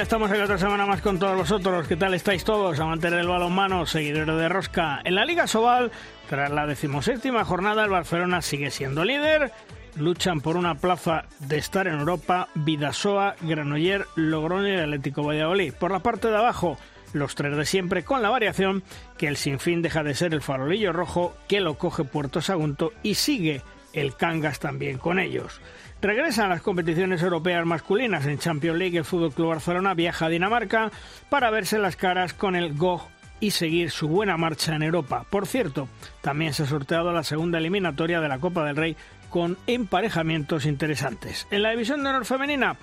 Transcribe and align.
ya 0.00 0.04
estamos 0.04 0.32
en 0.32 0.40
otra 0.40 0.56
semana 0.56 0.86
más 0.86 1.02
con 1.02 1.18
todos 1.18 1.36
vosotros. 1.36 1.86
¿Qué 1.86 1.94
tal 1.94 2.14
estáis 2.14 2.42
todos? 2.42 2.80
Amantes 2.80 3.10
del 3.10 3.28
balonmano, 3.28 3.84
seguidores 3.84 4.34
de 4.34 4.48
Rosca. 4.48 5.02
En 5.04 5.14
la 5.14 5.26
Liga 5.26 5.46
Sobal, 5.46 5.92
tras 6.26 6.50
la 6.50 6.66
decimoséptima 6.66 7.44
jornada, 7.44 7.84
el 7.84 7.90
Barcelona 7.90 8.40
sigue 8.40 8.70
siendo 8.70 9.04
líder. 9.04 9.52
Luchan 9.96 10.40
por 10.40 10.56
una 10.56 10.76
plaza 10.76 11.26
de 11.40 11.58
estar 11.58 11.86
en 11.86 11.98
Europa 11.98 12.48
Vidasoa, 12.54 13.34
Granoller, 13.42 14.06
Logroño 14.16 14.72
y 14.72 14.78
Atlético 14.78 15.22
Valladolid. 15.22 15.74
Por 15.74 15.90
la 15.90 15.98
parte 15.98 16.28
de 16.28 16.38
abajo, 16.38 16.78
los 17.12 17.34
tres 17.34 17.54
de 17.54 17.66
siempre, 17.66 18.02
con 18.02 18.22
la 18.22 18.30
variación 18.30 18.82
que 19.18 19.28
el 19.28 19.36
sinfín 19.36 19.82
deja 19.82 20.02
de 20.02 20.14
ser 20.14 20.32
el 20.32 20.40
farolillo 20.40 20.94
rojo 20.94 21.36
que 21.46 21.60
lo 21.60 21.76
coge 21.76 22.04
Puerto 22.04 22.40
Sagunto 22.40 22.94
y 23.02 23.16
sigue 23.16 23.60
el 23.92 24.16
Cangas 24.16 24.60
también 24.60 24.96
con 24.96 25.18
ellos. 25.18 25.60
Regresan 26.02 26.48
las 26.48 26.62
competiciones 26.62 27.22
europeas 27.22 27.66
masculinas. 27.66 28.24
En 28.24 28.38
Champions 28.38 28.78
League, 28.78 28.96
el 28.96 29.04
Fútbol 29.04 29.34
Club 29.34 29.48
Barcelona 29.48 29.92
viaja 29.92 30.26
a 30.26 30.28
Dinamarca 30.30 30.90
para 31.28 31.50
verse 31.50 31.78
las 31.78 31.96
caras 31.96 32.32
con 32.32 32.56
el 32.56 32.72
GOG 32.74 33.06
y 33.38 33.50
seguir 33.50 33.90
su 33.90 34.08
buena 34.08 34.38
marcha 34.38 34.74
en 34.74 34.82
Europa. 34.82 35.26
Por 35.28 35.46
cierto, 35.46 35.88
también 36.22 36.54
se 36.54 36.62
ha 36.62 36.66
sorteado 36.66 37.12
la 37.12 37.22
segunda 37.22 37.58
eliminatoria 37.58 38.20
de 38.20 38.28
la 38.28 38.38
Copa 38.38 38.64
del 38.64 38.76
Rey 38.76 38.96
con 39.28 39.58
emparejamientos 39.66 40.64
interesantes. 40.64 41.46
En 41.50 41.62
la 41.62 41.70
división 41.70 42.02
de 42.02 42.08
honor 42.08 42.24
femenina, 42.24 42.76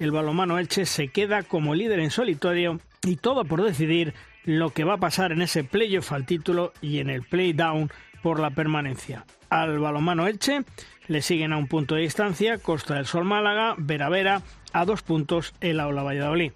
el 0.00 0.10
balomano 0.10 0.58
Elche 0.58 0.86
se 0.86 1.08
queda 1.08 1.42
como 1.42 1.74
líder 1.74 2.00
en 2.00 2.10
solitario 2.10 2.80
y 3.02 3.16
todo 3.16 3.44
por 3.44 3.62
decidir 3.62 4.14
lo 4.44 4.70
que 4.70 4.84
va 4.84 4.94
a 4.94 4.98
pasar 4.98 5.32
en 5.32 5.42
ese 5.42 5.64
playoff 5.64 6.12
al 6.12 6.24
título 6.24 6.72
y 6.80 6.98
en 6.98 7.10
el 7.10 7.22
play-down 7.22 7.90
por 8.22 8.40
la 8.40 8.50
permanencia. 8.50 9.26
Al 9.50 9.78
balomano 9.78 10.26
Elche 10.26 10.64
le 11.08 11.22
siguen 11.22 11.52
a 11.52 11.56
un 11.56 11.68
punto 11.68 11.94
de 11.94 12.02
distancia 12.02 12.58
Costa 12.58 12.94
del 12.94 13.06
Sol 13.06 13.24
Málaga, 13.24 13.74
Vera 13.78 14.08
Vera, 14.08 14.42
a 14.72 14.84
dos 14.84 15.02
puntos 15.02 15.54
el 15.60 15.80
Aula 15.80 16.02
Valladolid. 16.02 16.52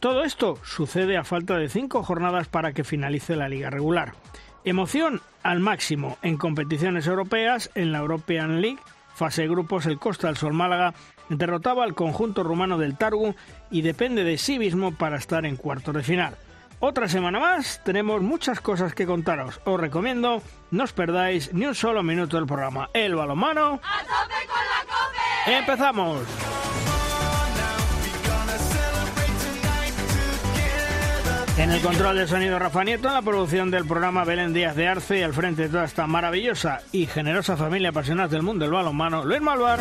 Todo 0.00 0.24
esto 0.24 0.58
sucede 0.64 1.16
a 1.16 1.24
falta 1.24 1.56
de 1.58 1.68
cinco 1.68 2.02
jornadas 2.02 2.48
para 2.48 2.72
que 2.72 2.84
finalice 2.84 3.36
la 3.36 3.48
liga 3.48 3.70
regular. 3.70 4.14
Emoción 4.64 5.20
al 5.42 5.60
máximo 5.60 6.18
en 6.22 6.36
competiciones 6.36 7.06
europeas, 7.06 7.70
en 7.74 7.92
la 7.92 7.98
European 7.98 8.60
League, 8.60 8.80
fase 9.14 9.42
de 9.42 9.48
grupos, 9.48 9.86
el 9.86 9.98
Costa 9.98 10.28
del 10.28 10.36
Sol 10.36 10.54
Málaga 10.54 10.94
derrotaba 11.28 11.84
al 11.84 11.94
conjunto 11.94 12.42
rumano 12.42 12.78
del 12.78 12.96
Targu 12.96 13.34
y 13.70 13.82
depende 13.82 14.24
de 14.24 14.38
sí 14.38 14.58
mismo 14.58 14.92
para 14.92 15.16
estar 15.16 15.46
en 15.46 15.56
cuartos 15.56 15.94
de 15.94 16.02
final. 16.02 16.36
Otra 16.82 17.10
semana 17.10 17.38
más, 17.38 17.82
tenemos 17.84 18.22
muchas 18.22 18.62
cosas 18.62 18.94
que 18.94 19.04
contaros. 19.04 19.60
Os 19.64 19.78
recomiendo, 19.78 20.42
no 20.70 20.84
os 20.84 20.94
perdáis 20.94 21.52
ni 21.52 21.66
un 21.66 21.74
solo 21.74 22.02
minuto 22.02 22.38
del 22.38 22.46
programa. 22.46 22.88
El 22.94 23.14
balonmano. 23.14 23.80
¡A 23.82 24.00
tope 24.00 24.46
con 24.48 24.64
la 24.64 24.80
cope! 24.88 25.58
¡Empezamos! 25.58 26.22
En 31.58 31.70
el 31.70 31.82
control 31.82 32.16
de 32.16 32.26
sonido 32.26 32.58
Rafa 32.58 32.82
Nieto, 32.82 33.08
en 33.08 33.14
la 33.14 33.20
producción 33.20 33.70
del 33.70 33.84
programa 33.84 34.24
Belén 34.24 34.54
Díaz 34.54 34.74
de 34.74 34.88
Arce 34.88 35.18
y 35.18 35.22
al 35.22 35.34
frente 35.34 35.64
de 35.64 35.68
toda 35.68 35.84
esta 35.84 36.06
maravillosa 36.06 36.80
y 36.92 37.04
generosa 37.04 37.58
familia 37.58 37.90
apasionada 37.90 38.28
del 38.28 38.40
mundo 38.40 38.64
del 38.64 38.72
balonmano, 38.72 39.22
Luis 39.26 39.42
Malvar. 39.42 39.80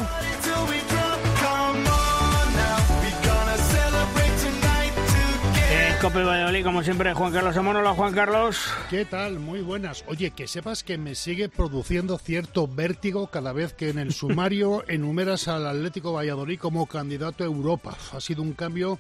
Cope 6.01 6.23
Valladolid, 6.23 6.63
como 6.63 6.81
siempre, 6.81 7.13
Juan 7.13 7.33
Carlos 7.33 7.57
Amón. 7.57 7.75
Hola, 7.75 7.93
Juan 7.93 8.13
Carlos. 8.13 8.57
¿Qué 8.89 9.03
tal? 9.03 9.37
Muy 9.37 9.59
buenas. 9.59 10.05
Oye, 10.07 10.31
que 10.31 10.47
sepas 10.47 10.81
que 10.81 10.97
me 10.97 11.13
sigue 11.13 11.49
produciendo 11.49 12.17
cierto 12.17 12.69
vértigo 12.69 13.27
cada 13.27 13.51
vez 13.51 13.73
que 13.73 13.89
en 13.89 13.99
el 13.99 14.13
sumario 14.13 14.85
enumeras 14.87 15.49
al 15.49 15.67
Atlético 15.67 16.13
Valladolid 16.13 16.57
como 16.57 16.85
candidato 16.85 17.43
a 17.43 17.47
Europa. 17.47 17.97
Ha 18.13 18.21
sido 18.21 18.41
un 18.43 18.53
cambio 18.53 18.97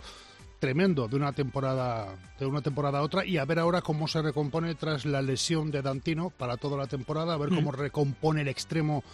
tremendo 0.59 1.07
de 1.07 1.15
una 1.15 1.31
temporada 1.31 2.07
de 2.37 2.45
una 2.45 2.61
temporada 2.61 2.99
a 2.99 3.01
otra 3.01 3.25
y 3.25 3.37
a 3.37 3.45
ver 3.45 3.59
ahora 3.59 3.81
cómo 3.81 4.09
se 4.09 4.21
recompone 4.21 4.75
tras 4.75 5.05
la 5.05 5.21
lesión 5.21 5.71
de 5.71 5.81
Dantino 5.81 6.31
para 6.31 6.57
toda 6.57 6.77
la 6.77 6.87
temporada, 6.87 7.33
a 7.33 7.37
ver 7.37 7.47
cómo 7.47 7.71
recompone 7.71 8.41
el 8.41 8.49
extremo 8.49 9.05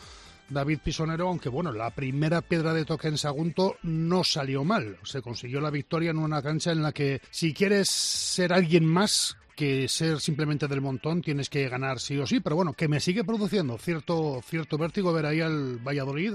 David 0.50 0.80
Pisonero, 0.84 1.28
aunque 1.28 1.50
bueno, 1.50 1.72
la 1.72 1.90
primera 1.90 2.42
piedra 2.42 2.74
de 2.74 2.86
toque 2.86 3.08
en 3.08 3.18
Sagunto 3.18 3.78
no 3.84 4.24
salió 4.24 4.64
mal. 4.64 4.98
Se 5.04 5.22
consiguió 5.22 5.60
la 5.62 5.72
victoria 5.72 6.12
en 6.12 6.18
una 6.18 6.42
cancha 6.42 6.72
en 6.72 6.84
la 6.84 6.92
que 6.92 7.22
si 7.32 7.54
quieres 7.54 7.90
ser 7.90 8.54
alguien 8.54 8.86
más 8.86 9.38
que 9.56 9.88
ser 9.88 10.20
simplemente 10.20 10.68
del 10.68 10.82
montón 10.82 11.22
tienes 11.22 11.50
que 11.50 11.70
ganar 11.70 12.00
sí 12.00 12.18
o 12.18 12.28
sí, 12.28 12.42
pero 12.42 12.58
bueno, 12.58 12.74
que 12.74 12.88
me 12.88 13.00
sigue 13.00 13.24
produciendo 13.24 13.78
cierto 13.78 14.42
cierto 14.46 14.78
vértigo 14.78 15.14
ver 15.14 15.26
ahí 15.26 15.40
al 15.40 15.78
Valladolid 15.78 16.34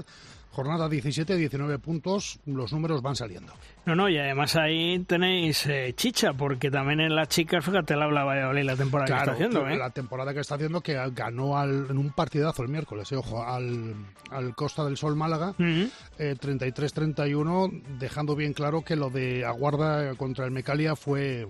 Jornada 0.51 0.89
17, 0.89 1.37
19 1.37 1.79
puntos, 1.79 2.39
los 2.45 2.73
números 2.73 3.01
van 3.01 3.15
saliendo. 3.15 3.53
No, 3.85 3.95
no, 3.95 4.09
y 4.09 4.17
además 4.17 4.55
ahí 4.57 4.99
tenéis 5.07 5.65
eh, 5.65 5.93
chicha, 5.95 6.33
porque 6.33 6.69
también 6.69 6.99
en 6.99 7.15
las 7.15 7.29
chicas, 7.29 7.63
fíjate, 7.63 7.95
la 7.95 8.05
habla 8.05 8.25
Valladolid 8.25 8.63
la 8.63 8.75
temporada 8.75 9.07
que 9.07 9.19
está 9.19 9.31
haciendo. 9.31 9.67
¿eh? 9.67 9.77
La 9.77 9.89
temporada 9.91 10.33
que 10.33 10.41
está 10.41 10.55
haciendo, 10.55 10.81
que 10.81 10.93
ganó 11.13 11.57
al, 11.57 11.87
en 11.89 11.97
un 11.97 12.11
partidazo 12.11 12.63
el 12.63 12.69
miércoles, 12.69 13.09
eh, 13.11 13.15
ojo, 13.15 13.43
al, 13.43 13.95
al, 14.29 14.53
Costa 14.53 14.83
del 14.83 14.97
Sol 14.97 15.15
Málaga, 15.15 15.55
uh 15.57 15.63
-huh. 15.63 15.89
33-31, 16.19 17.81
dejando 17.97 18.35
bien 18.35 18.53
claro 18.53 18.81
que 18.81 18.95
lo 18.97 19.09
de 19.09 19.45
Aguarda 19.45 20.15
contra 20.15 20.45
el 20.45 20.51
Mecalia 20.51 20.95
fue 20.97 21.47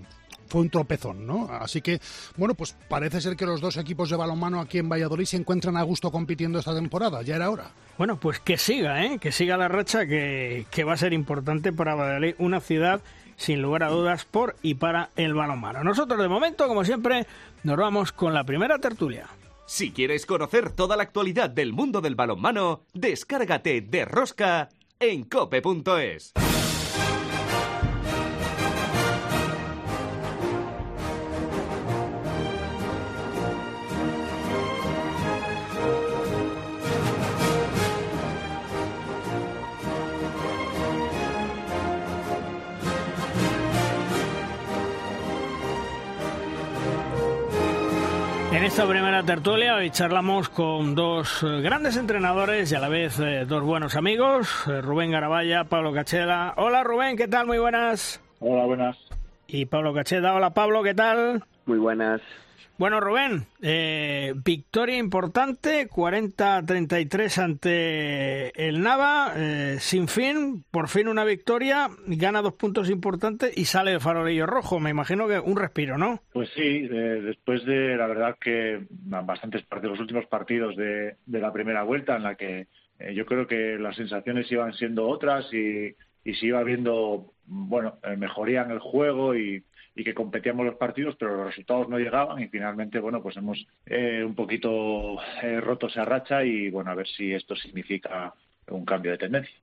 fue 0.52 0.62
un 0.62 0.70
tropezón, 0.70 1.26
¿no? 1.26 1.48
Así 1.50 1.82
que, 1.82 2.02
bueno, 2.36 2.56
pues 2.56 2.76
parece 2.90 3.22
ser 3.22 3.38
que 3.38 3.46
los 3.46 3.62
dos 3.62 3.78
equipos 3.78 4.10
de 4.10 4.18
balonmano 4.18 4.60
aquí 4.60 4.80
en 4.80 4.90
Valladolid 4.90 5.24
se 5.24 5.38
encuentran 5.38 5.78
a 5.78 5.84
gusto 5.84 6.12
compitiendo 6.12 6.60
esta 6.60 6.76
temporada, 6.76 7.22
ya 7.22 7.38
era 7.38 7.50
hora. 7.50 7.72
Bueno, 7.98 8.20
pues 8.20 8.40
que 8.40 8.58
siga, 8.58 9.06
¿eh? 9.06 9.18
Que 9.18 9.32
siga 9.32 9.56
la 9.56 9.70
racha 9.70 10.06
que, 10.06 10.66
que 10.70 10.84
va 10.84 10.94
a 10.94 10.98
ser 10.98 11.14
importante 11.14 11.72
para 11.72 11.96
Valladolid, 11.96 12.36
una 12.38 12.60
ciudad 12.60 13.02
sin 13.38 13.62
lugar 13.62 13.84
a 13.84 13.90
dudas 13.90 14.26
por 14.26 14.58
y 14.62 14.74
para 14.74 15.10
el 15.16 15.34
balonmano. 15.34 15.86
Nosotros 15.86 16.20
de 16.20 16.28
momento, 16.28 16.68
como 16.68 16.84
siempre, 16.84 17.26
nos 17.64 17.78
vamos 17.78 18.12
con 18.12 18.34
la 18.34 18.44
primera 18.44 18.78
tertulia. 18.78 19.28
Si 19.66 19.92
quieres 19.92 20.26
conocer 20.26 20.72
toda 20.72 20.98
la 20.98 21.04
actualidad 21.04 21.50
del 21.50 21.72
mundo 21.72 22.02
del 22.02 22.16
balonmano, 22.16 22.82
descárgate 22.94 23.80
de 23.80 24.04
Rosca 24.04 24.68
en 25.00 25.24
cope.es. 25.24 26.34
En 48.62 48.68
esta 48.68 48.88
primera 48.88 49.24
tertulia 49.24 49.74
hoy 49.74 49.90
charlamos 49.90 50.48
con 50.50 50.94
dos 50.94 51.40
grandes 51.42 51.98
entrenadores 51.98 52.72
y 52.72 52.76
a 52.76 52.80
la 52.80 52.90
vez 52.90 53.20
eh, 53.20 53.44
dos 53.48 53.64
buenos 53.64 53.96
amigos, 53.96 54.68
eh, 54.68 54.82
Rubén 54.82 55.10
Garabaya, 55.10 55.64
Pablo 55.64 55.92
Cacheda. 55.92 56.54
Hola 56.58 56.84
Rubén, 56.84 57.18
¿qué 57.18 57.28
tal? 57.28 57.48
Muy 57.48 57.58
buenas. 57.58 58.22
Hola, 58.40 58.66
buenas. 58.66 59.00
Y 59.48 59.66
Pablo 59.66 59.96
Cacheda, 59.96 60.36
hola 60.36 60.52
Pablo, 60.52 60.84
¿qué 60.84 60.94
tal? 60.94 61.44
Muy 61.66 61.80
buenas. 61.80 62.22
Bueno, 62.82 63.00
Rubén, 63.00 63.44
eh, 63.62 64.34
victoria 64.44 64.98
importante, 64.98 65.88
40-33 65.88 67.38
ante 67.38 68.68
el 68.68 68.82
Nava, 68.82 69.34
eh, 69.38 69.76
sin 69.78 70.08
fin, 70.08 70.64
por 70.72 70.88
fin 70.88 71.08
una 71.08 71.24
victoria, 71.24 71.90
gana 72.08 72.42
dos 72.42 72.54
puntos 72.54 72.90
importantes 72.90 73.56
y 73.56 73.66
sale 73.66 73.92
el 73.92 74.00
farolillo 74.00 74.48
rojo. 74.48 74.80
Me 74.80 74.90
imagino 74.90 75.28
que 75.28 75.38
un 75.38 75.58
respiro, 75.58 76.00
¿no? 76.00 76.22
Pues 76.34 76.50
sí, 76.56 76.90
eh, 76.92 77.22
después 77.24 77.64
de 77.66 77.96
la 77.98 78.08
verdad 78.08 78.36
que 78.42 78.84
bastantes 78.90 79.62
partidos, 79.62 80.00
los 80.00 80.02
últimos 80.02 80.26
partidos 80.26 80.76
de, 80.76 81.18
de 81.24 81.40
la 81.40 81.54
primera 81.54 81.84
vuelta, 81.84 82.16
en 82.16 82.24
la 82.24 82.34
que 82.34 82.66
eh, 82.98 83.14
yo 83.14 83.28
creo 83.28 83.46
que 83.46 83.78
las 83.78 83.96
sensaciones 83.96 84.52
iban 84.52 84.74
siendo 84.74 85.08
otras 85.08 85.46
y, 85.54 85.96
y 86.26 86.34
se 86.34 86.48
iba 86.48 86.64
viendo, 86.64 87.32
bueno, 87.46 88.00
mejoría 88.18 88.64
en 88.64 88.72
el 88.72 88.80
juego 88.80 89.36
y 89.36 89.64
y 89.96 90.04
que 90.04 90.14
competíamos 90.14 90.66
los 90.66 90.76
partidos, 90.76 91.16
pero 91.20 91.36
los 91.36 91.48
resultados 91.48 91.90
no 91.90 91.98
llegaban 91.98 92.42
y 92.42 92.48
finalmente, 92.48 93.00
bueno, 93.00 93.22
pues 93.22 93.38
hemos 93.38 93.66
eh, 93.86 94.24
un 94.26 94.36
poquito 94.36 95.18
eh, 95.42 95.60
roto 95.60 95.88
esa 95.88 96.06
racha 96.06 96.44
y, 96.44 96.70
bueno, 96.70 96.92
a 96.92 96.96
ver 96.96 97.08
si 97.08 97.34
esto 97.34 97.56
significa 97.56 98.34
un 98.70 98.86
cambio 98.86 99.12
de 99.12 99.18
tendencia. 99.18 99.56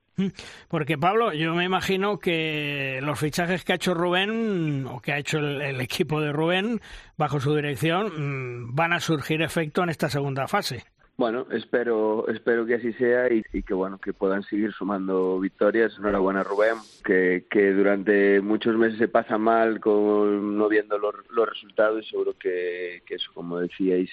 Porque 0.67 0.99
Pablo, 0.99 1.33
yo 1.33 1.55
me 1.55 1.65
imagino 1.65 2.19
que 2.19 2.99
los 3.03 3.21
fichajes 3.21 3.65
que 3.65 3.73
ha 3.73 3.77
hecho 3.77 3.95
Rubén 3.95 4.85
o 4.87 5.01
que 5.01 5.13
ha 5.13 5.19
hecho 5.19 5.39
el, 5.39 5.63
el 5.63 5.81
equipo 5.81 6.21
de 6.21 6.33
Rubén 6.33 6.81
bajo 7.17 7.39
su 7.39 7.55
dirección 7.55 8.75
van 8.75 8.93
a 8.93 9.01
surgir 9.01 9.43
efecto 9.43 9.85
en 9.85 9.91
esta 9.91 10.11
segunda 10.11 10.49
fase. 10.49 10.85
Bueno, 11.19 11.49
espero, 11.50 12.29
espero 12.29 12.65
que 12.65 12.76
así 12.76 12.93
sea 12.93 13.26
y, 13.32 13.43
que 13.65 13.75
bueno 13.75 13.99
que 13.99 14.12
puedan 14.12 14.44
seguir 14.44 14.73
sumando 14.73 15.41
victorias. 15.41 15.93
Enhorabuena 15.99 16.44
Rubén, 16.44 16.76
que, 17.05 17.44
que 17.50 17.73
durante 17.73 18.41
muchos 18.41 18.76
meses 18.76 19.00
se 19.00 19.09
pasa 19.09 19.37
mal 19.37 19.81
con 19.81 20.56
no 20.56 20.69
viendo 20.69 20.97
los, 20.97 21.17
los 21.31 21.49
resultados 21.49 22.05
y 22.05 22.09
seguro 22.09 22.35
que, 22.38 23.03
que 23.05 23.17
eso, 23.17 23.32
como 23.35 23.59
decíais, 23.59 24.09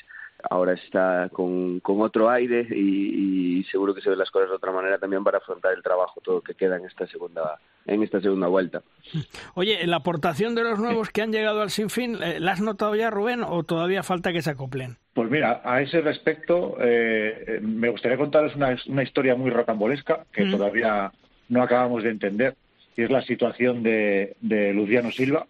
ahora 0.50 0.74
está 0.74 1.30
con, 1.32 1.80
con 1.80 2.02
otro 2.02 2.30
aire 2.30 2.68
y, 2.70 3.64
seguro 3.72 3.96
que 3.96 4.02
se 4.02 4.10
ven 4.10 4.20
las 4.20 4.30
cosas 4.30 4.50
de 4.50 4.56
otra 4.56 4.72
manera 4.72 5.00
también 5.00 5.24
para 5.24 5.40
afrontar 5.40 5.74
el 5.74 5.82
trabajo 5.82 6.22
todo 6.22 6.42
que 6.42 6.54
queda 6.54 6.78
en 6.78 6.86
esta 6.86 7.08
segunda 7.08 7.60
en 7.88 8.04
esta 8.04 8.22
segunda 8.22 8.48
vuelta. 8.48 8.84
Oye, 9.56 9.86
la 9.88 9.98
aportación 9.98 10.56
de 10.56 10.64
los 10.64 10.80
nuevos 10.80 11.10
que 11.10 11.22
han 11.22 11.32
llegado 11.32 11.62
al 11.62 11.72
sinfín, 11.72 12.18
eh, 12.22 12.40
¿la 12.40 12.54
has 12.54 12.62
notado 12.62 12.96
ya, 12.96 13.10
Rubén, 13.10 13.44
o 13.44 13.64
todavía 13.64 14.04
falta 14.04 14.32
que 14.32 14.42
se 14.42 14.52
acoplen? 14.52 14.98
Pues 15.14 15.30
mira, 15.30 15.62
a 15.64 15.82
ese 15.82 16.02
respecto 16.02 16.78
eh, 16.80 17.60
me 17.62 17.90
gustaría 17.90 18.18
contaros 18.18 18.56
una, 18.56 18.78
una 18.88 19.04
historia 19.04 19.36
muy 19.36 19.50
rocambolesca 19.50 20.26
que 20.32 20.46
todavía 20.46 21.12
no 21.50 21.64
acabamos 21.64 22.04
de 22.04 22.10
entender 22.10 22.56
y 22.96 23.04
es 23.04 23.12
la 23.12 23.22
situación 23.24 23.84
de, 23.84 24.36
de 24.42 24.74
Luciano 24.74 25.12
Silva. 25.12 25.48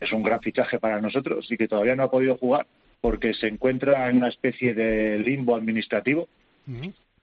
Es 0.00 0.12
un 0.12 0.22
gran 0.22 0.40
fichaje 0.40 0.78
para 0.78 1.00
nosotros 1.00 1.50
y 1.50 1.56
que 1.56 1.68
todavía 1.68 1.94
no 1.94 2.04
ha 2.04 2.10
podido 2.10 2.36
jugar 2.36 2.66
porque 3.02 3.34
se 3.34 3.48
encuentra 3.48 4.08
en 4.08 4.16
una 4.16 4.28
especie 4.28 4.72
de 4.72 5.18
limbo 5.18 5.54
administrativo 5.56 6.28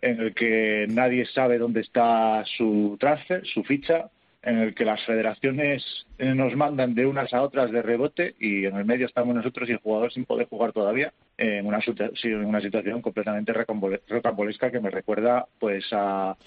en 0.02 0.20
el 0.20 0.36
que 0.36 0.86
nadie 0.90 1.26
sabe 1.26 1.58
dónde 1.58 1.82
está 1.82 2.44
su 2.58 2.98
transfer, 3.00 3.46
su 3.48 3.64
ficha, 3.64 4.10
en 4.44 4.58
el 4.58 4.76
que 4.76 4.86
las 4.86 5.04
federaciones 5.06 6.06
eh, 6.18 6.34
nos 6.36 6.56
mandan 6.56 6.96
de 6.96 7.06
unas 7.06 7.34
a 7.34 7.42
otras 7.42 7.72
de 7.72 7.82
rebote 7.82 8.36
y 8.40 8.66
en 8.66 8.76
el 8.76 8.86
medio 8.86 9.06
estamos 9.06 9.36
nosotros 9.36 9.68
y 9.68 9.74
el 9.74 9.80
jugador 9.80 10.14
sin 10.14 10.26
poder 10.26 10.48
jugar 10.48 10.72
todavía 10.72 11.12
en 11.38 11.66
una, 11.66 11.80
en 11.80 12.46
una 12.46 12.62
situación 12.62 13.02
completamente 13.02 13.54
rocambolesca 13.54 14.72
que 14.72 14.80
me 14.80 14.92
recuerda 14.92 15.46
pues 15.60 15.86
a, 15.92 16.38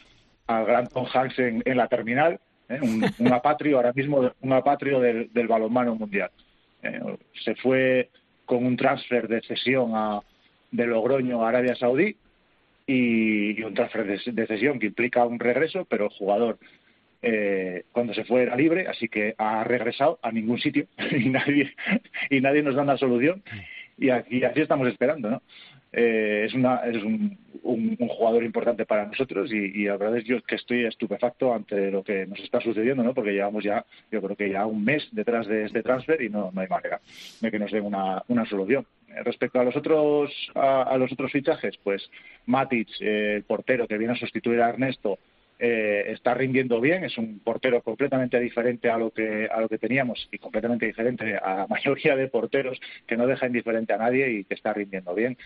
a 0.46 0.62
gran 0.62 0.88
Tom 0.88 1.06
Hanks 1.12 1.38
en, 1.38 1.76
la 1.76 1.88
terminal, 1.88 2.40
¿eh? 2.68 2.80
un, 3.18 3.32
apatrio 3.32 3.76
ahora 3.76 3.92
mismo, 3.92 4.30
un 4.40 4.52
apatrio 4.52 5.00
del, 5.00 5.28
balonmano 5.46 5.94
mundial. 5.94 6.30
Eh, 6.82 7.00
se 7.44 7.54
fue 7.56 8.10
con 8.52 8.66
un 8.66 8.76
transfer 8.76 9.28
de 9.28 9.40
cesión 9.40 9.92
a, 9.94 10.20
de 10.70 10.86
Logroño 10.86 11.42
a 11.42 11.48
Arabia 11.48 11.74
Saudí 11.74 12.14
y, 12.86 13.62
un 13.62 13.72
transfer 13.72 14.04
de, 14.06 14.46
cesión 14.46 14.78
que 14.78 14.88
implica 14.88 15.24
un 15.24 15.38
regreso, 15.38 15.86
pero 15.88 16.04
el 16.04 16.10
jugador 16.10 16.58
eh, 17.22 17.84
cuando 17.92 18.12
se 18.12 18.24
fue 18.24 18.42
era 18.42 18.54
libre, 18.54 18.88
así 18.88 19.08
que 19.08 19.34
ha 19.38 19.64
regresado 19.64 20.18
a 20.20 20.30
ningún 20.30 20.58
sitio 20.58 20.84
y 21.12 21.30
nadie, 21.30 21.74
y 22.28 22.42
nadie 22.42 22.62
nos 22.62 22.74
da 22.74 22.82
una 22.82 22.98
solución 22.98 23.42
y 23.98 24.10
aquí 24.10 24.44
así 24.44 24.60
estamos 24.60 24.88
esperando, 24.88 25.30
¿no? 25.30 25.42
Eh, 25.92 26.44
es, 26.46 26.54
una, 26.54 26.76
es 26.86 27.02
un, 27.02 27.36
un, 27.62 27.96
jugador 28.08 28.42
importante 28.44 28.86
para 28.86 29.04
nosotros 29.04 29.52
y, 29.52 29.84
la 29.84 29.98
verdad 29.98 30.16
es 30.16 30.24
yo 30.24 30.40
que 30.42 30.54
estoy 30.54 30.86
estupefacto 30.86 31.52
ante 31.52 31.90
lo 31.90 32.02
que 32.02 32.26
nos 32.26 32.40
está 32.40 32.60
sucediendo, 32.60 33.02
¿no? 33.02 33.12
Porque 33.12 33.32
llevamos 33.32 33.62
ya, 33.62 33.84
yo 34.10 34.22
creo 34.22 34.34
que 34.34 34.50
ya 34.50 34.64
un 34.64 34.82
mes 34.82 35.06
detrás 35.12 35.46
de 35.46 35.64
este 35.66 35.82
transfer 35.82 36.22
y 36.22 36.30
no, 36.30 36.50
no 36.50 36.60
hay 36.62 36.68
manera 36.68 37.00
de 37.40 37.50
que 37.50 37.58
nos 37.58 37.70
den 37.70 37.84
una, 37.84 38.22
una 38.28 38.46
solución. 38.46 38.86
Eh, 39.08 39.22
respecto 39.22 39.60
a 39.60 39.64
los 39.64 39.76
otros 39.76 40.32
a, 40.54 40.96
los 40.96 41.12
otros 41.12 41.30
fichajes, 41.30 41.76
pues 41.84 42.10
Matic, 42.46 42.88
eh, 43.00 43.34
el 43.36 43.42
portero 43.42 43.86
que 43.86 43.98
viene 43.98 44.14
a 44.14 44.16
sustituir 44.16 44.62
a 44.62 44.70
Ernesto, 44.70 45.18
eh, 45.64 46.10
está 46.10 46.34
rindiendo 46.34 46.80
bien, 46.80 47.04
es 47.04 47.16
un 47.18 47.38
portero 47.38 47.82
completamente 47.82 48.40
diferente 48.40 48.90
a 48.90 48.98
lo 48.98 49.12
que 49.12 49.46
a 49.46 49.60
lo 49.60 49.68
que 49.68 49.78
teníamos 49.78 50.28
y 50.32 50.38
completamente 50.38 50.86
diferente 50.86 51.36
a 51.36 51.54
la 51.54 51.66
mayoría 51.70 52.16
de 52.16 52.26
porteros 52.26 52.80
que 53.06 53.16
no 53.16 53.28
deja 53.28 53.46
indiferente 53.46 53.92
a 53.92 53.98
nadie 53.98 54.28
y 54.28 54.44
que 54.44 54.54
está 54.54 54.72
rindiendo 54.72 55.14
bien. 55.14 55.38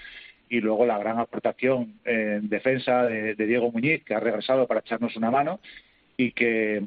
Y 0.48 0.60
luego 0.60 0.86
la 0.86 0.96
gran 0.96 1.18
aportación 1.18 1.98
en 2.06 2.48
defensa 2.48 3.04
de 3.04 3.34
Diego 3.34 3.70
Muñiz, 3.70 4.04
que 4.04 4.14
ha 4.14 4.20
regresado 4.20 4.66
para 4.66 4.80
echarnos 4.80 5.16
una 5.16 5.30
mano 5.30 5.60
y 6.16 6.32
que 6.32 6.82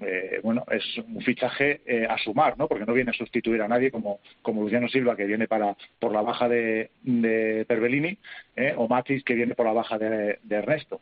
eh, 0.00 0.40
bueno, 0.42 0.64
es 0.70 0.84
un 0.98 1.20
fichaje 1.22 1.80
eh, 1.86 2.06
a 2.08 2.18
sumar, 2.18 2.58
¿no? 2.58 2.66
Porque 2.66 2.84
no 2.84 2.92
viene 2.92 3.10
a 3.10 3.14
sustituir 3.14 3.62
a 3.62 3.68
nadie 3.68 3.90
como, 3.90 4.20
como 4.42 4.62
Luciano 4.62 4.88
Silva, 4.88 5.16
que 5.16 5.24
viene 5.24 5.46
para 5.46 5.76
por 5.98 6.12
la 6.12 6.22
baja 6.22 6.48
de, 6.48 6.90
de 7.02 7.64
Perbellini, 7.66 8.18
¿eh? 8.56 8.74
o 8.76 8.88
Matis, 8.88 9.22
que 9.24 9.34
viene 9.34 9.54
por 9.54 9.66
la 9.66 9.72
baja 9.72 9.98
de, 9.98 10.38
Ernesto. 10.50 11.00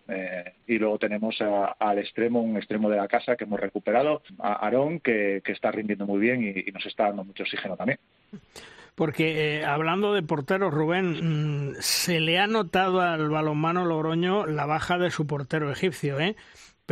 y 0.67 0.79
luego 0.79 0.99
tenemos 0.99 1.39
al 1.41 1.99
extremo, 1.99 2.43
un 2.43 2.57
extremo 2.57 2.89
de 2.91 2.97
la 2.97 3.09
casa 3.09 3.37
que 3.37 3.45
hemos 3.45 3.61
recuperado, 3.61 4.23
a 4.39 4.65
Aarón, 4.65 5.01
que, 5.01 5.43
está 5.45 5.71
rindiendo 5.71 6.07
muy 6.07 6.19
bien 6.19 6.43
y, 6.43 6.71
nos 6.73 6.87
está 6.87 7.05
dando 7.05 7.25
mucho 7.25 7.43
oxígeno 7.43 7.77
también. 7.77 7.99
Porque 8.95 9.63
hablando 9.67 10.15
de 10.15 10.23
porteros, 10.23 10.73
Rubén, 10.73 11.71
mm, 11.71 11.75
se 11.81 12.21
le 12.21 12.39
ha 12.39 12.47
notado 12.47 13.01
al 13.01 13.29
balonmano 13.29 13.85
Logroño 13.85 14.47
la 14.47 14.67
baja 14.67 14.99
de 14.99 15.11
su 15.11 15.27
portero 15.27 15.71
egipcio, 15.71 16.21
¿eh? 16.21 16.37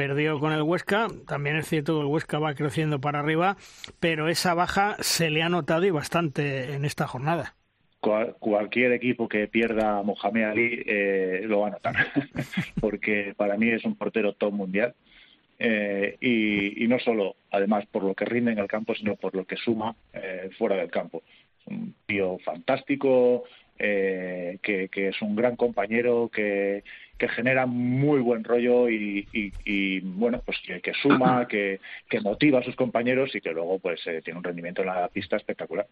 Perdió 0.00 0.40
con 0.40 0.54
el 0.54 0.62
Huesca. 0.62 1.08
También 1.26 1.56
es 1.56 1.68
cierto 1.68 1.96
que 1.96 2.00
el 2.00 2.06
Huesca 2.06 2.38
va 2.38 2.54
creciendo 2.54 3.02
para 3.02 3.18
arriba, 3.18 3.58
pero 4.00 4.28
esa 4.28 4.54
baja 4.54 4.96
se 5.00 5.28
le 5.28 5.42
ha 5.42 5.50
notado 5.50 5.84
y 5.84 5.90
bastante 5.90 6.72
en 6.72 6.86
esta 6.86 7.06
jornada. 7.06 7.54
cualquier 8.38 8.92
equipo 8.92 9.28
que 9.28 9.46
pierda 9.46 9.98
a 9.98 10.02
Mohamed 10.02 10.44
Ali 10.44 10.82
eh, 10.86 11.42
lo 11.44 11.60
va 11.60 11.68
a 11.68 11.70
notar, 11.72 11.94
porque 12.80 13.34
para 13.36 13.58
mí 13.58 13.68
es 13.68 13.84
un 13.84 13.94
portero 13.94 14.32
top 14.32 14.54
mundial. 14.54 14.94
Eh, 15.58 16.16
y, 16.22 16.88
no 16.88 16.98
solo, 16.98 17.36
además, 17.50 17.84
por 17.92 18.02
lo 18.02 18.14
que 18.14 18.24
rinde 18.24 18.52
en 18.52 18.58
el 18.58 18.68
campo, 18.68 18.94
sino 18.94 19.16
por 19.16 19.34
lo 19.34 19.44
que 19.44 19.56
suma 19.56 19.94
eh, 20.14 20.48
fuera 20.56 20.76
del 20.76 20.90
campo. 20.90 21.22
un 21.66 21.94
tío 22.06 22.38
fantástico, 22.38 23.44
que, 23.76 24.88
que, 24.90 25.08
es 25.08 25.20
un 25.20 25.36
gran 25.36 25.56
compañero, 25.56 26.30
que, 26.32 26.84
que 27.20 27.28
genera 27.28 27.66
muy 27.66 28.20
buen 28.20 28.42
rollo 28.42 28.88
y, 28.88 30.00
bueno, 30.00 30.40
pues 30.44 30.56
que, 30.82 30.92
suma, 31.02 31.46
que, 31.48 31.78
motiva 32.22 32.60
a 32.60 32.62
sus 32.62 32.74
compañeros 32.74 33.34
y 33.34 33.40
que 33.40 33.52
luego 33.52 33.78
pues 33.78 34.00
eh, 34.06 34.22
tiene 34.24 34.38
un 34.38 34.44
rendimiento 34.44 34.80
en 34.80 34.88
la 34.88 35.08
pista 35.08 35.36
espectacular. 35.36 35.86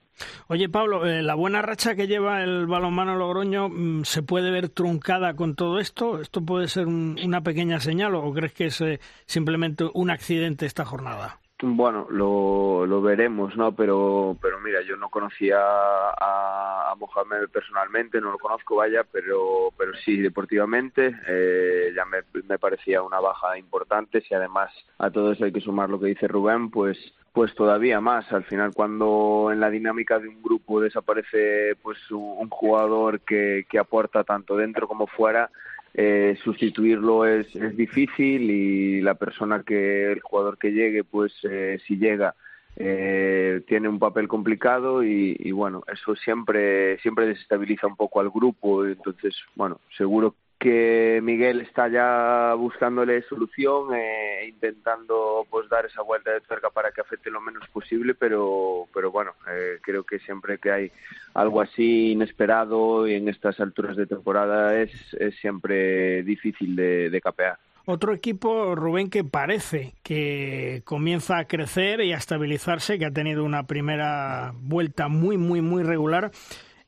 Oye 0.48 0.68
Pablo, 0.68 1.06
eh, 1.06 1.22
¿la 1.22 1.34
buena 1.34 1.60
racha 1.60 1.94
que 1.94 2.06
lleva 2.06 2.42
el 2.42 2.66
balonmano 2.66 3.16
Logroño 3.16 3.68
mm, 3.68 4.04
se 4.04 4.22
puede 4.22 4.50
ver 4.50 4.70
truncada 4.70 5.34
con 5.34 5.54
todo 5.54 5.78
esto? 5.80 6.20
¿Esto 6.20 6.40
puede 6.40 6.68
ser 6.68 6.86
una 6.86 7.42
pequeña 7.42 7.78
señal 7.80 8.14
o 8.14 8.32
crees 8.32 8.54
que 8.54 8.66
es 8.66 8.80
eh, 8.80 8.98
simplemente 9.26 9.84
un 9.92 10.10
accidente 10.10 10.64
esta 10.64 10.86
jornada? 10.86 11.40
Bueno, 11.60 12.06
lo, 12.10 12.86
lo 12.86 13.02
veremos, 13.02 13.56
¿no? 13.56 13.72
Pero, 13.72 14.36
pero 14.40 14.60
mira, 14.60 14.80
yo 14.82 14.96
no 14.96 15.08
conocía 15.08 15.58
a, 15.60 16.94
Mohamed 16.96 17.48
personalmente, 17.52 18.20
no 18.20 18.32
lo 18.32 18.38
conozco, 18.38 18.76
vaya, 18.76 19.04
pero, 19.04 19.72
pero 19.76 19.92
sí, 20.04 20.18
deportivamente 20.18 21.14
eh, 21.28 21.92
ya 21.94 22.04
me, 22.04 22.18
me 22.48 22.58
parecía 22.58 23.02
una 23.02 23.20
baja 23.20 23.56
importante. 23.58 24.20
Si 24.20 24.34
además 24.34 24.72
a 24.98 25.10
todo 25.10 25.32
eso 25.32 25.44
hay 25.44 25.52
que 25.52 25.60
sumar 25.60 25.90
lo 25.90 26.00
que 26.00 26.06
dice 26.06 26.26
Rubén, 26.26 26.70
pues 26.70 26.98
pues 27.32 27.54
todavía 27.54 28.00
más. 28.00 28.32
Al 28.32 28.42
final, 28.44 28.72
cuando 28.74 29.50
en 29.52 29.60
la 29.60 29.70
dinámica 29.70 30.18
de 30.18 30.26
un 30.26 30.42
grupo 30.42 30.80
desaparece 30.80 31.76
pues 31.82 31.98
un, 32.10 32.48
jugador 32.48 33.20
que, 33.20 33.64
que 33.70 33.78
aporta 33.78 34.24
tanto 34.24 34.56
dentro 34.56 34.88
como 34.88 35.06
fuera, 35.06 35.48
eh, 35.94 36.36
sustituirlo 36.44 37.26
es, 37.26 37.54
es 37.56 37.76
difícil 37.76 38.50
y 38.50 39.00
la 39.00 39.14
persona 39.14 39.62
que 39.62 40.12
el 40.12 40.20
jugador 40.20 40.58
que 40.58 40.72
llegue 40.72 41.04
pues 41.04 41.32
eh, 41.42 41.78
si 41.86 41.96
llega 41.96 42.34
eh, 42.76 43.62
tiene 43.66 43.88
un 43.88 43.98
papel 43.98 44.28
complicado 44.28 45.02
y, 45.02 45.36
y, 45.38 45.50
bueno 45.50 45.82
eso 45.92 46.14
siempre 46.14 46.98
siempre 47.00 47.26
desestabiliza 47.26 47.86
un 47.86 47.96
poco 47.96 48.20
al 48.20 48.30
grupo. 48.30 48.86
Entonces 48.86 49.34
bueno 49.56 49.80
seguro 49.96 50.34
que 50.58 51.20
Miguel 51.22 51.60
está 51.60 51.88
ya 51.88 52.54
buscándole 52.54 53.22
solución 53.22 53.94
e 53.94 54.48
intentando 54.48 55.46
pues 55.48 55.68
dar 55.68 55.86
esa 55.86 56.02
vuelta 56.02 56.32
de 56.32 56.40
cerca 56.40 56.70
para 56.70 56.90
que 56.90 57.00
afecte 57.00 57.30
lo 57.30 57.40
menos 57.40 57.68
posible 57.68 58.14
pero 58.14 58.86
pero 58.92 59.12
bueno 59.12 59.32
eh, 59.48 59.78
creo 59.80 60.02
que 60.02 60.18
siempre 60.18 60.58
que 60.58 60.72
hay 60.72 60.92
algo 61.34 61.60
así 61.60 62.12
inesperado 62.12 63.06
y 63.06 63.14
en 63.14 63.28
estas 63.28 63.60
alturas 63.60 63.96
de 63.96 64.06
temporada 64.06 64.80
es, 64.80 64.90
es 65.14 65.36
siempre 65.36 66.22
difícil 66.24 66.74
de, 66.74 67.08
de 67.10 67.20
capear 67.20 67.58
otro 67.90 68.12
equipo, 68.12 68.74
Rubén, 68.74 69.08
que 69.08 69.24
parece 69.24 69.94
que 70.02 70.82
comienza 70.84 71.38
a 71.38 71.46
crecer 71.46 72.02
y 72.02 72.12
a 72.12 72.18
estabilizarse, 72.18 72.98
que 72.98 73.06
ha 73.06 73.10
tenido 73.10 73.44
una 73.44 73.66
primera 73.66 74.52
vuelta 74.56 75.08
muy, 75.08 75.38
muy, 75.38 75.62
muy 75.62 75.82
regular, 75.82 76.30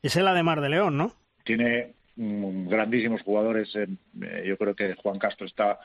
es 0.03 0.15
el 0.15 0.27
Ademar 0.27 0.61
de 0.61 0.69
León, 0.69 0.97
¿no? 0.97 1.13
Tiene 1.43 1.95
grandísimos 2.15 3.21
jugadores. 3.21 3.75
Eh, 3.75 3.87
yo 4.45 4.57
creo 4.57 4.75
que 4.75 4.95
Juan 4.95 5.19
Castro 5.19 5.45
está 5.45 5.79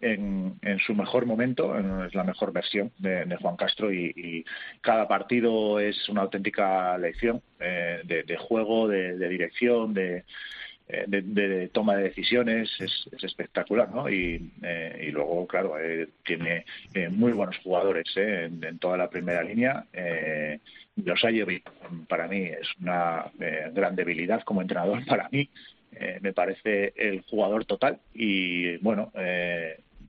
en, 0.00 0.58
en, 0.62 0.78
su 0.78 0.94
mejor 0.94 1.26
momento, 1.26 1.76
es 2.04 2.14
la 2.14 2.24
mejor 2.24 2.52
versión 2.52 2.92
de, 2.98 3.36
Juan 3.40 3.56
Castro 3.56 3.92
y, 3.92 4.44
cada 4.80 5.08
partido 5.08 5.80
es 5.80 6.08
una 6.08 6.22
auténtica 6.22 6.96
lección 6.98 7.42
eh, 7.58 8.02
de, 8.04 8.36
juego, 8.36 8.86
de, 8.88 9.28
dirección, 9.28 9.94
de, 9.94 10.24
eh, 10.88 11.04
de, 11.06 11.68
toma 11.68 11.96
de 11.96 12.04
decisiones, 12.04 12.70
es, 12.80 13.08
espectacular, 13.22 13.90
¿no? 13.94 14.08
Y, 14.08 14.52
y 15.00 15.10
luego, 15.10 15.46
claro, 15.46 15.74
tiene 16.24 16.64
muy 17.10 17.32
buenos 17.32 17.58
jugadores 17.58 18.06
en, 18.16 18.62
en, 18.64 18.78
toda 18.78 18.96
la 18.96 19.10
primera 19.10 19.42
línea. 19.42 19.84
Los 20.96 21.20
Josayevic 21.20 21.70
para 22.08 22.26
mí 22.26 22.44
es 22.44 22.68
una 22.80 23.26
gran 23.72 23.94
debilidad 23.94 24.42
como 24.42 24.62
entrenador 24.62 25.04
para 25.06 25.28
mí 25.30 25.48
me 26.20 26.32
parece 26.32 26.92
el 26.96 27.22
jugador 27.22 27.64
total 27.64 27.98
y 28.14 28.76
bueno, 28.78 29.12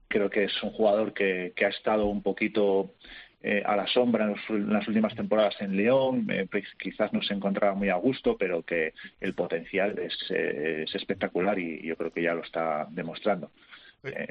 creo 0.08 0.30
que 0.30 0.46
es 0.46 0.64
un 0.64 0.72
jugador 0.72 1.14
que, 1.14 1.54
que 1.56 1.66
ha 1.66 1.70
estado 1.70 2.08
un 2.08 2.22
poquito 2.22 2.94
eh, 3.42 3.64
a 3.66 3.78
la 3.78 3.88
sombra 3.88 4.26
en, 4.26 4.70
las 4.70 4.86
últimas 4.90 5.16
temporadas 5.16 5.56
en 5.62 5.78
León, 5.78 6.28
eh, 6.30 6.46
pues 6.52 6.66
quizás 6.78 7.14
no 7.14 7.22
se 7.22 7.34
encontraba 7.34 7.74
muy 7.74 7.88
a 7.88 7.96
gusto, 7.96 8.36
pero 8.38 8.64
que 8.64 8.94
el 9.22 9.34
potencial 9.34 9.98
es, 9.98 10.14
eh, 10.30 10.84
espectacular 10.94 11.58
y 11.58 11.82
yo 11.88 11.96
creo 11.96 12.12
que 12.12 12.22
ya 12.22 12.34
lo 12.34 12.44
está 12.44 12.88
demostrando. 12.90 13.52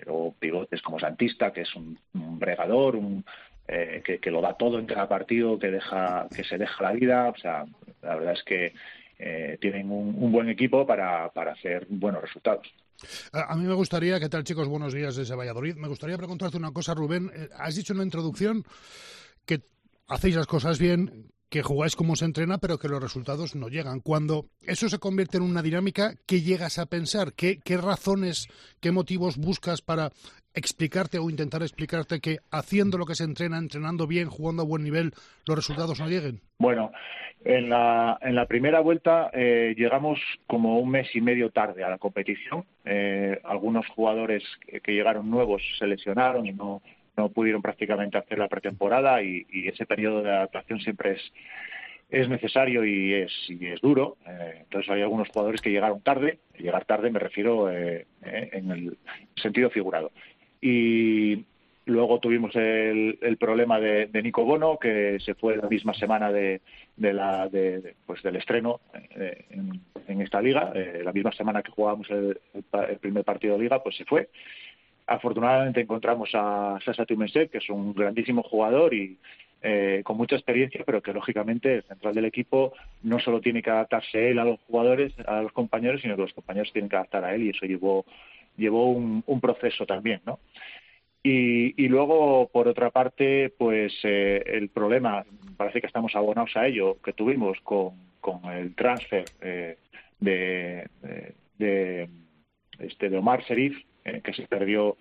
o 0.09 0.35
pivotes 0.39 0.83
como 0.83 0.99
Santista, 0.99 1.53
que 1.53 1.63
es 1.63 1.75
un, 1.75 1.99
bregador, 2.39 2.97
un, 2.97 3.25
que, 3.67 4.31
lo 4.31 4.41
da 4.43 4.55
todo 4.55 4.79
en 4.79 4.87
cada 4.87 5.09
partido, 5.09 5.59
que 5.59 5.71
deja 5.71 6.27
que 6.35 6.45
se 6.45 6.59
deja 6.59 6.85
la 6.85 6.93
vida. 6.93 7.29
O 7.29 7.37
sea, 7.37 7.65
la 8.03 8.15
verdad 8.17 8.33
es 8.35 8.43
que 8.45 8.73
tienen 9.61 9.91
un, 9.91 10.33
buen 10.33 10.49
equipo 10.49 10.87
para, 10.87 11.31
para 11.31 11.53
hacer 11.53 11.87
buenos 11.89 12.23
resultados. 12.23 12.67
A 13.33 13.55
mí 13.55 13.65
me 13.65 13.75
gustaría, 13.75 14.19
¿qué 14.19 14.29
tal 14.29 14.43
chicos? 14.43 14.67
Buenos 14.67 14.93
días 14.93 15.15
desde 15.15 15.37
Valladolid. 15.37 15.77
Me 15.77 15.89
gustaría 15.89 16.17
preguntarte 16.17 16.57
una 16.57 16.73
cosa, 16.73 16.95
Rubén. 16.95 17.31
Eh, 17.33 17.49
has 17.57 17.77
dicho 17.77 17.93
en 17.93 17.99
la 17.99 18.05
introducción 18.05 18.65
que 19.47 19.63
hacéis 20.09 20.35
las 20.35 20.47
cosas 20.47 20.79
bien, 20.79 21.31
que 21.51 21.63
jugáis 21.63 21.97
como 21.97 22.17
se 22.17 22.25
entrena, 22.25 22.59
pero 22.59 22.79
que 22.79 22.89
los 22.89 23.03
resultados 23.03 23.55
no 23.55 23.69
llegan. 23.69 24.01
Cuando 24.01 24.47
eso 24.61 24.89
se 24.89 24.99
convierte 24.99 25.39
en 25.39 25.45
una 25.45 25.63
dinámica, 25.63 26.15
¿qué 26.27 26.41
llegas 26.41 26.79
a 26.79 26.87
pensar? 26.87 27.33
¿Qué, 27.33 27.59
qué 27.65 27.77
razones, 27.77 28.49
qué 28.81 28.93
motivos 28.93 29.39
buscas 29.39 29.81
para 29.81 30.11
explicarte 30.55 31.19
o 31.19 31.31
intentar 31.31 31.63
explicarte 31.63 32.21
que 32.21 32.39
haciendo 32.51 32.99
lo 32.99 33.07
que 33.07 33.15
se 33.15 33.25
entrena, 33.25 33.59
entrenando 33.59 34.07
bien, 34.07 34.29
jugando 34.29 34.63
a 34.63 34.67
buen 34.67 34.83
nivel, 34.83 35.13
los 35.47 35.57
resultados 35.57 36.01
no 36.01 36.09
lleguen? 36.09 36.41
Bueno, 36.59 36.91
en 37.45 37.71
la, 37.71 38.19
en 38.21 38.35
la 38.35 38.47
primera 38.47 38.81
vuelta 38.81 39.31
eh, 39.33 39.75
llegamos 39.77 40.19
como 40.47 40.81
un 40.81 40.91
mes 40.91 41.09
y 41.15 41.21
medio 41.21 41.51
tarde 41.51 41.85
a 41.85 41.91
la 41.91 41.99
competición. 41.99 42.65
Eh, 42.85 43.41
algunos 43.45 43.87
jugadores 43.89 44.43
que, 44.67 44.93
llegaron 44.93 45.31
nuevos 45.31 45.63
se 45.79 45.87
lesionaron 45.87 46.47
y 46.47 46.53
no, 46.53 46.83
no 47.19 47.29
pudieron 47.29 47.61
prácticamente 47.61 48.17
hacer 48.17 48.39
la 48.39 48.49
pretemporada 48.49 49.23
y, 49.23 49.47
ese 49.51 49.85
periodo 49.85 50.23
de 50.23 50.31
adaptación 50.31 50.81
siempre 50.81 51.13
es, 51.13 51.33
es 52.09 52.29
necesario 52.29 52.85
y 52.85 53.13
es, 53.15 53.33
y 53.49 53.67
es 53.67 53.81
duro. 53.81 54.17
Eh, 54.27 54.61
entonces 54.61 54.91
hay 54.91 55.03
algunos 55.03 55.29
jugadores 55.29 55.61
que 55.61 55.71
llegaron 55.71 56.01
tarde. 56.01 56.39
Llegar 56.59 56.85
tarde 56.85 57.11
me 57.11 57.19
refiero 57.19 57.71
en 57.71 58.71
el 58.71 58.97
sentido 59.37 59.69
figurado. 59.69 60.11
Y, 60.61 61.45
Luego 61.89 62.21
tuvimos 62.21 62.55
el, 62.55 63.37
problema 63.41 63.81
de, 63.81 64.11
Nico 64.23 64.45
Bono, 64.45 64.79
que 64.79 65.19
se 65.21 65.35
fue 65.35 65.57
la 65.57 65.69
misma 65.69 65.95
semana 65.95 66.31
de, 66.31 66.61
la, 66.99 67.49
pues 68.05 68.23
del 68.23 68.37
estreno 68.37 68.81
eh, 69.17 69.47
en, 70.07 70.21
esta 70.21 70.43
liga, 70.43 70.71
eh, 70.75 71.01
la 71.03 71.15
misma 71.15 71.33
semana 71.33 71.63
que 71.63 71.73
jugábamos 71.73 72.11
el, 72.11 72.39
primer 73.01 73.25
partido 73.25 73.57
de 73.57 73.63
liga, 73.63 73.83
pues 73.83 73.97
se 73.97 74.05
fue. 74.05 74.29
Afortunadamente 75.09 75.81
encontramos 75.81 76.31
a 76.35 76.79
Sasa 76.85 77.07
Tumensek, 77.07 77.51
que 77.51 77.59
es 77.59 77.71
un 77.71 77.95
grandísimo 77.95 78.43
jugador 78.43 78.93
y 78.93 79.17
eh, 79.63 80.03
con 80.05 80.17
mucha 80.17 80.37
experiencia, 80.37 80.85
pero 80.85 81.03
que 81.03 81.13
lógicamente 81.13 81.77
el 81.77 81.83
central 81.83 82.15
del 82.15 82.27
equipo 82.27 82.75
no 83.03 83.19
solo 83.19 83.41
tiene 83.41 83.63
que 83.63 83.71
adaptarse 83.71 84.31
él 84.31 84.39
a 84.39 84.45
los 84.45 84.61
jugadores, 84.61 85.13
a 85.27 85.43
los 85.43 85.53
compañeros, 85.53 86.03
sino 86.03 86.15
que 86.15 86.23
los 86.23 86.35
compañeros 86.35 86.73
tienen 86.73 86.89
que 86.89 86.97
adaptar 86.97 87.25
a 87.25 87.35
él 87.35 87.43
y 87.43 87.51
eso 87.51 87.67
llevó 87.67 88.05
llevó 88.59 88.91
un, 88.93 89.41
proceso 89.41 89.87
también, 89.87 90.21
¿no? 90.27 90.41
Y, 91.23 91.89
luego, 91.89 92.49
por 92.53 92.69
otra 92.69 92.91
parte, 92.91 93.53
pues 93.57 93.93
eh, 94.03 94.43
el 94.47 94.69
problema, 94.69 95.25
parece 95.57 95.81
que 95.81 95.87
estamos 95.87 96.15
abonados 96.15 96.57
a 96.57 96.67
ello, 96.67 96.97
que 97.03 97.13
tuvimos 97.13 97.59
con, 97.63 97.91
con 98.21 98.45
el 98.51 98.75
transfer 98.75 99.25
eh, 99.41 99.77
de, 100.21 100.89
de, 101.59 102.09
este, 102.79 103.11
de 103.11 103.19
Omar 103.19 103.45
Serif, 103.45 103.77
eh, 104.05 104.21
que 104.23 104.33
se 104.33 104.47
perdió, 104.47 104.97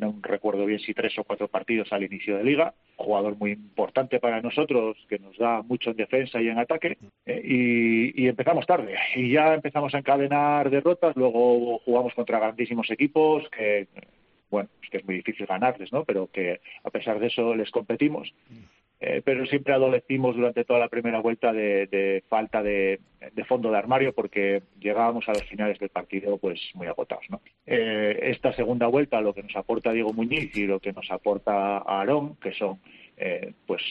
no 0.00 0.14
recuerdo 0.22 0.66
bien 0.66 0.80
si 0.80 0.94
tres 0.94 1.18
o 1.18 1.24
cuatro 1.24 1.48
partidos 1.48 1.92
al 1.92 2.04
inicio 2.04 2.36
de 2.36 2.44
liga, 2.44 2.74
jugador 2.96 3.36
muy 3.36 3.52
importante 3.52 4.20
para 4.20 4.40
nosotros, 4.40 4.96
que 5.08 5.18
nos 5.18 5.36
da 5.38 5.62
mucho 5.62 5.90
en 5.90 5.96
defensa 5.96 6.40
y 6.40 6.48
en 6.48 6.58
ataque, 6.58 6.98
y, 7.26 8.22
y, 8.22 8.28
empezamos 8.28 8.66
tarde. 8.66 8.94
Y 9.14 9.32
ya 9.32 9.54
empezamos 9.54 9.94
a 9.94 9.98
encadenar 9.98 10.70
derrotas, 10.70 11.16
luego 11.16 11.78
jugamos 11.80 12.14
contra 12.14 12.38
grandísimos 12.38 12.90
equipos 12.90 13.48
que 13.50 13.88
bueno, 14.50 14.68
que 14.90 14.98
es 14.98 15.04
muy 15.04 15.16
difícil 15.16 15.46
ganarles, 15.46 15.92
¿no? 15.92 16.04
Pero 16.04 16.28
que 16.28 16.60
a 16.84 16.90
pesar 16.90 17.18
de 17.18 17.26
eso 17.26 17.54
les 17.54 17.70
competimos. 17.70 18.32
Eh, 18.98 19.20
pero 19.22 19.44
siempre 19.44 19.74
adolecimos 19.74 20.36
durante 20.36 20.64
toda 20.64 20.78
la 20.78 20.88
primera 20.88 21.20
vuelta 21.20 21.52
de, 21.52 22.24
falta 22.28 22.62
de, 22.62 22.98
fondo 23.46 23.70
de 23.70 23.76
armario 23.76 24.14
porque 24.14 24.62
llegábamos 24.80 25.28
a 25.28 25.32
los 25.32 25.44
finales 25.44 25.78
del 25.78 25.90
partido 25.90 26.38
pues 26.38 26.58
muy 26.74 26.86
agotados. 26.86 27.24
¿no? 27.28 27.42
Eh, 27.66 28.18
esta 28.22 28.54
segunda 28.54 28.86
vuelta 28.86 29.20
lo 29.20 29.34
que 29.34 29.42
nos 29.42 29.54
aporta 29.54 29.92
Diego 29.92 30.14
Muñiz 30.14 30.56
y 30.56 30.66
lo 30.66 30.80
que 30.80 30.92
nos 30.92 31.10
aporta 31.10 31.78
Aarón, 31.78 32.36
que 32.36 32.52
son 32.54 32.80
eh, 33.18 33.54
pues 33.66 33.82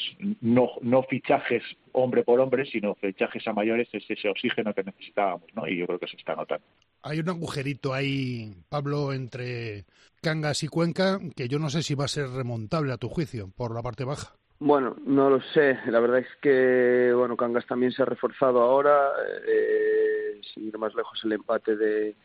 no, 0.41 0.69
no 0.81 1.01
fichajes 1.03 1.63
hombre 1.93 2.23
por 2.23 2.39
hombre, 2.39 2.65
sino 2.65 2.93
fichajes 2.95 3.47
a 3.47 3.53
mayores, 3.53 3.87
es 3.91 4.03
ese 4.07 4.29
oxígeno 4.29 4.73
que 4.73 4.83
necesitábamos, 4.83 5.47
¿no? 5.55 5.67
Y 5.67 5.77
yo 5.77 5.87
creo 5.87 5.97
que 5.97 6.07
se 6.07 6.17
está 6.17 6.35
notando. 6.35 6.65
Hay 7.01 7.19
un 7.19 7.29
agujerito 7.29 7.93
ahí, 7.93 8.53
Pablo, 8.69 9.13
entre 9.13 9.85
Cangas 10.21 10.61
y 10.63 10.67
Cuenca, 10.67 11.19
que 11.35 11.47
yo 11.47 11.57
no 11.57 11.69
sé 11.69 11.81
si 11.81 11.95
va 11.95 12.05
a 12.05 12.09
ser 12.09 12.29
remontable 12.29 12.93
a 12.93 12.97
tu 12.97 13.09
juicio 13.09 13.49
por 13.55 13.73
la 13.73 13.81
parte 13.81 14.03
baja. 14.03 14.35
Bueno, 14.65 14.95
no 15.05 15.29
lo 15.29 15.41
sé. 15.53 15.77
La 15.85 15.99
verdad 15.99 16.17
es 16.17 16.35
que 16.41 17.13
bueno, 17.15 17.37
Cangas 17.37 17.67
también 17.67 17.91
se 17.91 18.01
ha 18.01 18.05
reforzado 18.05 18.63
ahora. 18.63 19.11
Eh, 19.47 20.41
sin 20.55 20.67
ir 20.67 20.77
más 20.79 20.95
lejos 20.95 21.23
el 21.23 21.33
empate 21.33 21.75
de, 21.75 22.15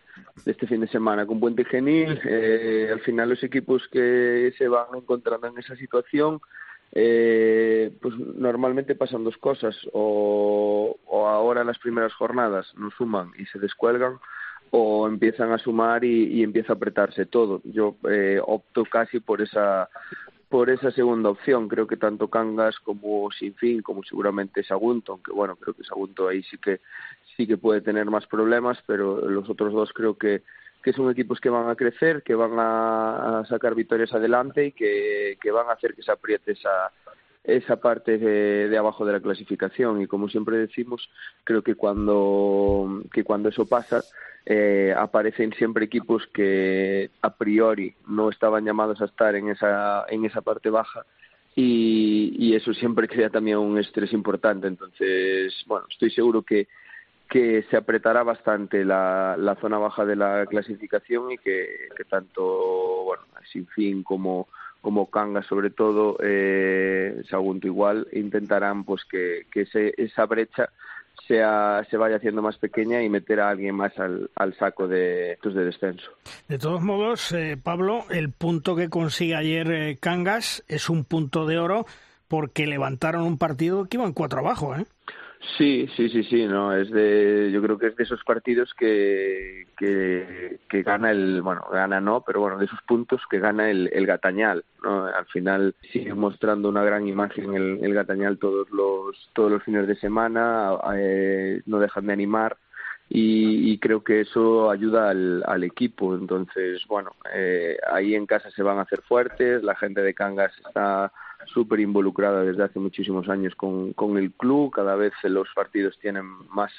este 0.47 0.67
fin 0.67 0.81
de 0.81 0.89
semana 0.89 1.27
con 1.27 1.39
Puente 1.39 1.67
Genil. 1.67 2.19
Eh, 2.25 2.89
al 2.91 3.01
final 3.01 3.29
los 3.29 3.43
equipos 3.45 3.87
que 3.89 4.55
se 4.57 4.69
van 4.69 4.87
encontrando 4.95 5.49
en 5.49 5.59
esa 5.59 5.77
situación 5.77 6.41
eh, 6.93 7.93
pues 8.01 8.15
normalmente 8.17 8.95
pasan 8.95 9.23
dos 9.23 9.37
cosas, 9.37 9.77
o, 9.93 10.99
ahora 11.13 11.61
en 11.61 11.67
las 11.67 11.79
primeras 11.79 12.15
jornadas 12.15 12.73
no 12.79 12.91
suman 12.91 13.33
y 13.39 13.45
se 13.47 13.59
descuelgan, 13.59 14.19
o 14.71 15.07
empiezan 15.07 15.53
a 15.53 15.59
sumar 15.59 16.05
y, 16.05 16.43
empieza 16.43 16.73
a 16.73 16.77
apretarse 16.77 17.27
todo. 17.27 17.61
Yo 17.65 17.97
eh, 18.09 18.41
opto 18.43 18.87
casi 18.87 19.21
por 19.21 19.43
esa 19.43 19.91
por 20.51 20.69
esa 20.69 20.91
segunda 20.91 21.31
opción. 21.31 21.69
Creo 21.69 21.87
que 21.87 21.97
tanto 21.97 22.29
Cangas 22.29 22.79
como 22.81 23.31
Sinfín, 23.31 23.81
como 23.81 24.03
seguramente 24.03 24.63
Sagunto, 24.65 25.13
aunque 25.13 25.33
bueno, 25.33 25.57
creo 25.57 25.75
que 25.75 25.85
Sagunto 25.85 26.29
ahí 26.29 26.43
sí 26.43 26.59
que 26.59 26.81
sí 27.37 27.47
que 27.47 27.57
puede 27.57 27.81
tener 27.81 28.07
más 28.07 28.27
problemas, 28.27 28.77
pero 28.87 29.27
los 29.31 29.49
otros 29.49 29.73
dos 29.73 29.93
creo 29.95 30.19
que 30.19 30.43
que 30.83 30.93
son 30.93 31.11
equipos 31.11 31.41
que 31.41 31.51
van 31.51 31.69
a 31.69 31.77
crecer, 31.77 32.23
que 32.23 32.35
van 32.35 32.53
a, 32.57 33.45
sacar 33.49 33.75
victorias 33.75 34.13
adelante 34.15 34.67
y 34.67 34.73
que, 34.73 35.37
van 35.53 35.69
a 35.69 35.73
hacer 35.73 35.95
que 35.95 36.03
se 36.03 36.11
apriete 36.11 36.53
esa, 36.53 36.91
esa 37.45 37.77
parte 37.77 38.17
de, 38.19 38.77
abajo 38.79 39.05
de 39.05 39.13
la 39.13 39.21
clasificación 39.21 40.01
y 40.01 40.07
como 40.07 40.29
siempre 40.29 40.57
decimos 40.57 41.11
creo 41.45 41.63
que 41.63 41.75
cuando 41.75 43.03
que 43.13 43.25
cuando 43.25 43.51
eso 43.51 43.67
pasa 43.67 44.03
eh, 44.47 44.95
aparecen 44.97 45.53
siempre 45.53 45.85
equipos 45.85 46.27
que 46.33 47.11
a 47.23 47.35
priori 47.35 47.95
no 48.09 48.31
estaban 48.31 48.65
llamados 48.65 49.01
a 49.01 49.05
estar 49.05 49.35
en 49.35 49.49
esa 49.49 50.07
en 50.09 50.25
esa 50.25 50.41
parte 50.41 50.71
baja 50.71 51.05
y, 51.55 52.35
y 52.39 52.55
eso 52.55 52.73
siempre 52.73 53.09
crea 53.09 53.29
también 53.31 53.59
un 53.59 53.79
estrés 53.79 54.13
importante. 54.13 54.67
Entonces 54.67 55.55
bueno 55.67 55.87
estoy 55.91 56.11
seguro 56.11 56.43
que 56.43 56.69
que 57.31 57.65
se 57.71 57.77
apretará 57.77 58.25
bastante 58.25 58.85
la, 58.85 59.37
la 59.39 59.55
zona 59.55 59.79
baja 59.79 60.05
de 60.05 60.17
la 60.17 60.47
clasificación 60.47 61.31
y 61.31 61.39
que, 61.39 61.89
tanto 62.11 63.05
bueno 63.05 63.23
fin 63.75 64.03
como 64.03 64.49
como 64.81 65.11
Kanga 65.11 65.43
sobre 65.43 65.71
todo 65.71 66.17
eh, 66.23 67.23
Sagunto 67.29 67.67
igual 67.67 68.09
intentarán 68.13 68.85
pues 68.85 69.05
que, 69.05 69.47
que 69.53 69.67
esa 69.97 70.27
brecha 70.27 70.71
sea, 71.27 71.85
se 71.91 71.97
vaya 71.97 72.17
haciendo 72.17 72.43
más 72.43 72.57
pequeña 72.59 73.03
y 73.03 73.09
meter 73.09 73.41
a 73.41 73.51
alguien 73.51 73.75
más 73.75 73.97
al, 73.99 74.31
al 74.35 74.57
saco 74.57 74.89
de, 74.89 75.39
pues, 75.43 75.55
de 75.55 75.65
descenso. 75.65 76.11
De 76.49 76.59
todos 76.59 76.83
modos, 76.83 77.33
eh, 77.33 77.57
Pablo, 77.63 78.05
el 78.11 78.31
punto 78.31 78.77
que 78.77 78.89
consigue 78.89 79.37
ayer 79.37 79.71
eh, 79.71 79.99
Cangas 80.01 80.65
es 80.69 80.91
un 80.91 81.05
punto 81.05 81.47
de 81.47 81.59
oro 81.59 81.87
porque 82.29 82.67
levantaron 82.67 83.23
un 83.23 83.39
partido 83.39 83.87
que 83.87 83.97
iban 83.97 84.13
cuatro 84.13 84.41
abajo, 84.41 84.77
¿eh? 84.77 84.85
Sí, 85.57 85.89
sí, 85.97 86.11
sí, 86.11 86.23
sí, 86.25 86.47
no, 86.47 86.75
es 86.75 86.91
de, 86.91 87.51
yo 87.51 87.63
creo 87.63 87.79
que 87.79 87.87
es 87.87 87.97
de 87.97 88.05
esos 88.05 88.23
partidos 88.25 88.75
que, 88.75 89.67
que, 89.79 90.59
que 90.69 90.83
gana 90.83 91.11
el, 91.11 91.41
bueno, 91.41 91.65
gana 91.73 91.99
no, 91.99 92.21
pero 92.21 92.41
bueno, 92.41 92.59
de 92.59 92.67
esos 92.67 92.81
puntos 92.83 93.23
que 93.31 93.39
gana 93.39 93.71
el, 93.71 93.89
Gatañal, 94.07 94.65
¿no? 94.83 95.07
Al 95.07 95.25
final 95.27 95.75
sigue 95.93 96.13
mostrando 96.13 96.69
una 96.69 96.85
gran 96.85 97.09
imagen 97.09 97.55
el, 97.55 97.83
el 97.83 97.95
Gatañal 97.95 98.39
todos 98.39 98.69
los, 98.71 99.31
todos 99.33 99.51
los 99.51 99.63
fines 99.63 99.87
de 99.87 99.97
semana, 99.97 100.73
eh, 100.95 101.63
no 101.65 101.79
dejan 101.79 102.07
de 102.07 102.13
animar 102.13 102.59
y, 103.09 103.73
y, 103.73 103.79
creo 103.79 104.05
que 104.05 104.21
eso 104.21 104.71
ayuda 104.71 105.09
al, 105.09 105.43
al 105.47 105.65
equipo. 105.65 106.15
Entonces, 106.15 106.83
bueno, 106.87 107.13
eh, 107.35 107.79
ahí 107.91 108.15
en 108.15 108.27
casa 108.27 108.51
se 108.51 108.63
van 108.63 108.79
a 108.79 108.83
hacer 108.83 109.01
fuertes, 109.03 109.63
la 109.63 109.75
gente 109.75 110.03
de 110.03 110.15
Cangas 110.15 110.53
está 110.59 111.11
súper 111.47 111.81
involucrada 111.81 112.43
desde 112.43 112.65
hace 112.65 112.79
muchísimos 112.79 113.29
años 113.29 113.55
con, 113.55 113.93
con 113.93 114.17
el 114.19 114.33
club, 114.33 114.73
cada 114.73 114.97
vez 114.97 115.13
los 115.25 115.49
partidos 115.55 115.99
tienen 115.99 116.25
más 116.51 116.73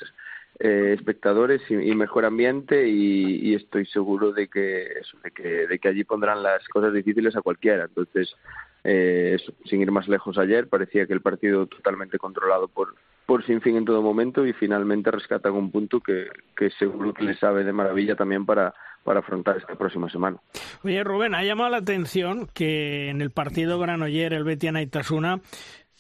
eh, 0.60 0.94
espectadores 0.98 1.62
y, 1.70 1.96
mejor 1.96 2.26
ambiente 2.26 2.88
y, 2.88 3.56
estoy 3.56 3.86
seguro 3.88 4.32
de 4.32 4.48
que, 4.48 5.02
de 5.24 5.32
que, 5.32 5.68
de 5.68 5.80
que 5.80 5.88
allí 5.88 6.04
pondrán 6.04 6.44
las 6.44 6.68
cosas 6.68 6.94
difíciles 6.94 7.36
a 7.36 7.42
cualquiera. 7.42 7.86
Entonces, 7.86 8.36
eh, 8.84 9.38
sin 9.66 9.82
ir 9.82 9.92
más 9.92 10.08
lejos 10.08 10.38
ayer, 10.38 10.68
parecía 10.68 11.08
que 11.08 11.14
el 11.14 11.22
partido 11.22 11.68
totalmente 11.68 12.20
controlado 12.20 12.68
por, 12.68 12.96
por 13.26 13.46
sin 13.46 13.62
fin 13.62 13.78
en 13.78 13.86
todo 13.86 14.02
momento 14.02 14.46
y 14.46 14.54
finalmente 14.54 15.10
rescatan 15.10 15.54
un 15.54 15.72
punto 15.72 16.00
que, 16.00 16.28
que 16.56 16.70
seguro 16.72 17.14
que 17.14 17.24
les 17.24 17.40
sabe 17.40 17.64
de 17.64 17.74
maravilla 17.74 18.16
también 18.16 18.46
para, 18.46 18.74
para 19.04 19.20
afrontar 19.20 19.58
esta 19.58 19.76
próxima 19.76 20.10
semana. 20.10 20.38
Oye, 20.84 21.04
Rubén, 21.04 21.36
ha 21.36 21.44
llamado 21.44 21.70
la 21.70 21.78
atención 21.78 22.48
que 22.54 23.10
en 23.10 23.22
el 23.22 23.32
partido 23.32 23.80
Granoller, 23.80 24.34
el 24.34 24.44
Betia 24.44 24.72
Itasuna, 24.82 25.42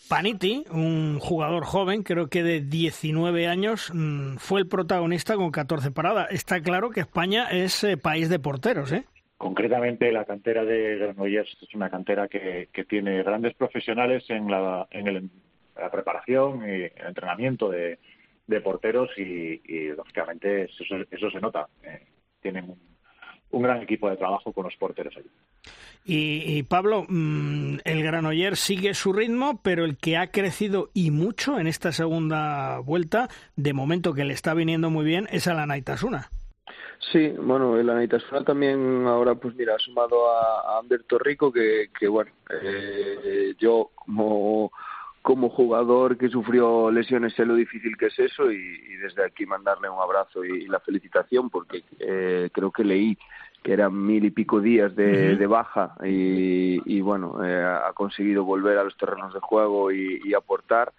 Paniti, 0.09 0.65
un 0.71 1.19
jugador 1.19 1.63
joven, 1.63 2.03
creo 2.03 2.27
que 2.27 2.43
de 2.43 2.59
19 2.59 3.47
años, 3.47 3.91
mm, 3.93 4.35
fue 4.37 4.59
el 4.59 4.67
protagonista 4.67 5.35
con 5.35 5.51
14 5.51 5.91
paradas. 5.91 6.27
Está 6.31 6.61
claro 6.61 6.89
que 6.89 6.99
España 6.99 7.47
es 7.49 7.83
eh, 7.83 7.97
país 7.97 8.29
de 8.29 8.37
porteros, 8.39 8.91
¿eh? 8.91 9.05
Concretamente, 9.37 10.11
la 10.11 10.25
cantera 10.25 10.65
de 10.65 10.97
Granollers 10.97 11.57
es 11.61 11.73
una 11.73 11.89
cantera 11.89 12.27
que, 12.27 12.67
tiene 12.87 13.23
grandes 13.23 13.55
profesionales 13.55 14.23
en 14.29 14.51
la, 14.51 14.85
en 14.91 15.31
la 15.75 15.89
preparación 15.89 16.61
y 16.67 16.83
el 16.83 17.07
entrenamiento 17.07 17.69
de, 17.69 17.97
porteros 18.63 19.09
y, 19.17 19.87
lógicamente, 19.95 20.65
eso, 20.65 21.31
se 21.31 21.39
nota. 21.39 21.67
Eh, 21.83 22.05
tienen 22.41 22.75
un, 23.51 23.61
gran 23.61 23.81
equipo 23.81 24.09
de 24.09 24.17
trabajo 24.17 24.51
con 24.53 24.65
los 24.65 24.75
porteros 24.75 25.15
allí. 25.17 25.29
Y, 26.03 26.63
Pablo, 26.63 27.05
mm, 27.07 27.77
el 27.83 28.03
Granoller 28.03 28.57
sigue 28.57 28.93
su 28.95 29.13
ritmo, 29.13 29.61
pero 29.61 29.85
el 29.85 29.97
que 29.97 30.17
ha 30.17 30.31
crecido 30.31 30.89
y 30.93 31.11
mucho 31.11 31.59
en 31.59 31.67
esta 31.67 31.91
segunda 31.91 32.79
vuelta, 32.79 33.29
de 33.55 33.73
momento 33.73 34.13
que 34.13 34.25
le 34.25 34.33
está 34.33 34.53
viniendo 34.53 34.89
muy 34.89 35.05
bien, 35.05 35.27
es 35.31 35.47
a 35.47 35.53
la 35.53 35.67
Naitasuna. 35.67 36.29
Sí, 37.11 37.29
bueno, 37.29 37.77
el 37.77 37.89
Anaitasuna 37.89 38.43
también 38.43 39.05
ahora, 39.05 39.35
pues 39.35 39.55
mira, 39.55 39.75
ha 39.75 39.79
sumado 39.79 40.29
a, 40.29 40.79
Ander 40.79 41.03
Torrico, 41.03 41.51
que, 41.51 41.89
que 41.99 42.07
bueno, 42.07 42.31
eh, 42.63 43.53
yo 43.59 43.91
como, 43.95 44.71
como 45.21 45.49
jugador 45.49 46.17
que 46.17 46.29
sufrió 46.29 46.89
lesiones 46.91 47.33
sé 47.35 47.45
lo 47.45 47.55
difícil 47.55 47.95
que 47.97 48.07
es 48.07 48.19
eso 48.19 48.51
y, 48.51 48.95
desde 49.01 49.25
aquí 49.25 49.45
mandarle 49.45 49.89
un 49.89 49.99
abrazo 49.99 50.43
y, 50.43 50.67
la 50.67 50.79
felicitación 50.79 51.49
porque 51.49 51.83
eh, 51.99 52.49
creo 52.51 52.71
que 52.71 52.83
leí 52.83 53.17
que 53.63 53.73
eran 53.73 53.95
mil 54.05 54.25
y 54.25 54.31
pico 54.31 54.59
días 54.59 54.95
de, 54.95 55.35
de 55.35 55.47
baja 55.47 55.95
y, 56.03 56.81
y 56.85 57.01
bueno, 57.01 57.43
eh, 57.45 57.63
ha 57.63 57.93
conseguido 57.93 58.43
volver 58.43 58.77
a 58.77 58.83
los 58.83 58.97
terrenos 58.97 59.33
de 59.33 59.39
juego 59.39 59.91
y, 59.91 60.19
y 60.23 60.33
aportar. 60.33 60.91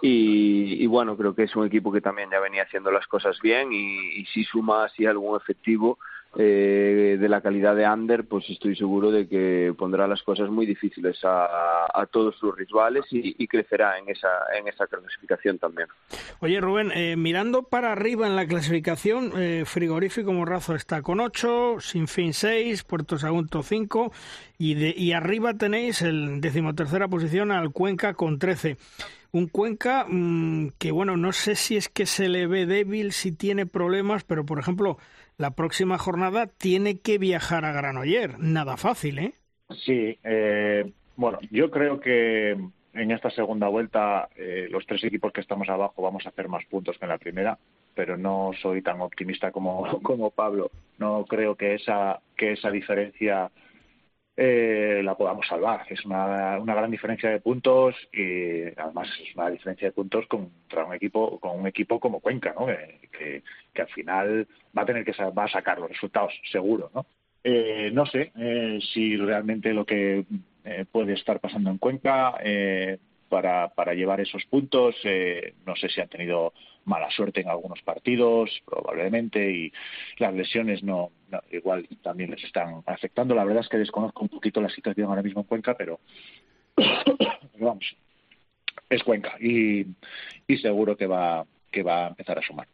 Y, 0.00 0.86
bueno, 0.86 1.16
creo 1.16 1.34
que 1.34 1.44
es 1.44 1.56
un 1.56 1.66
equipo 1.66 1.90
que 1.92 2.00
también 2.00 2.30
ya 2.30 2.38
venía 2.38 2.62
haciendo 2.62 2.90
las 2.90 3.06
cosas 3.06 3.40
bien 3.42 3.72
y, 3.72 4.24
si 4.26 4.44
suma 4.44 4.84
así 4.84 5.06
algún 5.06 5.36
efectivo 5.36 5.98
eh, 6.40 7.16
de 7.18 7.28
la 7.28 7.40
calidad 7.40 7.74
de 7.74 7.84
Ander, 7.84 8.24
pues 8.24 8.48
estoy 8.48 8.76
seguro 8.76 9.10
de 9.10 9.26
que 9.26 9.74
pondrá 9.76 10.06
las 10.06 10.22
cosas 10.22 10.48
muy 10.50 10.66
difíciles 10.66 11.18
a, 11.24 12.06
todos 12.12 12.36
sus 12.36 12.56
rivales 12.56 13.04
y, 13.10 13.46
crecerá 13.48 13.98
en 13.98 14.08
esa, 14.08 14.28
en 14.56 14.68
esa 14.68 14.86
clasificación 14.86 15.58
también. 15.58 15.88
Oye 16.38 16.60
Rubén, 16.60 16.92
eh, 16.94 17.16
mirando 17.16 17.64
para 17.64 17.90
arriba 17.90 18.28
en 18.28 18.36
la 18.36 18.46
clasificación, 18.46 19.32
eh, 19.36 19.64
Frigorífico 19.66 20.32
Morrazo 20.32 20.76
está 20.76 21.02
con 21.02 21.18
8, 21.18 21.80
Sinfín 21.80 22.32
6, 22.32 22.84
Puerto 22.84 23.18
Sagunto 23.18 23.64
5 23.64 24.12
y, 24.58 24.74
de, 24.74 24.94
y 24.96 25.12
arriba 25.12 25.54
tenéis 25.54 26.02
el 26.02 26.40
decimotercera 26.40 27.08
posición 27.08 27.50
al 27.50 27.72
Cuenca 27.72 28.14
con 28.14 28.38
13. 28.38 28.76
Un 29.30 29.48
Cuenca 29.48 30.06
mm, 30.08 30.70
que, 30.78 30.90
bueno, 30.90 31.16
no 31.16 31.32
sé 31.32 31.54
si 31.54 31.76
es 31.76 31.88
que 31.88 32.06
se 32.06 32.28
le 32.28 32.46
ve 32.46 32.64
débil, 32.64 33.12
si 33.12 33.32
tiene 33.32 33.66
problemas, 33.66 34.24
pero 34.24 34.46
por 34.46 34.58
ejemplo, 34.58 34.98
la 35.38 35.52
próxima 35.52 35.96
jornada 35.98 36.46
tiene 36.46 36.98
que 37.00 37.16
viajar 37.16 37.64
a 37.64 37.72
Granoller. 37.72 38.38
Nada 38.38 38.76
fácil, 38.76 39.18
¿eh? 39.20 39.34
Sí, 39.70 40.18
eh, 40.24 40.92
bueno, 41.16 41.38
yo 41.50 41.70
creo 41.70 42.00
que 42.00 42.50
en 42.50 43.10
esta 43.12 43.30
segunda 43.30 43.68
vuelta 43.68 44.28
eh, 44.34 44.66
los 44.70 44.84
tres 44.86 45.04
equipos 45.04 45.32
que 45.32 45.40
estamos 45.40 45.68
abajo 45.68 46.02
vamos 46.02 46.26
a 46.26 46.30
hacer 46.30 46.48
más 46.48 46.64
puntos 46.66 46.98
que 46.98 47.04
en 47.04 47.10
la 47.10 47.18
primera, 47.18 47.56
pero 47.94 48.16
no 48.16 48.50
soy 48.60 48.82
tan 48.82 49.00
optimista 49.00 49.52
como, 49.52 49.86
como 50.02 50.30
Pablo. 50.30 50.70
No 50.98 51.24
creo 51.24 51.54
que 51.54 51.74
esa, 51.74 52.20
que 52.36 52.52
esa 52.52 52.70
diferencia 52.70 53.50
eh, 54.40 55.00
la 55.02 55.16
podamos 55.16 55.48
salvar. 55.48 55.84
Es 55.90 56.04
una, 56.04 56.60
una, 56.60 56.74
gran 56.74 56.92
diferencia 56.92 57.28
de 57.28 57.40
puntos 57.40 57.96
y 58.12 58.66
además 58.76 59.08
es 59.20 59.34
una 59.34 59.50
diferencia 59.50 59.88
de 59.88 59.92
puntos 59.92 60.28
contra 60.28 60.84
un 60.84 60.94
equipo 60.94 61.40
con 61.40 61.58
un 61.58 61.66
equipo 61.66 61.98
como 61.98 62.20
Cuenca, 62.20 62.54
¿no? 62.56 62.66
que, 62.66 63.42
que, 63.74 63.82
al 63.82 63.88
final 63.88 64.46
va 64.76 64.82
a 64.82 64.86
tener 64.86 65.04
que 65.04 65.12
va 65.32 65.44
a 65.44 65.48
sacar 65.48 65.80
los 65.80 65.90
resultados 65.90 66.32
seguro, 66.52 66.88
¿no? 66.94 67.04
Eh, 67.42 67.90
no 67.92 68.06
sé 68.06 68.30
eh, 68.36 68.78
si 68.92 69.16
realmente 69.16 69.72
lo 69.72 69.84
que 69.84 70.24
eh, 70.64 70.84
puede 70.90 71.14
estar 71.14 71.40
pasando 71.40 71.70
en 71.70 71.78
Cuenca 71.78 72.34
eh, 72.40 72.98
para, 73.28 73.68
para 73.68 73.94
llevar 73.94 74.20
esos 74.20 74.44
puntos. 74.46 74.96
Eh, 75.04 75.54
no 75.66 75.76
sé 75.76 75.88
si 75.88 76.00
han 76.00 76.08
tenido 76.08 76.52
mala 76.84 77.10
suerte 77.10 77.42
en 77.42 77.48
algunos 77.48 77.82
partidos, 77.82 78.50
probablemente, 78.64 79.50
y 79.50 79.72
las 80.18 80.34
lesiones 80.34 80.82
no, 80.82 81.10
igual 81.50 81.86
también 82.02 82.30
les 82.30 82.42
están 82.44 82.82
afectando. 82.86 83.34
La 83.34 83.44
verdad 83.44 83.62
es 83.62 83.68
que 83.68 83.78
desconozco 83.78 84.22
un 84.22 84.30
poquito 84.30 84.60
la 84.60 84.70
situación 84.70 85.08
ahora 85.08 85.22
mismo 85.22 85.42
en 85.42 85.46
Cuenca, 85.46 85.74
pero 85.74 86.00
vamos, 87.58 87.84
es 88.88 89.02
Cuenca 89.02 89.36
y, 89.40 89.86
y 90.46 90.56
seguro 90.58 90.96
que 90.96 91.06
va, 91.06 91.44
que 91.70 91.82
va 91.82 92.06
a 92.06 92.08
empezar 92.08 92.38
a 92.38 92.42
sumar. 92.42 92.66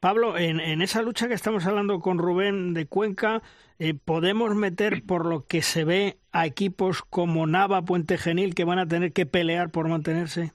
Pablo, 0.00 0.38
en, 0.38 0.60
en, 0.60 0.82
esa 0.82 1.02
lucha 1.02 1.28
que 1.28 1.34
estamos 1.34 1.66
hablando 1.66 2.00
con 2.00 2.18
Rubén 2.18 2.74
de 2.74 2.86
Cuenca, 2.86 3.42
eh, 3.78 3.94
¿podemos 3.94 4.54
meter, 4.54 5.02
por 5.04 5.26
lo 5.26 5.46
que 5.46 5.62
se 5.62 5.84
ve, 5.84 6.18
a 6.32 6.46
equipos 6.46 7.02
como 7.02 7.46
Nava, 7.46 7.82
Puente 7.82 8.18
Genil, 8.18 8.54
que 8.54 8.64
van 8.64 8.78
a 8.78 8.88
tener 8.88 9.12
que 9.12 9.26
pelear 9.26 9.70
por 9.70 9.88
mantenerse? 9.88 10.52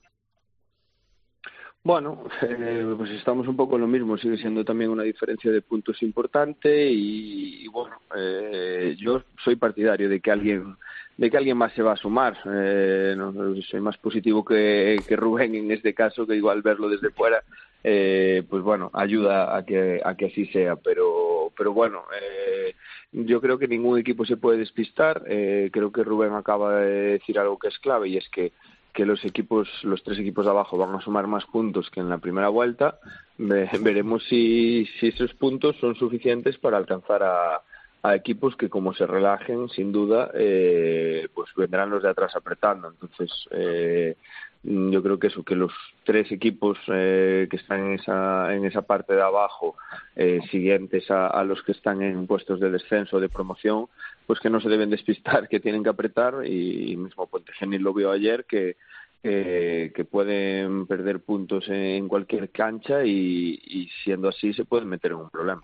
Bueno, 1.83 2.25
eh, 2.43 2.93
pues 2.97 3.09
estamos 3.11 3.47
un 3.47 3.55
poco 3.55 3.75
en 3.75 3.81
lo 3.81 3.87
mismo, 3.87 4.17
sigue 4.17 4.37
siendo 4.37 4.63
también 4.63 4.91
una 4.91 5.03
diferencia 5.03 5.51
de 5.51 5.61
puntos 5.61 6.01
importante 6.03 6.89
y, 6.91 7.67
bueno, 7.67 7.95
eh, 8.15 8.95
yo 8.99 9.23
soy 9.43 9.55
partidario 9.55 10.07
de 10.07 10.19
que 10.19 10.31
alguien 10.31 10.77
de 11.17 11.29
que 11.29 11.37
alguien 11.37 11.57
más 11.57 11.73
se 11.73 11.83
va 11.83 11.93
a 11.93 11.97
sumar. 11.97 12.37
Eh, 12.45 13.13
no, 13.15 13.31
soy 13.69 13.79
más 13.79 13.97
positivo 13.97 14.43
que, 14.43 14.97
que 15.07 15.15
Rubén 15.15 15.53
en 15.53 15.69
este 15.69 15.93
caso, 15.93 16.25
que 16.25 16.35
igual 16.35 16.61
verlo 16.63 16.89
desde 16.89 17.11
fuera, 17.11 17.43
eh, 17.83 18.43
pues 18.49 18.63
bueno, 18.63 18.89
ayuda 18.93 19.55
a 19.55 19.65
que, 19.65 20.01
a 20.03 20.15
que 20.15 20.27
así 20.27 20.45
sea. 20.47 20.75
Pero, 20.75 21.51
pero 21.57 21.73
bueno, 21.73 22.03
eh, 22.19 22.75
yo 23.11 23.41
creo 23.41 23.57
que 23.57 23.67
ningún 23.67 23.99
equipo 23.99 24.25
se 24.25 24.37
puede 24.37 24.57
despistar. 24.57 25.23
Eh, 25.27 25.69
creo 25.71 25.91
que 25.91 26.03
Rubén 26.03 26.33
acaba 26.33 26.77
de 26.77 26.91
decir 27.13 27.39
algo 27.39 27.57
que 27.59 27.69
es 27.69 27.79
clave 27.79 28.09
y 28.09 28.17
es 28.17 28.27
que 28.29 28.51
que 28.93 29.05
los 29.05 29.23
equipos, 29.23 29.69
los 29.83 30.03
tres 30.03 30.19
equipos 30.19 30.43
de 30.43 30.51
abajo 30.51 30.77
van 30.77 30.93
a 30.93 30.99
sumar 30.99 31.25
más 31.25 31.45
puntos 31.45 31.89
que 31.89 32.01
en 32.01 32.09
la 32.09 32.17
primera 32.17 32.49
vuelta. 32.49 32.99
veremos 33.37 34.23
si, 34.25 34.85
si 34.99 35.07
esos 35.07 35.33
puntos 35.33 35.77
son 35.79 35.95
suficientes 35.95 36.57
para 36.57 36.75
alcanzar 36.75 37.23
a, 37.23 37.61
a 38.03 38.15
equipos 38.15 38.55
que 38.55 38.69
como 38.69 38.93
se 38.93 39.05
relajen, 39.05 39.69
sin 39.69 39.91
duda, 39.91 40.31
eh, 40.33 41.27
pues 41.33 41.49
vendrán 41.55 41.89
los 41.89 42.01
de 42.01 42.09
atrás 42.09 42.35
apretando. 42.35 42.89
Entonces, 42.89 43.31
eh, 43.51 44.15
yo 44.63 45.01
creo 45.01 45.17
que 45.17 45.27
eso, 45.27 45.43
que 45.43 45.55
los 45.55 45.73
tres 46.03 46.31
equipos 46.31 46.77
eh, 46.87 47.47
que 47.49 47.57
están 47.57 47.87
en 47.87 47.93
esa, 47.93 48.53
en 48.53 48.65
esa 48.65 48.83
parte 48.83 49.15
de 49.15 49.21
abajo, 49.21 49.75
eh, 50.15 50.39
siguientes 50.51 51.09
a, 51.09 51.27
a, 51.27 51.43
los 51.43 51.63
que 51.63 51.71
están 51.71 52.01
en 52.03 52.27
puestos 52.27 52.59
de 52.59 52.69
descenso, 52.69 53.19
de 53.19 53.29
promoción, 53.29 53.87
pues 54.27 54.39
que 54.39 54.49
no 54.49 54.61
se 54.61 54.69
deben 54.69 54.91
despistar, 54.91 55.47
que 55.49 55.59
tienen 55.59 55.83
que 55.83 55.89
apretar. 55.89 56.45
Y 56.45 56.95
mismo 56.95 57.27
Puente 57.27 57.53
Genil 57.53 57.81
lo 57.81 57.93
vio 57.93 58.11
ayer, 58.11 58.45
que 58.45 58.77
que 59.21 60.07
pueden 60.09 60.87
perder 60.87 61.19
puntos 61.19 61.65
en 61.69 62.07
cualquier 62.07 62.49
cancha 62.49 63.05
y, 63.05 63.89
siendo 64.03 64.29
así 64.29 64.53
se 64.53 64.65
pueden 64.65 64.87
meter 64.87 65.11
en 65.11 65.17
un 65.17 65.29
problema. 65.29 65.61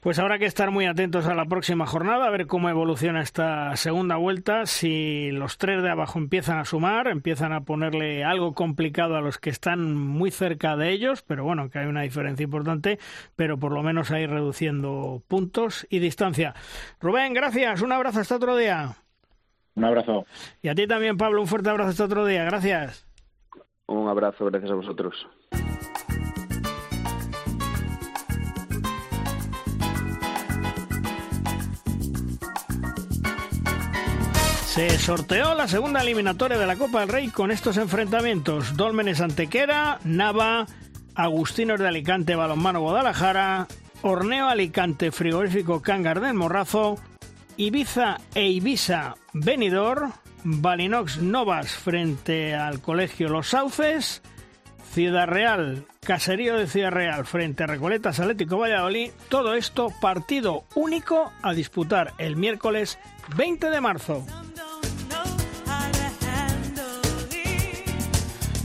Pues 0.00 0.18
habrá 0.18 0.38
que 0.38 0.44
estar 0.44 0.70
muy 0.70 0.86
atentos 0.86 1.26
a 1.26 1.34
la 1.34 1.46
próxima 1.46 1.86
jornada, 1.86 2.26
a 2.26 2.30
ver 2.30 2.46
cómo 2.46 2.68
evoluciona 2.68 3.22
esta 3.22 3.74
segunda 3.76 4.16
vuelta, 4.16 4.66
si 4.66 5.30
los 5.30 5.58
tres 5.58 5.82
de 5.82 5.90
abajo 5.90 6.18
empiezan 6.18 6.58
a 6.58 6.64
sumar, 6.64 7.08
empiezan 7.08 7.52
a 7.52 7.62
ponerle 7.62 8.24
algo 8.24 8.54
complicado 8.54 9.16
a 9.16 9.20
los 9.20 9.38
que 9.38 9.50
están 9.50 9.94
muy 9.94 10.30
cerca 10.30 10.76
de 10.76 10.90
ellos, 10.90 11.22
pero 11.22 11.44
bueno, 11.44 11.70
que 11.70 11.78
hay 11.78 11.86
una 11.86 12.02
diferencia 12.02 12.44
importante, 12.44 12.98
pero 13.36 13.58
por 13.58 13.72
lo 13.72 13.82
menos 13.82 14.10
ahí 14.10 14.26
reduciendo 14.26 15.22
puntos 15.28 15.86
y 15.90 15.98
distancia. 15.98 16.54
Rubén, 17.00 17.32
gracias, 17.32 17.82
un 17.82 17.92
abrazo 17.92 18.20
hasta 18.20 18.36
otro 18.36 18.56
día. 18.56 18.96
Un 19.78 19.84
abrazo. 19.84 20.26
Y 20.60 20.68
a 20.68 20.74
ti 20.74 20.88
también, 20.88 21.16
Pablo, 21.16 21.40
un 21.40 21.46
fuerte 21.46 21.70
abrazo 21.70 21.90
hasta 21.90 22.04
otro 22.04 22.26
día. 22.26 22.42
Gracias. 22.42 23.06
Un 23.86 24.08
abrazo, 24.08 24.46
gracias 24.46 24.72
a 24.72 24.74
vosotros. 24.74 25.14
Se 34.66 34.90
sorteó 34.98 35.54
la 35.54 35.68
segunda 35.68 36.02
eliminatoria 36.02 36.58
de 36.58 36.66
la 36.66 36.74
Copa 36.74 37.00
del 37.00 37.08
Rey 37.08 37.28
con 37.28 37.52
estos 37.52 37.76
enfrentamientos. 37.76 38.76
Dólmenes 38.76 39.20
Antequera, 39.20 40.00
Nava, 40.02 40.66
Agustinos 41.14 41.78
de 41.78 41.86
Alicante 41.86 42.34
Balonmano 42.34 42.80
Guadalajara, 42.80 43.68
Horneo 44.02 44.48
Alicante 44.48 45.12
Frigorífico 45.12 45.82
Cangar 45.82 46.20
del 46.20 46.34
Morrazo, 46.34 46.98
Ibiza 47.58 48.18
e 48.36 48.50
Ibiza 48.50 49.16
Benidorm, 49.32 50.12
Balinox 50.44 51.18
Novas 51.18 51.72
frente 51.72 52.54
al 52.54 52.80
Colegio 52.80 53.28
Los 53.28 53.48
Sauces, 53.48 54.22
Ciudad 54.92 55.26
Real, 55.26 55.84
Caserío 56.00 56.56
de 56.56 56.68
Ciudad 56.68 56.92
Real 56.92 57.26
frente 57.26 57.64
a 57.64 57.66
Recoletas 57.66 58.20
Atlético 58.20 58.58
Valladolid, 58.58 59.10
todo 59.28 59.54
esto 59.54 59.88
partido 60.00 60.66
único 60.76 61.32
a 61.42 61.52
disputar 61.52 62.14
el 62.18 62.36
miércoles 62.36 62.96
20 63.36 63.70
de 63.70 63.80
marzo. 63.80 64.24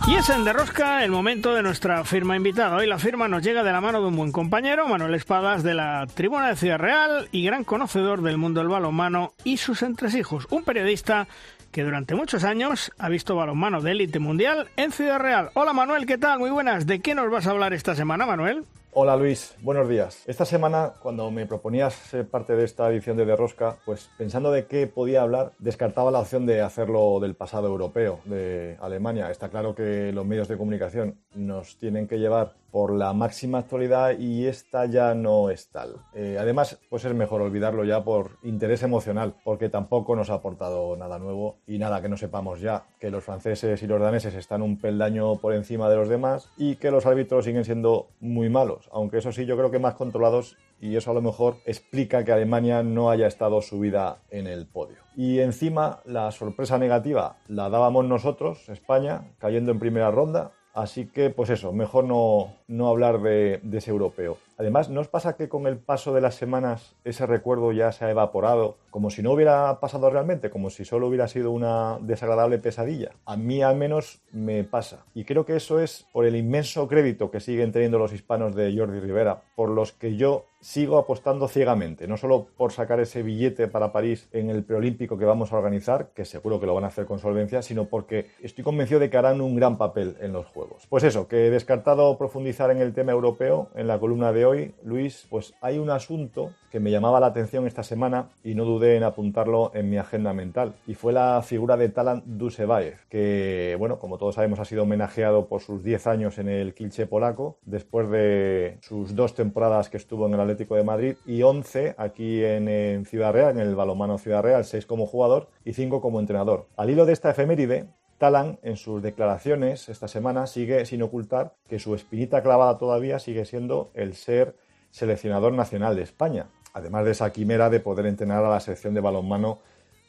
Y 0.06 0.16
es 0.16 0.30
en 0.30 0.44
Derrosca 0.44 1.06
el 1.06 1.12
momento 1.12 1.54
de 1.54 1.64
nuestra 1.64 2.04
firma 2.04 2.36
invitada. 2.36 2.76
Hoy 2.76 2.88
la 2.88 3.00
firma 3.00 3.30
nos 3.30 3.42
llega 3.42 3.64
de 3.64 3.72
la 3.72 3.80
mano 3.80 4.02
de 4.02 4.08
un 4.08 4.18
buen 4.18 4.34
compañero, 4.34 4.86
Manuel 4.86 5.16
Espadas, 5.16 5.64
de 5.64 5.74
la 5.74 6.06
Tribuna 6.14 6.50
de 6.50 6.58
Ciudad 6.58 6.78
Real 6.78 7.30
y 7.32 7.46
gran 7.46 7.64
conocedor 7.64 8.22
del 8.22 8.38
mundo 8.38 8.60
del 8.60 8.68
balonmano 8.68 9.32
y 9.46 9.58
sus 9.58 9.82
entresijos. 9.82 10.46
Un 10.50 10.66
periodista 10.66 11.30
que 11.72 11.84
durante 11.84 12.16
muchos 12.16 12.44
años 12.44 12.92
ha 12.98 13.08
visto 13.08 13.38
balonmano 13.38 13.82
de 13.82 13.92
élite 13.92 14.20
mundial 14.20 14.68
en 14.76 14.92
Ciudad 14.92 15.20
Real. 15.20 15.52
Hola 15.54 15.72
Manuel, 15.72 16.06
¿qué 16.06 16.18
tal? 16.18 16.38
Muy 16.38 16.52
buenas. 16.52 16.86
¿De 16.86 17.00
qué 17.00 17.16
nos 17.16 17.32
vas 17.32 17.48
a 17.48 17.52
hablar 17.52 17.74
esta 17.74 17.96
semana, 17.96 18.26
Manuel? 18.26 18.66
Hola 18.96 19.16
Luis, 19.16 19.56
buenos 19.64 19.90
días. 19.90 20.22
Esta 20.28 20.46
semana, 20.46 20.94
cuando 21.02 21.32
me 21.32 21.48
proponías 21.48 21.96
ser 21.96 22.28
parte 22.28 22.56
de 22.56 22.64
esta 22.64 22.88
edición 22.92 23.18
de 23.18 23.26
Derrosca, 23.26 23.78
pues 23.86 24.12
pensando 24.20 24.52
de 24.52 24.68
qué 24.68 24.86
podía 24.86 25.24
hablar, 25.24 25.54
descartaba 25.58 26.12
la 26.12 26.20
opción 26.20 26.46
de 26.46 26.62
hacerlo 26.62 27.20
del 27.20 27.34
pasado 27.34 27.68
europeo, 27.70 28.20
de 28.26 28.78
Alemania. 28.80 29.32
Está 29.32 29.50
claro 29.50 29.74
que 29.74 30.12
los 30.12 30.28
medios 30.28 30.48
de 30.48 30.58
comunicación 30.58 31.18
nos 31.34 31.80
tienen 31.80 32.08
que 32.08 32.20
llevar 32.20 32.54
por 32.74 32.92
la 32.92 33.14
máxima 33.14 33.60
actualidad 33.60 34.18
y 34.18 34.48
esta 34.48 34.88
ya 34.88 35.14
no 35.14 35.52
es 35.52 35.70
tal. 35.70 35.98
Eh, 36.16 36.38
además, 36.40 36.80
pues 36.90 37.06
es 37.06 37.14
mejor 37.14 37.44
olvidarlo 37.44 37.84
ya 37.86 38.04
por 38.04 38.40
interés 38.42 38.82
emocional, 38.82 39.36
porque 39.44 39.70
tampoco 39.70 40.16
nos 40.16 40.32
ha 40.32 40.34
aportado 40.34 40.98
nada 40.98 41.20
nuevo 41.20 41.58
y 41.68 41.78
nada 41.78 42.02
que 42.02 42.10
no 42.10 42.18
sepamos 42.18 42.62
ya, 42.62 42.86
que 43.00 43.12
los 43.12 43.24
franceses 43.24 43.84
y 43.84 43.86
los 43.86 44.02
daneses 44.02 44.34
están 44.34 44.64
un 44.64 44.80
peldaño 44.80 45.36
por 45.36 45.54
encima 45.54 45.88
de 45.88 45.98
los 45.98 46.10
demás 46.10 46.50
y 46.58 46.78
que 46.78 46.90
los 46.90 47.06
árbitros 47.06 47.46
siguen 47.46 47.64
siendo 47.64 48.08
muy 48.20 48.50
malos, 48.50 48.90
aunque 48.92 49.20
eso 49.20 49.32
sí 49.32 49.46
yo 49.46 49.56
creo 49.56 49.70
que 49.70 49.78
más 49.78 49.94
controlados 49.94 50.58
y 50.82 50.96
eso 50.96 51.12
a 51.12 51.14
lo 51.14 51.22
mejor 51.22 51.58
explica 51.66 52.26
que 52.26 52.32
Alemania 52.32 52.82
no 52.82 53.12
haya 53.12 53.28
estado 53.28 53.62
subida 53.62 54.24
en 54.32 54.48
el 54.48 54.66
podio. 54.66 54.98
Y 55.16 55.42
encima 55.42 56.00
la 56.06 56.32
sorpresa 56.32 56.80
negativa 56.80 57.38
la 57.48 57.70
dábamos 57.70 58.06
nosotros, 58.06 58.68
España, 58.68 59.32
cayendo 59.38 59.72
en 59.72 59.78
primera 59.78 60.10
ronda, 60.10 60.54
Así 60.74 61.06
que, 61.06 61.30
pues 61.30 61.52
eso, 61.52 61.72
mejor 61.72 62.04
no, 62.06 62.56
no 62.68 62.88
hablar 62.88 63.22
de, 63.22 63.60
de, 63.62 63.78
ese 63.78 63.92
europeo. 63.92 64.38
Además, 64.58 64.90
¿no 64.90 65.02
os 65.02 65.08
pasa 65.08 65.36
que 65.36 65.48
con 65.48 65.68
el 65.68 65.78
paso 65.78 66.16
de 66.16 66.22
las 66.22 66.34
semanas 66.34 66.96
ese 67.04 67.28
recuerdo 67.28 67.72
ya 67.72 67.92
se 67.92 68.06
ha 68.06 68.10
evaporado, 68.10 68.78
como 68.90 69.12
si 69.12 69.22
no 69.22 69.32
hubiera 69.32 69.80
pasado 69.80 70.10
realmente, 70.10 70.50
como 70.50 70.72
si 70.72 70.84
solo 70.84 71.08
hubiera 71.08 71.28
sido 71.28 71.52
una 71.52 72.00
desagradable 72.02 72.58
pesadilla? 72.58 73.12
A 73.26 73.38
mí 73.38 73.62
al 73.62 73.78
menos 73.78 74.22
me 74.32 74.64
pasa. 74.64 75.06
Y 75.14 75.26
creo 75.26 75.46
que 75.46 75.58
eso 75.58 75.80
es 75.80 76.08
por 76.12 76.26
el 76.26 76.36
inmenso 76.36 76.88
crédito 76.88 77.30
que 77.30 77.40
siguen 77.40 77.72
teniendo 77.72 78.00
los 78.00 78.12
hispanos 78.12 78.56
de 78.56 78.76
Jordi 78.76 79.00
Rivera, 79.00 79.44
por 79.56 79.70
los 79.70 79.92
que 79.92 80.16
yo 80.16 80.46
sigo 80.64 80.98
apostando 80.98 81.50
ciegamente, 81.50 82.08
no 82.08 82.16
solo 82.16 82.48
por 82.56 82.72
sacar 82.72 83.02
ese 83.02 83.22
billete 83.22 83.68
para 83.68 83.92
París 83.92 84.30
en 84.32 84.50
el 84.50 84.64
preolímpico 84.64 85.18
que 85.18 85.26
vamos 85.26 85.52
a 85.52 85.58
organizar, 85.58 86.12
que 86.16 86.24
seguro 86.24 86.60
que 86.60 86.66
lo 86.66 86.74
van 86.74 86.86
a 86.86 86.88
hacer 86.88 87.06
con 87.06 87.20
solvencia, 87.20 87.62
sino 87.62 87.86
porque 87.86 88.28
estoy 88.42 88.64
convencido 88.64 89.02
de 89.02 89.10
que 89.10 89.18
harán 89.18 89.42
un 89.42 89.58
gran 89.58 89.78
papel 89.78 90.16
en 90.22 90.32
los 90.32 90.48
Juegos. 90.48 90.88
Pues 90.88 91.04
eso, 91.04 91.28
que 91.28 91.48
he 91.48 91.50
descartado 91.50 92.18
profundizar 92.18 92.72
en 92.72 92.78
el 92.78 92.94
tema 92.94 93.12
europeo 93.12 93.68
en 93.76 93.88
la 93.88 94.00
columna 94.00 94.32
de 94.32 94.46
hoy, 94.46 94.74
Luis, 94.84 95.28
pues 95.30 95.54
hay 95.60 95.80
un 95.80 95.90
asunto 95.90 96.52
que 96.72 96.80
me 96.80 96.92
llamaba 96.92 97.20
la 97.20 97.28
atención 97.28 97.68
esta 97.68 97.84
semana 97.84 98.30
y 98.44 98.56
no 98.56 98.66
dudé 98.66 98.96
en 98.96 99.04
apuntarlo 99.04 99.72
en 99.76 99.90
mi 99.90 99.98
agenda 99.98 100.34
mental, 100.34 100.74
y 100.88 100.96
fue 100.96 101.14
la 101.14 101.42
figura 101.44 101.78
de 101.78 101.90
Talan 101.90 102.24
Dusevaev, 102.26 102.96
que, 103.10 103.76
bueno, 103.78 104.00
como 104.00 104.18
todos 104.18 104.36
sabemos, 104.36 104.60
ha 104.60 104.66
sido 104.66 104.84
homenajeado 104.84 105.48
por 105.48 105.62
sus 105.62 105.84
10 105.84 106.08
años 106.08 106.40
en 106.40 106.50
el 106.50 106.74
Kilche 106.74 107.06
polaco, 107.06 107.58
después 107.66 108.10
de 108.10 108.78
sus 108.82 109.14
dos 109.14 109.36
temporadas 109.36 109.90
que 109.90 109.98
estuvo 109.98 110.26
en 110.26 110.34
el 110.34 110.40
De 110.56 110.84
Madrid 110.84 111.16
y 111.26 111.42
11 111.42 111.96
aquí 111.98 112.44
en, 112.44 113.06
Ciudad 113.06 113.34
Real, 113.34 113.52
en 113.52 113.60
el 113.60 113.76
balomano 113.76 114.18
Ciudad 114.18 114.42
Real, 114.42 114.64
6 114.64 114.86
como 114.86 115.06
jugador 115.06 115.50
y 115.66 115.74
5 115.74 116.02
como 116.02 116.20
entrenador. 116.20 116.68
Al 116.78 116.90
hilo 116.90 117.06
de 117.06 117.14
esta 117.14 117.32
efeméride, 117.32 117.88
Talan, 118.18 118.60
en 118.64 118.78
sus 118.78 119.02
declaraciones 119.02 119.90
esta 119.90 120.08
semana, 120.08 120.48
sigue 120.48 120.86
sin 120.86 121.02
ocultar 121.02 121.54
que 121.68 121.80
su 121.80 121.96
espinita 121.96 122.42
clavada 122.42 122.78
todavía 122.78 123.20
sigue 123.20 123.46
siendo 123.46 123.92
el 123.94 124.16
ser 124.16 124.56
seleccionador 124.92 125.54
nacional 125.54 125.96
de 125.96 126.04
España, 126.04 126.48
además 126.74 127.06
de 127.06 127.12
esa 127.12 127.32
quimera 127.34 127.70
de 127.70 127.80
poder 127.80 128.06
entrenar 128.06 128.46
a 128.46 128.50
la 128.50 128.60
selección 128.60 128.94
de 128.94 129.02
balonmano 129.02 129.60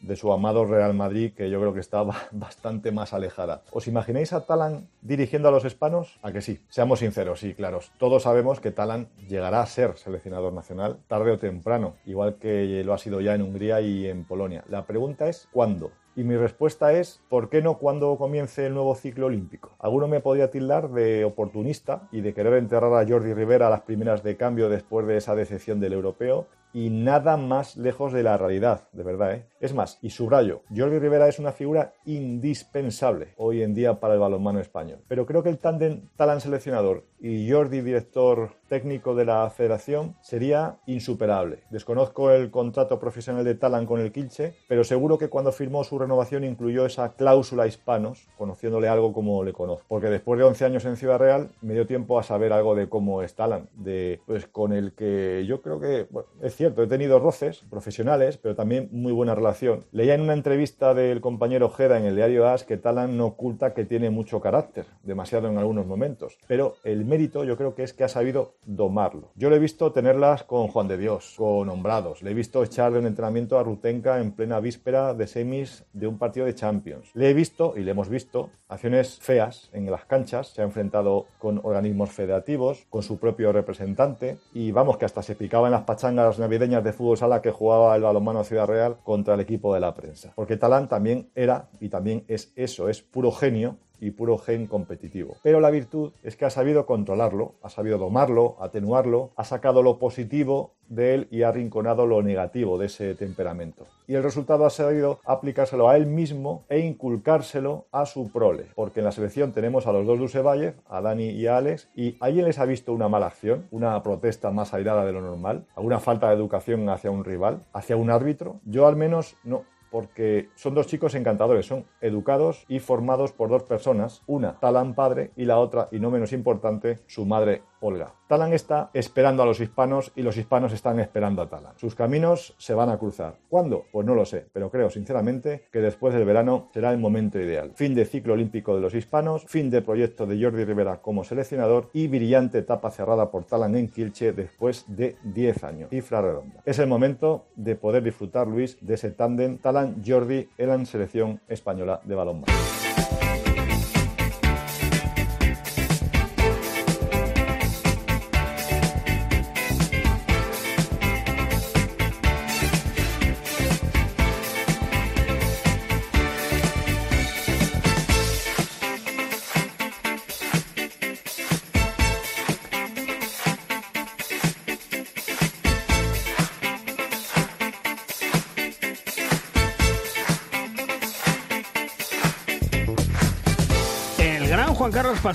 de 0.07 0.17
su 0.17 0.33
amado 0.33 0.65
Real 0.65 0.95
Madrid, 0.95 1.33
que 1.35 1.51
yo 1.51 1.61
creo 1.61 1.75
que 1.75 1.81
está 1.81 2.03
bastante 2.33 2.93
más 2.93 3.13
alejada. 3.13 3.63
¿Os 3.73 3.89
imagináis 3.89 4.33
a 4.33 4.47
Talan 4.47 4.89
dirigiendo 5.03 5.49
a 5.49 5.53
los 5.53 5.65
hispanos? 5.65 6.19
A 6.23 6.33
que 6.33 6.41
sí, 6.41 6.61
seamos 6.69 7.01
sinceros 7.01 7.43
y 7.43 7.55
claros. 7.55 7.93
Todos 7.99 8.25
sabemos 8.25 8.61
que 8.61 8.71
Talan 8.71 9.09
llegará 9.29 9.61
a 9.61 9.67
ser 9.67 9.97
seleccionador 9.97 10.53
nacional 10.53 10.99
tarde 11.09 11.33
o 11.33 11.39
temprano, 11.39 11.95
igual 12.07 12.37
que 12.37 12.83
lo 12.85 12.95
ha 12.95 12.99
sido 12.99 13.21
ya 13.21 13.35
en 13.35 13.43
Hungría 13.43 13.81
y 13.81 14.07
en 14.07 14.25
Polonia. 14.25 14.65
La 14.69 14.87
pregunta 14.87 15.29
es 15.29 15.49
¿cuándo? 15.53 15.91
Y 16.17 16.23
mi 16.23 16.37
respuesta 16.37 16.93
es, 16.93 17.21
¿por 17.29 17.49
qué 17.49 17.61
no 17.61 17.79
cuando 17.79 18.17
comience 18.17 18.67
el 18.67 18.75
nuevo 18.75 18.95
ciclo 18.95 19.27
olímpico? 19.27 19.73
Alguno 19.81 20.07
me 20.07 20.21
podría 20.21 20.49
tildar 20.49 20.91
de 20.91 21.25
oportunista 21.25 22.09
y 22.13 22.21
de 22.21 22.33
querer 22.33 22.55
enterrar 22.55 22.95
a 22.95 23.09
Jordi 23.09 23.35
Rivera 23.35 23.67
a 23.67 23.71
las 23.71 23.81
primeras 23.81 24.23
de 24.23 24.37
cambio 24.37 24.69
después 24.69 25.09
de 25.09 25.17
esa 25.17 25.35
decepción 25.35 25.81
del 25.81 25.93
europeo, 25.93 26.47
y 26.75 26.91
nada 26.91 27.37
más 27.37 27.77
lejos 27.77 28.13
de 28.13 28.25
la 28.25 28.37
realidad, 28.37 28.89
de 28.93 29.05
verdad. 29.05 29.35
¿eh? 29.35 29.47
Es 29.61 29.73
más, 29.73 29.99
y 30.03 30.11
subrayo, 30.11 30.63
Jordi 30.77 30.99
Rivera 30.99 31.29
es 31.29 31.39
una 31.39 31.53
figura 31.53 31.95
indispensable 32.05 33.33
hoy 33.37 33.63
en 33.63 33.75
día 33.75 34.01
para 34.01 34.15
el 34.15 34.21
balonmano 34.21 34.59
español. 34.61 34.99
Pero 35.07 35.25
creo 35.25 35.43
que 35.43 35.51
el 35.51 35.59
tándem 35.59 36.09
Talán 36.17 36.41
seleccionador 36.41 37.05
y 37.21 37.51
Jordi 37.51 37.81
director 37.81 38.51
técnico 38.69 39.15
de 39.15 39.25
la 39.25 39.49
federación 39.51 40.17
sería 40.21 40.77
insuperable. 40.87 41.65
Desconozco 41.71 42.31
el 42.31 42.51
contrato 42.51 42.99
profesional 42.99 43.45
de 43.45 43.55
Talán 43.55 43.87
con 43.87 44.01
el 44.01 44.13
Kilche, 44.13 44.55
pero 44.69 44.85
seguro 44.85 45.19
que 45.19 45.29
cuando 45.29 45.53
firmó 45.53 45.85
su 45.85 45.99
renovación 45.99 46.45
incluyó 46.45 46.87
esa 46.87 47.13
cláusula 47.13 47.67
hispanos, 47.67 48.29
conociéndole 48.37 48.89
algo 48.89 49.13
como 49.13 49.45
le 49.45 49.53
conozco. 49.53 49.85
Porque 49.89 50.09
después 50.09 50.39
de 50.39 50.45
11 50.45 50.65
años 50.65 50.85
en 50.85 50.97
Ciudad 50.97 51.19
Real, 51.19 51.51
me 51.61 51.75
dio 51.75 51.87
tiempo 51.87 52.19
a 52.19 52.23
saber 52.23 52.53
algo 52.53 52.75
de 52.75 52.89
cómo 52.89 53.23
es 53.23 53.35
Talán, 53.35 53.69
de, 53.75 54.21
pues 54.27 54.47
con 54.47 54.73
el 54.73 54.93
que 54.93 55.45
yo 55.47 55.63
creo 55.63 55.81
que, 55.81 56.07
es 56.43 56.57
cierto, 56.57 56.83
he 56.83 56.87
tenido 56.87 57.19
roces 57.19 57.65
profesionales, 57.71 58.39
pero 58.39 58.55
también 58.55 58.89
muy 58.93 59.13
buena 59.13 59.35
relación. 59.35 59.85
Leía 59.93 60.15
en 60.15 60.21
una 60.21 60.33
entrevista 60.33 60.95
del 60.95 61.21
compañero 61.21 61.71
Jeda 61.71 61.99
en 61.99 62.05
el 62.05 62.17
diario 62.17 62.49
AS 62.49 62.65
que 62.65 62.77
Talán 62.77 63.17
no 63.17 63.27
oculta 63.27 63.75
que 63.75 63.85
tiene 63.85 64.11
mucho 64.11 64.41
carácter, 64.41 64.87
demasiado 65.03 65.49
en 65.49 65.59
algunos 65.59 65.87
momentos, 65.87 66.39
pero 66.47 66.77
el 66.85 67.05
mérito 67.05 67.45
yo 67.45 67.57
creo 67.57 67.75
que 67.75 67.83
es 67.83 67.93
que 67.93 68.05
ha 68.05 68.09
sabido 68.09 68.54
domarlo. 68.67 69.31
Yo 69.35 69.51
le 69.51 69.57
he 69.57 69.59
visto 69.59 69.93
tenerlas 69.93 70.45
con 70.45 70.69
Juan 70.69 70.89
de 70.89 70.97
Dios, 70.97 71.35
con 71.37 71.69
Hombrados, 71.69 72.23
le 72.23 72.31
he 72.31 72.35
visto 72.35 72.63
echar 72.63 72.93
de 72.93 72.99
un 72.99 73.07
entrenamiento 73.07 73.59
a 73.59 73.63
Rutenka 73.63 74.21
en 74.21 74.33
plena 74.33 74.61
víspera 74.61 75.15
de 75.15 75.27
semis 75.27 75.85
de 75.93 76.07
un 76.07 76.19
partido 76.19 76.47
de 76.47 76.55
Champions. 76.55 77.11
Le 77.15 77.31
he 77.31 77.35
visto, 77.35 77.75
y 77.77 77.81
le 77.81 77.91
hemos 77.91 78.09
visto, 78.09 78.51
acciones 78.69 79.19
feas 79.21 79.71
en 79.73 79.91
las 79.91 80.05
canchas, 80.05 80.49
se 80.49 80.63
ha 80.63 80.65
enfrentado 80.65 81.27
con 81.39 81.61
organismos 81.63 82.11
federativos, 82.11 82.87
con 82.91 83.03
su 83.03 83.19
propio 83.19 83.53
representante, 83.53 84.39
y 84.53 84.73
vamos 84.73 84.97
que 84.97 85.05
hasta 85.05 85.23
se 85.23 85.37
picaba 85.37 85.69
en 85.69 85.73
las 85.73 85.83
pachangas 85.83 86.39
navideñas 86.39 86.83
de 86.85 86.93
fútbol 86.93 87.17
sala 87.17 87.43
que 87.43 87.51
jugaba 87.51 87.95
el 87.97 88.03
balonmano 88.03 88.45
Ciudad 88.45 88.67
Real 88.67 88.97
contra 89.05 89.35
el 89.35 89.41
equipo 89.41 89.75
de 89.75 89.81
la 89.81 89.95
prensa. 89.95 90.33
Porque 90.35 90.57
Talán 90.57 90.89
también 90.89 91.31
era, 91.35 91.69
y 91.81 91.89
también 91.89 92.25
es 92.29 92.53
eso, 92.57 92.89
es 92.89 93.03
puro 93.03 93.31
genio 93.33 93.77
y 94.01 94.11
puro 94.11 94.39
gen 94.39 94.67
competitivo. 94.67 95.37
Pero 95.43 95.61
la 95.61 95.71
virtud 95.71 96.13
es 96.23 96.37
que 96.37 96.45
ha 96.45 96.51
sabido 96.51 96.87
controlarlo, 96.87 97.55
ha 97.63 97.69
sabido 97.69 97.99
domarlo, 97.99 98.57
atenuarlo, 98.61 99.31
ha 99.37 99.45
sacado 99.45 99.83
lo 99.83 99.99
positivo 99.99 100.73
de 100.89 101.15
él 101.15 101.29
y 101.31 101.43
ha 101.43 101.49
arrinconado 101.49 102.07
lo 102.07 102.23
negativo 102.23 102.79
de 102.79 102.87
ese 102.87 103.15
temperamento. 103.15 103.87
Y 104.07 104.15
el 104.15 104.23
resultado 104.23 104.67
ha 104.67 104.71
sabido 104.71 105.21
aplicárselo 105.25 105.89
a 105.89 105.97
él 105.97 106.07
mismo 106.07 106.65
e 106.69 106.81
inculcárselo 106.81 107.87
a 107.91 108.05
su 108.07 108.31
prole. 108.31 108.67
Porque 108.75 109.01
en 109.01 109.07
la 109.07 109.13
selección 109.13 109.53
tenemos 109.53 109.87
a 109.87 109.93
los 109.93 110.07
dos 110.07 110.19
Dusevalle, 110.19 110.75
a 110.89 111.01
Dani 111.01 111.31
y 111.31 111.47
a 111.47 111.57
Alex, 111.57 111.89
y 111.95 112.17
alguien 112.21 112.45
les 112.45 112.59
ha 112.59 112.67
visto 112.67 112.93
una 112.93 113.09
mala 113.09 113.27
acción, 113.27 113.67
una 113.71 114.03
protesta 114.03 114.51
más 114.51 114.75
airada 114.75 115.05
de 115.05 115.13
lo 115.13 115.21
normal, 115.21 115.67
alguna 115.75 116.01
falta 116.01 116.29
de 116.29 116.35
educación 116.35 116.89
hacia 116.89 117.11
un 117.11 117.25
rival, 117.25 117.65
hacia 117.73 117.97
un 117.97 118.11
árbitro. 118.11 118.61
Yo 118.65 118.87
al 118.87 118.97
menos 118.97 119.37
no, 119.43 119.65
porque 119.95 120.49
son 120.57 120.75
dos 120.75 120.89
chicos 120.89 121.15
encantadores, 121.15 121.67
son 121.67 121.85
educados 122.01 122.65
y 122.67 122.81
formados 122.81 123.31
por 123.31 123.49
dos 123.49 123.63
personas, 123.63 124.25
una 124.27 124.59
Talán 124.59 124.97
padre 124.97 125.31
y 125.37 125.45
la 125.45 125.61
otra, 125.61 125.87
y 125.93 126.01
no 126.01 126.11
menos 126.11 126.33
importante, 126.33 126.99
su 127.07 127.25
madre 127.27 127.63
Olga. 127.85 128.15
Talan 128.29 128.55
está 128.55 128.89
esperando 128.95 129.43
a 129.43 129.47
los 129.47 129.61
hispanos 129.61 130.11
y 130.17 130.23
los 130.23 130.39
hispanos 130.39 130.73
están 130.73 130.99
esperando 131.01 131.43
a 131.43 131.49
Talan. 131.51 131.75
Sus 131.77 131.95
caminos 131.95 132.55
se 132.57 132.73
van 132.73 132.89
a 132.89 132.97
cruzar. 132.97 133.37
¿Cuándo? 133.51 133.85
Pues 133.93 134.07
no 134.07 134.15
lo 134.15 134.25
sé, 134.25 134.47
pero 134.53 134.71
creo 134.71 134.89
sinceramente 134.89 135.67
que 135.71 135.81
después 135.81 136.15
del 136.15 136.25
verano 136.25 136.71
será 136.73 136.93
el 136.93 136.99
momento 136.99 137.39
ideal. 137.39 137.73
Fin 137.75 137.95
de 137.95 138.07
ciclo 138.07 138.33
olímpico 138.33 138.75
de 138.75 138.81
los 138.81 138.95
hispanos, 138.95 139.45
fin 139.47 139.69
de 139.69 139.83
proyecto 139.83 140.25
de 140.27 140.43
Jordi 140.43 140.65
Rivera 140.65 141.03
como 141.03 141.25
seleccionador 141.25 141.91
y 141.93 142.09
brillante 142.09 142.59
etapa 142.59 142.91
cerrada 142.91 143.31
por 143.31 143.45
Talan 143.45 143.77
en 143.77 143.89
Kilche 143.89 144.33
después 144.33 144.87
de 144.89 145.17
10 145.23 145.65
años. 145.65 145.91
Cifra 145.91 146.23
redonda. 146.23 146.63
Es 146.65 146.79
el 146.79 146.87
momento 146.87 147.45
de 147.55 147.77
poder 147.77 148.03
disfrutar, 148.03 148.49
Luis, 148.49 148.79
de 148.81 148.95
ese 148.95 149.11
tándem 149.11 149.59
Talan-Jordi 149.59 150.49
en 150.57 150.69
la 150.69 150.85
selección 150.87 151.41
española 151.49 152.01
de 152.03 152.15
balonmano. 152.15 152.84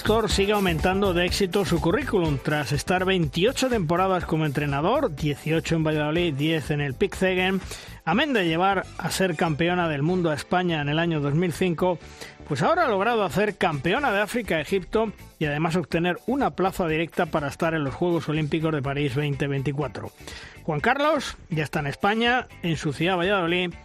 Pastor 0.10 0.32
sigue 0.32 0.54
aumentando 0.54 1.14
de 1.14 1.28
éxito 1.28 1.66
su 1.66 1.80
currículum 1.80 2.40
tras 2.44 2.72
estar 2.72 3.06
28 3.06 3.70
temporadas 3.70 4.26
como 4.26 4.48
entrenador, 4.48 5.16
18 5.16 5.76
en 5.76 5.84
Valladolid, 5.84 6.34
10 6.34 6.72
en 6.72 6.82
el 6.82 6.96
Pickzegen, 6.96 7.62
amén 8.06 8.34
de 8.34 8.48
llevar 8.48 8.88
a 8.98 9.12
ser 9.12 9.36
campeona 9.36 9.88
del 9.88 10.02
mundo 10.02 10.32
a 10.32 10.34
España 10.34 10.82
en 10.82 10.90
el 10.90 10.98
año 10.98 11.22
2005, 11.22 12.00
pues 12.48 12.64
ahora 12.64 12.86
ha 12.86 12.90
logrado 12.90 13.24
hacer 13.24 13.58
campeona 13.58 14.12
de 14.12 14.22
África 14.22 14.56
a 14.56 14.62
Egipto 14.62 15.14
y 15.38 15.46
además 15.46 15.76
obtener 15.76 16.18
una 16.26 16.56
plaza 16.56 16.88
directa 16.88 17.28
para 17.28 17.48
estar 17.48 17.76
en 17.76 17.84
los 17.84 17.94
Juegos 17.94 18.28
Olímpicos 18.30 18.74
de 18.74 18.82
París 18.82 19.14
2024. 19.14 20.12
Juan 20.64 20.80
Carlos 20.80 21.38
ya 21.52 21.62
está 21.62 21.82
en 21.82 21.88
España, 21.88 22.48
en 22.64 22.78
su 22.78 22.94
ciudad 22.94 23.16
Valladolid 23.16 23.76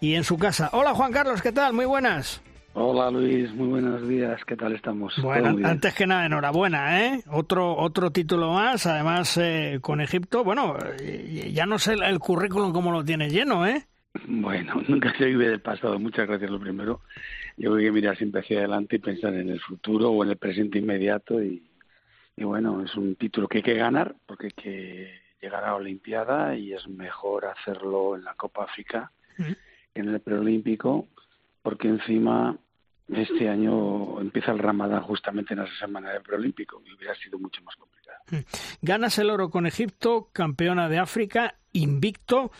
y 0.00 0.14
en 0.14 0.24
su 0.24 0.38
casa. 0.38 0.70
Hola 0.72 0.92
Juan 0.94 1.12
Carlos, 1.12 1.40
¿qué 1.40 1.52
tal? 1.52 1.72
Muy 1.72 1.84
buenas. 1.84 2.42
Hola 2.74 3.10
Luis, 3.10 3.52
muy 3.54 3.68
buenos 3.68 4.06
días, 4.06 4.44
¿qué 4.44 4.54
tal 4.54 4.74
estamos? 4.74 5.14
Bueno, 5.22 5.56
antes 5.66 5.94
que 5.94 6.06
nada, 6.06 6.26
enhorabuena, 6.26 7.06
¿eh? 7.06 7.22
Otro, 7.30 7.74
otro 7.76 8.10
título 8.10 8.52
más, 8.52 8.86
además 8.86 9.36
eh, 9.38 9.78
con 9.80 10.00
Egipto, 10.00 10.44
bueno, 10.44 10.76
eh, 11.00 11.50
ya 11.52 11.66
no 11.66 11.78
sé 11.78 11.94
el 11.94 12.18
currículum 12.18 12.72
cómo 12.72 12.92
lo 12.92 13.04
tienes 13.04 13.32
lleno, 13.32 13.66
¿eh? 13.66 13.86
Bueno, 14.26 14.82
nunca 14.88 15.12
se 15.16 15.24
vive 15.24 15.48
del 15.48 15.60
pasado, 15.60 15.98
muchas 15.98 16.28
gracias 16.28 16.50
lo 16.50 16.60
primero. 16.60 17.00
Yo 17.56 17.72
creo 17.72 17.86
que 17.86 17.92
mirar 17.92 18.16
siempre 18.16 18.42
hacia 18.42 18.58
adelante 18.58 18.96
y 18.96 19.00
pensar 19.00 19.34
en 19.34 19.48
el 19.48 19.60
futuro 19.60 20.10
o 20.10 20.22
en 20.22 20.30
el 20.30 20.36
presente 20.36 20.78
inmediato 20.78 21.42
y, 21.42 21.62
bueno, 22.36 22.84
es 22.84 22.94
un 22.94 23.16
título 23.16 23.48
que 23.48 23.58
hay 23.58 23.64
que 23.64 23.74
ganar 23.74 24.14
porque 24.26 24.46
hay 24.46 24.52
que 24.52 25.20
llegar 25.40 25.64
a 25.64 25.68
la 25.68 25.74
Olimpiada 25.74 26.54
y 26.54 26.72
es 26.72 26.86
mejor 26.86 27.46
hacerlo 27.46 28.14
en 28.14 28.24
la 28.24 28.34
Copa 28.34 28.64
África 28.64 29.10
que 29.36 30.00
en 30.00 30.08
el 30.08 30.20
preolímpico 30.20 31.08
porque 31.68 31.88
encima 31.88 32.56
este 33.08 33.46
año 33.46 34.22
empieza 34.22 34.52
el 34.52 34.58
Ramadán 34.58 35.02
justamente 35.02 35.52
en 35.52 35.60
esa 35.60 35.78
semana 35.78 36.10
del 36.12 36.22
preolímpico 36.22 36.82
y 36.86 36.94
hubiera 36.94 37.14
sido 37.16 37.38
mucho 37.38 37.62
más 37.62 37.76
complicado. 37.76 38.18
Mm. 38.30 38.36
Ganas 38.80 39.18
el 39.18 39.28
oro 39.28 39.50
con 39.50 39.66
Egipto, 39.66 40.30
campeona 40.32 40.88
de 40.88 40.98
África, 40.98 41.56
invicto. 41.74 42.52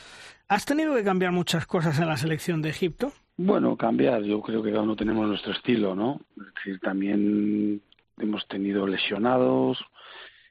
¿Has 0.46 0.66
tenido 0.66 0.94
que 0.94 1.04
cambiar 1.04 1.32
muchas 1.32 1.66
cosas 1.66 1.98
en 1.98 2.06
la 2.06 2.18
selección 2.18 2.60
de 2.60 2.68
Egipto? 2.68 3.14
Bueno, 3.38 3.78
cambiar, 3.78 4.22
yo 4.24 4.42
creo 4.42 4.62
que 4.62 4.72
cada 4.72 4.82
uno 4.82 4.94
tenemos 4.94 5.26
nuestro 5.26 5.52
estilo, 5.52 5.94
¿no? 5.94 6.20
Es 6.36 6.54
decir, 6.54 6.78
también 6.80 7.80
hemos 8.18 8.46
tenido 8.46 8.86
lesionados, 8.86 9.78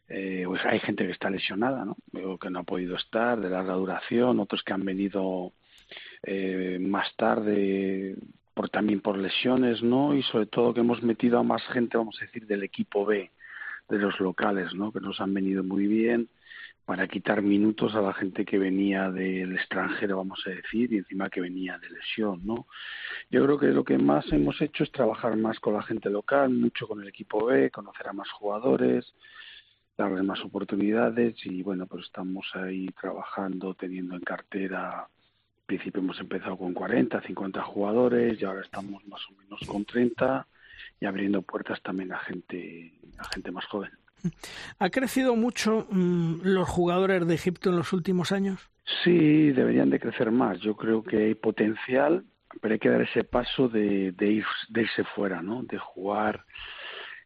eh, 0.08 0.46
pues 0.48 0.66
hay 0.66 0.80
gente 0.80 1.06
que 1.06 1.12
está 1.12 1.30
lesionada, 1.30 1.86
¿no? 1.86 1.96
Que 2.40 2.50
no 2.50 2.62
ha 2.62 2.64
podido 2.64 2.96
estar, 2.96 3.40
de 3.40 3.52
larga 3.52 3.74
duración, 3.74 4.40
otros 4.40 4.64
que 4.64 4.74
han 4.74 4.84
venido 4.84 5.54
eh, 6.24 6.78
más 6.82 7.16
tarde 7.16 8.16
por 8.58 8.70
también 8.70 9.02
por 9.02 9.20
lesiones, 9.20 9.84
¿no? 9.84 10.16
Y 10.16 10.24
sobre 10.24 10.48
todo 10.48 10.74
que 10.74 10.80
hemos 10.80 11.04
metido 11.04 11.38
a 11.38 11.44
más 11.44 11.62
gente, 11.68 11.96
vamos 11.96 12.18
a 12.20 12.26
decir, 12.26 12.48
del 12.48 12.64
equipo 12.64 13.06
B, 13.06 13.30
de 13.88 13.98
los 14.00 14.20
locales, 14.20 14.74
¿no? 14.74 14.92
Que 14.92 15.00
nos 15.00 15.22
han 15.22 15.32
venido 15.32 15.64
muy 15.64 15.86
bien 15.86 16.28
para 16.84 17.08
quitar 17.08 17.44
minutos 17.44 17.94
a 17.94 18.02
la 18.02 18.14
gente 18.14 18.46
que 18.46 18.58
venía 18.58 19.12
del 19.12 19.54
extranjero, 19.54 20.18
vamos 20.18 20.42
a 20.48 20.50
decir, 20.50 20.92
y 20.92 20.98
encima 20.98 21.30
que 21.30 21.40
venía 21.40 21.78
de 21.78 21.90
lesión, 21.92 22.42
¿no? 22.46 22.66
Yo 23.30 23.44
creo 23.44 23.60
que 23.60 23.68
lo 23.68 23.84
que 23.84 24.00
más 24.00 24.26
hemos 24.32 24.60
hecho 24.60 24.84
es 24.84 24.92
trabajar 24.92 25.38
más 25.38 25.60
con 25.60 25.76
la 25.76 25.84
gente 25.84 26.10
local, 26.10 26.50
mucho 26.50 26.88
con 26.88 27.00
el 27.04 27.10
equipo 27.10 27.46
B, 27.46 27.70
conocer 27.70 28.08
a 28.08 28.14
más 28.14 28.32
jugadores, 28.32 29.14
darles 29.96 30.24
más 30.24 30.40
oportunidades 30.42 31.36
y 31.46 31.62
bueno, 31.62 31.86
pues 31.86 32.06
estamos 32.06 32.48
ahí 32.56 32.88
trabajando, 33.00 33.76
teniendo 33.76 34.16
en 34.16 34.22
cartera 34.22 35.08
principio 35.68 36.02
hemos 36.02 36.20
empezado 36.20 36.58
con 36.58 36.74
40, 36.74 37.22
50 37.22 37.62
jugadores 37.62 38.42
y 38.42 38.46
ahora 38.46 38.62
estamos 38.62 39.06
más 39.06 39.22
o 39.30 39.34
menos 39.34 39.60
con 39.68 39.86
30 39.86 40.48
y 41.00 41.06
abriendo 41.06 41.42
puertas 41.44 41.82
también 41.84 42.12
a 42.14 42.20
gente, 42.20 42.94
a 43.20 43.26
gente 43.26 43.52
más 43.52 43.66
joven. 43.66 43.92
¿Ha 44.80 44.90
crecido 44.90 45.36
mucho 45.36 45.86
mm, 45.92 46.42
los 46.44 46.68
jugadores 46.68 47.28
de 47.28 47.36
Egipto 47.36 47.70
en 47.70 47.76
los 47.76 47.94
últimos 47.94 48.32
años? 48.32 48.70
Sí, 49.04 49.52
deberían 49.52 49.90
de 49.90 50.00
crecer 50.00 50.32
más. 50.32 50.60
Yo 50.62 50.76
creo 50.76 51.04
que 51.04 51.18
hay 51.18 51.36
potencial, 51.36 52.24
pero 52.62 52.74
hay 52.74 52.80
que 52.80 52.90
dar 52.90 53.02
ese 53.02 53.26
paso 53.26 53.68
de, 53.68 54.14
de, 54.14 54.32
irse 54.32 55.04
fuera, 55.16 55.42
¿no? 55.42 55.64
De 55.64 55.78
jugar 55.78 56.46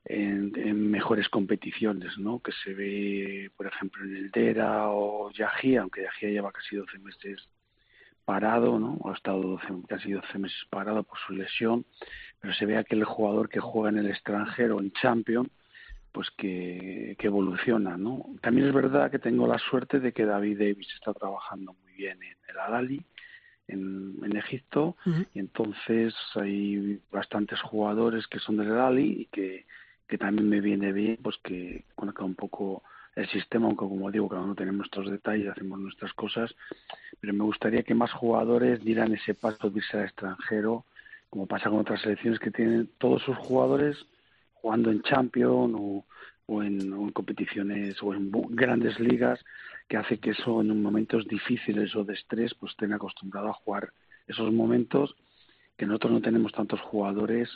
en, 0.06 0.52
en, 0.56 0.90
mejores 0.90 1.30
competiciones, 1.30 2.18
¿no? 2.18 2.40
Que 2.40 2.52
se 2.64 2.74
ve, 2.74 3.52
por 3.56 3.68
ejemplo, 3.68 4.04
en 4.04 4.16
el 4.18 4.32
Dera 4.32 4.90
o 4.90 5.32
Yajía, 5.32 5.82
aunque 5.82 6.02
Yajía 6.02 6.30
lleva 6.30 6.52
casi 6.52 6.76
12 6.76 6.98
meses 6.98 7.48
parado, 8.26 8.80
¿no? 8.80 9.00
Ha 9.06 9.14
estado 9.14 9.42
12, 9.42 9.68
casi 9.88 10.12
12 10.12 10.40
meses 10.40 10.60
parado 10.70 11.04
por 11.04 11.18
su 11.26 11.34
lesión, 11.34 11.86
pero 12.40 12.54
se 12.54 12.66
ve 12.66 12.78
aquel 12.78 13.04
jugador 13.04 13.50
que 13.50 13.60
juega 13.60 13.90
en 13.90 13.98
el 13.98 14.08
extranjero, 14.08 14.80
en 14.80 14.92
Champions, 14.94 15.50
pues 16.12 16.30
que, 16.32 17.16
que, 17.18 17.28
evoluciona, 17.28 17.98
¿no? 17.98 18.26
También 18.42 18.68
es 18.68 18.74
verdad 18.74 19.10
que 19.10 19.20
tengo 19.20 19.48
la 19.48 19.58
suerte 19.58 20.00
de 20.00 20.12
que 20.12 20.26
David 20.26 20.60
Davis 20.60 20.90
está 20.94 21.14
trabajando 21.14 21.74
muy 21.84 21.94
bien 21.94 22.22
en 22.22 22.38
el 22.50 22.60
Alali, 22.60 23.02
en, 23.68 24.16
en 24.24 24.36
Egipto, 24.36 24.98
y 25.34 25.40
entonces 25.40 26.14
hay 26.36 27.00
bastantes 27.12 27.62
jugadores 27.62 28.28
que 28.28 28.40
son 28.40 28.58
del 28.58 28.72
Alali 28.72 29.22
y 29.22 29.26
que, 29.28 29.66
que 30.08 30.18
también 30.18 30.50
me 30.50 30.60
viene 30.60 30.92
bien, 30.92 31.18
pues 31.24 31.38
que 31.44 31.86
conozca 31.96 32.26
un 32.26 32.36
poco 32.36 32.84
el 33.16 33.28
sistema, 33.30 33.68
aunque 33.68 33.86
como 33.86 34.10
digo, 34.10 34.30
cada 34.30 34.44
uno 34.44 34.56
tenemos 34.56 34.80
nuestros 34.80 35.10
detalles, 35.12 35.50
hacemos 35.50 35.80
nuestras 35.80 36.14
cosas, 36.14 36.56
pero 37.20 37.34
me 37.34 37.44
gustaría 37.44 37.84
que 37.84 37.94
más 37.94 38.12
jugadores 38.14 38.84
dieran 38.84 39.14
ese 39.14 39.34
paso 39.34 39.70
de 39.70 39.80
irse 39.80 39.98
al 39.98 40.06
extranjero, 40.06 40.86
como 41.30 41.46
pasa 41.46 41.70
con 41.70 41.80
otras 41.80 42.02
selecciones 42.02 42.40
que 42.40 42.52
tienen 42.52 42.90
todos 42.98 43.22
sus 43.24 43.38
jugadores 43.38 43.98
jugando 44.54 44.92
en 44.92 45.02
Champions 45.02 45.74
o, 45.78 46.06
o, 46.46 46.64
en, 46.64 47.12
competiciones 47.12 48.02
o 48.02 48.14
en 48.14 48.32
grandes 48.50 49.00
ligas, 49.00 49.44
que 49.88 49.98
hace 49.98 50.20
que 50.20 50.32
eso 50.32 50.62
en 50.62 50.82
momentos 50.82 51.28
difíciles 51.28 51.96
o 51.96 52.04
de 52.04 52.14
estrés 52.14 52.54
pues 52.54 52.72
estén 52.72 52.94
acostumbrados 52.94 53.52
a 53.52 53.60
jugar 53.64 53.92
esos 54.28 54.52
momentos 54.54 55.16
que 55.78 55.86
nosotros 55.86 56.14
no 56.14 56.22
tenemos 56.22 56.52
tantos 56.54 56.80
jugadores 56.82 57.50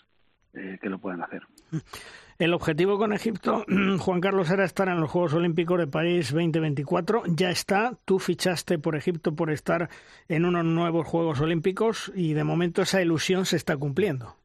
eh, 0.55 0.77
que 0.81 0.89
lo 0.89 0.99
puedan 0.99 1.21
hacer. 1.21 1.43
El 2.37 2.53
objetivo 2.53 2.97
con 2.97 3.13
Egipto, 3.13 3.65
Juan 3.99 4.21
Carlos, 4.21 4.49
era 4.49 4.65
estar 4.65 4.87
en 4.89 4.99
los 4.99 5.09
Juegos 5.09 5.33
Olímpicos 5.33 5.79
de 5.79 5.87
París 5.87 6.31
2024. 6.31 7.23
Ya 7.27 7.49
está, 7.49 7.97
tú 8.05 8.19
fichaste 8.19 8.77
por 8.79 8.95
Egipto 8.95 9.35
por 9.35 9.51
estar 9.51 9.89
en 10.27 10.45
unos 10.45 10.65
nuevos 10.65 11.07
Juegos 11.07 11.39
Olímpicos 11.41 12.11
y 12.15 12.33
de 12.33 12.43
momento 12.43 12.81
esa 12.81 13.01
ilusión 13.01 13.45
se 13.45 13.55
está 13.55 13.77
cumpliendo. 13.77 14.35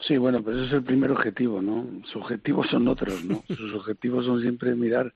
Sí, 0.00 0.16
bueno, 0.16 0.42
pues 0.42 0.56
ese 0.56 0.66
es 0.66 0.72
el 0.72 0.82
primer 0.82 1.10
objetivo, 1.12 1.60
¿no? 1.60 1.86
Sus 2.04 2.22
objetivos 2.22 2.68
son 2.70 2.88
otros, 2.88 3.24
¿no? 3.24 3.42
Sus 3.48 3.74
objetivos 3.74 4.24
son 4.24 4.40
siempre 4.40 4.74
mirar 4.74 5.12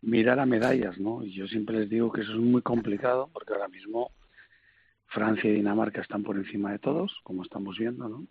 mirar 0.00 0.38
a 0.38 0.46
medallas, 0.46 0.98
¿no? 0.98 1.24
Y 1.24 1.32
yo 1.32 1.46
siempre 1.46 1.80
les 1.80 1.90
digo 1.90 2.12
que 2.12 2.20
eso 2.20 2.32
es 2.32 2.38
muy 2.38 2.62
complicado 2.62 3.28
porque 3.32 3.52
ahora 3.52 3.68
mismo 3.68 4.12
Francia 5.08 5.50
y 5.50 5.54
Dinamarca 5.54 6.00
están 6.00 6.22
por 6.22 6.36
encima 6.36 6.72
de 6.72 6.78
todos, 6.78 7.18
como 7.22 7.42
estamos 7.42 7.78
viendo, 7.78 8.08
¿no? 8.08 8.26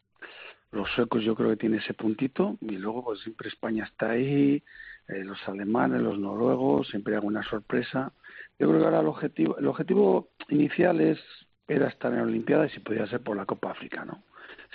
Los 0.72 0.90
suecos 0.92 1.24
yo 1.24 1.36
creo 1.36 1.50
que 1.50 1.58
tienen 1.58 1.80
ese 1.80 1.94
puntito 1.94 2.58
y 2.62 2.78
luego 2.78 3.04
pues 3.04 3.22
siempre 3.22 3.48
España 3.48 3.86
está 3.86 4.12
ahí, 4.12 4.63
eh, 5.08 5.24
los 5.24 5.40
alemanes, 5.48 6.02
los 6.02 6.20
noruegos, 6.20 6.90
siempre 6.90 7.13
hay 7.13 7.18
alguna 7.18 7.44
sorpresa. 7.44 8.12
Yo 8.60 8.68
creo 8.68 8.80
que 8.80 8.86
ahora 8.86 9.00
el 9.00 9.08
objetivo, 9.08 9.58
el 9.58 9.68
objetivo 9.68 10.30
inicial 10.50 11.00
es 11.00 11.20
era 11.68 11.88
estar 11.88 12.12
en 12.12 12.20
la 12.20 12.24
Olimpiada 12.24 12.68
y 12.74 12.80
podía 12.80 13.08
ser 13.08 13.22
por 13.22 13.36
la 13.36 13.46
Copa 13.46 13.72
África, 13.72 14.06
¿no? 14.06 14.24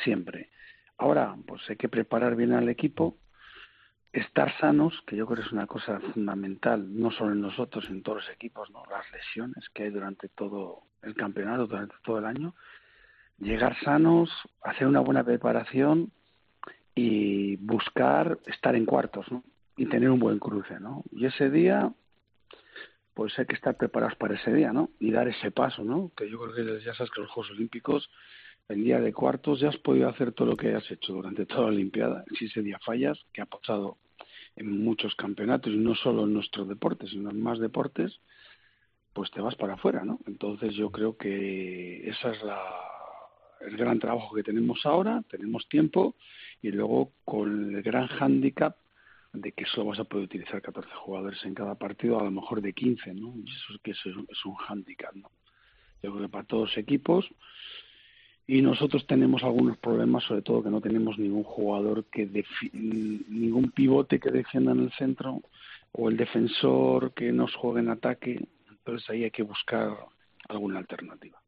Siempre. 0.04 0.50
Ahora, 0.98 1.36
pues 1.46 1.62
hay 1.68 1.76
que 1.76 1.88
preparar 1.88 2.36
bien 2.36 2.52
al 2.52 2.68
equipo 2.68 3.16
estar 4.12 4.56
sanos, 4.58 4.92
que 5.06 5.16
yo 5.16 5.26
creo 5.26 5.38
que 5.38 5.46
es 5.46 5.52
una 5.52 5.66
cosa 5.66 5.98
fundamental, 6.12 6.86
no 6.98 7.10
solo 7.10 7.32
en 7.32 7.40
nosotros, 7.40 7.86
en 7.88 8.02
todos 8.02 8.18
los 8.18 8.30
equipos, 8.30 8.70
¿no? 8.70 8.82
las 8.90 9.10
lesiones 9.10 9.68
que 9.70 9.84
hay 9.84 9.90
durante 9.90 10.28
todo 10.28 10.82
el 11.02 11.14
campeonato, 11.14 11.66
durante 11.66 11.94
todo 12.04 12.18
el 12.18 12.26
año, 12.26 12.54
llegar 13.38 13.76
sanos, 13.82 14.30
hacer 14.62 14.86
una 14.86 15.00
buena 15.00 15.24
preparación 15.24 16.12
y 16.94 17.56
buscar 17.56 18.38
estar 18.46 18.76
en 18.76 18.84
cuartos, 18.84 19.30
¿no? 19.32 19.42
Y 19.76 19.86
tener 19.86 20.10
un 20.10 20.20
buen 20.20 20.38
cruce, 20.38 20.78
¿no? 20.78 21.02
Y 21.10 21.24
ese 21.24 21.50
día, 21.50 21.92
pues 23.14 23.36
hay 23.38 23.46
que 23.46 23.54
estar 23.54 23.76
preparados 23.76 24.16
para 24.16 24.34
ese 24.34 24.52
día, 24.52 24.72
¿no? 24.72 24.90
Y 25.00 25.10
dar 25.10 25.26
ese 25.26 25.50
paso, 25.50 25.82
¿no? 25.82 26.12
Que 26.14 26.28
yo 26.28 26.38
creo 26.38 26.54
que 26.54 26.84
ya 26.84 26.94
sabes 26.94 27.10
que 27.10 27.22
los 27.22 27.30
Juegos 27.30 27.50
Olímpicos, 27.52 28.10
el 28.68 28.84
día 28.84 29.00
de 29.00 29.12
cuartos, 29.12 29.60
ya 29.60 29.68
has 29.68 29.76
podido 29.78 30.08
hacer 30.08 30.32
todo 30.32 30.48
lo 30.48 30.56
que 30.56 30.74
has 30.74 30.90
hecho 30.90 31.12
durante 31.12 31.46
toda 31.46 31.62
la 31.62 31.68
Olimpiada. 31.68 32.24
Si 32.38 32.46
ese 32.46 32.62
día 32.62 32.78
fallas, 32.84 33.18
que 33.32 33.42
ha 33.42 33.46
pasado 33.46 33.98
en 34.56 34.82
muchos 34.82 35.14
campeonatos, 35.14 35.72
y 35.72 35.76
no 35.76 35.94
solo 35.94 36.24
en 36.24 36.34
nuestro 36.34 36.64
deporte, 36.64 37.06
sino 37.06 37.30
en 37.30 37.40
más 37.40 37.58
deportes, 37.58 38.20
pues 39.12 39.30
te 39.30 39.40
vas 39.40 39.54
para 39.56 39.74
afuera, 39.74 40.04
¿no? 40.04 40.20
Entonces 40.26 40.74
yo 40.74 40.90
creo 40.90 41.16
que 41.16 42.08
esa 42.08 42.30
es 42.32 42.42
la, 42.42 42.60
el 43.60 43.76
gran 43.76 43.98
trabajo 43.98 44.34
que 44.34 44.42
tenemos 44.42 44.84
ahora, 44.86 45.22
tenemos 45.30 45.68
tiempo 45.68 46.14
y 46.62 46.70
luego 46.70 47.12
con 47.24 47.74
el 47.74 47.82
gran 47.82 48.06
hándicap 48.06 48.76
de 49.32 49.52
que 49.52 49.64
solo 49.66 49.88
vas 49.88 49.98
a 49.98 50.04
poder 50.04 50.24
utilizar 50.24 50.60
14 50.60 50.88
jugadores 50.94 51.42
en 51.44 51.54
cada 51.54 51.74
partido, 51.74 52.20
a 52.20 52.24
lo 52.24 52.30
mejor 52.30 52.60
de 52.60 52.72
15, 52.72 53.14
¿no? 53.14 53.34
Y 53.36 53.50
eso 53.50 53.74
es 53.74 53.80
que 53.82 53.90
es 53.92 54.44
un 54.44 54.54
hándicap, 54.54 55.14
¿no? 55.14 55.30
Yo 56.02 56.10
creo 56.10 56.22
que 56.22 56.28
para 56.28 56.44
todos 56.44 56.70
los 56.70 56.78
equipos 56.78 57.28
y 58.46 58.60
nosotros 58.62 59.06
tenemos 59.06 59.42
algunos 59.42 59.78
problemas, 59.78 60.24
sobre 60.24 60.42
todo 60.42 60.62
que 60.62 60.70
no 60.70 60.80
tenemos 60.80 61.18
ningún 61.18 61.44
jugador 61.44 62.04
que 62.04 62.28
ningún 62.72 63.70
pivote 63.70 64.18
que 64.18 64.30
defienda 64.30 64.72
en 64.72 64.80
el 64.80 64.92
centro 64.92 65.42
o 65.92 66.08
el 66.08 66.16
defensor 66.16 67.12
que 67.12 67.32
nos 67.32 67.54
juegue 67.54 67.80
en 67.80 67.90
ataque, 67.90 68.40
entonces 68.68 69.08
ahí 69.10 69.24
hay 69.24 69.30
que 69.30 69.42
buscar 69.42 69.96
alguna 70.48 70.78
alternativa. 70.78 71.38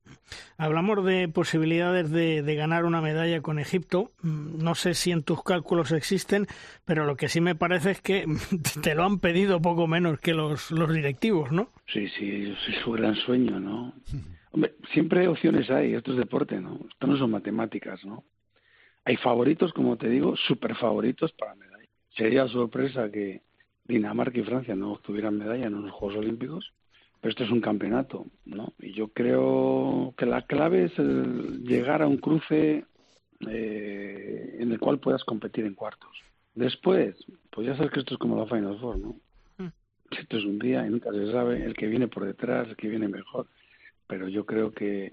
Hablamos 0.57 1.05
de 1.05 1.29
posibilidades 1.29 2.11
de, 2.11 2.55
ganar 2.55 2.85
una 2.85 3.01
medalla 3.01 3.41
con 3.41 3.59
Egipto. 3.59 4.13
Mm, 4.23 4.63
no 4.63 4.75
sé 4.75 4.95
si 4.95 5.11
en 5.11 5.25
tus 5.25 5.43
cálculos 5.43 5.91
existen, 5.93 6.47
pero 6.85 7.05
lo 7.05 7.17
que 7.17 7.29
sí 7.29 7.41
me 7.41 7.55
parece 7.55 7.93
es 7.93 8.01
que 8.01 8.25
te 8.83 8.95
lo 8.95 9.05
han 9.05 9.19
pedido 9.19 9.61
poco 9.61 9.87
menos 9.87 10.21
que 10.21 10.35
los, 10.35 10.71
los 10.71 10.93
directivos, 10.93 11.51
¿no? 11.51 11.71
Sí, 11.93 12.09
sí, 12.09 12.53
es 12.53 12.85
su 12.85 12.93
gran 12.93 13.17
sueño, 13.17 13.59
¿no? 13.59 13.93
Hombre, 14.55 14.75
siempre 14.93 15.27
opciones 15.29 15.69
hay, 15.71 15.95
esto 15.95 16.13
es 16.13 16.19
deporte, 16.19 16.61
¿no? 16.61 16.79
Esto 16.89 17.07
no 17.07 17.17
son 17.17 17.31
matemáticas, 17.31 18.05
¿no? 18.05 18.25
Hay 19.05 19.17
favoritos, 19.17 19.73
como 19.73 19.97
te 19.97 20.09
digo, 20.09 20.37
super 20.37 20.77
favoritos 20.77 21.33
para 21.33 21.55
medalla. 21.55 21.89
Sería 22.17 22.47
sorpresa 22.49 23.11
que 23.11 23.43
Dinamarca 23.85 24.39
y 24.39 24.45
Francia 24.45 24.75
no 24.75 24.93
obtuvieran 24.93 25.37
medalla 25.37 25.67
en 25.67 25.83
los 25.83 25.91
Juegos 25.91 26.19
Olímpicos 26.19 26.73
pero 27.25 27.31
esto 27.31 27.45
es 27.45 27.51
un 27.51 27.63
campeonato, 27.63 28.27
¿no? 28.45 28.75
Y 28.79 28.93
yo 28.93 29.09
creo 29.09 30.13
que 30.15 30.27
la 30.27 30.43
clave 30.43 30.85
es 30.85 30.99
llegar 30.99 32.03
a 32.03 32.07
un 32.07 32.19
cruce 32.19 32.85
eh, 33.49 34.57
en 34.61 34.71
el 34.71 34.79
cual 34.79 34.99
puedas 34.99 35.25
competir 35.25 35.65
en 35.65 35.73
cuartos. 35.73 36.11
Después, 36.55 37.17
pues 37.49 37.67
ya 37.67 37.77
sabes 37.79 37.93
que 37.93 38.01
esto 38.01 38.13
es 38.13 38.19
como 38.19 38.37
la 38.37 38.45
Final 38.45 38.79
Four, 38.79 38.99
¿no? 38.99 39.17
Mm. 39.57 39.69
Esto 40.11 40.37
es 40.37 40.45
un 40.45 40.59
día 40.59 40.87
y 40.87 40.91
nunca 40.91 41.13
se 41.13 41.33
sabe 41.33 41.65
el 41.65 41.73
que 41.73 41.87
viene 41.87 42.09
por 42.09 42.27
detrás, 42.27 42.69
el 42.69 42.77
que 42.77 42.91
viene 42.91 43.09
mejor. 43.09 43.47
Pero 44.15 44.29
yo 44.29 44.47
creo 44.47 44.71
que 44.71 45.13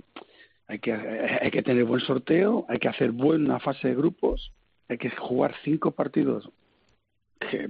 hay 0.67 0.77
que, 0.77 0.93
hay 0.93 1.49
que 1.49 1.63
tener 1.63 1.85
buen 1.85 2.01
sorteo, 2.01 2.67
hay 2.69 2.77
que 2.77 2.87
hacer 2.87 3.11
buena 3.11 3.59
fase 3.59 3.87
de 3.87 3.95
grupos, 3.95 4.53
hay 4.87 4.99
que 4.99 5.09
jugar 5.09 5.55
cinco 5.63 5.89
partidos 5.89 6.47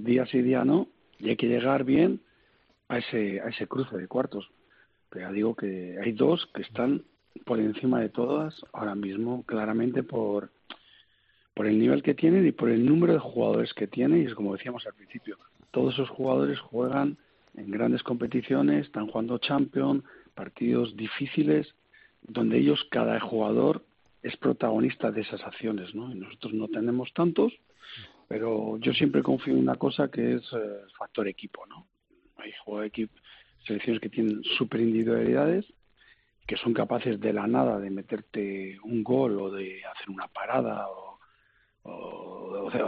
día 0.00 0.26
sí, 0.26 0.42
día 0.42 0.62
no, 0.62 0.88
y 1.18 1.30
hay 1.30 1.36
que 1.36 1.48
llegar 1.48 1.84
bien 1.84 2.20
a 2.88 2.98
ese, 2.98 3.40
a 3.40 3.48
ese 3.48 3.66
cruce 3.66 3.96
de 3.96 4.08
cuartos. 4.08 4.50
Pero 5.08 5.26
ya 5.26 5.32
digo 5.32 5.54
que 5.54 5.98
hay 6.04 6.12
dos 6.12 6.46
que 6.54 6.60
están 6.60 7.02
por 7.46 7.58
encima 7.60 7.98
de 8.00 8.10
todas 8.10 8.54
ahora 8.74 8.94
mismo, 8.94 9.42
claramente 9.44 10.02
por, 10.02 10.50
por 11.54 11.66
el 11.66 11.78
nivel 11.78 12.02
que 12.02 12.12
tienen 12.12 12.46
y 12.46 12.52
por 12.52 12.68
el 12.68 12.84
número 12.84 13.14
de 13.14 13.20
jugadores 13.20 13.72
que 13.72 13.86
tienen. 13.86 14.20
Y 14.20 14.26
es 14.26 14.34
como 14.34 14.52
decíamos 14.52 14.86
al 14.86 14.92
principio, 14.92 15.38
todos 15.70 15.94
esos 15.94 16.10
jugadores 16.10 16.60
juegan 16.60 17.16
en 17.56 17.70
grandes 17.70 18.02
competiciones, 18.02 18.84
están 18.84 19.06
jugando 19.06 19.38
Champions, 19.38 20.04
partidos 20.34 20.96
difíciles, 20.96 21.74
donde 22.22 22.58
ellos, 22.58 22.84
cada 22.90 23.18
jugador, 23.20 23.84
es 24.22 24.36
protagonista 24.36 25.10
de 25.10 25.22
esas 25.22 25.42
acciones, 25.42 25.94
¿no? 25.94 26.12
Y 26.12 26.14
nosotros 26.14 26.52
no 26.54 26.68
tenemos 26.68 27.12
tantos, 27.12 27.52
pero 28.28 28.78
yo 28.78 28.92
siempre 28.92 29.22
confío 29.22 29.52
en 29.52 29.60
una 29.60 29.74
cosa 29.74 30.08
que 30.08 30.34
es 30.34 30.42
eh, 30.52 30.80
factor 30.96 31.26
equipo, 31.28 31.66
¿no? 31.66 31.86
Hay 32.36 32.52
equipo, 32.86 33.14
selecciones 33.66 34.00
que 34.00 34.08
tienen 34.08 34.42
super 34.58 34.80
individualidades, 34.80 35.66
que 36.46 36.56
son 36.56 36.72
capaces 36.72 37.20
de 37.20 37.32
la 37.32 37.46
nada 37.46 37.78
de 37.78 37.90
meterte 37.90 38.78
un 38.84 39.04
gol 39.04 39.40
o 39.40 39.50
de 39.50 39.84
hacer 39.84 40.10
una 40.10 40.28
parada 40.28 40.86
o, 40.88 41.18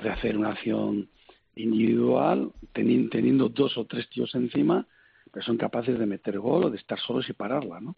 de 0.02 0.10
hacer 0.10 0.36
una 0.36 0.50
acción 0.50 1.08
individual, 1.56 2.52
teniendo 2.72 3.48
dos 3.48 3.76
o 3.76 3.84
tres 3.86 4.08
tíos 4.08 4.34
encima, 4.34 4.86
pero 5.34 5.44
son 5.44 5.56
capaces 5.56 5.98
de 5.98 6.06
meter 6.06 6.38
gol 6.38 6.66
o 6.66 6.70
de 6.70 6.76
estar 6.76 6.98
solos 7.00 7.28
y 7.28 7.32
pararla, 7.32 7.80
¿no? 7.80 7.96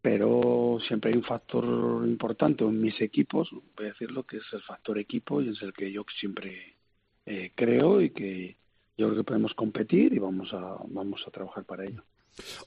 Pero 0.00 0.78
siempre 0.86 1.10
hay 1.10 1.16
un 1.16 1.24
factor 1.24 1.64
importante 2.06 2.62
en 2.62 2.80
mis 2.80 3.00
equipos, 3.00 3.50
voy 3.76 3.86
a 3.86 3.88
decirlo, 3.88 4.22
que 4.22 4.36
es 4.36 4.44
el 4.52 4.62
factor 4.62 4.96
equipo 4.96 5.42
y 5.42 5.48
es 5.48 5.60
el 5.60 5.72
que 5.72 5.90
yo 5.90 6.04
siempre 6.20 6.76
eh, 7.26 7.50
creo 7.56 8.00
y 8.00 8.10
que, 8.10 8.56
yo 8.96 9.08
creo 9.08 9.16
que 9.16 9.24
podemos 9.24 9.54
competir 9.54 10.12
y 10.12 10.20
vamos 10.20 10.52
a, 10.52 10.76
vamos 10.86 11.20
a 11.26 11.32
trabajar 11.32 11.64
para 11.64 11.84
ello. 11.84 12.04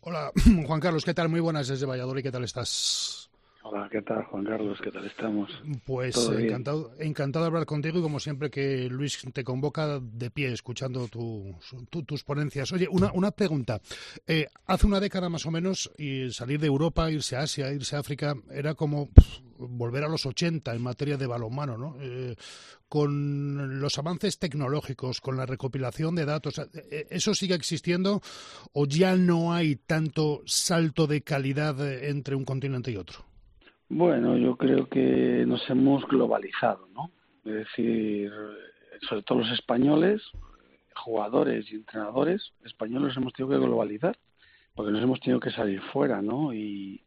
Hola, 0.01 0.33
Juan 0.67 0.81
Carlos, 0.81 1.05
¿qué 1.05 1.13
tal? 1.13 1.29
Muy 1.29 1.39
buenas 1.39 1.69
desde 1.69 1.85
Valladolid, 1.85 2.23
¿qué 2.23 2.31
tal 2.31 2.43
estás? 2.43 3.28
Hola, 3.71 3.87
¿qué 3.87 4.01
tal, 4.01 4.23
Juan 4.23 4.45
Carlos? 4.45 4.79
¿Qué 4.83 4.89
tal 4.89 5.05
estamos? 5.05 5.51
Pues 5.85 6.17
encantado, 6.17 6.91
encantado 6.97 7.45
de 7.45 7.49
hablar 7.49 7.67
contigo 7.67 7.99
y 7.99 8.01
como 8.01 8.19
siempre 8.19 8.49
que 8.49 8.89
Luis 8.89 9.21
te 9.31 9.43
convoca 9.43 9.99
de 9.99 10.31
pie 10.31 10.51
escuchando 10.51 11.07
tus 11.07 12.23
ponencias. 12.23 12.71
Oye, 12.71 12.87
una, 12.89 13.11
una 13.13 13.29
pregunta. 13.29 13.79
Eh, 14.25 14.47
hace 14.65 14.87
una 14.87 14.99
década 14.99 15.29
más 15.29 15.45
o 15.45 15.51
menos 15.51 15.91
y 15.99 16.31
salir 16.31 16.59
de 16.59 16.65
Europa, 16.65 17.11
irse 17.11 17.35
a 17.35 17.41
Asia, 17.41 17.71
irse 17.71 17.95
a 17.95 17.99
África, 17.99 18.33
era 18.49 18.73
como 18.73 19.09
volver 19.59 20.03
a 20.03 20.09
los 20.09 20.25
80 20.25 20.73
en 20.73 20.81
materia 20.81 21.17
de 21.17 21.27
balonmano, 21.27 21.77
¿no? 21.77 21.95
Eh, 22.01 22.35
con 22.87 23.79
los 23.79 23.99
avances 23.99 24.39
tecnológicos, 24.39 25.21
con 25.21 25.37
la 25.37 25.45
recopilación 25.45 26.15
de 26.15 26.25
datos, 26.25 26.57
eh, 26.57 27.05
¿eso 27.11 27.35
sigue 27.35 27.53
existiendo 27.53 28.19
o 28.73 28.87
ya 28.87 29.15
no 29.15 29.53
hay 29.53 29.75
tanto 29.75 30.41
salto 30.47 31.05
de 31.05 31.21
calidad 31.21 31.79
entre 32.03 32.33
un 32.33 32.45
continente 32.45 32.89
y 32.89 32.95
otro? 32.95 33.28
Bueno, 33.91 34.37
yo 34.37 34.55
creo 34.55 34.87
que 34.87 35.43
nos 35.47 35.67
hemos 35.67 36.07
globalizado, 36.07 36.87
¿no? 36.93 37.09
Es 37.43 37.53
decir, 37.53 38.31
sobre 39.07 39.23
todo 39.23 39.39
los 39.39 39.51
españoles, 39.51 40.21
jugadores 40.95 41.65
y 41.71 41.75
entrenadores 41.75 42.51
españoles 42.63 43.17
hemos 43.17 43.33
tenido 43.33 43.57
que 43.57 43.65
globalizar, 43.65 44.15
porque 44.75 44.91
nos 44.91 45.01
hemos 45.01 45.19
tenido 45.21 45.39
que 45.39 45.49
salir 45.49 45.81
fuera, 45.91 46.21
¿no? 46.21 46.53
Y, 46.53 47.03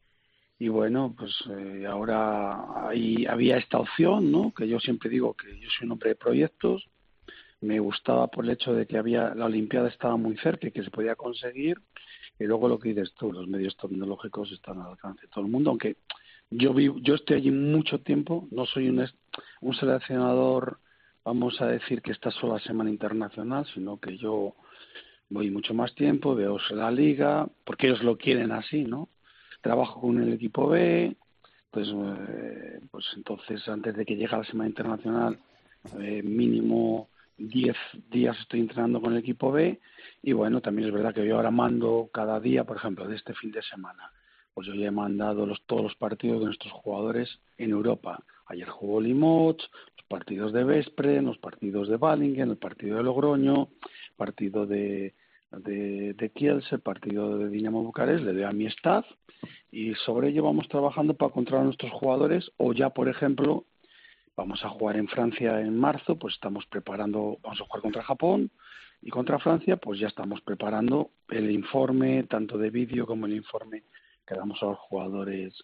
y 0.59 0.67
bueno, 0.67 1.15
pues 1.17 1.33
eh, 1.51 1.87
ahora 1.87 2.89
había 3.29 3.59
esta 3.59 3.79
opción, 3.79 4.33
¿no? 4.33 4.53
Que 4.53 4.67
yo 4.67 4.81
siempre 4.81 5.09
digo 5.09 5.35
que 5.35 5.57
yo 5.61 5.69
soy 5.71 5.87
un 5.87 5.93
hombre 5.93 6.11
de 6.11 6.17
proyectos, 6.17 6.89
me 7.61 7.79
gustaba 7.79 8.27
por 8.27 8.45
el 8.45 8.51
hecho 8.51 8.75
de 8.75 8.87
que 8.87 8.99
había 8.99 9.37
la 9.37 9.47
Olimpiada 9.47 9.89
estaba 9.89 10.17
muy 10.17 10.37
cerca 10.39 10.67
y 10.67 10.73
que 10.73 10.83
se 10.83 10.91
podía 10.91 11.15
conseguir, 11.15 11.81
y 12.41 12.45
luego 12.45 12.67
lo 12.69 12.81
que 12.81 12.89
dices 12.89 13.15
tú, 13.15 13.33
los 13.33 13.47
medios 13.47 13.77
tecnológicos 13.77 14.51
están 14.51 14.81
al 14.81 14.91
alcance 14.91 15.23
de 15.23 15.29
todo 15.29 15.45
el 15.45 15.51
mundo, 15.51 15.71
aunque 15.71 15.97
yo 16.53 16.75
vivo, 16.75 16.99
yo 17.01 17.15
estoy 17.15 17.37
allí 17.37 17.51
mucho 17.51 18.01
tiempo, 18.01 18.47
no 18.51 18.67
soy 18.67 18.89
un, 18.89 19.75
seleccionador, 19.75 20.79
vamos 21.25 21.61
a 21.61 21.67
decir 21.67 22.03
que 22.03 22.13
está 22.13 22.31
solo 22.31 22.55
la 22.55 22.61
semana 22.61 22.91
internacional, 22.91 23.67
sino 23.75 23.99
que 23.99 24.17
yo 24.19 24.55
voy 25.31 25.51
mucho 25.51 25.75
más 25.75 25.95
tiempo, 25.95 26.35
veo 26.35 26.59
la 26.71 26.91
liga, 26.91 27.49
porque 27.65 27.87
ellos 27.87 28.03
lo 28.03 28.17
quieren 28.17 28.53
así, 28.53 28.85
¿no? 28.85 29.09
Trabajo 29.63 30.01
con 30.01 30.21
el 30.21 30.33
equipo 30.33 30.69
B, 30.69 31.17
pues, 31.71 31.89
eh, 31.89 32.81
pues 32.91 33.07
entonces 33.17 33.67
antes 33.69 33.97
de 33.97 34.05
que 34.05 34.17
llegue 34.17 34.37
la 34.37 34.45
semana 34.45 34.69
internacional, 34.69 35.39
eh, 36.01 36.23
mínimo 36.23 37.09
10 37.39 37.77
días 38.11 38.39
estoy 38.41 38.61
entrenando 38.61 39.01
con 39.01 39.13
el 39.13 39.19
equipo 39.21 39.51
B 39.51 39.81
y 40.23 40.33
bueno, 40.33 40.61
también 40.61 40.89
es 40.89 40.95
verdad 40.95 41.15
que 41.15 41.27
yo 41.27 41.37
ahora 41.37 41.51
mando 41.51 42.11
cada 42.13 42.39
día, 42.41 42.65
por 42.65 42.77
ejemplo, 42.77 43.09
de 43.09 43.17
este 43.17 43.35
fin 43.35 43.51
de 43.51 43.63
semana 43.63 44.13
pues 44.55 44.67
yo 44.67 44.75
le 44.75 44.87
he 44.87 44.91
mandado 44.91 45.47
los, 45.47 45.63
todos 45.67 45.83
los 45.83 45.95
partidos 45.97 46.41
de 46.41 46.47
nuestros 46.47 46.73
jugadores 46.73 47.41
en 47.59 47.71
Europa. 47.71 48.23
Ayer 48.47 48.69
jugó 48.69 49.01
Limots, 49.01 49.69
los 49.97 50.07
partidos 50.07 50.53
de 50.53 50.65
Vespre, 50.65 51.23
los 51.23 51.39
partidos 51.39 51.89
de 51.89 51.97
Ballingen, 51.97 52.51
el 52.51 52.59
partido 52.59 52.97
de 52.97 53.03
Logroño, 53.03 53.69
partido 54.17 54.67
de, 54.67 55.15
de, 55.51 56.15
de 56.15 56.31
Kielce, 56.31 56.75
el 56.77 56.81
partido 56.81 57.39
de 57.39 57.49
Dinamo 57.49 57.83
Bucarest, 57.83 58.25
le 58.25 58.33
doy 58.33 58.43
a 58.43 58.53
mi 58.53 58.69
y 59.71 59.95
sobre 59.95 60.29
ello 60.29 60.45
vamos 60.45 60.69
trabajando 60.69 61.15
para 61.15 61.33
controlar 61.33 61.63
a 61.63 61.65
nuestros 61.65 61.93
jugadores 61.93 62.53
o 62.59 62.73
ya, 62.73 62.91
por 62.91 63.09
ejemplo, 63.09 63.65
Vamos 64.35 64.65
a 64.65 64.71
jugar 64.71 64.97
en 64.97 65.09
Francia 65.09 65.61
en 65.61 65.77
marzo, 65.79 66.17
pues 66.17 66.35
estamos 66.35 66.65
preparando, 66.67 67.39
vamos 67.43 67.61
a 67.61 67.65
jugar 67.65 67.83
contra 67.83 68.03
Japón 68.03 68.51
y 69.03 69.11
contra 69.11 69.39
Francia, 69.39 69.77
pues 69.77 70.01
ya 70.01 70.09
estamos 70.09 70.41
preparando 70.41 71.11
el 71.29 71.51
informe, 71.51 72.23
tanto 72.25 72.57
de 72.57 72.71
vídeo 72.71 73.07
como 73.07 73.27
el 73.27 73.35
informe 73.35 73.83
que 74.27 74.35
damos 74.35 74.63
a 74.63 74.67
los 74.67 74.79
jugadores 74.79 75.55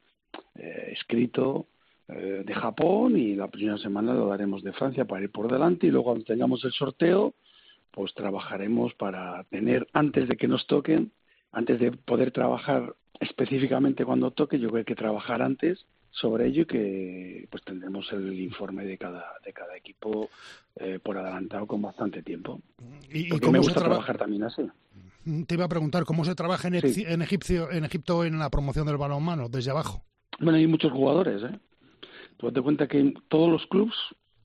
eh, 0.54 0.90
escrito 0.92 1.66
eh, 2.08 2.42
de 2.44 2.54
Japón 2.54 3.16
y 3.16 3.34
la 3.34 3.48
primera 3.48 3.78
semana 3.78 4.14
lo 4.14 4.28
daremos 4.28 4.62
de 4.62 4.72
Francia 4.72 5.04
para 5.04 5.22
ir 5.22 5.30
por 5.30 5.50
delante 5.50 5.86
y 5.86 5.90
luego 5.90 6.06
cuando 6.06 6.24
tengamos 6.24 6.64
el 6.64 6.72
sorteo, 6.72 7.34
pues 7.90 8.14
trabajaremos 8.14 8.94
para 8.94 9.44
tener 9.44 9.86
antes 9.92 10.28
de 10.28 10.36
que 10.36 10.48
nos 10.48 10.66
toquen, 10.66 11.12
antes 11.52 11.78
de 11.80 11.92
poder 11.92 12.30
trabajar 12.30 12.94
específicamente 13.20 14.04
cuando 14.04 14.30
toque, 14.30 14.58
yo 14.58 14.68
creo 14.68 14.72
que 14.72 14.78
hay 14.78 14.96
que 14.96 15.02
trabajar 15.02 15.42
antes 15.42 15.84
sobre 16.20 16.46
ello 16.46 16.62
y 16.62 16.66
que 16.66 17.48
pues 17.50 17.62
tendremos 17.64 18.10
el 18.12 18.40
informe 18.40 18.84
de 18.84 18.98
cada 18.98 19.32
de 19.44 19.52
cada 19.52 19.76
equipo 19.76 20.28
eh, 20.76 20.98
por 21.02 21.16
adelantado 21.16 21.66
con 21.66 21.82
bastante 21.82 22.22
tiempo. 22.22 22.60
Y, 23.10 23.28
cómo 23.28 23.52
me 23.52 23.58
gusta 23.58 23.80
trabajar 23.80 24.18
también 24.18 24.44
así. 24.44 24.62
Mm, 25.24 25.42
te 25.44 25.54
iba 25.54 25.64
a 25.64 25.68
preguntar 25.68 26.04
cómo 26.04 26.24
se 26.24 26.34
trabaja 26.34 26.68
en, 26.68 26.74
en 26.74 27.22
Egipcio 27.22 27.70
en 27.70 27.84
Egipto 27.84 28.24
en 28.24 28.38
la 28.38 28.50
promoción 28.50 28.86
del 28.86 28.96
balonmano 28.96 29.48
desde 29.48 29.70
abajo 29.70 30.02
bueno 30.40 30.58
hay 30.58 30.66
muchos 30.66 30.92
jugadores 30.92 31.42
eh 31.42 31.58
tú 32.36 32.50
te 32.52 32.62
cuenta 32.62 32.86
que 32.86 33.14
todos 33.28 33.50
los 33.50 33.66
clubes 33.66 33.96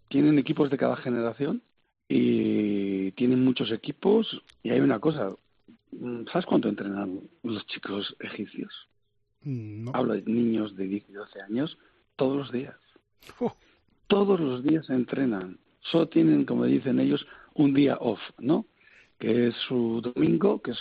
tienen 0.10 0.40
equipos 0.40 0.70
de 0.70 0.78
cada 0.78 0.96
generación 0.98 1.62
y 2.08 3.12
tienen 3.12 3.44
muchos 3.44 3.72
equipos 3.72 4.42
y 4.62 4.72
hay 4.72 4.80
una 4.80 5.00
cosa 5.00 5.34
¿sabes 6.32 6.46
cuánto 6.46 6.70
entrenan 6.70 7.22
los 7.44 7.66
chicos 7.68 8.16
egipcios? 8.20 8.74
Mm, 9.44 9.90
Hablo 9.94 10.14
de 10.14 10.24
niños 10.24 10.76
de 10.76 10.88
10 10.88 11.10
y 11.10 11.14
12 11.14 11.42
años 11.42 11.78
todos 12.16 12.38
los 12.38 12.52
días. 12.52 12.76
Oh. 13.40 13.54
Todos 14.08 14.40
los 14.40 14.64
días 14.64 14.90
entrenan. 14.90 15.58
Solo 15.82 16.08
tienen, 16.08 16.46
como 16.46 16.66
dicen 16.66 17.00
ellos, 17.00 17.26
un 17.56 17.74
día 17.74 17.98
off, 18.00 18.20
¿no? 18.40 18.66
Que 19.20 19.48
es 19.48 19.56
su 19.68 20.02
domingo, 20.02 20.62
que 20.62 20.72
es, 20.72 20.80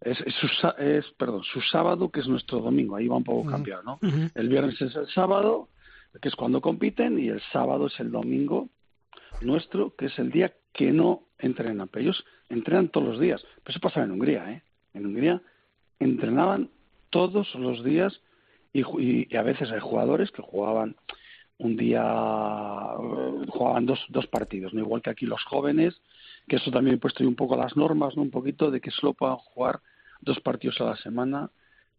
es, 0.00 0.34
su, 0.34 0.48
es, 0.78 1.06
perdón, 1.16 1.42
su 1.44 1.60
sábado, 1.60 2.10
que 2.10 2.20
es 2.20 2.28
nuestro 2.28 2.60
domingo. 2.60 2.96
Ahí 2.96 3.08
va 3.08 3.16
un 3.16 3.24
poco 3.24 3.50
cambiado, 3.50 3.82
¿no? 3.82 3.98
El 4.34 4.48
viernes 4.48 4.80
es 4.80 4.94
el 4.96 5.08
sábado, 5.08 5.68
que 6.20 6.28
es 6.28 6.36
cuando 6.36 6.60
compiten, 6.60 7.18
y 7.18 7.28
el 7.28 7.40
sábado 7.52 7.86
es 7.86 7.98
el 8.00 8.10
domingo 8.10 8.68
nuestro, 9.40 9.94
que 9.96 10.06
es 10.06 10.18
el 10.18 10.30
día 10.30 10.52
que 10.72 10.92
no 10.92 11.24
entrenan. 11.38 11.88
Pero 11.88 12.04
ellos 12.04 12.24
entrenan 12.48 12.88
todos 12.88 13.08
los 13.08 13.20
días. 13.20 13.42
Pero 13.62 13.70
eso 13.70 13.80
pasaba 13.80 14.06
en 14.06 14.12
Hungría, 14.12 14.50
¿eh? 14.52 14.62
En 14.94 15.06
Hungría 15.06 15.42
entrenaban 15.98 16.70
todos 17.12 17.54
los 17.54 17.84
días 17.84 18.20
y, 18.72 19.36
a 19.36 19.42
veces 19.42 19.70
hay 19.70 19.80
jugadores 19.80 20.32
que 20.32 20.42
jugaban 20.42 20.96
un 21.58 21.76
día, 21.76 22.02
eh, 22.02 23.46
jugaban 23.48 23.86
dos, 23.86 24.00
dos 24.08 24.26
partidos, 24.26 24.72
no 24.72 24.80
igual 24.80 25.02
que 25.02 25.10
aquí 25.10 25.26
los 25.26 25.44
jóvenes, 25.44 26.00
que 26.48 26.56
eso 26.56 26.70
también 26.70 26.96
he 26.96 26.98
puesto 26.98 27.22
un 27.22 27.36
poco 27.36 27.54
las 27.54 27.76
normas, 27.76 28.16
¿no? 28.16 28.22
un 28.22 28.30
poquito 28.30 28.70
de 28.70 28.80
que 28.80 28.90
solo 28.90 29.12
puedan 29.12 29.36
jugar 29.36 29.80
dos 30.22 30.40
partidos 30.40 30.80
a 30.80 30.84
la 30.84 30.96
semana 30.96 31.50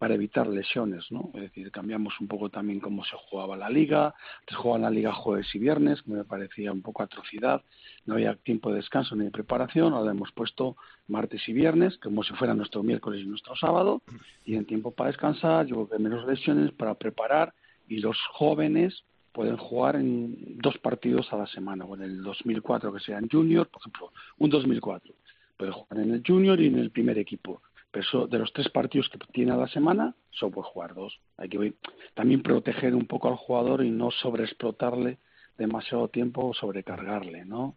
para 0.04 0.16
evitar 0.16 0.47
lesiones, 0.47 1.10
¿no? 1.12 1.32
Es 1.34 1.43
decir, 1.43 1.72
cambiamos 1.72 2.20
un 2.20 2.28
poco 2.28 2.49
también 2.49 2.82
cómo 2.82 3.06
se 3.06 3.16
jugaba 3.16 3.56
la 3.56 3.70
liga, 3.70 4.14
se 4.45 4.54
jugaba 4.54 4.80
la 4.80 4.89
liga 4.89 5.14
jueves 5.14 5.47
y 5.56 5.60
viernes, 5.60 6.01
que 6.01 6.12
me 6.12 6.26
parecía 6.26 6.74
un 6.74 6.82
poco 6.82 7.04
atrocidad, 7.04 7.62
no 8.06 8.16
había 8.16 8.36
tiempo 8.36 8.70
de 8.70 8.76
descanso 8.76 9.16
ni 9.16 9.24
de 9.24 9.32
preparación, 9.32 9.93
ahora 9.93 10.12
hemos 10.12 10.30
puesto 10.34 10.76
martes 11.08 11.47
y 11.47 11.54
viernes, 11.54 11.97
como 11.99 12.22
si 12.22 12.34
fuera 12.34 12.54
nuestro 12.54 12.84
miércoles 12.84 13.22
y 13.24 13.28
nuestro 13.28 13.56
sábado, 13.56 14.01
y 14.43 14.58
en 14.58 14.66
tiempo 14.66 14.91
para 14.91 15.08
descansar, 15.10 15.68
yo 15.68 15.76
creo 15.76 15.89
que 15.97 16.04
menos 16.04 16.28
lesiones 16.28 16.74
para 16.74 16.95
preparar, 16.95 17.54
y 17.88 17.99
los 17.99 18.18
jóvenes 18.34 19.06
pueden 19.32 19.56
jugar 19.56 19.95
en 19.95 20.58
dos 20.58 20.78
partidos 20.80 21.32
a 21.32 21.38
la 21.38 21.47
semana, 21.47 21.86
o 21.86 21.95
en 21.95 22.01
el 22.01 22.24
2004 22.24 22.91
que 22.91 22.99
sea 22.99 23.20
en 23.20 23.30
junior, 23.30 23.70
por 23.70 23.80
ejemplo, 23.80 24.12
un 24.38 24.49
2004, 24.49 25.14
pueden 25.56 25.74
jugar 25.74 25.99
en 26.01 26.14
el 26.14 26.24
junior 26.28 26.60
y 26.60 26.68
en 26.68 26.78
el 26.78 26.91
primer 26.91 27.18
equipo 27.18 27.62
pero 27.94 28.26
de 28.26 28.39
los 28.39 28.52
tres 28.52 28.70
partidos 28.70 29.08
que 29.08 29.20
tiene 29.32 29.52
a 29.52 29.56
la 29.56 29.68
semana, 29.68 30.16
solo 30.32 30.52
puede 30.52 30.68
jugar 30.70 30.96
dos. 30.96 31.20
Hay 31.38 31.48
que 31.48 31.74
también 32.16 32.41
proteger 32.41 32.96
un 32.96 33.06
poco 33.06 33.28
al 33.28 33.36
jugador 33.36 33.86
y 33.86 33.91
no 33.91 34.10
sobreexplotarle 34.10 35.20
demasiado 35.60 36.08
tiempo 36.08 36.48
o 36.48 36.54
sobrecargarle, 36.56 37.46
¿no? 37.46 37.76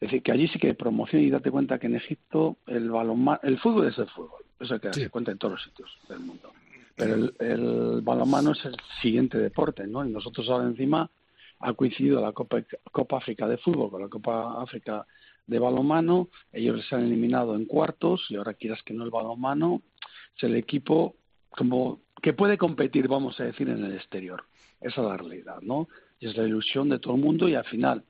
Es 0.00 0.08
decir, 0.08 0.22
que 0.22 0.32
allí 0.32 0.48
sí 0.48 0.58
que 0.58 0.68
hay 0.68 0.72
promoción 0.72 1.20
y 1.20 1.28
date 1.28 1.50
cuenta 1.50 1.78
que 1.78 1.86
en 1.86 1.96
Egipto 1.96 2.56
el 2.66 2.90
balonmano, 2.90 3.40
el 3.42 3.58
fútbol 3.58 3.88
es 3.88 3.98
el 3.98 4.08
fútbol, 4.08 4.40
eso 4.58 4.72
hay 4.72 4.80
que 4.80 4.86
darse 4.86 5.10
cuenta 5.10 5.32
en 5.32 5.38
todos 5.38 5.52
los 5.52 5.62
sitios 5.62 5.98
del 6.08 6.20
mundo. 6.20 6.50
Pero 6.96 7.14
el, 7.14 7.34
el 7.38 8.00
balonmano 8.00 8.52
es 8.52 8.64
el 8.64 8.76
siguiente 9.02 9.36
deporte, 9.36 9.86
¿no? 9.86 10.02
Y 10.02 10.10
nosotros 10.10 10.48
ahora 10.48 10.64
encima 10.64 11.10
ha 11.60 11.72
coincidido 11.74 12.22
la 12.22 12.32
Copa, 12.32 12.62
Copa 12.90 13.18
África 13.18 13.46
de 13.46 13.58
fútbol 13.58 13.90
con 13.90 14.00
la 14.00 14.08
Copa 14.08 14.62
África 14.62 15.06
de 15.46 15.58
balonmano, 15.58 16.28
ellos 16.52 16.84
se 16.88 16.94
han 16.94 17.04
eliminado 17.04 17.54
en 17.54 17.64
cuartos 17.64 18.26
y 18.28 18.36
ahora 18.36 18.54
quieras 18.54 18.82
que 18.84 18.94
no 18.94 19.04
el 19.04 19.10
balonmano 19.10 19.82
es 20.36 20.42
el 20.44 20.56
equipo 20.56 21.16
como 21.50 22.00
que 22.22 22.32
puede 22.32 22.56
competir, 22.56 23.08
vamos 23.08 23.38
a 23.40 23.44
decir, 23.44 23.68
en 23.68 23.84
el 23.84 23.94
exterior. 23.94 24.44
Esa 24.80 25.00
es 25.02 25.06
la 25.06 25.16
realidad, 25.16 25.60
¿no? 25.60 25.88
Y 26.20 26.28
es 26.28 26.36
la 26.36 26.44
ilusión 26.44 26.88
de 26.88 26.98
todo 26.98 27.14
el 27.14 27.20
mundo 27.20 27.48
y 27.48 27.54
al 27.54 27.64
final 27.64 28.04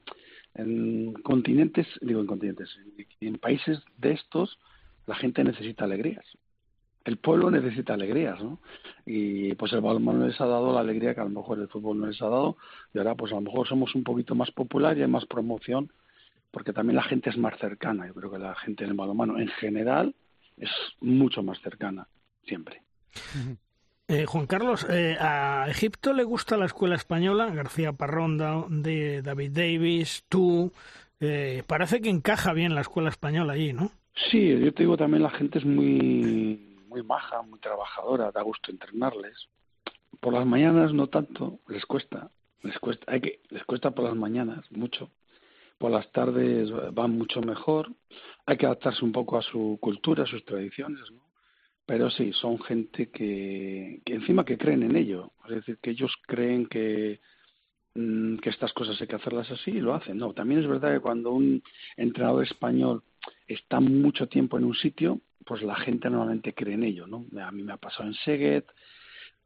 en 0.54 1.14
continentes, 1.14 1.86
digo 2.00 2.20
en 2.20 2.26
continentes, 2.26 2.68
en 3.20 3.38
países 3.38 3.80
de 3.96 4.12
estos 4.12 4.58
la 5.06 5.14
gente 5.14 5.42
necesita 5.42 5.84
alegrías. 5.84 6.24
El 7.04 7.16
pueblo 7.16 7.50
necesita 7.50 7.94
alegrías, 7.94 8.40
¿no? 8.40 8.60
Y 9.04 9.54
pues 9.54 9.72
el 9.72 9.80
balonmano 9.80 10.26
les 10.26 10.40
ha 10.40 10.46
dado 10.46 10.72
la 10.72 10.80
alegría 10.80 11.14
que 11.14 11.20
a 11.20 11.24
lo 11.24 11.30
mejor 11.30 11.58
el 11.58 11.68
fútbol 11.68 11.98
no 11.98 12.06
les 12.06 12.20
ha 12.22 12.28
dado 12.28 12.56
y 12.94 12.98
ahora 12.98 13.14
pues 13.16 13.32
a 13.32 13.36
lo 13.36 13.40
mejor 13.40 13.66
somos 13.66 13.94
un 13.94 14.04
poquito 14.04 14.34
más 14.34 14.50
popular 14.52 14.96
y 14.96 15.02
hay 15.02 15.08
más 15.08 15.26
promoción 15.26 15.90
porque 16.52 16.72
también 16.72 16.96
la 16.96 17.02
gente 17.02 17.30
es 17.30 17.36
más 17.36 17.58
cercana. 17.58 18.06
Yo 18.06 18.14
creo 18.14 18.30
que 18.30 18.38
la 18.38 18.54
gente 18.54 18.84
en 18.84 18.90
el 18.90 18.96
balonmano 18.96 19.40
en 19.40 19.48
general 19.48 20.14
es 20.56 20.70
mucho 21.00 21.42
más 21.42 21.60
cercana, 21.60 22.06
siempre. 22.46 22.82
Eh, 24.06 24.26
Juan 24.26 24.46
Carlos, 24.46 24.86
eh, 24.90 25.16
a 25.18 25.66
Egipto 25.68 26.12
le 26.12 26.22
gusta 26.22 26.58
la 26.58 26.66
escuela 26.66 26.94
española, 26.94 27.50
García 27.50 27.92
Parrón, 27.94 28.36
de 28.82 29.22
David 29.22 29.52
Davis, 29.52 30.24
tú. 30.28 30.70
Eh, 31.18 31.62
parece 31.66 32.02
que 32.02 32.10
encaja 32.10 32.52
bien 32.52 32.74
la 32.74 32.82
escuela 32.82 33.08
española 33.08 33.54
allí, 33.54 33.72
¿no? 33.72 33.90
Sí, 34.30 34.48
yo 34.48 34.74
te 34.74 34.82
digo 34.82 34.98
también 34.98 35.22
la 35.22 35.30
gente 35.30 35.58
es 35.58 35.64
muy, 35.64 36.76
muy 36.88 37.02
maja, 37.02 37.40
muy 37.42 37.58
trabajadora, 37.60 38.30
da 38.30 38.42
gusto 38.42 38.70
entrenarles. 38.70 39.48
Por 40.20 40.34
las 40.34 40.44
mañanas 40.44 40.92
no 40.92 41.06
tanto, 41.06 41.60
les 41.68 41.86
cuesta, 41.86 42.30
les 42.62 42.78
cuesta, 42.78 43.10
hay 43.10 43.20
que, 43.22 43.40
les 43.48 43.64
cuesta 43.64 43.92
por 43.92 44.04
las 44.04 44.14
mañanas 44.14 44.70
mucho 44.70 45.10
por 45.82 45.90
las 45.90 46.12
tardes 46.12 46.70
van 46.94 47.10
mucho 47.10 47.40
mejor. 47.40 47.92
Hay 48.46 48.56
que 48.56 48.66
adaptarse 48.66 49.04
un 49.04 49.10
poco 49.10 49.36
a 49.36 49.42
su 49.42 49.78
cultura, 49.80 50.22
a 50.22 50.26
sus 50.28 50.44
tradiciones, 50.44 51.10
¿no? 51.10 51.24
Pero 51.84 52.08
sí, 52.08 52.32
son 52.34 52.62
gente 52.62 53.10
que, 53.10 54.00
que 54.04 54.14
encima 54.14 54.44
que 54.44 54.56
creen 54.56 54.84
en 54.84 54.94
ello. 54.94 55.32
Es 55.48 55.56
decir, 55.56 55.78
que 55.82 55.90
ellos 55.90 56.12
creen 56.24 56.66
que, 56.66 57.18
mm, 57.96 58.36
que 58.36 58.50
estas 58.50 58.72
cosas 58.72 59.00
hay 59.00 59.08
que 59.08 59.16
hacerlas 59.16 59.50
así 59.50 59.72
y 59.72 59.80
lo 59.80 59.92
hacen. 59.92 60.18
No, 60.18 60.32
también 60.32 60.60
es 60.60 60.68
verdad 60.68 60.94
que 60.94 61.00
cuando 61.00 61.32
un 61.32 61.60
entrenador 61.96 62.44
español 62.44 63.02
está 63.48 63.80
mucho 63.80 64.28
tiempo 64.28 64.58
en 64.58 64.64
un 64.66 64.76
sitio, 64.76 65.20
pues 65.44 65.62
la 65.62 65.74
gente 65.74 66.08
normalmente 66.08 66.54
cree 66.54 66.74
en 66.74 66.84
ello, 66.84 67.08
¿no? 67.08 67.26
A 67.42 67.50
mí 67.50 67.64
me 67.64 67.72
ha 67.72 67.76
pasado 67.76 68.08
en 68.08 68.14
Seget, 68.14 68.66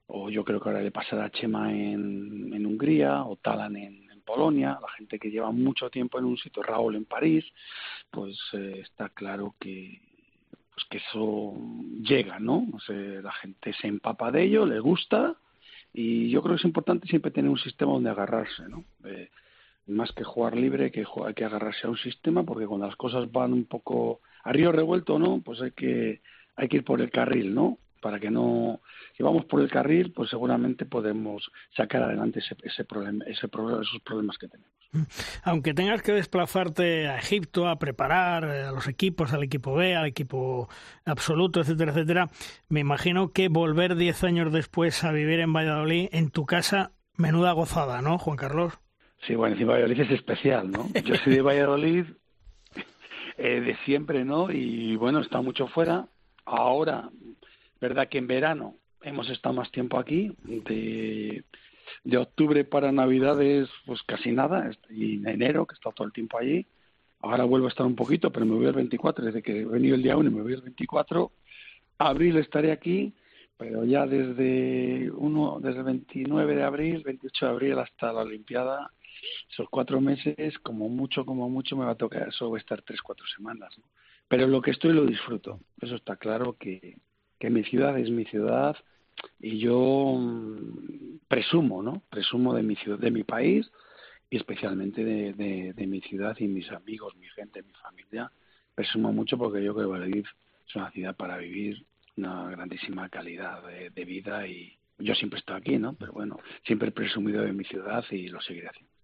o 0.07 0.29
yo 0.29 0.45
creo 0.45 0.61
que 0.61 0.69
ahora 0.69 0.83
le 0.83 0.91
pasará 0.91 1.25
a 1.25 1.31
Chema 1.31 1.73
en, 1.73 2.53
en 2.53 2.67
Hungría, 2.67 3.25
o 3.25 3.37
Talan 3.37 3.75
en, 3.77 4.06
Polonia, 4.27 4.79
la 4.81 4.89
gente 4.91 5.19
que 5.19 5.31
lleva 5.31 5.51
mucho 5.53 5.89
tiempo 5.89 6.19
en 6.19 6.27
un 6.27 6.37
sitio, 6.37 6.63
Raúl 6.63 6.97
en 6.97 7.05
París, 7.07 7.45
pues 8.11 8.37
eh, 8.53 8.81
está 8.83 9.09
claro 9.09 9.55
que 9.59 10.03
pues 10.75 10.87
que 10.91 10.99
eso 10.99 11.55
llega, 12.03 12.39
¿no? 12.39 12.67
O 12.75 12.81
sea, 12.81 12.95
la 12.95 13.33
gente 13.33 13.73
se 13.81 13.87
empapa 13.87 14.31
de 14.31 14.43
ello, 14.43 14.67
le 14.67 14.79
gusta 14.79 15.35
y 15.95 16.29
yo 16.29 16.43
creo 16.43 16.57
que 16.57 16.61
es 16.61 16.67
importante 16.67 17.09
siempre 17.09 17.31
tener 17.31 17.51
un 17.51 17.59
sistema 17.59 17.93
donde 17.93 18.11
agarrarse, 18.11 18.69
¿no? 18.69 18.85
más 19.89 20.11
que 20.11 20.25
jugar 20.25 20.57
libre, 20.57 20.91
que 20.91 21.07
hay 21.25 21.35
que 21.35 21.45
agarrarse 21.45 21.87
a 21.87 21.91
un 21.91 21.97
sistema 21.97 22.43
porque 22.43 22.67
cuando 22.67 22.87
las 22.89 22.97
cosas 22.97 23.31
van 23.31 23.53
un 23.53 23.67
poco 23.67 24.21
a 24.43 24.53
río 24.53 24.73
revuelto, 24.73 25.17
¿no? 25.17 25.41
Pues 25.41 25.63
hay 25.63 25.71
que 25.71 26.21
hay 26.57 26.69
que 26.69 26.79
ir 26.79 26.85
por 26.85 27.01
el 27.01 27.11
carril, 27.11 27.55
¿no? 27.55 27.79
para 28.07 28.21
que 28.21 28.31
no 28.31 28.81
si 29.17 29.23
vamos 29.23 29.45
por 29.47 29.61
el 29.61 29.71
carril 29.71 30.13
pues 30.13 30.31
seguramente 30.31 30.85
podemos 30.85 31.51
sacar 31.75 32.03
adelante 32.03 32.41
ese, 32.41 32.57
ese 32.63 32.85
problema 32.85 33.25
ese 33.27 33.49
problema 33.49 33.83
esos 33.83 34.01
problemas 34.03 34.37
que 34.39 34.49
tenemos. 34.49 34.73
Mm. 34.93 35.03
aunque 35.45 35.75
tengas 35.75 36.03
que 36.03 36.13
desplazarte 36.13 37.09
a 37.09 37.19
Egipto 37.19 37.69
a 37.69 37.79
preparar 37.79 38.45
eh, 38.45 38.63
a 38.65 38.73
los 38.73 38.87
equipos 38.89 39.33
al 39.33 39.43
equipo 39.43 39.75
B 39.75 39.97
al 39.97 40.07
equipo 40.07 40.69
absoluto 41.05 41.61
etcétera 41.61 41.93
etcétera 41.93 42.29
me 42.69 42.81
imagino 42.81 43.33
que 43.33 43.49
volver 43.49 43.97
diez 43.97 44.23
años 44.25 44.53
después 44.53 45.03
a 45.05 45.13
vivir 45.13 45.41
en 45.41 45.53
Valladolid 45.53 46.09
en 46.13 46.31
tu 46.31 46.45
casa 46.47 46.93
menuda 47.17 47.53
gozada 47.53 48.03
no 48.03 48.19
Juan 48.19 48.37
Carlos 48.37 48.75
sí 49.27 49.35
bueno 49.35 49.55
encima 49.55 49.73
Valladolid 49.73 50.03
es 50.03 50.11
especial 50.11 50.71
no 50.71 50.89
yo 51.05 51.15
soy 51.17 51.35
de 51.35 51.43
Valladolid 51.43 52.05
eh, 53.39 53.61
de 53.61 53.77
siempre 53.85 54.25
no 54.25 54.51
y 54.51 54.97
bueno 54.97 55.21
está 55.21 55.41
mucho 55.41 55.67
fuera. 55.69 56.07
Ahora 56.45 57.11
verdad 57.81 58.09
que 58.09 58.19
en 58.19 58.27
verano 58.27 58.77
hemos 59.07 59.31
estado 59.31 59.55
más 59.55 59.71
tiempo 59.71 59.99
aquí, 59.99 60.33
de, 60.43 61.45
de 62.05 62.17
octubre 62.17 62.65
para 62.65 62.91
Navidades, 62.91 63.69
pues 63.87 64.03
casi 64.03 64.33
nada, 64.33 64.71
y 64.91 65.15
en 65.15 65.29
enero, 65.29 65.65
que 65.67 65.75
he 65.75 65.77
estado 65.77 65.95
todo 65.95 66.07
el 66.07 66.13
tiempo 66.13 66.39
allí. 66.39 66.67
Ahora 67.21 67.45
vuelvo 67.45 67.67
a 67.67 67.71
estar 67.71 67.87
un 67.87 67.95
poquito, 67.95 68.31
pero 68.31 68.45
me 68.45 68.57
voy 68.57 68.67
el 68.67 68.73
24, 68.73 69.25
desde 69.25 69.43
que 69.43 69.61
he 69.61 69.65
venido 69.65 69.95
el 69.95 70.03
día 70.03 70.17
1 70.17 70.31
me 70.31 70.43
voy 70.43 70.53
el 70.55 70.63
24. 70.63 71.33
Abril 71.99 72.37
estaré 72.37 72.73
aquí, 72.73 73.15
pero 73.57 73.85
ya 73.85 74.07
desde 74.07 75.11
uno, 75.13 75.59
desde 75.61 75.79
el 75.79 75.85
29 75.85 76.57
de 76.57 76.63
abril, 76.63 77.03
28 77.05 77.47
de 77.47 77.53
abril 77.53 77.79
hasta 77.79 78.13
la 78.13 78.23
Olimpiada, 78.23 78.91
esos 79.51 79.69
cuatro 79.71 80.01
meses, 80.01 80.59
como 80.59 80.89
mucho, 80.89 81.25
como 81.25 81.49
mucho, 81.49 81.77
me 81.77 81.85
va 81.85 81.93
a 81.93 81.97
tocar, 81.97 82.29
eso 82.29 82.51
va 82.51 82.59
a 82.59 82.61
estar 82.61 82.83
tres, 82.83 83.01
cuatro 83.03 83.25
semanas. 83.35 83.75
Pero 84.29 84.49
lo 84.49 84.61
que 84.61 84.73
estoy 84.73 84.93
lo 84.93 85.07
disfruto. 85.07 85.61
Eso 85.81 85.95
está 85.95 86.17
claro 86.17 86.57
que, 86.59 86.99
que 87.39 87.51
mi 87.51 87.63
ciudad 87.63 87.99
es 87.99 88.11
mi 88.11 88.25
ciudad 88.25 88.77
y 89.41 89.59
yo 89.59 90.15
mm, 90.19 91.19
presumo, 91.29 91.83
¿no? 91.83 92.03
Presumo 92.11 92.55
de 92.55 92.63
mi 92.63 92.77
ciudad, 92.77 92.99
de 92.99 93.11
mi 93.11 93.25
país 93.25 93.71
y 94.31 94.37
especialmente 94.37 95.05
de, 95.05 95.87
mi 95.87 96.01
ciudad 96.01 96.37
y 96.39 96.49
mis 96.49 96.71
amigos, 96.71 97.15
mi 97.17 97.29
gente, 97.29 97.63
mi 97.63 97.73
familia. 97.75 98.31
Presumo 98.75 99.13
mucho 99.13 99.39
porque 99.39 99.63
yo 99.63 99.75
creo 99.75 99.87
que 99.87 99.93
Valladolid 99.93 100.27
es 100.69 100.77
una 100.77 100.91
ciudad 100.91 101.17
para 101.17 101.37
vivir 101.37 101.85
una 102.17 102.51
grandísima 102.51 103.09
calidad 103.09 103.63
de, 103.67 104.05
vida 104.05 104.47
y 104.47 104.77
yo 104.99 105.15
siempre 105.15 105.39
estoy 105.39 105.57
aquí, 105.57 105.79
¿no? 105.79 105.95
Pero 105.95 106.13
bueno, 106.13 106.39
siempre 106.65 106.89
he 106.89 106.93
presumido 106.93 107.43
de 107.43 107.53
mi 107.53 107.65
ciudad 107.65 108.05
y 108.11 108.29
lo 108.29 108.41
seguiré 108.41 108.69
haciendo. 108.69 108.97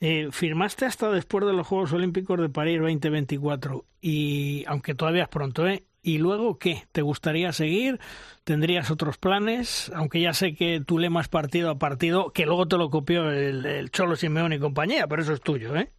Eh, 0.00 0.28
firmaste 0.32 0.84
hasta 0.84 1.10
después 1.10 1.46
de 1.46 1.52
los 1.52 1.66
Juegos 1.66 1.92
Olímpicos 1.92 2.38
de 2.40 2.48
París 2.48 2.78
2024 2.80 3.84
y 4.02 4.64
aunque 4.66 4.94
todavía 4.94 5.22
es 5.22 5.28
pronto, 5.28 5.66
¿eh? 5.66 5.84
¿Y 6.06 6.18
luego 6.18 6.58
qué? 6.58 6.82
¿Te 6.92 7.00
gustaría 7.00 7.50
seguir? 7.54 7.98
¿Tendrías 8.44 8.90
otros 8.90 9.16
planes? 9.16 9.90
Aunque 9.94 10.20
ya 10.20 10.34
sé 10.34 10.54
que 10.54 10.82
tu 10.86 10.98
lema 10.98 11.22
es 11.22 11.28
partido 11.28 11.70
a 11.70 11.78
partido, 11.78 12.30
que 12.30 12.44
luego 12.44 12.68
te 12.68 12.76
lo 12.76 12.90
copió 12.90 13.30
el, 13.30 13.90
Cholo 13.90 14.14
Simeone 14.14 14.56
y 14.56 14.58
compañía, 14.58 15.06
pero 15.08 15.22
eso 15.22 15.32
es 15.32 15.40
tuyo, 15.40 15.74
¿eh? 15.74 15.90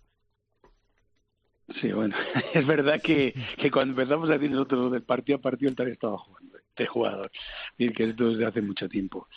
Sí, 1.82 1.92
bueno, 1.92 2.16
es 2.54 2.68
verdad 2.68 3.02
que, 3.02 3.34
que 3.58 3.72
cuando 3.72 4.00
empezamos 4.00 4.30
a 4.30 4.34
decir 4.34 4.52
nosotros 4.52 4.92
del 4.92 5.02
partido 5.02 5.40
a 5.40 5.42
partido, 5.42 5.70
él 5.70 5.76
también 5.76 5.94
estaba 5.94 6.20
jugando, 6.20 6.56
de 6.78 6.86
jugador, 6.86 7.32
y 7.76 7.90
que 7.92 8.04
esto 8.04 8.30
desde 8.30 8.46
hace 8.46 8.62
mucho 8.62 8.88
tiempo. 8.88 9.28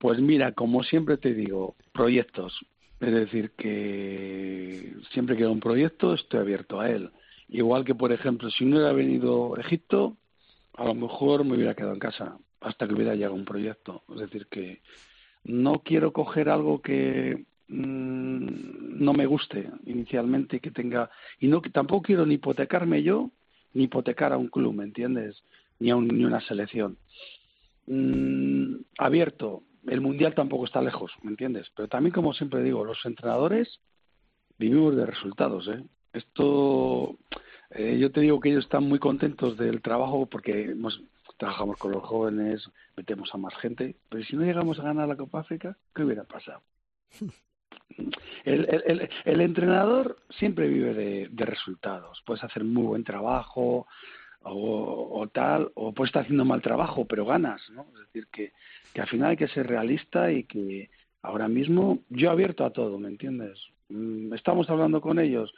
Pues 0.00 0.18
mira, 0.18 0.50
como 0.50 0.82
siempre 0.82 1.18
te 1.18 1.34
digo, 1.34 1.76
proyectos. 1.92 2.66
Es 2.98 3.12
decir, 3.12 3.52
que 3.52 4.92
siempre 5.12 5.36
que 5.36 5.44
hay 5.44 5.50
un 5.50 5.60
proyecto 5.60 6.14
estoy 6.14 6.40
abierto 6.40 6.80
a 6.80 6.90
él. 6.90 7.12
Igual 7.48 7.84
que, 7.84 7.94
por 7.94 8.12
ejemplo, 8.12 8.50
si 8.50 8.64
no 8.64 8.76
hubiera 8.76 8.92
venido 8.92 9.56
Egipto, 9.56 10.16
a 10.74 10.84
lo 10.84 10.94
mejor 10.94 11.44
me 11.44 11.54
hubiera 11.54 11.74
quedado 11.74 11.94
en 11.94 12.00
casa 12.00 12.38
hasta 12.60 12.86
que 12.86 12.94
hubiera 12.94 13.14
llegado 13.14 13.34
un 13.34 13.44
proyecto. 13.44 14.02
Es 14.12 14.20
decir, 14.20 14.46
que 14.46 14.82
no 15.44 15.80
quiero 15.80 16.12
coger 16.12 16.48
algo 16.48 16.82
que 16.82 17.44
mm, 17.68 19.04
no 19.04 19.12
me 19.12 19.26
guste 19.26 19.70
inicialmente 19.86 20.60
que 20.60 20.70
tenga 20.70 21.10
y 21.38 21.46
no 21.48 21.60
tampoco 21.60 22.02
quiero 22.02 22.26
ni 22.26 22.34
hipotecarme 22.34 23.02
yo 23.02 23.30
ni 23.74 23.84
hipotecar 23.84 24.32
a 24.32 24.38
un 24.38 24.48
club, 24.48 24.74
¿me 24.74 24.84
entiendes? 24.84 25.42
Ni 25.78 25.90
a 25.90 25.96
ni 25.96 26.24
una 26.24 26.40
selección. 26.40 26.96
Mm, 27.86 28.76
abierto, 28.98 29.62
el 29.86 30.00
mundial 30.00 30.34
tampoco 30.34 30.64
está 30.64 30.80
lejos, 30.80 31.12
¿me 31.22 31.30
entiendes? 31.30 31.70
Pero 31.76 31.86
también 31.86 32.12
como 32.12 32.32
siempre 32.34 32.62
digo, 32.62 32.84
los 32.84 33.04
entrenadores 33.04 33.80
vivimos 34.58 34.96
de 34.96 35.06
resultados, 35.06 35.68
¿eh? 35.68 35.84
Esto, 36.16 37.18
eh, 37.70 37.98
yo 37.98 38.10
te 38.10 38.22
digo 38.22 38.40
que 38.40 38.48
ellos 38.48 38.64
están 38.64 38.84
muy 38.84 38.98
contentos 38.98 39.58
del 39.58 39.82
trabajo 39.82 40.24
porque 40.26 40.70
hemos, 40.70 41.02
trabajamos 41.36 41.76
con 41.76 41.92
los 41.92 42.02
jóvenes, 42.02 42.70
metemos 42.96 43.34
a 43.34 43.38
más 43.38 43.54
gente, 43.56 43.96
pero 44.08 44.24
si 44.24 44.34
no 44.34 44.44
llegamos 44.44 44.78
a 44.78 44.84
ganar 44.84 45.08
la 45.08 45.16
Copa 45.16 45.40
África, 45.40 45.76
¿qué 45.94 46.04
hubiera 46.04 46.24
pasado? 46.24 46.62
El, 48.44 48.66
el, 48.68 49.08
el, 49.24 49.40
entrenador 49.40 50.18
siempre 50.30 50.68
vive 50.68 50.92
de, 50.92 51.28
de, 51.30 51.44
resultados. 51.46 52.22
Puedes 52.26 52.44
hacer 52.44 52.62
muy 52.62 52.82
buen 52.82 53.04
trabajo 53.04 53.86
o, 54.42 55.08
o, 55.12 55.26
tal, 55.28 55.70
o 55.74 55.92
puedes 55.92 56.10
estar 56.10 56.22
haciendo 56.22 56.44
mal 56.44 56.60
trabajo, 56.62 57.06
pero 57.06 57.24
ganas, 57.24 57.62
¿no? 57.70 57.86
Es 57.94 58.06
decir, 58.06 58.26
que, 58.30 58.52
que 58.92 59.00
al 59.00 59.08
final 59.08 59.30
hay 59.30 59.36
que 59.36 59.48
ser 59.48 59.66
realista 59.66 60.30
y 60.30 60.44
que 60.44 60.90
ahora 61.22 61.48
mismo 61.48 62.00
yo 62.08 62.30
abierto 62.30 62.64
a 62.64 62.70
todo, 62.70 62.98
¿me 62.98 63.08
entiendes? 63.08 63.58
Mm, 63.88 64.34
estamos 64.34 64.68
hablando 64.68 65.00
con 65.00 65.18
ellos, 65.18 65.52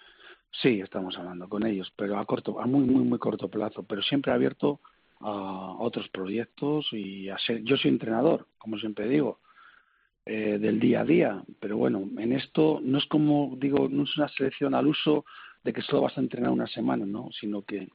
Sí, 0.51 0.81
estamos 0.81 1.17
hablando 1.19 1.49
con 1.49 1.67
ellos, 1.67 1.93
pero 1.95 2.19
a 2.19 2.25
corto, 2.25 2.61
a 2.61 2.67
muy, 2.67 2.85
muy, 2.85 3.05
muy 3.05 3.19
corto 3.19 3.49
plazo, 3.49 3.83
pero 3.83 4.03
siempre 4.03 4.33
abierto 4.33 4.81
a 5.21 5.77
otros 5.79 6.09
proyectos 6.09 6.89
y 6.93 7.29
a 7.29 7.39
ser, 7.39 7.63
yo 7.65 7.77
soy 7.77 7.91
entrenador, 7.91 8.47
como 8.57 8.79
siempre 8.79 9.09
digo, 9.09 9.41
eh, 10.25 10.59
del 10.59 10.81
día 10.81 11.01
a 11.01 11.05
día, 11.05 11.43
pero 11.61 11.77
bueno, 11.77 12.09
en 12.19 12.33
esto 12.33 12.81
no 12.83 12.99
es 12.99 13.07
como 13.07 13.57
digo, 13.57 13.89
no 13.89 14.05
es 14.05 14.17
una 14.17 14.29
selección 14.29 14.75
al 14.75 14.87
uso 14.87 15.25
de 15.65 15.73
que 15.73 15.83
solo 15.83 16.03
vas 16.03 16.17
a 16.17 16.21
entrenar 16.21 16.51
una 16.51 16.67
semana, 16.67 17.07
¿no? 17.07 17.31
Sino 17.33 17.63
que 17.63 17.89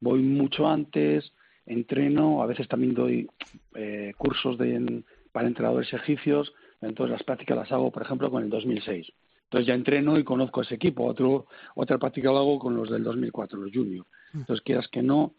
voy 0.00 0.20
mucho 0.22 0.68
antes, 0.68 1.32
entreno, 1.66 2.42
a 2.42 2.46
veces 2.46 2.68
también 2.68 2.94
doy 2.94 3.28
eh, 3.74 4.12
cursos 4.16 4.58
de, 4.58 5.02
para 5.32 5.48
entrenadores 5.48 5.92
egipcios, 5.92 6.52
entonces 6.80 7.12
las 7.12 7.22
prácticas 7.22 7.56
las 7.56 7.72
hago, 7.72 7.90
por 7.90 8.02
ejemplo, 8.02 8.30
con 8.30 8.42
el 8.42 8.50
2006 8.50 9.12
entonces 9.48 9.66
ya 9.66 9.74
entreno 9.74 10.18
y 10.18 10.24
conozco 10.24 10.60
ese 10.60 10.74
equipo. 10.74 11.06
Otro, 11.06 11.46
otra 11.74 11.96
práctica 11.96 12.30
lo 12.30 12.38
hago 12.38 12.58
con 12.58 12.76
los 12.76 12.90
del 12.90 13.02
2004, 13.02 13.58
los 13.58 13.72
juniors. 13.72 14.06
Mm. 14.34 14.40
Entonces 14.40 14.62
quieras 14.62 14.88
que 14.88 15.02
no, 15.02 15.32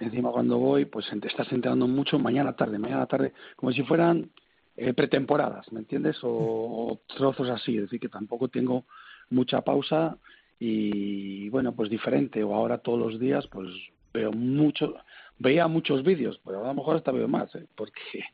encima 0.00 0.30
cuando 0.30 0.58
voy, 0.58 0.86
pues 0.86 1.06
estás 1.12 1.52
entrenando 1.52 1.86
mucho 1.86 2.18
mañana 2.18 2.56
tarde, 2.56 2.78
mañana 2.78 3.04
tarde, 3.06 3.34
como 3.56 3.70
si 3.72 3.82
fueran 3.82 4.30
eh, 4.76 4.94
pretemporadas, 4.94 5.70
¿me 5.72 5.80
entiendes? 5.80 6.16
O, 6.22 7.00
trozos 7.06 7.50
así, 7.50 7.76
es 7.76 7.82
decir, 7.82 8.00
que 8.00 8.08
tampoco 8.08 8.48
tengo 8.48 8.86
mucha 9.28 9.60
pausa 9.60 10.16
y 10.58 11.50
bueno, 11.50 11.74
pues 11.74 11.90
diferente. 11.90 12.42
O 12.42 12.54
ahora 12.54 12.78
todos 12.78 12.98
los 12.98 13.20
días, 13.20 13.46
pues 13.48 13.68
veo 14.14 14.32
mucho, 14.32 14.94
veía 15.38 15.68
muchos 15.68 16.02
vídeos, 16.02 16.40
pero 16.46 16.64
a 16.64 16.68
lo 16.68 16.74
mejor 16.74 16.96
hasta 16.96 17.12
veo 17.12 17.28
más, 17.28 17.54
¿eh? 17.56 17.66
porque 17.74 18.24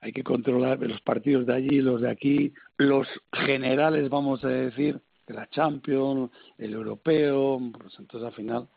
hay 0.00 0.12
que 0.12 0.24
controlar 0.24 0.80
los 0.80 1.00
partidos 1.02 1.46
de 1.46 1.54
allí, 1.54 1.80
los 1.80 2.00
de 2.00 2.10
aquí, 2.10 2.52
los 2.78 3.06
generales, 3.32 4.08
vamos 4.08 4.44
a 4.44 4.48
decir, 4.48 5.00
de 5.26 5.34
la 5.34 5.48
Champions, 5.48 6.30
el 6.58 6.72
europeo, 6.72 7.60
pues 7.78 7.94
entonces 7.98 8.26
al 8.26 8.34
final 8.34 8.68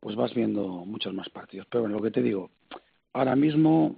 pues 0.00 0.16
vas 0.16 0.34
viendo 0.34 0.66
muchos 0.86 1.12
más 1.12 1.28
partidos. 1.28 1.66
Pero 1.70 1.82
bueno, 1.82 1.96
lo 1.96 2.02
que 2.02 2.10
te 2.10 2.22
digo, 2.22 2.50
ahora 3.12 3.36
mismo 3.36 3.96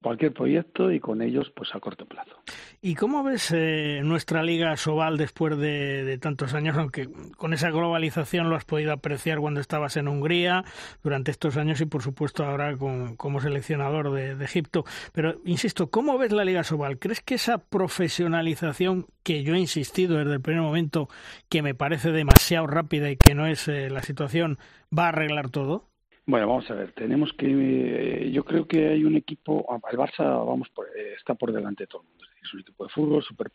cualquier 0.00 0.32
proyecto 0.32 0.92
y 0.92 1.00
con 1.00 1.22
ellos 1.22 1.50
pues 1.54 1.74
a 1.74 1.80
corto 1.80 2.06
plazo. 2.06 2.36
¿Y 2.80 2.94
cómo 2.94 3.24
ves 3.24 3.52
eh, 3.52 4.00
nuestra 4.04 4.42
liga 4.42 4.76
Sobal 4.76 5.16
después 5.16 5.58
de, 5.58 6.18
tantos 6.20 6.54
años, 6.54 6.76
aunque 6.76 7.08
con 7.36 7.52
esa 7.52 7.70
globalización 7.70 8.48
lo 8.48 8.56
has 8.56 8.64
podido 8.64 8.92
apreciar 8.92 9.40
cuando 9.40 9.60
estabas 9.60 9.96
en 9.96 10.08
Hungría 10.08 10.64
durante 11.02 11.30
estos 11.30 11.56
años 11.56 11.80
y 11.80 11.86
por 11.86 12.02
supuesto 12.02 12.44
ahora 12.44 12.76
como 12.76 13.40
seleccionador 13.40 14.12
de, 14.12 14.36
de, 14.36 14.44
Egipto? 14.44 14.84
Pero 15.12 15.40
insisto, 15.44 15.90
¿cómo 15.90 16.16
ves 16.18 16.32
la 16.32 16.44
liga 16.44 16.62
Sobal? 16.62 16.98
¿Crees 16.98 17.20
que 17.20 17.34
esa 17.34 17.58
profesionalización 17.58 19.06
que 19.24 19.42
yo 19.42 19.54
he 19.54 19.58
insistido 19.58 20.18
desde 20.18 20.34
el 20.34 20.40
primer 20.40 20.62
momento 20.62 21.08
que 21.48 21.62
me 21.62 21.74
parece 21.74 22.12
demasiado 22.12 22.66
rápida 22.66 23.10
y 23.10 23.16
que 23.16 23.34
no 23.34 23.46
es 23.46 23.66
eh, 23.68 23.90
la 23.90 24.02
situación 24.02 24.58
va 24.96 25.06
a 25.06 25.08
arreglar 25.08 25.50
todo? 25.50 25.87
Bueno, 26.28 26.46
vamos 26.46 26.70
a 26.70 26.74
ver, 26.74 26.92
tenemos 26.92 27.32
que, 27.32 27.46
eh, 27.46 28.30
yo 28.30 28.44
creo 28.44 28.68
que 28.68 28.86
hay 28.86 29.02
un 29.02 29.16
equipo, 29.16 29.64
ah, 29.70 29.80
el 29.90 29.96
Barça 29.96 30.24
vamos 30.46 30.68
eh, 30.94 31.14
está 31.16 31.34
por 31.34 31.50
delante 31.54 31.84
de 31.84 31.86
todo 31.86 32.02
el 32.02 32.08
mundo, 32.08 32.26
es 32.42 32.52
un 32.52 32.60
equipo 32.60 32.84
de 32.84 32.90
fútbol 32.90 33.22
súper 33.22 33.50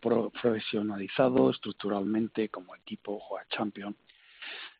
profesionalizado 0.00 1.50
estructuralmente 1.50 2.48
como 2.48 2.74
equipo, 2.74 3.20
juega 3.20 3.46
Champions, 3.48 3.96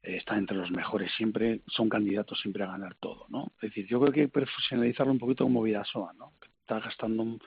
eh, 0.03 0.17
está 0.17 0.37
entre 0.37 0.57
los 0.57 0.73
mejores 0.73 1.13
siempre, 1.17 1.61
son 1.69 1.89
candidatos 1.89 2.41
siempre 2.41 2.65
a 2.65 2.73
ganar 2.73 2.97
todo, 2.97 3.27
¿no? 3.29 3.53
Es 3.63 3.69
decir, 3.71 3.87
yo 3.87 4.01
creo 4.01 4.13
que 4.13 4.21
hay 4.23 4.27
que 4.27 4.33
profesionalizarlo 4.33 5.13
un 5.13 5.21
poquito 5.21 5.45
como 5.45 5.63
Vidasoa, 5.63 6.15
¿no? 6.15 6.33
Está 6.63 6.81
gastando 6.81 7.39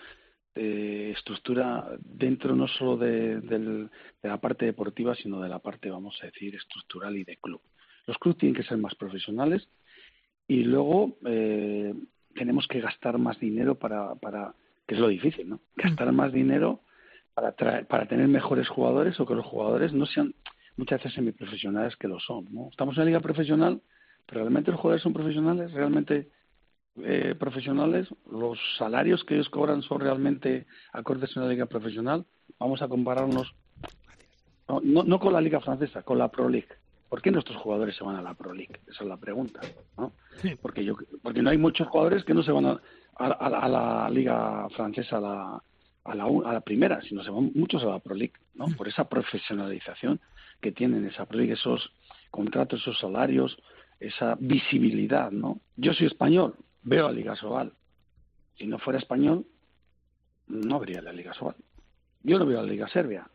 estructura 0.56 1.90
dentro 2.00 2.56
no 2.56 2.70
solo 2.70 2.96
de, 2.96 3.42
de 3.42 3.90
la 4.24 4.38
parte 4.40 4.66
deportiva, 4.66 5.14
sino 5.14 5.42
de 5.42 5.50
la 5.50 5.60
parte, 5.60 5.90
vamos 5.90 6.18
a 6.24 6.28
decir, 6.28 6.56
estructural 6.56 7.18
y 7.18 7.26
de 7.26 7.36
club. 7.36 7.62
Los 8.08 8.18
clubes 8.18 8.40
tienen 8.40 8.56
que 8.56 8.68
ser 8.68 8.78
más 8.78 8.96
profesionales 8.96 9.68
y 10.48 10.64
luego 10.64 11.18
eh, 11.26 11.94
tenemos 12.34 12.68
que 12.68 12.80
gastar 12.80 13.18
más 13.18 13.40
dinero 13.40 13.76
para, 13.76 14.16
para, 14.16 14.56
que 14.88 14.96
es 14.96 15.02
lo 15.02 15.10
difícil, 15.10 15.50
¿no? 15.50 15.60
Gastar 15.76 16.12
más 16.14 16.32
dinero 16.32 16.80
para, 17.34 17.52
para 17.52 18.08
tener 18.08 18.28
mejores 18.28 18.70
jugadores 18.70 19.20
o 19.20 19.26
que 19.26 19.36
los 19.36 19.46
jugadores 19.46 19.94
no 19.94 20.06
sean 20.06 20.34
muchas 20.78 21.00
veces 21.00 21.14
semiprofesionales 21.14 21.96
que 21.98 22.08
lo 22.08 22.20
son, 22.20 22.48
¿no? 22.52 22.70
Estamos 22.72 22.96
en 22.96 23.02
la 23.02 23.06
liga 23.06 23.20
profesional, 23.20 23.82
pero 24.26 24.42
realmente 24.42 24.72
los 24.72 24.80
jugadores 24.80 25.04
son 25.04 25.14
profesionales, 25.14 25.72
realmente 25.74 26.30
eh, 27.04 27.36
profesionales, 27.38 28.08
los 28.32 28.58
salarios 28.78 29.24
que 29.24 29.36
ellos 29.36 29.50
cobran 29.50 29.82
son 29.82 30.00
realmente 30.00 30.66
acordes 30.94 31.36
a 31.36 31.42
una 31.42 31.50
liga 31.50 31.66
profesional. 31.66 32.26
Vamos 32.58 32.82
a 32.82 32.88
compararnos 32.88 33.54
no, 34.68 35.04
no 35.04 35.20
con 35.20 35.34
la 35.34 35.42
liga 35.42 35.60
francesa, 35.60 36.04
con 36.04 36.18
la 36.18 36.30
Pro 36.30 36.50
League. 36.50 36.68
¿Por 37.10 37.22
qué 37.22 37.32
nuestros 37.32 37.58
jugadores 37.62 37.96
se 37.96 38.04
van 38.04 38.18
a 38.18 38.22
la 38.22 38.34
Pro 38.34 38.54
League? 38.54 38.80
Esa 38.88 39.04
es 39.04 39.10
la 39.10 39.18
pregunta, 39.18 39.62
¿no? 39.98 40.12
Porque 40.62 40.84
yo, 40.84 40.96
porque 41.22 41.42
no 41.42 41.50
hay 41.50 41.58
muchos 41.58 41.88
jugadores 41.88 42.24
que 42.26 42.34
no 42.34 42.44
se 42.44 42.52
van 42.52 42.66
a, 42.66 42.80
a, 43.16 43.70
la 43.70 44.10
liga 44.10 44.68
francesa, 44.70 45.18
a 45.18 45.22
la, 45.22 45.64
a 46.04 46.16
la, 46.16 46.24
a 46.26 46.54
la 46.54 46.62
primera, 46.62 47.02
sino 47.02 47.24
se 47.24 47.30
van 47.30 47.52
muchos 47.56 47.82
a 47.84 47.88
la 47.88 48.00
Pro 48.00 48.14
League, 48.14 48.34
¿no? 48.56 48.68
Mm. 48.68 48.74
Por 48.74 48.88
esa 48.88 49.08
profesionalización 49.08 50.20
que 50.60 50.72
tienen 50.72 51.06
esa 51.06 51.26
Pro 51.26 51.38
League, 51.38 51.54
esos 51.54 51.94
contratos, 52.30 52.82
esos 52.82 53.00
salarios, 53.00 53.58
esa 54.00 54.36
visibilidad, 54.40 55.32
¿no? 55.32 55.60
Yo 55.76 55.94
soy 55.94 56.08
español, 56.08 56.56
veo 56.84 57.08
a 57.08 57.12
Liga 57.12 57.36
Sobal. 57.36 57.74
Si 58.58 58.68
no 58.68 58.80
fuera 58.80 59.00
español, 59.00 59.46
no 60.48 60.76
habría 60.76 61.02
la 61.02 61.14
Liga 61.14 61.34
Sobal. 61.34 61.56
Yo 62.24 62.38
no 62.38 62.46
veo 62.46 62.62
la 62.62 62.68
Liga 62.68 62.88
Serbia. 62.90 63.28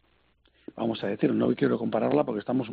Vamos 0.77 1.03
a 1.03 1.09
decir, 1.09 1.33
no 1.33 1.55
quiero 1.55 1.79
compararla 1.79 2.25
porque 2.25 2.41
estamos 2.41 2.69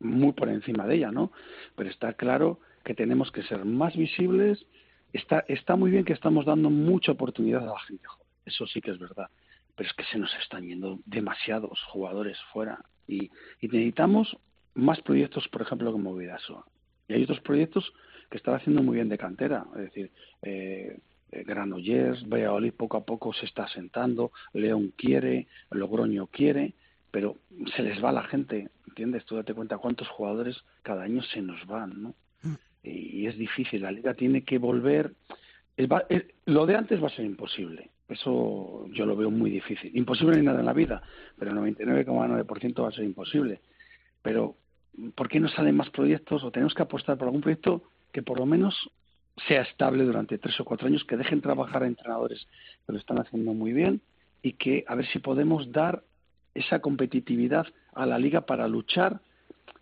muy 0.00 0.32
por 0.32 0.48
encima 0.48 0.86
de 0.86 0.96
ella, 0.96 1.10
¿no? 1.10 1.32
Pero 1.76 1.90
está 1.90 2.12
claro 2.14 2.60
que 2.84 2.94
tenemos 2.94 3.32
que 3.32 3.42
ser 3.42 3.64
más 3.64 3.96
visibles. 3.96 4.64
Está, 5.12 5.44
está 5.48 5.76
muy 5.76 5.90
bien 5.90 6.04
que 6.04 6.12
estamos 6.12 6.44
dando 6.44 6.70
mucha 6.70 7.12
oportunidad 7.12 7.62
a 7.62 7.72
la 7.72 7.80
gente 7.80 8.06
joven. 8.06 8.26
Eso 8.44 8.66
sí 8.66 8.80
que 8.80 8.90
es 8.90 8.98
verdad. 8.98 9.28
Pero 9.76 9.88
es 9.88 9.96
que 9.96 10.04
se 10.04 10.18
nos 10.18 10.32
están 10.36 10.66
yendo 10.66 10.98
demasiados 11.06 11.82
jugadores 11.84 12.38
fuera. 12.52 12.84
Y, 13.08 13.30
necesitamos 13.62 14.36
más 14.74 15.00
proyectos, 15.00 15.48
por 15.48 15.62
ejemplo, 15.62 15.92
como 15.92 16.14
Vidasoa. 16.14 16.64
Y 17.08 17.14
hay 17.14 17.22
otros 17.24 17.40
proyectos 17.40 17.92
que 18.30 18.38
están 18.38 18.54
haciendo 18.54 18.82
muy 18.82 18.96
bien 18.96 19.08
de 19.08 19.18
cantera. 19.18 19.66
Es 19.76 19.82
decir, 19.82 20.10
eh, 20.42 20.98
eh 21.30 21.44
Granollers, 21.44 22.28
Valladolid 22.28 22.72
poco 22.72 22.96
a 22.96 23.04
poco 23.04 23.32
se 23.32 23.46
está 23.46 23.64
asentando, 23.64 24.32
León 24.52 24.92
quiere, 24.96 25.48
Logroño 25.70 26.26
quiere, 26.28 26.74
pero 27.14 27.36
se 27.76 27.84
les 27.84 28.02
va 28.02 28.10
la 28.10 28.24
gente, 28.24 28.70
¿entiendes? 28.88 29.24
Tú 29.24 29.36
date 29.36 29.54
cuenta 29.54 29.78
cuántos 29.78 30.08
jugadores 30.08 30.64
cada 30.82 31.04
año 31.04 31.22
se 31.22 31.40
nos 31.40 31.64
van, 31.64 32.02
¿no? 32.02 32.14
Mm. 32.42 32.54
Y, 32.82 33.26
es 33.28 33.38
difícil, 33.38 33.82
la 33.82 33.92
liga 33.92 34.14
tiene 34.14 34.42
que 34.42 34.58
volver. 34.58 35.14
lo 36.46 36.66
de 36.66 36.74
antes 36.74 37.00
va 37.00 37.06
a 37.06 37.14
ser 37.14 37.24
imposible, 37.24 37.90
eso 38.08 38.88
yo 38.90 39.06
lo 39.06 39.14
veo 39.14 39.30
muy 39.30 39.48
difícil. 39.48 39.96
Imposible 39.96 40.36
ni 40.38 40.44
nada 40.44 40.58
en 40.58 40.66
la 40.66 40.72
vida, 40.72 41.04
pero 41.38 41.52
el 41.52 41.56
99,9% 41.76 42.82
va 42.82 42.88
a 42.88 42.92
ser 42.92 43.04
imposible. 43.04 43.60
Pero, 44.20 44.56
¿por 45.14 45.28
qué 45.28 45.38
no 45.38 45.46
salen 45.46 45.76
más 45.76 45.90
proyectos 45.90 46.42
o 46.42 46.50
tenemos 46.50 46.74
que 46.74 46.82
apostar 46.82 47.16
por 47.16 47.28
algún 47.28 47.42
proyecto 47.42 47.84
que 48.10 48.22
por 48.22 48.40
lo 48.40 48.46
menos 48.46 48.90
sea 49.46 49.62
estable 49.62 50.02
durante 50.02 50.38
tres 50.38 50.58
o 50.58 50.64
cuatro 50.64 50.88
años, 50.88 51.04
que 51.04 51.16
dejen 51.16 51.40
trabajar 51.40 51.84
a 51.84 51.86
entrenadores 51.86 52.48
que 52.84 52.92
lo 52.92 52.98
están 52.98 53.20
haciendo 53.20 53.54
muy 53.54 53.72
bien 53.72 54.00
y 54.42 54.54
que 54.54 54.84
a 54.88 54.96
ver 54.96 55.06
si 55.06 55.20
podemos 55.20 55.70
dar 55.70 56.02
esa 56.54 56.80
competitividad 56.80 57.66
a 57.94 58.06
la 58.06 58.18
liga 58.18 58.42
para 58.42 58.68
luchar, 58.68 59.20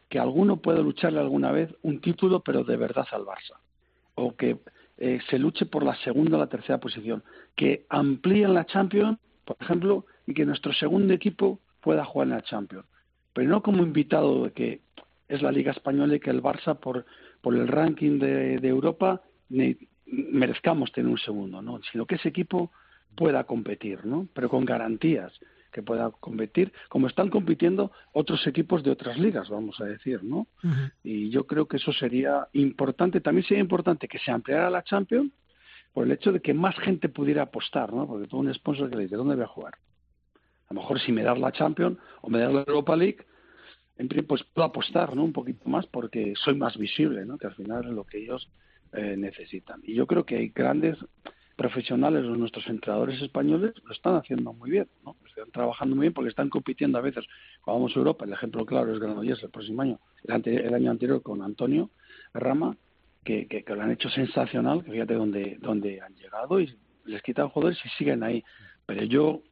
que 0.08 0.18
alguno 0.18 0.58
pueda 0.58 0.80
lucharle 0.80 1.20
alguna 1.20 1.52
vez 1.52 1.74
un 1.82 2.00
título, 2.00 2.40
pero 2.40 2.64
de 2.64 2.76
verdad 2.76 3.06
al 3.12 3.24
Barça. 3.24 3.56
O 4.14 4.36
que 4.36 4.58
eh, 4.98 5.20
se 5.30 5.38
luche 5.38 5.66
por 5.66 5.84
la 5.84 5.94
segunda 5.96 6.36
o 6.36 6.40
la 6.40 6.48
tercera 6.48 6.78
posición. 6.78 7.22
Que 7.56 7.86
amplíen 7.88 8.54
la 8.54 8.66
Champions, 8.66 9.18
por 9.44 9.56
ejemplo, 9.60 10.04
y 10.26 10.34
que 10.34 10.44
nuestro 10.44 10.72
segundo 10.72 11.14
equipo 11.14 11.60
pueda 11.80 12.04
jugar 12.04 12.28
en 12.28 12.34
la 12.34 12.42
Champions. 12.42 12.86
Pero 13.32 13.48
no 13.48 13.62
como 13.62 13.82
invitado 13.82 14.44
de 14.44 14.52
que 14.52 14.80
es 15.28 15.40
la 15.40 15.50
Liga 15.50 15.72
Española 15.72 16.14
y 16.14 16.20
que 16.20 16.30
el 16.30 16.42
Barça, 16.42 16.78
por, 16.78 17.06
por 17.40 17.54
el 17.54 17.66
ranking 17.68 18.18
de, 18.18 18.58
de 18.58 18.68
Europa, 18.68 19.22
merezcamos 20.06 20.92
tener 20.92 21.10
un 21.10 21.18
segundo, 21.18 21.62
¿no? 21.62 21.80
Sino 21.90 22.04
que 22.04 22.16
ese 22.16 22.28
equipo 22.28 22.70
pueda 23.16 23.44
competir, 23.44 24.04
¿no? 24.04 24.28
Pero 24.34 24.50
con 24.50 24.66
garantías 24.66 25.32
que 25.72 25.82
pueda 25.82 26.10
competir, 26.10 26.72
como 26.88 27.06
están 27.06 27.30
compitiendo 27.30 27.90
otros 28.12 28.46
equipos 28.46 28.82
de 28.82 28.90
otras 28.90 29.18
ligas, 29.18 29.48
vamos 29.48 29.80
a 29.80 29.84
decir, 29.84 30.22
¿no? 30.22 30.46
Y 31.02 31.30
yo 31.30 31.46
creo 31.46 31.66
que 31.66 31.78
eso 31.78 31.92
sería 31.92 32.48
importante, 32.52 33.20
también 33.20 33.46
sería 33.46 33.62
importante 33.62 34.06
que 34.06 34.18
se 34.18 34.30
ampliara 34.30 34.70
la 34.70 34.84
Champions 34.84 35.32
por 35.92 36.06
el 36.06 36.12
hecho 36.12 36.32
de 36.32 36.40
que 36.40 36.54
más 36.54 36.78
gente 36.78 37.08
pudiera 37.08 37.42
apostar, 37.42 37.92
¿no? 37.92 38.06
Porque 38.06 38.28
todo 38.28 38.40
un 38.40 38.54
sponsor 38.54 38.90
que 38.90 38.96
le 38.96 39.02
dice, 39.04 39.16
¿dónde 39.16 39.34
voy 39.34 39.44
a 39.44 39.48
jugar? 39.48 39.74
A 40.68 40.74
lo 40.74 40.80
mejor 40.80 41.00
si 41.00 41.12
me 41.12 41.22
das 41.22 41.38
la 41.38 41.52
Champions 41.52 41.98
o 42.20 42.30
me 42.30 42.38
das 42.38 42.52
la 42.52 42.60
Europa 42.60 42.96
League, 42.96 43.26
pues 44.26 44.42
puedo 44.44 44.66
apostar, 44.66 45.14
¿no? 45.14 45.24
Un 45.24 45.32
poquito 45.32 45.68
más 45.68 45.86
porque 45.86 46.34
soy 46.36 46.54
más 46.54 46.76
visible, 46.76 47.24
¿no? 47.24 47.38
Que 47.38 47.46
al 47.46 47.54
final 47.54 47.84
es 47.84 47.92
lo 47.92 48.04
que 48.04 48.18
ellos 48.18 48.48
eh, 48.92 49.16
necesitan. 49.16 49.80
Y 49.84 49.94
yo 49.94 50.06
creo 50.06 50.24
que 50.24 50.36
hay 50.36 50.48
grandes 50.48 50.98
profesionales 51.56 52.24
o 52.24 52.36
nuestros 52.36 52.66
entrenadores 52.68 53.20
españoles 53.20 53.74
lo 53.84 53.92
están 53.92 54.16
haciendo 54.16 54.52
muy 54.52 54.70
bien, 54.70 54.88
¿no? 55.04 55.16
Están 55.26 55.50
trabajando 55.50 55.96
muy 55.96 56.04
bien 56.04 56.12
porque 56.14 56.30
están 56.30 56.48
compitiendo 56.48 56.98
a 56.98 57.00
veces. 57.00 57.24
Cuando 57.62 57.80
vamos 57.80 57.96
a 57.96 57.98
Europa, 57.98 58.24
el 58.24 58.32
ejemplo 58.32 58.64
claro 58.66 58.92
es 58.92 58.98
Granollers 58.98 59.42
el 59.42 59.50
próximo 59.50 59.82
año, 59.82 59.98
el, 60.24 60.74
año 60.74 60.90
anterior 60.90 61.22
con 61.22 61.42
Antonio 61.42 61.90
Rama, 62.34 62.76
que, 63.24 63.46
que, 63.46 63.64
lo 63.74 63.82
han 63.82 63.92
hecho 63.92 64.10
sensacional, 64.10 64.84
que 64.84 64.92
fíjate 64.92 65.14
dónde, 65.14 65.58
dónde 65.60 66.00
han 66.00 66.14
llegado 66.14 66.60
y 66.60 66.74
les 67.04 67.22
quitan 67.22 67.48
jugadores 67.48 67.78
y 67.84 67.88
siguen 67.90 68.22
ahí. 68.22 68.42
Pero 68.86 69.04
yo 69.04 69.42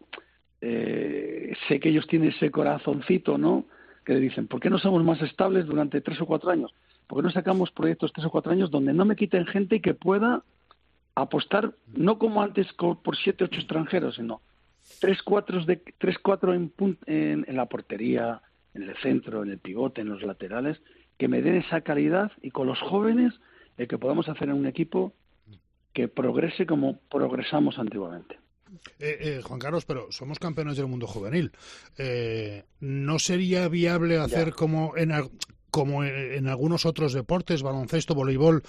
eh, 0.61 1.55
sé 1.69 1.81
que 1.81 1.89
ellos 1.91 2.07
tienen 2.07 2.31
ese 2.31 2.51
corazoncito, 2.51 3.39
¿no? 3.39 3.65
Que 4.05 4.15
le 4.15 4.21
dicen, 4.21 4.47
¿por 4.47 4.61
qué 4.61 4.71
no 4.71 4.79
somos 4.79 5.05
más 5.05 5.21
estables 5.23 5.67
durante 5.67 6.01
tres 6.01 6.21
o 6.21 6.27
cuatro 6.27 6.51
años? 6.51 6.75
¿Por 7.07 7.19
qué 7.19 7.23
no 7.25 7.31
sacamos 7.31 7.71
proyectos 7.71 8.13
tres 8.13 8.27
o 8.27 8.31
cuatro 8.31 8.53
años 8.53 8.71
donde 8.71 8.93
no 8.93 9.05
me 9.05 9.17
quiten 9.17 9.47
gente 9.47 9.77
y 9.77 9.81
que 9.81 9.95
pueda 9.95 10.43
apostar 11.23 11.73
no 11.95 12.19
como 12.19 12.43
antes 12.43 12.67
por 12.75 13.17
siete 13.17 13.45
ocho 13.45 13.61
extranjeros, 13.61 14.17
sino 14.17 14.41
tres 15.01 15.23
cuatro 15.23 15.65
de 15.65 15.83
tres 15.99 16.19
cuatro 16.19 16.55
en, 16.55 16.73
en, 17.07 17.57
la 17.57 17.67
portería, 17.67 18.43
en 18.75 18.83
el 18.83 18.97
centro, 18.99 19.43
en 19.43 19.51
el 19.51 19.59
pivote, 19.59 20.01
en 20.01 20.09
los 20.09 20.23
laterales, 20.23 20.81
que 21.19 21.29
me 21.29 21.43
den 21.43 21.57
esa 21.57 21.83
calidad 21.83 22.33
y 22.43 22.51
con 22.51 22.67
los 22.67 22.81
jóvenes 22.81 23.35
el 23.77 23.89
que 23.89 23.99
podamos 23.99 24.29
hacer 24.29 24.49
en 24.49 24.55
un 24.55 24.67
equipo 24.67 25.13
que 25.93 26.09
progrese 26.09 26.67
como 26.67 26.99
progresamos 27.11 27.79
antiguamente. 27.79 28.39
Eh, 28.99 29.19
eh, 29.21 29.41
Juan 29.43 29.59
Carlos, 29.59 29.85
pero 29.85 30.07
somos 30.11 30.39
campeones 30.39 30.77
del 30.77 30.87
mundo 30.87 31.07
juvenil. 31.07 31.51
Eh, 31.99 32.65
¿No 32.81 33.19
sería 33.19 33.69
viable 33.69 34.19
hacer 34.19 34.53
como 34.53 34.97
en, 34.97 35.13
como 35.71 36.05
en 36.05 36.49
algunos 36.49 36.87
otros 36.87 37.13
deportes, 37.13 37.63
baloncesto, 37.63 38.15
voleibol, 38.15 38.63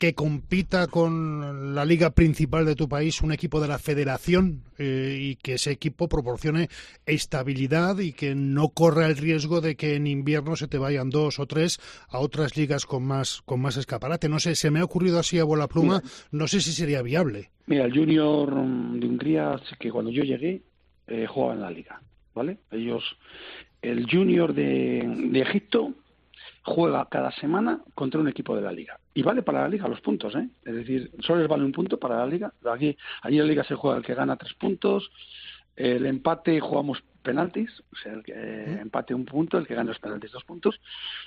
que 0.00 0.14
compita 0.14 0.86
con 0.86 1.74
la 1.74 1.84
liga 1.84 2.08
principal 2.12 2.64
de 2.64 2.74
tu 2.74 2.88
país 2.88 3.20
un 3.20 3.32
equipo 3.32 3.60
de 3.60 3.68
la 3.68 3.78
federación 3.78 4.62
eh, 4.78 5.18
y 5.20 5.36
que 5.36 5.54
ese 5.54 5.72
equipo 5.72 6.08
proporcione 6.08 6.70
estabilidad 7.04 7.98
y 7.98 8.14
que 8.14 8.34
no 8.34 8.70
corra 8.70 9.06
el 9.06 9.18
riesgo 9.18 9.60
de 9.60 9.76
que 9.76 9.96
en 9.96 10.06
invierno 10.06 10.56
se 10.56 10.68
te 10.68 10.78
vayan 10.78 11.10
dos 11.10 11.38
o 11.38 11.44
tres 11.44 11.80
a 12.08 12.18
otras 12.18 12.56
ligas 12.56 12.86
con 12.86 13.04
más 13.04 13.42
con 13.42 13.60
más 13.60 13.76
escaparate. 13.76 14.30
No 14.30 14.38
sé, 14.38 14.54
se 14.54 14.70
me 14.70 14.80
ha 14.80 14.84
ocurrido 14.84 15.18
así 15.18 15.38
a 15.38 15.44
bola 15.44 15.68
pluma, 15.68 16.00
no 16.32 16.48
sé 16.48 16.62
si 16.62 16.72
sería 16.72 17.02
viable. 17.02 17.50
Mira, 17.66 17.84
el 17.84 17.92
Junior 17.92 18.48
de 18.54 19.06
Hungría, 19.06 19.60
que 19.78 19.90
cuando 19.90 20.10
yo 20.10 20.22
llegué, 20.22 20.62
eh, 21.08 21.26
jugaba 21.26 21.52
en 21.52 21.60
la 21.60 21.70
liga, 21.70 22.00
¿vale? 22.34 22.56
Ellos, 22.70 23.04
el 23.82 24.10
Junior 24.10 24.54
de, 24.54 25.04
de 25.30 25.40
Egipto 25.40 25.92
juega 26.62 27.06
cada 27.10 27.32
semana 27.32 27.82
contra 27.94 28.18
un 28.18 28.28
equipo 28.28 28.56
de 28.56 28.62
la 28.62 28.72
liga. 28.72 28.98
Y 29.12 29.22
vale 29.22 29.42
para 29.42 29.62
la 29.62 29.68
liga 29.68 29.88
los 29.88 30.00
puntos, 30.00 30.34
¿eh? 30.36 30.48
Es 30.64 30.74
decir, 30.74 31.10
solo 31.20 31.40
les 31.40 31.48
vale 31.48 31.64
un 31.64 31.72
punto 31.72 31.98
para 31.98 32.18
la 32.18 32.26
liga. 32.26 32.52
Aquí, 32.72 32.96
allí 33.22 33.36
en 33.38 33.42
la 33.42 33.48
liga 33.48 33.64
se 33.64 33.74
juega 33.74 33.96
el 33.98 34.04
que 34.04 34.14
gana 34.14 34.36
tres 34.36 34.54
puntos. 34.54 35.10
El 35.74 36.06
empate 36.06 36.60
jugamos 36.60 37.02
penaltis, 37.22 37.70
o 37.92 37.96
sea, 37.96 38.12
el 38.12 38.22
que 38.22 38.32
empate 38.32 39.14
un 39.14 39.24
punto, 39.24 39.58
el 39.58 39.66
que 39.66 39.74
gana 39.74 39.88
los 39.88 39.98
penaltis 39.98 40.30
dos 40.30 40.44
puntos. 40.44 40.80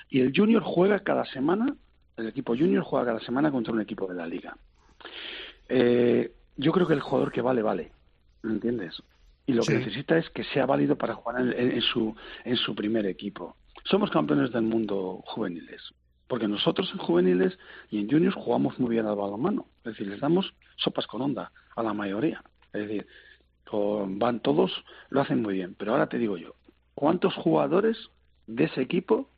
Y 0.08 0.20
el 0.20 0.32
junior 0.34 0.62
juega 0.62 1.00
cada 1.00 1.24
semana, 1.26 1.74
el 2.16 2.28
equipo 2.28 2.56
junior 2.56 2.82
juega 2.82 3.06
cada 3.06 3.20
semana 3.20 3.50
contra 3.50 3.72
un 3.72 3.80
equipo 3.80 4.06
de 4.06 4.14
la 4.14 4.26
liga. 4.26 4.56
Eh, 5.68 6.32
yo 6.56 6.72
creo 6.72 6.86
que 6.86 6.94
el 6.94 7.00
jugador 7.00 7.32
que 7.32 7.42
vale, 7.42 7.62
vale. 7.62 7.92
¿Me 8.42 8.52
entiendes? 8.52 9.02
Y 9.46 9.52
lo 9.52 9.62
que 9.62 9.74
necesita 9.74 10.16
es 10.16 10.30
que 10.30 10.44
sea 10.44 10.64
válido 10.64 10.96
para 10.96 11.14
jugar 11.14 11.40
en, 11.40 11.80
su, 11.82 12.14
en 12.44 12.56
su 12.56 12.74
primer 12.74 13.04
equipo. 13.06 13.56
Somos 13.84 14.10
campeones 14.10 14.52
del 14.52 14.62
mundo 14.62 15.22
juveniles, 15.26 15.82
porque 16.28 16.48
nosotros 16.48 16.90
en 16.92 16.98
juveniles 16.98 17.58
y 17.90 17.98
en 18.00 18.10
juniors 18.10 18.34
jugamos 18.34 18.78
muy 18.78 18.90
bien 18.90 19.06
al 19.06 19.16
balonmano, 19.16 19.66
es 19.78 19.92
decir, 19.92 20.06
les 20.06 20.20
damos 20.20 20.54
sopas 20.76 21.06
con 21.06 21.22
onda 21.22 21.52
a 21.76 21.82
la 21.82 21.92
mayoría, 21.92 22.42
es 22.72 22.88
decir, 22.88 23.06
van 24.06 24.40
todos, 24.40 24.84
lo 25.10 25.20
hacen 25.20 25.42
muy 25.42 25.54
bien, 25.54 25.74
pero 25.76 25.92
ahora 25.92 26.08
te 26.08 26.18
digo 26.18 26.36
yo, 26.36 26.54
¿cuántos 26.94 27.34
jugadores 27.34 28.10
de 28.46 28.64
ese 28.64 28.82
equipo 28.82 29.28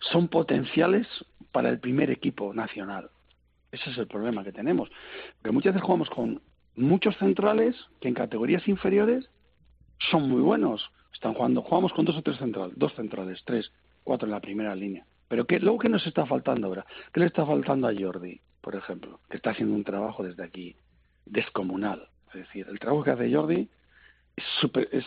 son 0.00 0.28
potenciales 0.28 1.06
para 1.52 1.68
el 1.68 1.78
primer 1.78 2.10
equipo 2.10 2.54
nacional? 2.54 3.10
Ese 3.72 3.90
es 3.90 3.98
el 3.98 4.06
problema 4.06 4.44
que 4.44 4.52
tenemos, 4.52 4.90
porque 5.38 5.52
muchas 5.52 5.74
veces 5.74 5.84
jugamos 5.84 6.08
con 6.10 6.40
muchos 6.76 7.16
centrales 7.16 7.76
que 8.00 8.08
en 8.08 8.14
categorías 8.14 8.66
inferiores 8.68 9.28
son 10.10 10.28
muy 10.28 10.40
buenos, 10.40 10.90
están 11.12 11.34
jugando, 11.34 11.62
jugamos 11.62 11.92
con 11.92 12.04
dos 12.04 12.16
o 12.16 12.22
tres 12.22 12.38
centrales, 12.38 12.78
dos 12.78 12.94
centrales, 12.94 13.42
tres, 13.44 13.72
cuatro 14.04 14.26
en 14.26 14.32
la 14.32 14.40
primera 14.40 14.74
línea. 14.74 15.04
Pero 15.28 15.46
¿qué, 15.46 15.58
luego, 15.58 15.78
¿qué 15.78 15.88
nos 15.88 16.06
está 16.06 16.26
faltando 16.26 16.68
ahora? 16.68 16.86
¿Qué 17.12 17.20
le 17.20 17.26
está 17.26 17.44
faltando 17.44 17.88
a 17.88 17.94
Jordi, 17.98 18.40
por 18.60 18.76
ejemplo? 18.76 19.20
Que 19.28 19.36
está 19.36 19.50
haciendo 19.50 19.74
un 19.74 19.84
trabajo 19.84 20.22
desde 20.22 20.44
aquí 20.44 20.76
descomunal. 21.24 22.08
Es 22.28 22.40
decir, 22.40 22.66
el 22.68 22.78
trabajo 22.78 23.04
que 23.04 23.10
hace 23.10 23.32
Jordi 23.32 23.68
es, 24.36 24.44
super, 24.60 24.88
es 24.92 25.04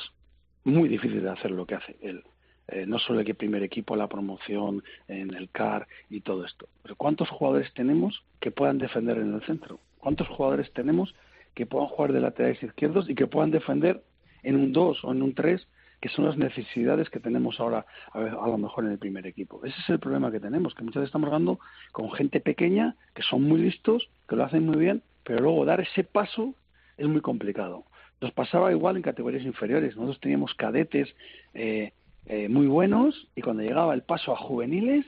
muy 0.63 0.89
difícil 0.89 1.21
de 1.21 1.29
hacer 1.29 1.51
lo 1.51 1.65
que 1.65 1.75
hace 1.75 1.97
él. 2.01 2.23
Eh, 2.67 2.85
no 2.85 2.99
solo 2.99 3.19
el 3.19 3.25
que 3.25 3.33
primer 3.33 3.63
equipo, 3.63 3.95
la 3.95 4.07
promoción 4.07 4.83
en 5.07 5.33
el 5.33 5.49
CAR 5.49 5.87
y 6.09 6.21
todo 6.21 6.45
esto. 6.45 6.67
Pero 6.83 6.95
¿cuántos 6.95 7.29
jugadores 7.29 7.73
tenemos 7.73 8.23
que 8.39 8.51
puedan 8.51 8.77
defender 8.77 9.17
en 9.17 9.33
el 9.33 9.41
centro? 9.43 9.79
¿Cuántos 9.97 10.27
jugadores 10.27 10.71
tenemos 10.73 11.15
que 11.55 11.65
puedan 11.65 11.87
jugar 11.87 12.13
de 12.13 12.21
laterales 12.21 12.61
izquierdos 12.61 13.09
y 13.09 13.15
que 13.15 13.27
puedan 13.27 13.51
defender 13.51 14.03
en 14.43 14.55
un 14.55 14.71
2 14.71 15.03
o 15.03 15.11
en 15.11 15.21
un 15.23 15.33
3, 15.33 15.67
que 16.01 16.09
son 16.09 16.25
las 16.25 16.37
necesidades 16.37 17.09
que 17.09 17.19
tenemos 17.19 17.59
ahora 17.59 17.85
a, 18.13 18.19
lo 18.19 18.57
mejor 18.57 18.85
en 18.85 18.91
el 18.91 18.99
primer 18.99 19.27
equipo. 19.27 19.59
Ese 19.65 19.79
es 19.79 19.89
el 19.89 19.99
problema 19.99 20.31
que 20.31 20.39
tenemos, 20.39 20.73
que 20.73 20.83
muchas 20.83 21.01
veces 21.01 21.09
estamos 21.09 21.27
jugando 21.27 21.59
con 21.91 22.11
gente 22.11 22.39
pequeña, 22.39 22.95
que 23.13 23.23
son 23.23 23.43
muy 23.43 23.61
listos, 23.61 24.09
que 24.27 24.35
lo 24.35 24.43
hacen 24.43 24.65
muy 24.65 24.77
bien, 24.77 25.01
pero 25.23 25.41
luego 25.41 25.65
dar 25.65 25.81
ese 25.81 26.03
paso 26.03 26.53
es 26.97 27.07
muy 27.07 27.21
complicado. 27.21 27.83
Nos 28.21 28.31
pasaba 28.31 28.71
igual 28.71 28.97
en 28.97 29.01
categorías 29.01 29.43
inferiores. 29.43 29.95
Nosotros 29.95 30.19
teníamos 30.19 30.53
cadetes 30.55 31.13
eh, 31.53 31.93
eh, 32.25 32.49
muy 32.49 32.67
buenos 32.67 33.27
y 33.35 33.41
cuando 33.41 33.63
llegaba 33.63 33.93
el 33.93 34.03
paso 34.03 34.33
a 34.33 34.37
juveniles, 34.37 35.05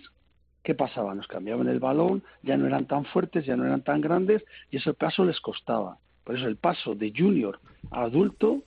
¿qué 0.63 0.75
pasaba? 0.75 1.13
Nos 1.13 1.27
cambiaban 1.27 1.67
el 1.67 1.79
balón, 1.79 2.23
ya 2.41 2.57
no 2.57 2.67
eran 2.67 2.85
tan 2.85 3.05
fuertes, 3.05 3.45
ya 3.45 3.55
no 3.55 3.65
eran 3.65 3.81
tan 3.81 4.01
grandes 4.01 4.43
y 4.69 4.77
ese 4.77 4.93
paso 4.93 5.25
les 5.25 5.39
costaba. 5.39 5.97
Por 6.23 6.37
eso 6.37 6.47
el 6.47 6.55
paso 6.55 6.95
de 6.95 7.11
junior 7.15 7.59
a 7.91 8.03
adulto 8.03 8.61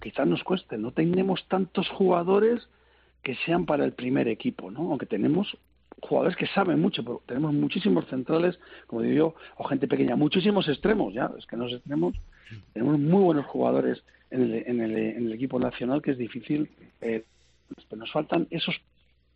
quizás 0.00 0.26
nos 0.26 0.42
cueste. 0.42 0.78
No 0.78 0.92
tenemos 0.92 1.46
tantos 1.48 1.88
jugadores 1.88 2.68
que 3.22 3.34
sean 3.46 3.66
para 3.66 3.84
el 3.84 3.92
primer 3.92 4.28
equipo, 4.28 4.70
¿no? 4.70 4.90
Aunque 4.90 5.06
tenemos 5.06 5.56
jugadores 6.00 6.36
que 6.36 6.46
saben 6.46 6.80
mucho, 6.80 7.02
pero 7.02 7.22
tenemos 7.26 7.52
muchísimos 7.52 8.06
centrales, 8.06 8.58
como 8.86 9.02
digo 9.02 9.14
yo, 9.14 9.34
o 9.56 9.64
gente 9.64 9.88
pequeña, 9.88 10.16
muchísimos 10.16 10.68
extremos, 10.68 11.12
ya, 11.12 11.30
es 11.36 11.46
que 11.46 11.56
los 11.56 11.72
extremos, 11.72 12.14
tenemos 12.72 12.98
muy 12.98 13.22
buenos 13.22 13.46
jugadores 13.46 14.02
en 14.30 14.42
el, 14.42 14.54
en 14.66 14.80
el, 14.80 14.96
en 14.96 15.26
el 15.26 15.32
equipo 15.32 15.58
nacional 15.58 16.02
que 16.02 16.12
es 16.12 16.18
difícil, 16.18 16.70
eh, 17.00 17.24
pero 17.88 18.00
nos 18.00 18.12
faltan 18.12 18.46
esos 18.50 18.80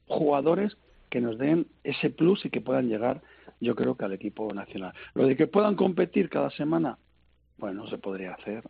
jugadores 0.06 0.76
que 1.10 1.20
nos 1.20 1.36
den 1.38 1.66
ese 1.84 2.10
plus 2.10 2.44
y 2.44 2.50
que 2.50 2.60
puedan 2.60 2.88
llegar, 2.88 3.20
yo 3.60 3.74
creo 3.74 3.96
que 3.96 4.04
al 4.04 4.12
equipo 4.12 4.52
nacional. 4.54 4.94
Lo 5.14 5.26
de 5.26 5.36
que 5.36 5.46
puedan 5.46 5.74
competir 5.76 6.28
cada 6.30 6.50
semana, 6.50 6.98
bueno, 7.58 7.88
se 7.88 7.98
podría 7.98 8.34
hacer. 8.34 8.64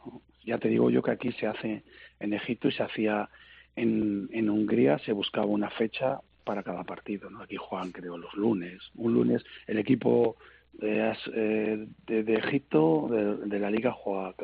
Ya 0.45 0.59
te 0.59 0.69
digo 0.69 0.91
yo 0.91 1.03
que 1.03 1.13
aquí 1.13 1.33
se 1.33 1.47
hace 1.47 1.83
en 2.21 2.33
Egipto 2.33 2.69
y 2.69 2.73
se 2.73 2.83
hacía 2.83 3.29
en, 3.77 4.29
en 4.33 4.51
Hungría, 4.51 4.99
se 4.99 5.13
buscaba 5.13 5.47
una 5.47 5.71
fecha 5.71 6.21
para 6.45 6.63
cada 6.63 6.85
partido. 6.85 7.31
¿no? 7.31 7.43
Aquí 7.43 7.57
juegan, 7.57 7.93
creo, 7.93 8.17
los 8.17 8.35
lunes. 8.35 8.81
Un 8.95 9.15
lunes 9.15 9.45
el 9.67 9.79
equipo 9.79 10.37
de, 10.73 11.15
eh, 11.35 11.87
de, 12.07 12.35
Egipto, 12.35 13.09
de, 13.45 13.59
la 13.59 13.71
liga, 13.71 13.93
juega 13.93 14.35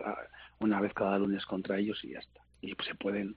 una 0.61 0.80
vez 0.80 0.93
cada 0.95 1.18
lunes 1.18 1.45
contra 1.47 1.78
ellos 1.78 2.03
y 2.05 2.11
ya 2.11 2.20
está. 2.20 2.41
Y 2.61 2.74
se 2.86 2.95
pueden 2.95 3.36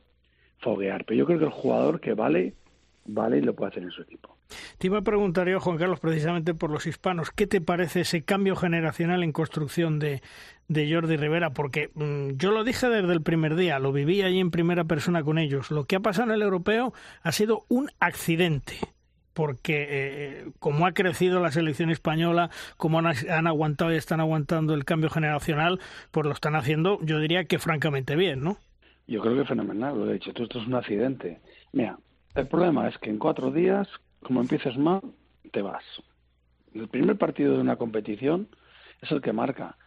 foguear. 0.60 1.06
Pero 1.06 1.18
yo 1.18 1.26
creo 1.26 1.39
que 1.39 1.45
el 1.45 1.52
jugador 1.52 1.99
que 1.99 2.14
vale, 2.14 2.56
vale 3.06 3.38
y 3.38 3.41
lo 3.41 3.56
puede 3.56 3.72
hacer 3.72 3.84
en 3.84 3.91
su 3.91 4.02
equipo. 4.02 4.38
Te 4.78 4.88
iba 4.88 4.99
a 4.99 5.04
preguntar 5.04 5.47
yo, 5.47 5.60
Juan 5.60 5.78
Carlos, 5.78 5.99
precisamente 5.99 6.54
por 6.54 6.70
los 6.70 6.86
hispanos, 6.86 7.32
¿qué 7.32 7.47
te 7.47 7.62
parece 7.62 8.02
ese 8.02 8.24
cambio 8.24 8.56
generacional 8.56 9.24
en 9.24 9.32
construcción 9.32 9.99
de, 9.99 10.22
de 10.68 10.93
Jordi 10.93 11.18
Rivera? 11.18 11.52
Porque 11.52 11.89
mm, 11.93 12.32
yo 12.38 12.52
lo 12.52 12.64
dije 12.64 12.89
desde 12.89 13.14
el 13.14 13.22
primer 13.22 13.56
día, 13.56 13.80
lo 13.80 13.91
viví 13.91 14.22
allí 14.22 14.39
en 14.39 14.52
primera 14.52 14.84
persona 14.84 15.24
con 15.24 15.38
ellos. 15.38 15.72
Lo 15.72 15.86
que 15.86 15.95
ha 15.95 15.99
pasado 15.99 16.30
en 16.30 16.36
el 16.36 16.41
europeo 16.41 16.93
ha 17.24 17.32
sido 17.32 17.66
un 17.70 17.89
accidente 17.99 18.80
porque 19.34 19.88
eh, 19.89 20.52
como 20.60 20.86
ha 20.86 20.91
crecido 20.91 21.39
la 21.39 21.52
selección 21.52 21.89
española, 21.89 22.49
como 22.76 22.99
han, 22.99 23.08
han, 23.30 23.47
aguantado 23.47 23.93
y 23.93 23.95
están 23.95 24.20
aguantando 24.20 24.74
el 24.74 24.84
cambio 24.84 25.10
generacional, 25.10 25.80
pues 26.12 26.26
lo 26.26 26.34
están 26.34 26.56
haciendo, 26.56 26.99
yo 27.02 27.18
diría 27.20 27.45
que 27.45 27.58
francamente 27.58 28.18
bien, 28.18 28.41
¿no? 28.41 28.58
Yo 29.08 29.22
creo 29.22 29.36
que 29.36 29.45
fenomenal, 29.45 29.97
lo 29.97 30.10
he 30.10 30.14
dicho, 30.14 30.32
esto 30.32 30.60
es 30.60 30.68
un 30.68 30.76
accidente. 30.76 31.39
Mira, 31.72 31.97
el 32.36 32.47
problema 32.47 32.88
es 32.88 32.97
que 32.99 33.09
en 33.09 33.19
cuatro 33.19 33.51
días 33.51 33.88
como 34.21 34.41
empieces 34.41 34.77
mal, 34.77 35.01
te 35.51 35.61
vas. 35.61 35.84
El 36.73 36.88
primer 36.88 37.17
partido 37.17 37.55
de 37.55 37.61
una 37.61 37.75
competición 37.75 38.47
es 39.01 39.11
el 39.11 39.21
que 39.21 39.34
marca 39.34 39.77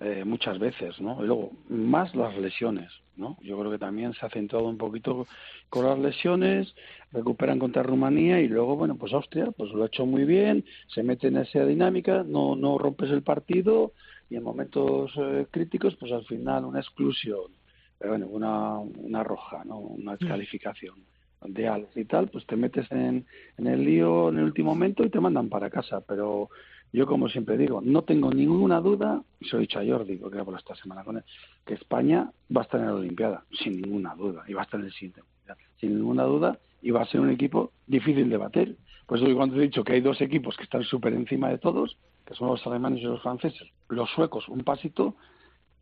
eh, 0.00 0.24
muchas 0.24 0.58
veces, 0.58 1.00
¿no? 1.00 1.22
Y 1.22 1.26
luego, 1.26 1.50
más 1.68 2.14
las 2.14 2.36
lesiones, 2.38 2.90
¿no? 3.16 3.36
Yo 3.42 3.58
creo 3.58 3.70
que 3.70 3.78
también 3.78 4.14
se 4.14 4.24
ha 4.24 4.28
acentuado 4.28 4.66
un 4.66 4.78
poquito 4.78 5.26
con 5.68 5.84
las 5.84 5.98
lesiones, 5.98 6.74
recuperan 7.12 7.58
contra 7.58 7.82
Rumanía 7.82 8.40
y 8.40 8.48
luego, 8.48 8.76
bueno, 8.76 8.96
pues 8.96 9.12
Austria, 9.12 9.50
pues 9.50 9.70
lo 9.72 9.82
ha 9.82 9.86
hecho 9.86 10.06
muy 10.06 10.24
bien, 10.24 10.64
se 10.86 11.02
mete 11.02 11.28
en 11.28 11.36
esa 11.36 11.64
dinámica, 11.64 12.24
no, 12.24 12.56
no 12.56 12.78
rompes 12.78 13.10
el 13.10 13.22
partido 13.22 13.92
y 14.30 14.36
en 14.36 14.42
momentos 14.42 15.12
eh, 15.16 15.46
críticos, 15.50 15.96
pues 15.96 16.12
al 16.12 16.24
final 16.24 16.64
una 16.64 16.80
exclusión, 16.80 17.52
pero 17.98 18.12
bueno, 18.12 18.26
una, 18.28 18.78
una 18.78 19.22
roja, 19.22 19.64
¿no? 19.64 19.78
Una 19.78 20.16
descalificación 20.16 21.11
de 21.46 21.68
Alex 21.68 21.96
y 21.96 22.04
tal, 22.04 22.28
pues 22.28 22.46
te 22.46 22.56
metes 22.56 22.90
en, 22.90 23.26
en 23.58 23.66
el 23.66 23.84
lío 23.84 24.28
en 24.28 24.38
el 24.38 24.44
último 24.44 24.70
momento 24.70 25.04
y 25.04 25.10
te 25.10 25.20
mandan 25.20 25.48
para 25.48 25.70
casa. 25.70 26.00
Pero 26.00 26.50
yo, 26.92 27.06
como 27.06 27.28
siempre 27.28 27.56
digo, 27.56 27.80
no 27.82 28.02
tengo 28.02 28.30
ninguna 28.30 28.80
duda, 28.80 29.22
y 29.40 29.46
se 29.46 29.52
lo 29.52 29.58
he 29.58 29.60
dicho 29.62 29.78
a 29.78 29.84
Jordi, 29.84 30.16
porque 30.16 30.44
por 30.44 30.56
esta 30.58 30.74
semana 30.74 31.02
con 31.02 31.16
él, 31.16 31.24
que 31.64 31.74
España 31.74 32.30
va 32.54 32.60
a 32.60 32.64
estar 32.64 32.80
en 32.80 32.86
la 32.86 32.94
Olimpiada, 32.94 33.44
sin 33.50 33.80
ninguna 33.80 34.14
duda, 34.14 34.44
y 34.46 34.52
va 34.52 34.60
a 34.60 34.64
estar 34.64 34.78
en 34.78 34.86
el 34.86 34.92
siguiente 34.92 35.22
sin 35.80 35.96
ninguna 35.96 36.22
duda, 36.24 36.58
y 36.80 36.92
va 36.92 37.02
a 37.02 37.06
ser 37.06 37.20
un 37.20 37.30
equipo 37.30 37.72
difícil 37.86 38.30
de 38.30 38.36
bater. 38.36 38.76
Por 39.06 39.18
eso 39.18 39.34
cuando 39.34 39.56
he 39.56 39.62
dicho 39.62 39.82
que 39.82 39.94
hay 39.94 40.00
dos 40.00 40.20
equipos 40.20 40.56
que 40.56 40.62
están 40.62 40.84
súper 40.84 41.12
encima 41.12 41.48
de 41.48 41.58
todos, 41.58 41.96
que 42.24 42.34
son 42.34 42.48
los 42.48 42.64
alemanes 42.66 43.00
y 43.00 43.04
los 43.04 43.20
franceses, 43.20 43.68
los 43.88 44.08
suecos 44.10 44.48
un 44.48 44.62
pasito, 44.62 45.16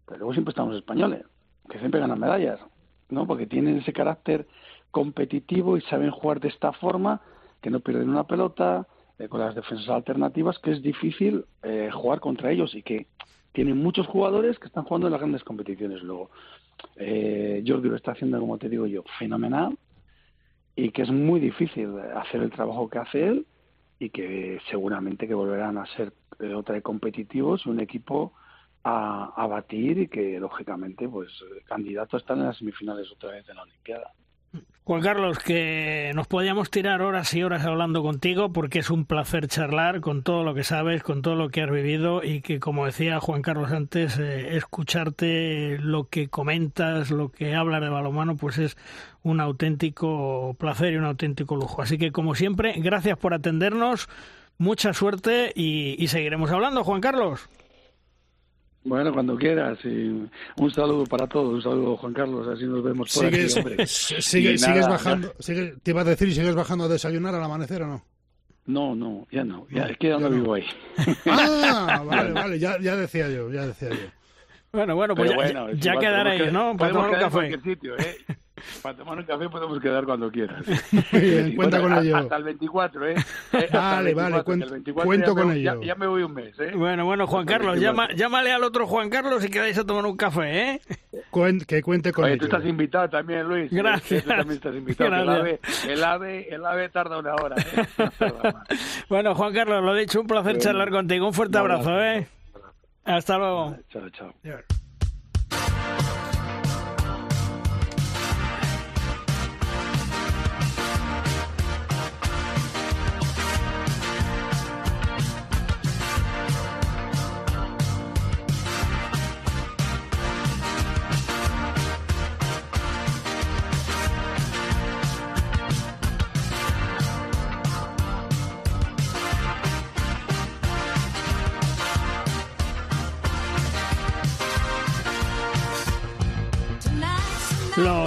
pero 0.06 0.20
luego 0.20 0.32
siempre 0.32 0.52
estamos 0.52 0.72
los 0.72 0.80
españoles, 0.80 1.24
que 1.68 1.78
siempre 1.78 2.00
ganan 2.00 2.18
medallas, 2.18 2.61
¿no? 3.11 3.26
Porque 3.26 3.46
tienen 3.46 3.78
ese 3.78 3.92
carácter 3.92 4.46
competitivo 4.91 5.76
y 5.76 5.82
saben 5.82 6.11
jugar 6.11 6.41
de 6.41 6.49
esta 6.49 6.72
forma, 6.72 7.20
que 7.61 7.70
no 7.70 7.80
pierden 7.80 8.09
una 8.09 8.24
pelota, 8.24 8.86
eh, 9.18 9.28
con 9.28 9.41
las 9.41 9.55
defensas 9.55 9.88
alternativas, 9.88 10.59
que 10.59 10.72
es 10.72 10.82
difícil 10.82 11.45
eh, 11.62 11.91
jugar 11.93 12.20
contra 12.20 12.51
ellos 12.51 12.74
y 12.74 12.82
que 12.82 13.07
tienen 13.53 13.78
muchos 13.78 14.07
jugadores 14.07 14.59
que 14.59 14.66
están 14.66 14.84
jugando 14.84 15.09
en 15.09 15.12
las 15.12 15.20
grandes 15.20 15.45
competiciones 15.45 16.03
luego. 16.03 16.30
Eh, 16.97 17.62
Jordi 17.66 17.88
lo 17.88 17.97
está 17.97 18.12
haciendo, 18.12 18.41
como 18.41 18.59
te 18.59 18.68
digo 18.68 18.86
yo, 18.86 19.03
fenomenal 19.18 19.76
y 20.76 20.91
que 20.91 21.03
es 21.03 21.11
muy 21.11 21.41
difícil 21.41 21.99
hacer 22.16 22.43
el 22.43 22.51
trabajo 22.51 22.88
que 22.88 22.99
hace 22.99 23.26
él 23.26 23.47
y 23.99 24.11
que 24.11 24.59
seguramente 24.70 25.28
que 25.28 25.34
volverán 25.34 25.76
a 25.76 25.86
ser 25.95 26.12
eh, 26.38 26.55
otra 26.55 26.76
de 26.76 26.82
competitivos 26.82 27.66
un 27.66 27.80
equipo 27.80 28.32
a, 28.82 29.47
batir 29.47 29.99
y 29.99 30.09
que 30.09 30.41
lógicamente 30.41 31.07
pues 31.07 31.28
candidato 31.66 32.16
a 32.16 32.20
estar 32.20 32.36
en 32.38 32.45
las 32.45 32.57
semifinales 32.57 33.12
otra 33.12 33.32
vez 33.32 33.47
de 33.47 33.53
la 33.53 33.62
Olimpiada. 33.62 34.14
Juan 34.90 35.03
Carlos, 35.03 35.38
que 35.38 36.11
nos 36.16 36.26
podíamos 36.26 36.68
tirar 36.68 37.01
horas 37.01 37.32
y 37.34 37.44
horas 37.44 37.64
hablando 37.64 38.03
contigo 38.03 38.53
porque 38.53 38.80
es 38.80 38.90
un 38.90 39.05
placer 39.05 39.46
charlar 39.46 40.01
con 40.01 40.24
todo 40.24 40.42
lo 40.42 40.53
que 40.53 40.64
sabes, 40.64 41.05
con 41.05 41.22
todo 41.22 41.36
lo 41.36 41.51
que 41.51 41.62
has 41.62 41.70
vivido 41.70 42.24
y 42.24 42.40
que, 42.40 42.59
como 42.59 42.86
decía 42.86 43.20
Juan 43.20 43.42
Carlos 43.42 43.70
antes, 43.70 44.18
eh, 44.18 44.57
escucharte 44.57 45.78
lo 45.78 46.09
que 46.09 46.28
comentas, 46.28 47.12
lo 47.12 47.28
que 47.28 47.55
hablas 47.55 47.82
de 47.82 47.88
balonmano, 47.88 48.36
pues 48.36 48.59
es 48.59 48.76
un 49.22 49.40
auténtico 49.40 50.57
placer 50.59 50.94
y 50.94 50.96
un 50.96 51.05
auténtico 51.05 51.55
lujo. 51.55 51.82
Así 51.82 51.96
que, 51.96 52.11
como 52.11 52.34
siempre, 52.34 52.74
gracias 52.78 53.16
por 53.16 53.32
atendernos, 53.32 54.09
mucha 54.59 54.92
suerte 54.92 55.53
y 55.55 56.05
seguiremos 56.09 56.51
hablando, 56.51 56.82
Juan 56.82 57.01
Carlos. 57.01 57.48
Bueno, 58.83 59.12
cuando 59.12 59.37
quieras. 59.37 59.78
Y 59.85 60.28
un 60.57 60.70
saludo 60.72 61.05
para 61.05 61.26
todos. 61.26 61.55
Un 61.55 61.62
saludo, 61.62 61.97
Juan 61.97 62.14
Carlos. 62.14 62.49
Así 62.49 62.64
nos 62.64 62.83
vemos 62.83 63.12
por 63.12 63.31
¿Sigues, 63.31 63.57
aquí, 63.57 63.68
hombre. 63.68 63.87
sigues 63.87 64.89
bajando. 64.89 65.33
te 65.83 65.91
iba 65.91 66.01
a 66.01 66.05
decir, 66.05 66.33
¿sigues 66.35 66.55
bajando 66.55 66.85
a 66.85 66.89
desayunar 66.89 67.35
al 67.35 67.43
amanecer 67.43 67.83
o 67.83 67.87
no? 67.87 68.05
No, 68.66 68.95
no, 68.95 69.26
ya 69.31 69.43
no. 69.45 69.66
Ya, 69.70 69.85
es 69.85 69.99
que 69.99 70.09
ya, 70.09 70.18
no 70.18 70.31
vivo 70.31 70.55
ahí. 70.55 70.64
Ah, 71.26 72.03
vale, 72.07 72.33
vale. 72.33 72.59
Ya, 72.59 72.78
ya 72.81 72.97
decía 72.97 73.28
yo, 73.28 73.51
ya 73.51 73.66
decía 73.66 73.91
yo. 73.91 74.09
Bueno, 74.72 74.95
bueno, 74.95 75.16
pues 75.16 75.33
ya, 75.33 75.72
ya 75.72 75.99
quedaréis, 75.99 76.53
¿no? 76.53 76.76
Para 76.76 76.93
tomar 76.93 77.11
un 77.11 77.16
café. 77.16 77.61
Sitio, 77.64 77.99
¿eh? 77.99 78.16
Para 78.82 78.96
tomar 78.96 79.18
un 79.18 79.24
café 79.24 79.48
podemos 79.48 79.80
quedar 79.80 80.04
cuando 80.04 80.30
quieras. 80.30 80.64
Bien, 81.12 81.54
cuenta 81.56 81.80
con 81.80 81.92
ello. 81.92 82.16
Hasta 82.16 82.36
el 82.36 82.44
24, 82.44 83.08
¿eh? 83.08 83.14
eh 83.52 83.68
vale, 83.72 84.14
vale, 84.14 84.42
cuento, 84.42 85.34
con 85.34 85.52
ello. 85.52 85.80
Ya, 85.82 85.94
me 85.94 86.06
voy 86.06 86.22
un 86.22 86.34
mes, 86.34 86.58
¿eh? 86.58 86.72
Bueno, 86.74 87.04
bueno, 87.04 87.26
Juan 87.26 87.46
Carlos, 87.46 87.78
llama, 87.78 88.08
llámale 88.14 88.52
al 88.52 88.64
otro 88.64 88.86
Juan 88.86 89.11
Carlos 89.11 89.44
y 89.44 89.48
quedáis 89.48 89.78
a 89.78 89.84
tomar 89.84 90.06
un 90.06 90.16
café, 90.16 90.74
¿eh? 90.74 90.80
que 91.66 91.82
cuente 91.82 92.12
con 92.12 92.24
Oye, 92.24 92.34
ello. 92.34 92.40
tú 92.40 92.46
estás 92.46 92.68
invitado 92.68 93.08
también, 93.08 93.48
Luis. 93.48 93.70
Gracias. 93.70 94.22
Tú 94.24 94.28
también 94.28 94.56
estás 94.56 94.74
invitado. 94.74 95.14
El 95.14 95.28
ave, 95.28 95.61
el, 95.88 96.04
ave, 96.04 96.54
el 96.54 96.64
ave 96.64 96.88
tarda 96.88 97.18
una 97.18 97.34
hora, 97.34 97.56
¿eh? 97.56 97.86
bueno, 99.08 99.34
Juan 99.34 99.52
Carlos, 99.54 99.82
lo 99.82 99.96
he 99.96 100.00
dicho, 100.00 100.20
un 100.20 100.26
placer 100.26 100.58
charlar 100.58 100.90
contigo. 100.90 101.26
Un 101.26 101.34
fuerte 101.34 101.58
abrazo, 101.58 102.00
¿eh? 102.02 102.26
Hasta 103.04 103.38
luego. 103.38 103.76
Chao, 103.90 104.11
chao. 104.11 104.34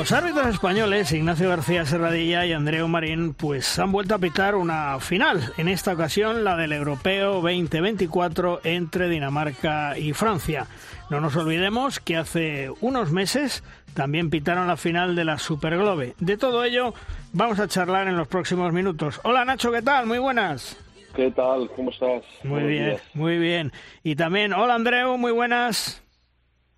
Los 0.04 0.12
árbitros 0.12 0.48
españoles, 0.48 1.14
Ignacio 1.14 1.48
García 1.48 1.86
Serradilla 1.86 2.46
y 2.46 2.52
Andreu 2.52 2.90
Marín, 2.90 3.34
pues 3.34 3.80
han 3.80 3.94
vuelto 3.94 4.16
a 4.16 4.20
pitar 4.20 4.54
una 4.54 5.00
final, 5.00 5.54
en 5.56 5.70
esta 5.70 5.94
ocasión 5.94 6.44
la 6.44 6.58
del 6.58 6.74
Europeo 6.74 7.36
2024 7.36 8.60
entre 8.66 9.08
Dinamarca 9.08 9.98
y 9.98 10.12
Francia. 10.12 10.68
No 11.10 11.22
nos 11.22 11.38
olvidemos 11.38 12.02
que 12.02 12.18
hace 12.18 12.70
unos 12.82 13.14
meses 13.14 13.64
también 13.94 14.30
pitaron 14.30 14.68
la 14.68 14.76
final 14.76 15.16
de 15.16 15.24
la 15.24 15.38
Superglobe. 15.38 16.16
De 16.20 16.36
todo 16.36 16.66
ello 16.66 16.94
vamos 17.32 17.62
a 17.62 17.70
charlar 17.70 18.10
en 18.10 18.18
los 18.18 18.28
próximos 18.28 18.74
minutos. 18.74 19.22
Hola 19.24 19.46
Nacho, 19.46 19.72
¿qué 19.72 19.82
tal? 19.82 20.06
Muy 20.06 20.20
buenas. 20.20 20.78
¿Qué 21.16 21.32
tal? 21.32 21.70
¿Cómo 21.78 21.92
estás? 21.92 22.24
Muy 22.44 22.64
bien, 22.64 22.98
muy 23.14 23.38
bien. 23.38 23.72
Y 24.04 24.18
también, 24.18 24.52
hola 24.52 24.76
Andreu, 24.76 25.18
muy 25.18 25.32
buenas. 25.32 26.04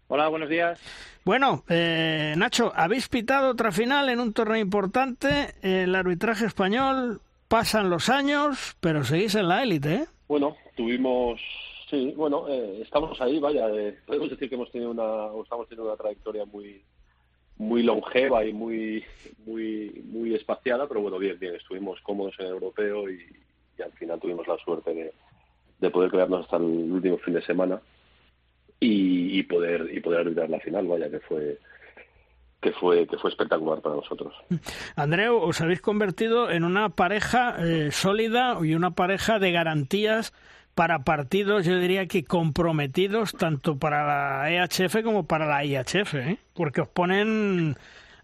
Hola, 0.09 0.27
buenos 0.27 0.47
días. 0.47 0.79
Bueno, 1.25 1.63
eh, 1.69 2.35
Nacho, 2.37 2.71
habéis 2.75 3.09
pitado 3.09 3.49
otra 3.49 3.71
final 3.71 4.09
en 4.09 4.19
un 4.19 4.31
torneo 4.31 4.57
importante. 4.57 5.55
El 5.63 5.95
arbitraje 5.95 6.45
español 6.45 7.19
pasan 7.47 7.89
los 7.89 8.09
años, 8.09 8.77
pero 8.79 9.03
seguís 9.03 9.33
en 9.33 9.47
la 9.47 9.63
élite, 9.63 9.95
¿eh? 9.95 10.05
Bueno, 10.27 10.55
tuvimos, 10.75 11.41
sí, 11.89 12.13
bueno, 12.15 12.47
eh, 12.47 12.81
estamos 12.83 13.19
ahí, 13.21 13.39
vaya. 13.39 13.67
Eh, 13.71 13.97
podemos 14.05 14.29
decir 14.29 14.47
que 14.47 14.53
hemos 14.53 14.71
tenido 14.71 14.91
una, 14.91 15.41
estamos 15.41 15.67
teniendo 15.67 15.91
una 15.91 15.97
trayectoria 15.97 16.45
muy, 16.45 16.83
muy 17.57 17.81
longeva 17.81 18.45
y 18.45 18.53
muy, 18.53 19.03
muy, 19.47 20.03
muy 20.05 20.35
espaciada, 20.35 20.87
pero 20.87 21.01
bueno, 21.01 21.17
bien, 21.17 21.39
bien. 21.39 21.55
Estuvimos 21.55 21.99
cómodos 22.01 22.35
en 22.37 22.45
el 22.45 22.51
europeo 22.51 23.09
y, 23.09 23.19
al 23.83 23.91
final 23.93 24.19
tuvimos 24.19 24.47
la 24.47 24.57
suerte 24.59 24.93
de, 24.93 25.13
de 25.79 25.89
poder 25.89 26.11
quedarnos 26.11 26.45
hasta 26.45 26.57
el 26.57 26.63
último 26.63 27.17
fin 27.17 27.33
de 27.33 27.41
semana 27.41 27.81
y, 28.79 29.43
poder 29.43 29.89
y 29.91 29.99
poder 29.99 30.21
arbitrar 30.21 30.49
la 30.49 30.59
final, 30.59 30.87
vaya 30.87 31.09
que 31.09 31.19
fue 31.19 31.59
que 32.61 32.71
fue 32.71 33.05
que 33.07 33.17
fue 33.17 33.29
espectacular 33.29 33.81
para 33.81 33.95
nosotros. 33.95 34.33
Andreu, 34.95 35.37
os 35.37 35.61
habéis 35.61 35.81
convertido 35.81 36.49
en 36.49 36.63
una 36.63 36.89
pareja 36.89 37.57
eh, 37.59 37.91
sólida 37.91 38.57
y 38.61 38.73
una 38.73 38.91
pareja 38.91 39.39
de 39.39 39.51
garantías 39.51 40.33
para 40.75 40.99
partidos, 40.99 41.65
yo 41.65 41.79
diría 41.79 42.05
que 42.05 42.25
comprometidos 42.25 43.31
tanto 43.31 43.79
para 43.79 44.05
la 44.05 44.51
EHF 44.51 45.03
como 45.03 45.25
para 45.25 45.45
la 45.45 45.63
IHF, 45.63 46.15
¿eh? 46.15 46.37
porque 46.53 46.81
os 46.81 46.89
ponen 46.89 47.77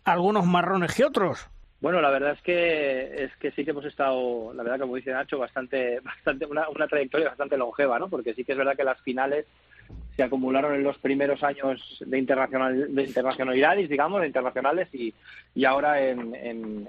algunos 0.03 0.45
marrones 0.45 0.93
que 0.93 1.05
otros. 1.05 1.47
Bueno, 1.79 1.99
la 2.01 2.11
verdad 2.11 2.33
es 2.33 2.41
que 2.41 3.23
es 3.23 3.35
que 3.37 3.51
sí 3.51 3.63
que 3.63 3.71
hemos 3.71 3.85
estado, 3.85 4.53
la 4.53 4.63
verdad 4.63 4.81
como 4.81 4.97
dice 4.97 5.11
Nacho, 5.11 5.39
bastante, 5.39 5.99
bastante 6.03 6.45
una, 6.45 6.69
una 6.69 6.87
trayectoria 6.87 7.29
bastante 7.29 7.57
longeva, 7.57 7.97
¿no? 7.97 8.09
Porque 8.09 8.33
sí 8.33 8.43
que 8.43 8.51
es 8.51 8.57
verdad 8.57 8.75
que 8.75 8.83
las 8.83 9.01
finales 9.01 9.45
acumularon 10.23 10.75
en 10.75 10.83
los 10.83 10.97
primeros 10.97 11.43
años 11.43 11.81
de, 12.05 12.17
internacional, 12.17 12.93
de 12.93 13.03
internacionalidades, 13.03 13.89
digamos, 13.89 14.25
internacionales 14.25 14.87
y, 14.93 15.13
y 15.55 15.65
ahora 15.65 16.01
en, 16.01 16.35
en, 16.35 16.87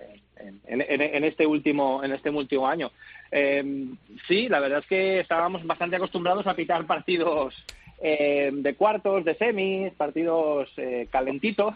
en, 0.66 1.24
este 1.24 1.46
último 1.46 2.02
en 2.02 2.12
este 2.12 2.30
último 2.30 2.66
año. 2.66 2.90
Eh, 3.30 3.86
sí, 4.28 4.48
la 4.48 4.60
verdad 4.60 4.80
es 4.80 4.86
que 4.86 5.20
estábamos 5.20 5.64
bastante 5.66 5.96
acostumbrados 5.96 6.46
a 6.46 6.54
pitar 6.54 6.86
partidos 6.86 7.54
eh, 8.00 8.50
de 8.52 8.74
cuartos, 8.74 9.24
de 9.24 9.34
semis, 9.36 9.92
partidos 9.94 10.68
eh, 10.76 11.06
calentitos 11.10 11.74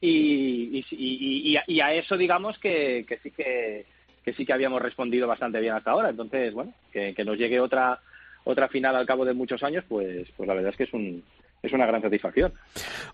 y, 0.00 0.84
y, 0.90 1.56
y, 1.66 1.80
a, 1.80 1.94
eso 1.94 2.16
digamos 2.16 2.58
que, 2.58 3.04
que 3.06 3.18
sí 3.18 3.30
que, 3.30 3.86
que 4.24 4.32
sí 4.32 4.44
que 4.44 4.52
habíamos 4.52 4.82
respondido 4.82 5.28
bastante 5.28 5.60
bien 5.60 5.74
hasta 5.74 5.92
ahora. 5.92 6.10
Entonces, 6.10 6.52
bueno, 6.52 6.74
que, 6.92 7.14
que 7.14 7.24
nos 7.24 7.38
llegue 7.38 7.60
otra 7.60 8.00
otra 8.44 8.68
final 8.68 8.96
al 8.96 9.06
cabo 9.06 9.24
de 9.24 9.34
muchos 9.34 9.62
años, 9.62 9.84
pues, 9.88 10.28
pues 10.36 10.46
la 10.46 10.54
verdad 10.54 10.70
es 10.70 10.76
que 10.76 10.84
es 10.84 10.92
un, 10.92 11.22
es 11.62 11.72
una 11.72 11.86
gran 11.86 12.02
satisfacción. 12.02 12.52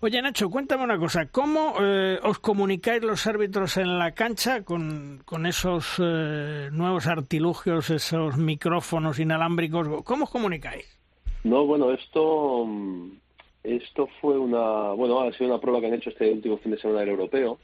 Oye, 0.00 0.22
Nacho, 0.22 0.48
cuéntame 0.48 0.84
una 0.84 0.98
cosa. 0.98 1.26
¿Cómo 1.26 1.74
eh, 1.80 2.18
os 2.22 2.38
comunicáis 2.38 3.02
los 3.02 3.26
árbitros 3.26 3.76
en 3.76 3.98
la 3.98 4.12
cancha 4.12 4.62
con, 4.64 5.22
con 5.24 5.44
esos 5.46 5.96
eh, 6.02 6.70
nuevos 6.72 7.06
artilugios, 7.06 7.90
esos 7.90 8.38
micrófonos 8.38 9.18
inalámbricos? 9.18 10.02
¿Cómo 10.04 10.24
os 10.24 10.30
comunicáis? 10.30 10.98
No, 11.44 11.66
bueno, 11.66 11.92
esto, 11.92 12.66
esto 13.62 14.08
fue 14.20 14.38
una, 14.38 14.92
bueno, 14.92 15.20
ha 15.20 15.32
sido 15.32 15.50
una 15.50 15.60
prueba 15.60 15.80
que 15.80 15.86
han 15.86 15.94
hecho 15.94 16.10
este 16.10 16.32
último 16.32 16.58
fin 16.58 16.72
de 16.72 16.78
semana 16.78 17.00
del 17.00 17.10
europeo. 17.10 17.58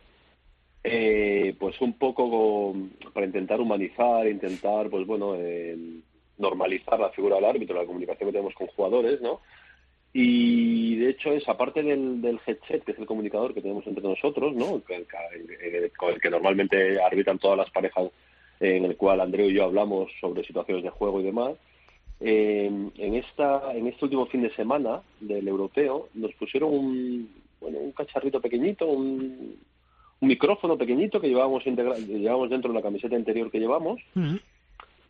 Eh, 0.86 1.56
pues 1.58 1.80
un 1.80 1.94
poco 1.94 2.74
para 3.14 3.24
intentar 3.24 3.58
humanizar, 3.58 4.28
intentar, 4.28 4.90
pues 4.90 5.06
bueno, 5.06 5.34
normalizar 6.38 6.98
la 6.98 7.10
figura 7.10 7.36
del 7.36 7.44
árbitro, 7.44 7.76
la 7.76 7.86
comunicación 7.86 8.28
que 8.28 8.32
tenemos 8.32 8.54
con 8.54 8.66
jugadores, 8.68 9.20
¿no? 9.20 9.40
Y 10.12 10.94
de 10.96 11.10
hecho 11.10 11.32
es, 11.32 11.48
aparte 11.48 11.82
del, 11.82 12.22
del 12.22 12.40
headset, 12.46 12.84
que 12.84 12.92
es 12.92 12.98
el 12.98 13.06
comunicador 13.06 13.52
que 13.52 13.60
tenemos 13.60 13.84
entre 13.86 14.04
nosotros, 14.04 14.54
¿no? 14.54 14.80
con 14.80 16.10
el 16.10 16.20
que 16.20 16.30
normalmente 16.30 17.02
arbitran 17.02 17.40
todas 17.40 17.58
las 17.58 17.70
parejas 17.70 18.12
en 18.60 18.84
el 18.84 18.96
cual 18.96 19.20
Andreu 19.20 19.50
y 19.50 19.54
yo 19.54 19.64
hablamos 19.64 20.12
sobre 20.20 20.44
situaciones 20.44 20.84
de 20.84 20.90
juego 20.90 21.20
y 21.20 21.24
demás, 21.24 21.54
eh, 22.20 22.70
en, 22.96 23.14
esta, 23.14 23.72
en 23.74 23.88
este 23.88 24.04
último 24.04 24.26
fin 24.26 24.42
de 24.42 24.54
semana 24.54 25.02
del 25.20 25.48
europeo 25.48 26.08
nos 26.14 26.32
pusieron 26.34 26.72
un, 26.72 27.28
bueno, 27.60 27.78
un 27.78 27.92
cacharrito 27.92 28.40
pequeñito, 28.40 28.86
un, 28.86 29.56
micrófono 30.20 30.78
pequeñito 30.78 31.20
que 31.20 31.28
llevábamos, 31.28 31.64
llevábamos 31.66 32.48
dentro 32.48 32.72
de 32.72 32.78
la 32.78 32.82
camiseta 32.82 33.14
interior 33.14 33.50
que 33.50 33.58
llevamos, 33.58 34.00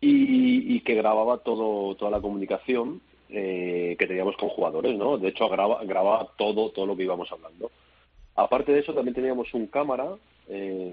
y, 0.00 0.80
que 0.80 0.94
grababa 0.94 1.38
todo 1.38 1.94
toda 1.94 2.10
la 2.10 2.20
comunicación 2.20 3.00
eh, 3.30 3.96
que 3.98 4.06
teníamos 4.06 4.36
con 4.36 4.50
jugadores, 4.50 4.96
¿no? 4.96 5.16
De 5.18 5.28
hecho, 5.28 5.48
graba, 5.48 5.82
grababa 5.84 6.28
todo 6.36 6.70
todo 6.70 6.86
lo 6.86 6.96
que 6.96 7.04
íbamos 7.04 7.30
hablando. 7.32 7.70
Aparte 8.36 8.72
de 8.72 8.80
eso, 8.80 8.92
también 8.92 9.14
teníamos 9.14 9.52
un 9.54 9.66
cámara 9.68 10.16
eh, 10.48 10.92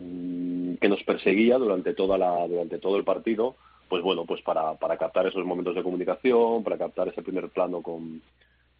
que 0.80 0.90
nos 0.90 1.04
perseguía 1.04 1.58
durante 1.58 1.94
toda 1.94 2.18
la 2.18 2.48
durante 2.48 2.78
todo 2.80 2.98
el 2.98 3.04
partido, 3.04 3.56
pues 3.90 4.02
bueno, 4.02 4.26
pues 4.26 4.42
para, 4.42 4.76
para 4.76 4.98
captar 4.98 5.28
esos 5.28 5.46
momentos 5.46 5.76
de 5.76 5.84
comunicación, 5.84 6.64
para 6.64 6.78
captar 6.78 7.10
ese 7.10 7.22
primer 7.22 7.50
plano 7.50 7.82
con, 7.82 8.22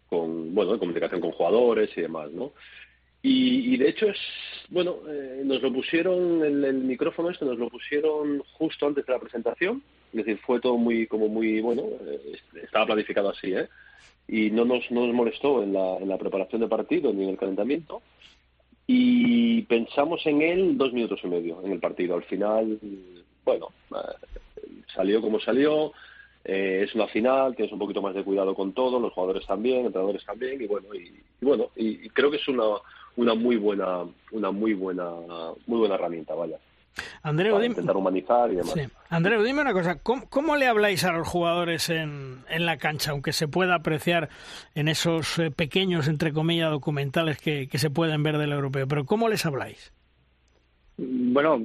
con 0.08 0.54
bueno, 0.54 0.72
de 0.72 0.78
comunicación 0.78 1.20
con 1.20 1.32
jugadores 1.32 1.90
y 1.96 2.00
demás, 2.00 2.30
¿no? 2.32 2.52
Y, 3.24 3.76
de 3.76 3.88
hecho 3.88 4.08
es, 4.08 4.18
bueno, 4.68 4.96
eh, 5.08 5.42
nos 5.44 5.62
lo 5.62 5.72
pusieron, 5.72 6.44
el, 6.44 6.64
el 6.64 6.78
micrófono 6.78 7.30
este 7.30 7.44
nos 7.44 7.56
lo 7.56 7.68
pusieron 7.68 8.42
justo 8.54 8.86
antes 8.86 9.06
de 9.06 9.12
la 9.12 9.20
presentación, 9.20 9.80
es 10.12 10.26
decir, 10.26 10.38
fue 10.44 10.60
todo 10.60 10.76
muy, 10.76 11.06
como 11.06 11.28
muy, 11.28 11.60
bueno, 11.60 11.84
eh, 12.06 12.36
estaba 12.62 12.86
planificado 12.86 13.30
así, 13.30 13.54
¿eh? 13.54 13.68
Y 14.28 14.50
no 14.50 14.64
nos, 14.64 14.90
no 14.90 15.06
nos 15.06 15.14
molestó 15.14 15.62
en 15.62 15.72
la, 15.72 15.96
en 15.98 16.08
la 16.08 16.18
preparación 16.18 16.60
de 16.60 16.68
partido 16.68 17.12
ni 17.12 17.24
en 17.24 17.30
el 17.30 17.38
calentamiento. 17.38 18.02
Y 18.86 19.62
pensamos 19.62 20.24
en 20.26 20.42
él 20.42 20.76
dos 20.76 20.92
minutos 20.92 21.20
y 21.22 21.28
medio 21.28 21.62
en 21.64 21.72
el 21.72 21.80
partido. 21.80 22.14
Al 22.14 22.24
final, 22.24 22.78
bueno, 23.44 23.68
eh, 23.90 24.72
salió 24.94 25.20
como 25.20 25.40
salió. 25.40 25.92
Eh, 26.44 26.82
es 26.84 26.94
una 26.94 27.06
final, 27.06 27.54
tienes 27.54 27.72
un 27.72 27.78
poquito 27.78 28.02
más 28.02 28.14
de 28.14 28.24
cuidado 28.24 28.54
con 28.54 28.72
todo, 28.72 28.98
los 28.98 29.12
jugadores 29.12 29.46
también, 29.46 29.86
entrenadores 29.86 30.24
también, 30.24 30.60
y 30.60 30.66
bueno, 30.66 30.88
y, 30.92 31.12
bueno, 31.40 31.70
y, 31.76 32.08
creo 32.08 32.32
que 32.32 32.38
es 32.38 32.48
una, 32.48 32.64
una 33.16 33.34
muy 33.34 33.56
buena, 33.56 34.04
una 34.30 34.50
muy 34.50 34.74
buena, 34.74 35.10
muy 35.66 35.78
buena 35.78 35.94
herramienta, 35.94 36.34
vaya. 36.34 36.58
Andreu, 37.22 37.58
dime, 37.58 37.72
intentar 37.72 37.96
humanizar 37.96 38.52
y 38.52 38.56
demás. 38.56 38.74
Andreu, 39.08 39.42
dime 39.42 39.62
una 39.62 39.72
cosa, 39.72 39.98
¿cómo, 40.02 40.56
le 40.56 40.66
habláis 40.66 41.04
a 41.04 41.12
los 41.12 41.26
jugadores 41.26 41.88
en, 41.88 42.44
en, 42.50 42.66
la 42.66 42.76
cancha, 42.76 43.12
aunque 43.12 43.32
se 43.32 43.48
pueda 43.48 43.76
apreciar 43.76 44.28
en 44.74 44.88
esos 44.88 45.38
eh, 45.38 45.50
pequeños, 45.50 46.08
entre 46.08 46.32
comillas, 46.32 46.70
documentales 46.70 47.38
que, 47.38 47.66
que 47.68 47.78
se 47.78 47.88
pueden 47.88 48.22
ver 48.22 48.36
del 48.36 48.52
europeo? 48.52 48.86
Pero 48.86 49.06
¿cómo 49.06 49.30
les 49.30 49.46
habláis? 49.46 49.92
Bueno, 50.98 51.60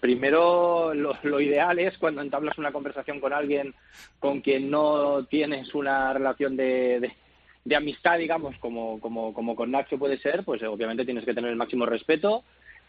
primero 0.00 0.92
lo, 0.94 1.40
ideal 1.40 1.78
es 1.78 1.96
cuando 1.96 2.20
entablas 2.20 2.58
una 2.58 2.72
conversación 2.72 3.20
con 3.20 3.32
alguien 3.32 3.72
con 4.18 4.40
quien 4.40 4.68
no 4.68 5.24
tienes 5.24 5.74
una 5.74 6.12
relación 6.12 6.56
de, 6.56 7.00
de, 7.00 7.12
amistad, 7.72 8.18
digamos, 8.18 8.56
como, 8.58 9.00
como, 9.00 9.32
como 9.32 9.56
con 9.56 9.70
Nacho 9.70 9.98
puede 9.98 10.18
ser, 10.18 10.44
pues 10.44 10.62
obviamente 10.62 11.04
tienes 11.04 11.24
que 11.24 11.34
tener 11.34 11.50
el 11.50 11.56
máximo 11.56 11.86
respeto 11.86 12.44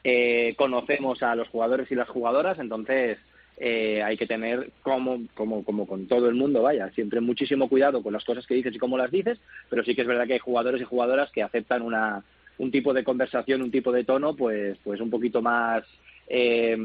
eh, 0.08 0.54
conocemos 0.56 1.24
a 1.24 1.36
los 1.36 1.48
jugadores 1.48 1.92
y 1.92 1.96
las 1.96 2.08
jugadoras, 2.08 2.60
entonces 2.60 3.18
eh, 3.58 4.04
hay 4.04 4.18
que 4.18 4.28
tener, 4.28 4.70
como, 4.84 5.22
como, 5.34 5.64
como 5.64 5.88
con 5.88 6.08
todo 6.08 6.30
el 6.30 6.36
mundo, 6.36 6.62
vaya, 6.62 6.92
siempre 6.92 7.22
muchísimo 7.22 7.68
cuidado 7.68 8.04
con 8.04 8.14
las 8.14 8.24
cosas 8.24 8.46
que 8.46 8.54
dices 8.54 8.76
y 8.76 8.78
cómo 8.78 9.00
las 9.00 9.10
dices, 9.10 9.40
pero 9.68 9.84
sí 9.84 9.96
que 9.96 10.04
es 10.04 10.08
verdad 10.08 10.28
que 10.28 10.34
hay 10.34 10.40
jugadores 10.40 10.80
y 10.80 10.86
jugadoras 10.86 11.32
que 11.32 11.42
aceptan 11.42 11.82
una, 11.82 12.24
un 12.60 12.70
tipo 12.70 12.94
de 12.94 13.04
conversación, 13.04 13.64
un 13.64 13.72
tipo 13.72 13.92
de 13.92 14.04
tono, 14.04 14.36
pues, 14.36 14.78
pues 14.84 15.02
un 15.02 15.10
poquito 15.10 15.42
más, 15.42 15.84
eh, 16.28 16.78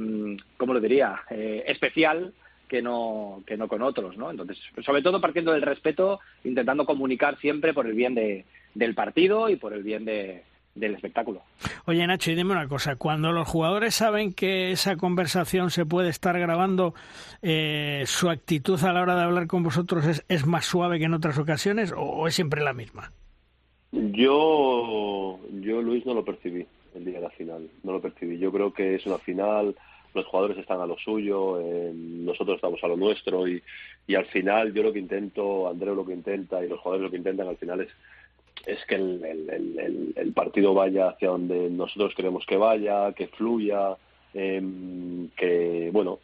¿cómo 0.56 0.72
lo 0.72 0.80
diría?, 0.80 1.20
eh, 1.28 1.64
especial 1.66 2.32
que 2.70 2.80
no, 2.80 3.42
que 3.48 3.56
no 3.56 3.66
con 3.66 3.82
otros, 3.82 4.16
¿no? 4.16 4.30
Entonces, 4.30 4.56
sobre 4.86 5.02
todo 5.02 5.20
partiendo 5.20 5.52
del 5.52 5.62
respeto, 5.62 6.20
intentando 6.44 6.86
comunicar 6.86 7.36
siempre 7.40 7.74
por 7.74 7.88
el 7.88 7.94
bien 7.94 8.14
de, 8.14 8.44
del 8.74 8.94
partido 8.94 9.48
y 9.48 9.56
por 9.56 9.72
el 9.72 9.82
bien 9.82 10.04
de, 10.04 10.44
del 10.76 10.94
espectáculo. 10.94 11.42
Oye 11.86 12.06
Nacho, 12.06 12.30
y 12.30 12.36
dime 12.36 12.52
una 12.52 12.68
cosa, 12.68 12.94
cuando 12.94 13.32
los 13.32 13.48
jugadores 13.48 13.96
saben 13.96 14.32
que 14.32 14.70
esa 14.70 14.96
conversación 14.96 15.70
se 15.70 15.84
puede 15.84 16.10
estar 16.10 16.38
grabando, 16.38 16.94
eh, 17.42 18.04
¿su 18.06 18.30
actitud 18.30 18.80
a 18.84 18.92
la 18.92 19.02
hora 19.02 19.16
de 19.16 19.24
hablar 19.24 19.48
con 19.48 19.64
vosotros 19.64 20.06
es, 20.06 20.24
es 20.28 20.46
más 20.46 20.64
suave 20.64 21.00
que 21.00 21.06
en 21.06 21.14
otras 21.14 21.38
ocasiones 21.38 21.92
o, 21.96 22.28
es 22.28 22.36
siempre 22.36 22.62
la 22.62 22.72
misma? 22.72 23.10
Yo, 23.90 25.40
yo 25.60 25.82
Luis 25.82 26.06
no 26.06 26.14
lo 26.14 26.24
percibí. 26.24 26.64
el 26.94 27.04
día 27.04 27.14
de 27.14 27.22
la 27.22 27.30
final, 27.30 27.68
no 27.82 27.90
lo 27.90 28.00
percibí. 28.00 28.38
Yo 28.38 28.52
creo 28.52 28.72
que 28.72 28.94
es 28.94 29.06
una 29.06 29.18
final, 29.18 29.74
los 30.14 30.26
jugadores 30.26 30.58
están 30.58 30.80
a 30.80 30.86
lo 30.86 30.98
suyo, 30.98 31.60
eh, 31.60 31.92
nosotros 31.94 32.56
estamos 32.56 32.82
a 32.82 32.88
lo 32.88 32.96
nuestro 32.96 33.46
y, 33.46 33.62
y 34.06 34.14
al 34.14 34.26
final 34.26 34.72
yo 34.72 34.82
lo 34.82 34.92
que 34.92 34.98
intento, 34.98 35.68
Andreu 35.68 35.94
lo 35.94 36.06
que 36.06 36.14
intenta 36.14 36.64
y 36.64 36.68
los 36.68 36.80
jugadores 36.80 37.04
lo 37.04 37.10
que 37.10 37.18
intentan 37.18 37.48
al 37.48 37.56
final 37.56 37.80
es 37.80 37.88
es 38.66 38.84
que 38.86 38.94
el, 38.94 40.14
el, 40.16 40.32
partido 40.32 40.74
vaya 40.74 41.08
hacia 41.08 41.28
donde 41.28 41.70
nosotros 41.70 42.14
queremos 42.14 42.44
que 42.46 42.56
vaya, 42.56 43.12
que 43.12 43.28
fluya, 43.28 43.96
eh, 44.34 44.62
que 45.36 45.90
bueno, 45.92 46.20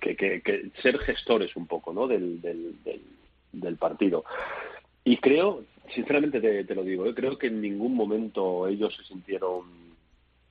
que, 0.00 0.16
que, 0.16 0.40
que, 0.40 0.70
ser 0.82 0.98
gestores 0.98 1.54
un 1.56 1.66
poco, 1.66 1.92
¿no? 1.92 2.06
Del, 2.06 2.40
del, 2.40 2.76
del, 3.52 3.76
partido. 3.76 4.24
Y 5.04 5.16
creo, 5.18 5.64
sinceramente 5.94 6.40
te, 6.40 6.74
lo 6.74 6.84
digo, 6.84 7.06
¿eh? 7.06 7.14
creo 7.14 7.36
que 7.38 7.48
en 7.48 7.60
ningún 7.60 7.94
momento 7.94 8.68
ellos 8.68 8.94
se 8.96 9.04
sintieron 9.04 9.87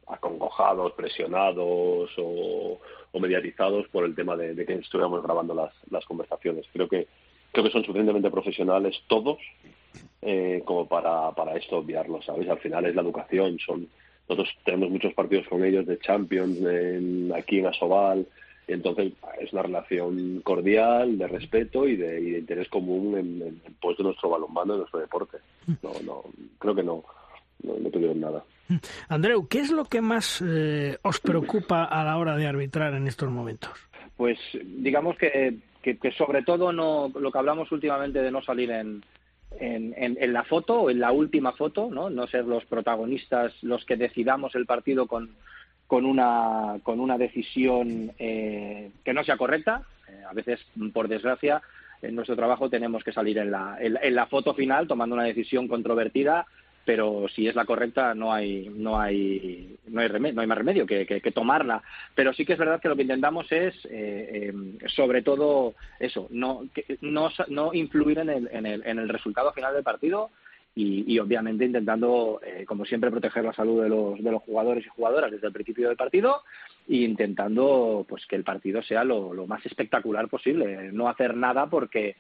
acongojados, 0.08 0.94
presionados 0.94 2.12
o, 2.18 2.80
o 3.12 3.20
mediatizados 3.20 3.88
por 3.90 4.06
el 4.06 4.16
tema 4.16 4.36
de, 4.36 4.54
de 4.54 4.66
que 4.66 4.74
estuviéramos 4.74 5.22
grabando 5.24 5.54
las, 5.54 5.74
las 5.90 6.06
conversaciones. 6.06 6.66
Creo 6.72 6.88
que 6.88 7.08
creo 7.52 7.66
que 7.66 7.72
son 7.72 7.84
suficientemente 7.84 8.30
profesionales 8.30 8.96
todos 9.08 9.38
eh, 10.22 10.62
como 10.66 10.88
para, 10.88 11.32
para 11.32 11.56
esto 11.56 11.78
obviarlo, 11.78 12.22
¿sabes? 12.22 12.48
Al 12.50 12.60
final 12.60 12.86
es 12.86 12.96
la 12.96 13.02
educación, 13.02 13.58
son 13.60 13.88
nosotros 14.30 14.54
tenemos 14.66 14.90
muchos 14.90 15.14
partidos 15.14 15.48
con 15.48 15.64
ellos 15.64 15.86
de 15.86 16.00
Champions 16.00 16.60
en, 16.60 17.32
aquí 17.34 17.60
en 17.60 17.68
Asobal, 17.68 18.28
entonces 18.68 19.14
es 19.40 19.54
una 19.54 19.62
relación 19.62 20.42
cordial, 20.42 21.18
de 21.18 21.28
respeto 21.28 21.88
y 21.88 21.96
de, 21.96 22.38
interés 22.38 22.68
común 22.68 23.18
en, 23.18 23.42
en, 23.42 23.62
de 23.62 24.04
nuestro 24.04 24.30
balonmano, 24.30 24.74
en 24.74 24.80
nuestro 24.80 25.00
deporte. 25.00 25.38
No, 25.82 25.94
no, 26.04 26.24
creo 26.60 26.76
que 26.76 26.84
no, 26.84 27.06
no, 27.64 27.78
no 27.80 27.90
tuvieron 27.90 28.20
nada. 28.20 28.44
Andreu, 29.08 29.48
¿qué 29.48 29.60
es 29.60 29.72
lo 29.72 29.86
que 29.86 30.02
más 30.02 30.44
eh, 30.46 30.98
os 31.02 31.20
preocupa 31.20 31.86
a 31.86 32.04
la 32.04 32.18
hora 32.18 32.36
de 32.36 32.48
arbitrar 32.48 32.94
en 32.94 33.08
estos 33.08 33.30
momentos? 33.30 33.72
Pues 34.16 34.38
digamos 34.64 35.18
que, 35.18 35.58
que, 35.82 35.98
que 35.98 36.12
sobre 36.12 36.44
todo 36.44 36.74
no, 36.74 37.12
lo 37.16 37.32
que 37.32 37.38
hablamos 37.38 37.72
últimamente 37.72 38.22
de 38.22 38.32
no 38.32 38.42
salir 38.42 38.72
en, 38.72 39.04
en, 39.60 39.94
en, 39.98 40.34
la 40.34 40.44
foto 40.44 40.82
o 40.82 40.90
en 40.90 41.00
la 41.00 41.12
última 41.12 41.54
foto, 41.54 41.90
¿no? 41.92 42.10
No 42.10 42.28
ser 42.28 42.46
los 42.46 42.66
protagonistas 42.66 43.54
los 43.62 43.86
que 43.86 43.96
decidamos 43.96 44.56
el 44.56 44.66
partido 44.66 45.08
con, 45.08 45.36
con, 45.86 46.06
una, 46.06 46.80
con 46.84 47.00
una 47.00 47.18
decisión 47.18 48.12
eh, 48.20 48.92
que 49.04 49.14
no 49.14 49.24
sea 49.24 49.38
correcta. 49.38 49.84
Eh, 50.10 50.24
a 50.30 50.34
veces, 50.34 50.60
por 50.94 51.08
desgracia, 51.08 51.62
en 52.02 52.16
nuestro 52.16 52.36
trabajo 52.36 52.70
tenemos 52.70 53.04
que 53.04 53.14
salir 53.14 53.38
en 53.38 53.52
la, 53.52 53.78
en 53.80 54.16
la 54.16 54.28
foto 54.28 54.54
final 54.54 54.88
tomando 54.88 55.16
una 55.16 55.24
decisión 55.24 55.68
controvertida 55.68 56.46
pero 56.88 57.28
si 57.36 57.50
es 57.50 57.54
la 57.54 57.66
correcta 57.66 58.16
no 58.16 58.32
hay 58.32 58.70
no 58.74 58.98
hay 58.98 59.78
no 59.90 60.00
hay 60.00 60.08
remedio, 60.08 60.36
no 60.36 60.42
hay 60.42 60.48
más 60.48 60.58
remedio 60.58 60.86
que, 60.86 61.06
que, 61.06 61.32
tomarla. 61.34 61.84
Pero 62.16 62.32
sí 62.32 62.46
que 62.46 62.54
es 62.54 62.60
verdad 62.60 62.80
que 62.80 62.88
lo 62.88 62.96
que 62.96 63.02
intentamos 63.02 63.52
es 63.52 63.76
eh, 63.92 64.54
eh, 64.54 64.54
sobre 64.88 65.22
todo 65.22 65.76
eso 66.00 66.28
no 66.30 66.64
no, 67.02 67.30
no 67.50 67.74
influir 67.74 68.20
en 68.20 68.30
el, 68.30 68.50
en 68.54 68.66
el, 68.66 68.88
en 68.88 69.00
el 69.00 69.10
resultado 69.10 69.52
final 69.52 69.74
del 69.74 69.84
partido 69.84 70.30
y, 70.76 71.04
y 71.14 71.20
obviamente 71.20 71.66
intentando 71.66 72.40
eh, 72.42 72.64
como 72.66 72.86
siempre 72.86 73.12
proteger 73.12 73.44
la 73.44 73.54
salud 73.54 73.84
de 73.84 73.90
los 73.90 74.24
de 74.24 74.32
los 74.32 74.44
jugadores 74.44 74.86
y 74.86 74.90
jugadoras 74.90 75.30
desde 75.30 75.48
el 75.48 75.54
principio 75.54 75.90
del 75.90 75.98
partido 75.98 76.44
e 76.88 77.00
intentando 77.00 78.06
pues 78.08 78.26
que 78.28 78.38
el 78.38 78.46
partido 78.46 78.82
sea 78.82 79.04
lo, 79.04 79.34
lo 79.34 79.46
más 79.46 79.66
espectacular 79.66 80.30
posible. 80.30 80.94
No 80.94 81.10
hacer 81.10 81.36
nada 81.36 81.66
porque 81.66 82.16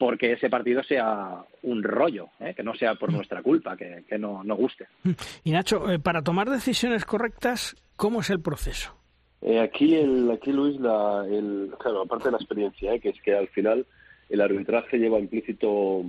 porque 0.00 0.32
ese 0.32 0.48
partido 0.48 0.82
sea 0.82 1.44
un 1.62 1.82
rollo, 1.82 2.28
¿eh? 2.40 2.54
que 2.56 2.62
no 2.62 2.74
sea 2.74 2.94
por 2.94 3.12
nuestra 3.12 3.42
culpa, 3.42 3.76
que, 3.76 4.02
que 4.08 4.18
no, 4.18 4.42
no, 4.42 4.56
guste. 4.56 4.86
Mm. 5.02 5.10
Y 5.44 5.50
Nacho, 5.50 5.90
eh, 5.90 5.98
para 5.98 6.22
tomar 6.22 6.48
decisiones 6.48 7.04
correctas, 7.04 7.76
¿cómo 7.96 8.22
es 8.22 8.30
el 8.30 8.40
proceso? 8.40 8.96
Eh, 9.42 9.60
aquí, 9.60 9.94
el, 9.96 10.30
aquí 10.30 10.52
Luis, 10.52 10.80
la, 10.80 11.26
el, 11.30 11.74
claro, 11.78 12.00
aparte 12.00 12.24
de 12.24 12.30
la 12.30 12.38
experiencia, 12.38 12.98
que 12.98 13.10
es 13.10 13.20
que 13.20 13.36
al 13.36 13.48
final 13.48 13.84
el 14.30 14.40
arbitraje 14.40 14.96
lleva 14.96 15.18
implícito 15.18 16.02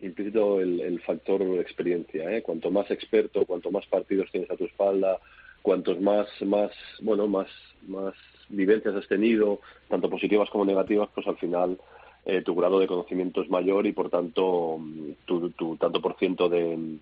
implícito 0.00 0.60
el, 0.60 0.80
el 0.80 1.00
factor 1.00 1.42
experiencia. 1.58 2.30
¿eh? 2.30 2.42
Cuanto 2.42 2.70
más 2.70 2.88
experto, 2.92 3.44
cuanto 3.44 3.72
más 3.72 3.86
partidos 3.86 4.30
tienes 4.30 4.52
a 4.52 4.56
tu 4.56 4.66
espalda, 4.66 5.18
cuantos 5.62 6.00
más, 6.00 6.28
más, 6.42 6.70
bueno, 7.00 7.26
más, 7.26 7.48
más 7.88 8.14
vivencias 8.48 8.94
has 8.94 9.08
tenido, 9.08 9.60
tanto 9.88 10.08
positivas 10.08 10.48
como 10.50 10.64
negativas, 10.64 11.08
pues 11.12 11.26
al 11.26 11.38
final 11.38 11.78
eh, 12.24 12.42
tu 12.42 12.54
grado 12.54 12.78
de 12.78 12.86
conocimiento 12.86 13.42
es 13.42 13.50
mayor 13.50 13.86
y 13.86 13.92
por 13.92 14.10
tanto 14.10 14.78
tu, 15.24 15.50
tu 15.50 15.76
tanto 15.76 16.00
por 16.00 16.16
ciento 16.18 16.48
de, 16.48 16.98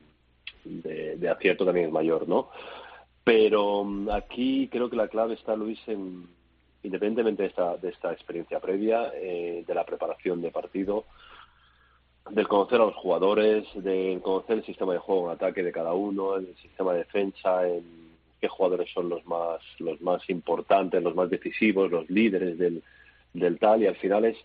de, 0.65 1.29
acierto 1.29 1.65
también 1.65 1.87
es 1.87 1.93
mayor, 1.93 2.29
¿no? 2.29 2.49
Pero 3.25 3.85
mm, 3.85 4.11
aquí 4.11 4.69
creo 4.69 4.89
que 4.89 4.97
la 4.97 5.09
clave 5.09 5.35
está, 5.35 5.57
Luis, 5.57 5.79
en, 5.87 6.27
independientemente 6.83 7.43
de 7.43 7.49
esta, 7.49 7.77
de 7.77 7.91
esta 7.91 8.13
experiencia 8.13 8.61
previa, 8.61 9.13
eh, 9.15 9.65
de 9.67 9.75
la 9.75 9.85
preparación 9.85 10.41
de 10.41 10.51
partido, 10.51 11.05
del 12.31 12.49
conocer 12.49 12.81
a 12.81 12.87
los 12.87 12.97
jugadores, 12.97 13.67
del 13.75 14.21
conocer 14.21 14.59
el 14.59 14.65
sistema 14.65 14.93
de 14.93 14.99
juego 14.99 15.27
en 15.27 15.35
ataque 15.35 15.63
de 15.63 15.73
cada 15.73 15.93
uno, 15.93 16.37
el 16.37 16.55
sistema 16.57 16.93
de 16.93 16.99
defensa, 17.01 17.69
en 17.69 18.11
qué 18.41 18.49
jugadores 18.49 18.91
son 18.93 19.09
los 19.09 19.25
más, 19.27 19.61
los 19.79 20.01
más 20.01 20.29
importantes, 20.31 21.03
los 21.03 21.15
más 21.15 21.29
decisivos, 21.29 21.91
los 21.91 22.09
líderes 22.09 22.59
del, 22.59 22.83
del 23.35 23.59
tal, 23.59 23.83
y 23.83 23.87
al 23.87 23.97
final 23.97 24.25
es 24.25 24.37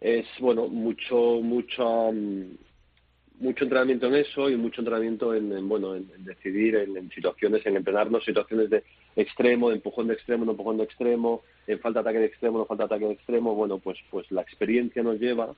es 0.00 0.26
bueno 0.38 0.68
mucho 0.68 1.40
mucho 1.42 2.12
mucho 3.40 3.64
entrenamiento 3.64 4.06
en 4.06 4.16
eso 4.16 4.50
y 4.50 4.56
mucho 4.56 4.80
entrenamiento 4.80 5.34
en, 5.34 5.68
bueno 5.68 5.94
en, 5.94 6.08
decidir 6.24 6.76
en, 6.76 7.10
situaciones 7.10 7.64
en 7.66 7.76
entrenarnos 7.76 8.24
situaciones 8.24 8.70
de 8.70 8.84
extremo 9.16 9.68
de 9.68 9.76
empujón 9.76 10.08
de 10.08 10.14
extremo 10.14 10.44
no 10.44 10.52
empujón 10.52 10.76
de 10.76 10.84
extremo 10.84 11.42
en 11.66 11.78
falta 11.80 12.02
de 12.02 12.10
ataque 12.10 12.20
de 12.20 12.26
extremo 12.26 12.58
no 12.58 12.66
falta 12.66 12.84
de 12.84 12.94
ataque 12.94 13.06
de 13.06 13.12
extremo 13.14 13.54
bueno 13.54 13.78
pues 13.78 13.98
pues 14.10 14.30
la 14.30 14.42
experiencia 14.42 15.02
nos 15.02 15.20
lleva 15.20 15.54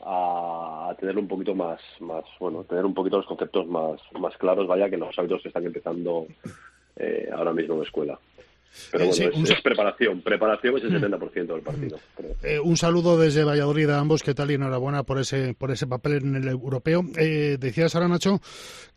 a, 0.00 0.94
tener 0.98 1.16
un 1.18 1.28
poquito 1.28 1.54
más 1.54 1.80
más 2.00 2.24
bueno 2.40 2.64
tener 2.64 2.84
un 2.84 2.94
poquito 2.94 3.18
los 3.18 3.26
conceptos 3.26 3.66
más 3.66 4.00
más 4.18 4.36
claros 4.36 4.66
vaya 4.66 4.90
que 4.90 4.96
los 4.96 5.18
hábitos 5.18 5.42
que 5.42 5.48
están 5.48 5.64
empezando 5.64 6.26
eh, 6.96 7.28
ahora 7.32 7.52
mismo 7.52 7.74
en 7.74 7.80
la 7.80 7.86
escuela 7.86 8.18
pero 8.90 9.04
eh, 9.04 9.08
es, 9.10 9.62
preparación. 9.62 10.22
Preparación 10.22 10.76
es 10.78 10.84
el 10.84 11.00
70% 11.00 11.44
mm. 11.44 11.46
del 11.46 11.62
partido. 11.62 11.98
Eh, 12.42 12.58
un 12.60 12.76
saludo 12.76 13.18
desde 13.18 13.44
Valladolid 13.44 13.90
a 13.90 13.98
ambos. 13.98 14.22
¿Qué 14.22 14.34
tal? 14.34 14.50
Y 14.50 14.54
enhorabuena 14.54 15.02
por 15.02 15.18
ese, 15.18 15.54
por 15.54 15.70
ese 15.70 15.86
papel 15.86 16.14
en 16.14 16.36
el 16.36 16.48
europeo. 16.48 17.04
Eh, 17.16 17.56
decías 17.58 17.94
ahora, 17.94 18.08
Nacho, 18.08 18.40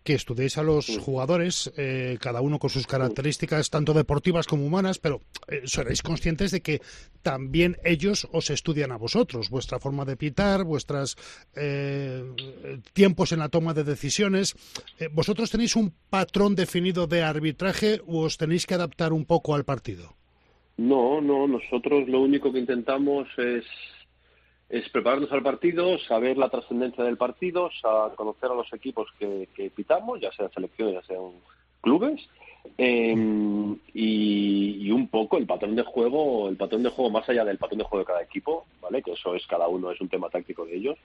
que 0.10 0.16
estudiéis 0.16 0.58
a 0.58 0.64
los 0.64 0.98
jugadores, 0.98 1.72
eh, 1.78 2.18
cada 2.20 2.42
uno 2.42 2.58
con 2.58 2.72
sus 2.72 2.88
características, 2.88 3.70
tanto 3.70 3.94
deportivas 3.94 4.48
como 4.48 4.66
humanas, 4.66 4.98
pero 4.98 5.22
eh, 5.48 5.62
seréis 5.66 6.02
conscientes 6.02 6.50
de 6.50 6.62
que 6.62 6.82
también 7.22 7.78
ellos 7.84 8.28
os 8.32 8.50
estudian 8.50 8.92
a 8.92 8.98
vosotros, 8.98 9.52
vuestra 9.52 9.78
forma 9.78 10.06
de 10.06 10.18
pitar, 10.18 10.64
vuestros 10.64 11.16
tiempos 12.94 13.34
en 13.34 13.40
la 13.40 13.50
toma 13.50 13.76
de 13.76 13.84
decisiones. 13.84 14.56
¿Vosotros 15.12 15.52
tenéis 15.52 15.76
un 15.76 15.94
patrón 16.10 16.56
definido 16.56 17.06
de 17.06 17.22
arbitraje 17.22 18.02
o 18.08 18.26
os 18.26 18.38
tenéis 18.38 18.66
que 18.66 18.74
adaptar 18.74 19.14
un 19.14 19.26
poco 19.26 19.54
al 19.54 19.64
partido? 19.64 20.16
No, 20.78 21.22
no, 21.22 21.46
nosotros 21.46 22.10
lo 22.10 22.22
único 22.22 22.52
que 22.52 22.60
intentamos 22.60 23.28
es, 23.38 23.64
es 24.70 24.88
prepararnos 24.90 25.32
al 25.32 25.42
partido, 25.42 25.98
saber 26.00 26.38
la 26.38 26.50
trascendencia 26.50 27.04
del 27.04 27.18
partido, 27.18 27.72
conocer 28.16 28.52
a 28.52 28.56
los 28.56 28.72
equipos 28.72 29.10
que, 29.18 29.72
pitamos, 29.76 30.22
ya 30.22 30.32
sean 30.32 30.52
selecciones, 30.52 30.94
ya 30.94 31.02
sean 31.04 31.32
clubes, 31.82 32.30
em, 32.78 33.78
y, 33.94 34.92
un 34.92 35.08
poco 35.08 35.38
el 35.38 35.48
patrón 35.48 35.76
de 35.76 35.84
juego, 35.84 36.50
el 36.50 36.58
patrón 36.58 36.84
de 36.84 36.90
juego 36.90 37.10
más 37.10 37.28
allá 37.30 37.44
del 37.46 37.58
patrón 37.58 37.80
de 37.80 37.86
juego 37.86 38.04
de 38.04 38.08
cada 38.08 38.22
equipo, 38.22 38.66
¿vale? 38.82 39.02
Que 39.02 39.14
eso 39.14 39.34
es 39.34 39.46
cada 39.48 39.68
uno, 39.68 39.92
es 39.92 40.02
un 40.02 40.10
tema 40.10 40.30
táctico 40.30 40.66
de 40.66 40.76
ellos. 40.76 40.98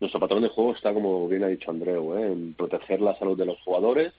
Nuestro 0.00 0.20
patrón 0.20 0.42
de 0.42 0.48
juego 0.48 0.74
está, 0.74 0.94
como 0.94 1.26
bien 1.26 1.42
ha 1.42 1.48
dicho 1.48 1.70
Andreu, 1.70 2.16
¿eh? 2.16 2.26
en 2.26 2.54
proteger 2.54 3.00
la 3.00 3.18
salud 3.18 3.36
de 3.36 3.46
los 3.46 3.58
jugadores, 3.62 4.12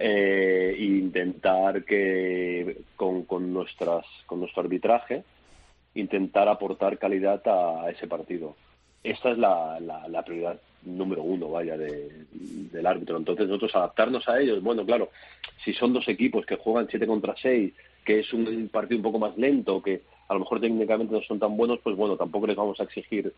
eh, 0.00 0.74
intentar 0.80 1.84
que 1.84 2.78
con, 2.96 3.22
con, 3.24 3.52
nuestras, 3.52 4.04
con 4.26 4.40
nuestro 4.40 4.62
arbitraje 4.62 5.22
intentar 5.94 6.48
aportar 6.48 6.98
calidad 6.98 7.42
a, 7.46 7.90
ese 7.90 8.06
partido. 8.06 8.56
Esta 9.02 9.30
es 9.30 9.38
la, 9.38 9.80
la, 9.80 10.22
prioridad 10.22 10.60
número 10.84 11.22
uno, 11.22 11.50
vaya, 11.50 11.76
de, 11.76 12.08
del 12.32 12.86
árbitro. 12.86 13.16
Entonces 13.16 13.46
nosotros 13.46 13.74
adaptarnos 13.74 14.28
a 14.28 14.40
ellos, 14.40 14.62
bueno, 14.62 14.86
claro, 14.86 15.10
si 15.64 15.72
son 15.72 15.92
dos 15.92 16.06
equipos 16.08 16.46
que 16.46 16.56
juegan 16.56 16.88
7 16.88 17.06
contra 17.06 17.34
6, 17.36 17.72
que 18.04 18.20
es 18.20 18.32
un 18.32 18.68
partido 18.72 18.98
un 18.98 19.02
poco 19.02 19.18
más 19.18 19.36
lento, 19.36 19.82
que 19.82 20.02
a 20.28 20.34
lo 20.34 20.40
mejor 20.40 20.60
técnicamente 20.60 21.14
no 21.14 21.22
son 21.22 21.40
tan 21.40 21.56
buenos, 21.56 21.80
pues 21.80 21.96
bueno, 21.96 22.16
tampoco 22.16 22.46
les 22.46 22.56
vamos 22.56 22.78
a 22.80 22.84
exigir, 22.84 23.32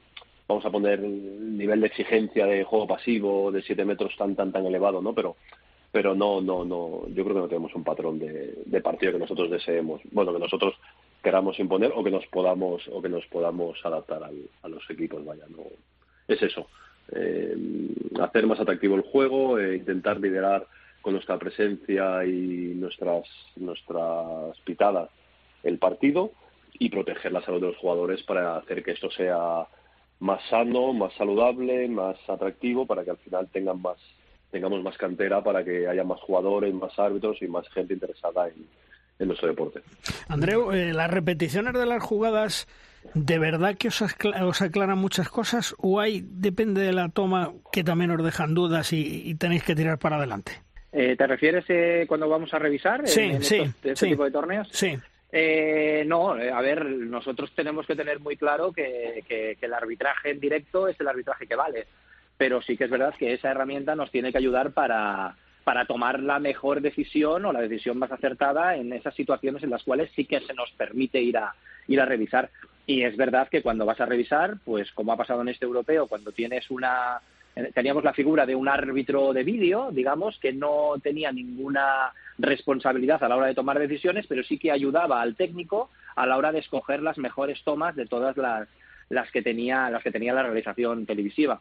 vamos 0.46 0.64
a 0.64 0.70
poner 0.70 1.00
el 1.00 1.56
nivel 1.56 1.80
de 1.80 1.86
exigencia 1.86 2.46
de 2.46 2.64
juego 2.64 2.86
pasivo 2.86 3.50
de 3.50 3.62
7 3.62 3.84
metros 3.84 4.14
tan, 4.18 4.36
tan, 4.36 4.52
tan 4.52 4.66
elevado, 4.66 5.00
¿no? 5.00 5.14
Pero 5.14 5.36
pero 5.94 6.12
no, 6.12 6.40
no, 6.40 6.64
no, 6.64 7.06
yo 7.14 7.22
creo 7.22 7.36
que 7.36 7.40
no 7.42 7.46
tenemos 7.46 7.72
un 7.76 7.84
patrón 7.84 8.18
de, 8.18 8.80
partido 8.80 9.12
que 9.12 9.18
nosotros 9.20 9.48
deseemos, 9.48 10.00
bueno, 10.10 10.32
que 10.32 10.40
nosotros 10.40 10.74
queramos 11.24 11.58
imponer 11.58 11.90
o 11.96 12.04
que 12.04 12.10
nos 12.10 12.26
podamos 12.26 12.86
o 12.92 13.02
que 13.02 13.08
nos 13.08 13.26
podamos 13.26 13.80
adaptar 13.82 14.22
a 14.22 14.68
los 14.68 14.88
equipos, 14.90 15.24
vaya, 15.24 15.46
no, 15.48 15.64
es 16.28 16.40
eso, 16.42 16.68
eh, 17.12 17.56
hacer 18.20 18.46
más 18.46 18.60
atractivo 18.60 18.94
el 18.94 19.02
juego, 19.02 19.58
e 19.58 19.76
intentar 19.76 20.20
liderar 20.20 20.66
con 21.00 21.14
nuestra 21.14 21.38
presencia 21.38 22.24
y 22.24 22.74
nuestras, 22.76 23.26
nuestras 23.56 24.58
pitadas 24.60 25.10
el 25.62 25.78
partido 25.78 26.32
y 26.78 26.90
proteger 26.90 27.32
la 27.32 27.42
salud 27.42 27.60
de 27.60 27.68
los 27.68 27.76
jugadores 27.78 28.22
para 28.22 28.56
hacer 28.58 28.84
que 28.84 28.92
esto 28.92 29.10
sea 29.10 29.66
más 30.20 30.42
sano, 30.50 30.92
más 30.92 31.12
saludable, 31.14 31.88
más 31.88 32.16
atractivo, 32.28 32.86
para 32.86 33.02
que 33.02 33.10
al 33.10 33.18
final 33.18 33.48
tengan 33.50 33.80
más, 33.80 33.98
tengamos 34.50 34.82
más 34.82 34.96
cantera, 34.98 35.42
para 35.42 35.64
que 35.64 35.88
haya 35.88 36.04
más 36.04 36.20
jugadores, 36.20 36.74
más 36.74 36.98
árbitros 36.98 37.40
y 37.40 37.48
más 37.48 37.66
gente 37.70 37.94
interesada 37.94 38.48
en, 38.48 38.66
en 39.18 39.28
nuestro 39.28 39.48
deporte. 39.48 39.80
Andreu, 40.28 40.72
eh, 40.72 40.92
las 40.92 41.10
repeticiones 41.10 41.74
de 41.74 41.86
las 41.86 42.02
jugadas, 42.02 42.66
¿de 43.14 43.38
verdad 43.38 43.76
que 43.76 43.88
os, 43.88 44.02
os, 44.02 44.62
aclaran 44.62 44.98
muchas 44.98 45.28
cosas 45.28 45.74
o 45.78 46.00
hay, 46.00 46.24
depende 46.24 46.82
de 46.82 46.92
la 46.92 47.08
toma, 47.08 47.52
que 47.72 47.84
también 47.84 48.10
os 48.10 48.24
dejan 48.24 48.54
dudas 48.54 48.92
y, 48.92 49.34
tenéis 49.36 49.62
que 49.62 49.74
tirar 49.74 49.98
para 49.98 50.16
adelante? 50.16 50.52
Eh, 50.92 51.16
¿Te 51.16 51.26
refieres 51.26 51.64
eh, 51.68 52.04
cuando 52.06 52.28
vamos 52.28 52.54
a 52.54 52.58
revisar 52.58 53.06
sí, 53.06 53.22
en, 53.22 53.42
sí, 53.42 53.62
este 53.82 54.08
tipo 54.08 54.24
de 54.24 54.30
torneos? 54.30 54.68
Sí. 54.72 54.96
Eh, 55.36 56.04
no, 56.06 56.38
eh, 56.38 56.52
a 56.52 56.60
ver, 56.60 56.84
nosotros 56.86 57.50
tenemos 57.56 57.84
que 57.88 57.96
tener 57.96 58.20
muy 58.20 58.36
claro 58.36 58.72
que, 58.72 59.24
que, 59.26 59.58
el 59.60 59.74
arbitraje 59.74 60.30
en 60.30 60.38
directo 60.38 60.86
es 60.86 60.98
el 61.00 61.08
arbitraje 61.08 61.48
que 61.48 61.56
vale, 61.56 61.88
pero 62.36 62.62
sí 62.62 62.76
que 62.76 62.84
es 62.84 62.90
verdad 62.90 63.12
que 63.18 63.32
esa 63.32 63.50
herramienta 63.50 63.96
nos 63.96 64.12
tiene 64.12 64.30
que 64.30 64.38
ayudar 64.38 64.70
para, 64.70 65.34
para 65.64 65.86
tomar 65.86 66.20
la 66.20 66.38
mejor 66.38 66.80
decisión 66.80 67.44
o 67.44 67.52
la 67.52 67.62
decisión 67.62 67.98
más 67.98 68.12
acertada 68.12 68.76
en 68.76 68.92
esas 68.92 69.14
situaciones 69.14 69.62
en 69.62 69.70
las 69.70 69.82
cuales 69.82 70.10
sí 70.14 70.26
que 70.26 70.40
se 70.40 70.54
nos 70.54 70.70
permite 70.72 71.20
ir 71.20 71.38
a, 71.38 71.54
ir 71.88 72.00
a 72.00 72.06
revisar. 72.06 72.50
Y 72.86 73.02
es 73.02 73.16
verdad 73.16 73.48
que 73.48 73.62
cuando 73.62 73.86
vas 73.86 74.00
a 74.00 74.06
revisar, 74.06 74.58
pues 74.64 74.92
como 74.92 75.12
ha 75.12 75.16
pasado 75.16 75.40
en 75.42 75.48
este 75.48 75.64
europeo, 75.64 76.06
cuando 76.06 76.32
tienes 76.32 76.70
una 76.70 77.20
teníamos 77.72 78.02
la 78.02 78.12
figura 78.12 78.46
de 78.46 78.56
un 78.56 78.68
árbitro 78.68 79.32
de 79.32 79.44
vídeo, 79.44 79.90
digamos, 79.92 80.38
que 80.38 80.52
no 80.52 80.94
tenía 81.00 81.30
ninguna 81.30 82.12
responsabilidad 82.36 83.22
a 83.22 83.28
la 83.28 83.36
hora 83.36 83.46
de 83.46 83.54
tomar 83.54 83.78
decisiones, 83.78 84.26
pero 84.26 84.42
sí 84.42 84.58
que 84.58 84.72
ayudaba 84.72 85.22
al 85.22 85.36
técnico 85.36 85.88
a 86.16 86.26
la 86.26 86.36
hora 86.36 86.50
de 86.50 86.58
escoger 86.58 87.00
las 87.00 87.16
mejores 87.16 87.62
tomas 87.62 87.94
de 87.94 88.06
todas 88.06 88.36
las, 88.36 88.68
las 89.08 89.30
que 89.30 89.42
tenía 89.42 89.88
las 89.88 90.02
que 90.02 90.10
tenía 90.10 90.34
la 90.34 90.42
realización 90.42 91.06
televisiva. 91.06 91.60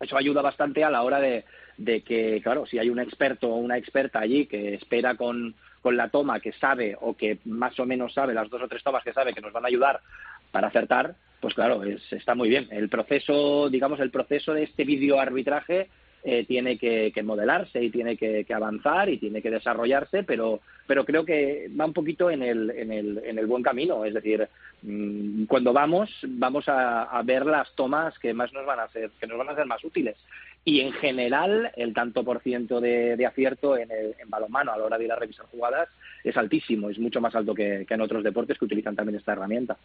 Eso 0.00 0.16
ayuda 0.16 0.42
bastante 0.42 0.84
a 0.84 0.90
la 0.90 1.02
hora 1.02 1.20
de, 1.20 1.44
de 1.76 2.00
que, 2.02 2.40
claro, 2.42 2.66
si 2.66 2.78
hay 2.78 2.88
un 2.88 2.98
experto 2.98 3.48
o 3.48 3.56
una 3.56 3.76
experta 3.76 4.20
allí 4.20 4.46
que 4.46 4.74
espera 4.74 5.14
con, 5.14 5.54
con 5.82 5.96
la 5.96 6.08
toma 6.08 6.40
que 6.40 6.52
sabe 6.52 6.96
o 7.00 7.16
que 7.16 7.38
más 7.44 7.78
o 7.78 7.86
menos 7.86 8.14
sabe 8.14 8.34
las 8.34 8.48
dos 8.48 8.62
o 8.62 8.68
tres 8.68 8.82
tomas 8.82 9.04
que 9.04 9.12
sabe 9.12 9.32
que 9.32 9.40
nos 9.40 9.52
van 9.52 9.64
a 9.64 9.68
ayudar 9.68 10.00
para 10.50 10.68
acertar, 10.68 11.14
pues 11.40 11.54
claro, 11.54 11.82
está 11.84 12.34
muy 12.34 12.48
bien. 12.48 12.66
El 12.70 12.88
proceso, 12.88 13.68
digamos, 13.68 14.00
el 14.00 14.10
proceso 14.10 14.54
de 14.54 14.64
este 14.64 14.84
videoarbitraje 14.84 15.88
eh, 16.24 16.44
tiene 16.44 16.76
que, 16.76 17.12
modelarse 17.22 17.80
y 17.80 17.90
tiene 17.90 18.16
que, 18.16 18.44
avanzar 18.52 19.08
y 19.08 19.18
tiene 19.18 19.42
que 19.42 19.50
desarrollarse, 19.50 20.24
pero, 20.24 20.60
pero 20.86 21.04
creo 21.04 21.24
que 21.24 21.70
va 21.78 21.84
un 21.84 21.92
poquito 21.92 22.30
en 22.30 22.42
el, 22.42 22.70
en 22.70 22.90
el, 22.90 23.22
en 23.24 23.38
el 23.38 23.46
buen 23.46 23.62
camino. 23.62 24.04
Es 24.04 24.14
decir, 24.14 24.48
mm, 24.82 25.44
cuando 25.44 25.72
vamos, 25.72 26.10
vamos 26.26 26.68
a, 26.68 27.04
a, 27.04 27.22
ver 27.22 27.46
las 27.46 27.72
tomas 27.76 28.18
que 28.18 28.34
más 28.34 28.52
nos 28.52 28.66
van 28.66 28.80
a 28.80 28.84
hacer, 28.84 29.10
que 29.20 29.28
nos 29.28 29.38
van 29.38 29.50
a 29.50 29.52
hacer 29.52 29.66
más 29.66 29.84
útiles 29.84 30.16
y 30.66 30.80
en 30.80 30.92
general 30.94 31.70
el 31.76 31.94
tanto 31.94 32.24
por 32.24 32.42
ciento 32.42 32.80
de, 32.80 33.24
acierto 33.24 33.78
en, 33.78 33.88
el, 33.88 34.16
en 34.18 34.28
balonmano 34.28 34.72
a 34.72 34.76
la 34.76 34.84
hora 34.84 34.98
de 34.98 35.04
ir 35.04 35.12
a 35.12 35.16
revisar 35.16 35.46
jugadas 35.46 35.88
es 36.24 36.36
altísimo, 36.36 36.90
es 36.90 36.98
mucho 36.98 37.20
más 37.20 37.36
alto 37.36 37.54
que, 37.54 37.86
en 37.88 38.00
otros 38.00 38.24
deportes 38.24 38.58
que 38.58 38.64
utilizan 38.64 38.96
también 38.96 39.16
esta 39.16 39.32
herramienta. 39.32 39.76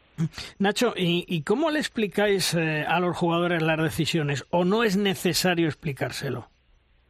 Nacho, 0.57 0.95
¿y, 0.97 1.43
cómo 1.43 1.69
le 1.69 1.77
explicáis 1.77 2.55
eh, 2.55 2.83
a 2.87 2.99
los 2.99 3.15
jugadores 3.15 3.61
las 3.61 3.77
decisiones? 3.77 4.43
¿O 4.49 4.65
no 4.65 4.83
es 4.83 4.97
necesario 4.97 5.67
explicárselo? 5.67 6.47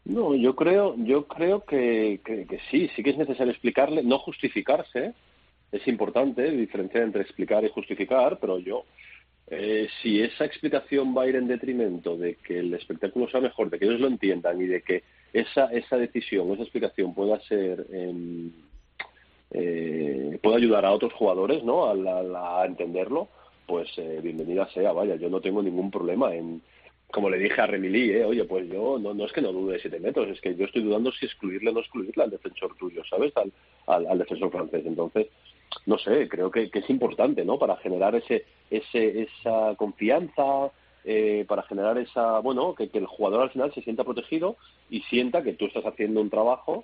No, 0.04 0.36
yo 0.36 0.54
creo, 0.54 0.96
yo 0.98 1.26
creo 1.28 1.64
que, 1.64 2.20
que, 2.26 2.60
sí, 2.70 2.90
sí 2.94 3.04
que 3.04 3.12
es 3.12 3.18
necesario 3.18 3.54
explicarle, 3.54 4.04
no 4.04 4.20
justificarse. 4.20 5.14
Es 5.72 5.88
importante 5.88 6.52
diferenciar 6.52 7.04
entre 7.04 7.22
explicar 7.22 7.64
y 7.64 7.70
justificar, 7.70 8.38
pero 8.42 8.60
yo 8.60 8.84
eh, 9.54 9.90
si 10.02 10.22
esa 10.22 10.46
explicación 10.46 11.14
va 11.16 11.24
a 11.24 11.28
ir 11.28 11.36
en 11.36 11.46
detrimento 11.46 12.16
de 12.16 12.36
que 12.36 12.60
el 12.60 12.74
espectáculo 12.74 13.30
sea 13.30 13.42
mejor, 13.42 13.70
de 13.70 13.78
que 13.78 13.84
ellos 13.86 14.00
lo 14.00 14.08
entiendan 14.08 14.62
y 14.62 14.66
de 14.66 14.82
que 14.82 15.04
esa, 15.34 15.66
esa 15.66 15.98
decisión, 15.98 16.50
esa 16.52 16.64
explicación 16.64 17.14
pueda 17.14 17.38
ser, 17.42 17.86
eh, 19.52 20.40
pueda 20.42 20.56
ayudar 20.56 20.86
a 20.86 20.94
otros 20.94 21.12
jugadores 21.12 21.66
¿no? 21.66 21.86
a, 21.86 22.66
entenderlo, 22.66 23.28
pues 23.68 23.90
eh, 23.98 24.22
bienvenida 24.24 24.70
sea, 24.70 24.94
vaya, 24.94 25.16
yo 25.16 25.30
no 25.30 25.42
tengo 25.42 25.62
ningún 25.62 25.92
problema 25.92 26.34
en, 26.34 26.62
como 27.12 27.30
le 27.30 27.38
dije 27.38 27.60
a 27.60 27.68
Remilí, 27.68 28.10
eh, 28.10 28.24
oye, 28.24 28.46
pues 28.46 28.70
yo 28.70 28.98
no, 29.00 29.14
no 29.14 29.26
es 29.26 29.34
que 29.34 29.42
no 29.42 29.52
dude 29.52 29.74
de 29.74 29.82
siete 29.82 30.00
metros, 30.00 30.30
es 30.30 30.40
que 30.40 30.56
yo 30.56 30.64
estoy 30.64 30.84
dudando 30.84 31.12
si 31.12 31.26
excluirle 31.26 31.72
o 31.72 31.74
no 31.74 31.82
excluirle 31.82 32.24
al 32.24 32.30
defensor 32.30 32.74
tuyo, 32.78 33.04
¿sabes? 33.10 33.34
Al, 33.36 34.08
al 34.08 34.18
defensor 34.18 34.50
francés. 34.50 34.86
Entonces, 34.86 35.28
no 35.86 35.98
sé, 35.98 36.28
creo 36.28 36.52
que, 36.52 36.70
es 36.72 36.90
importante, 36.90 37.46
¿no? 37.46 37.58
Para 37.58 37.78
generar 37.78 38.16
ese, 38.16 38.46
ese 38.70 39.24
esa 39.24 39.76
confianza, 39.76 40.72
eh, 41.04 41.46
para 41.48 41.64
generar 41.64 41.98
esa, 41.98 42.40
bueno, 42.40 42.76
que, 42.76 42.90
el 42.94 43.06
jugador 43.06 43.44
al 43.44 43.52
final 43.52 43.74
se 43.74 43.82
sienta 43.82 44.04
protegido 44.04 44.58
y 44.90 45.02
sienta 45.04 45.44
que 45.44 45.54
tú 45.54 45.66
estás 45.66 45.86
haciendo 45.86 46.22
un 46.22 46.30
trabajo 46.30 46.84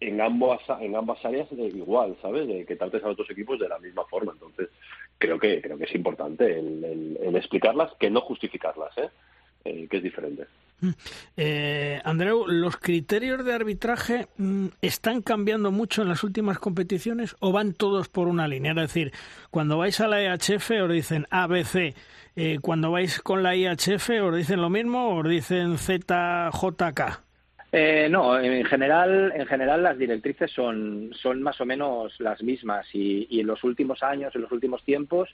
en 0.00 0.20
ambas 0.20 0.60
en 0.80 0.94
ambas 0.94 1.24
áreas 1.24 1.48
de 1.50 1.68
igual, 1.68 2.16
¿sabes? 2.20 2.46
De 2.46 2.66
que 2.66 2.76
trates 2.76 3.02
a 3.02 3.08
otros 3.08 3.30
equipos 3.30 3.58
de 3.58 3.68
la 3.68 3.78
misma 3.78 4.04
forma. 4.04 4.32
Entonces, 4.32 4.68
creo 5.18 5.38
que 5.38 5.62
creo 5.62 5.78
que 5.78 5.84
es 5.84 5.94
importante 5.94 6.58
el, 6.58 7.34
explicarlas, 7.34 7.94
que 7.98 8.10
no 8.10 8.20
justificarlas, 8.20 8.96
¿eh? 8.98 9.08
¿eh? 9.64 9.86
que 9.88 9.96
es 9.98 10.02
diferente. 10.02 10.46
Mm. 10.80 10.90
Eh, 11.36 12.00
Andreu, 12.04 12.46
¿los 12.46 12.76
criterios 12.76 13.44
de 13.44 13.54
arbitraje 13.54 14.28
mm, 14.36 14.66
están 14.82 15.22
cambiando 15.22 15.70
mucho 15.70 16.02
en 16.02 16.08
las 16.08 16.22
últimas 16.22 16.58
competiciones 16.58 17.34
o 17.40 17.52
van 17.52 17.72
todos 17.72 18.08
por 18.08 18.28
una 18.28 18.46
línea? 18.46 18.72
Es 18.72 18.76
decir, 18.76 19.12
cuando 19.50 19.78
vais 19.78 19.98
a 20.00 20.08
la 20.08 20.22
EHF 20.22 20.70
os 20.82 20.90
dicen 20.90 21.26
ABC, 21.30 21.94
eh, 22.36 22.58
cuando 22.60 22.90
vais 22.90 23.20
con 23.20 23.42
la 23.42 23.56
IHF 23.56 24.10
os 24.22 24.36
dicen 24.36 24.60
lo 24.60 24.70
mismo 24.70 25.08
o 25.08 25.20
os 25.20 25.28
dicen 25.28 25.78
ZJK. 25.78 27.22
Eh, 27.72 28.08
no, 28.08 28.38
en 28.38 28.64
general, 28.64 29.32
en 29.34 29.46
general 29.46 29.82
las 29.82 29.98
directrices 29.98 30.50
son, 30.52 31.10
son 31.14 31.42
más 31.42 31.60
o 31.60 31.66
menos 31.66 32.14
las 32.20 32.42
mismas 32.42 32.86
y, 32.92 33.26
y 33.28 33.40
en 33.40 33.48
los 33.48 33.64
últimos 33.64 34.02
años, 34.02 34.34
en 34.34 34.42
los 34.42 34.52
últimos 34.52 34.84
tiempos, 34.84 35.28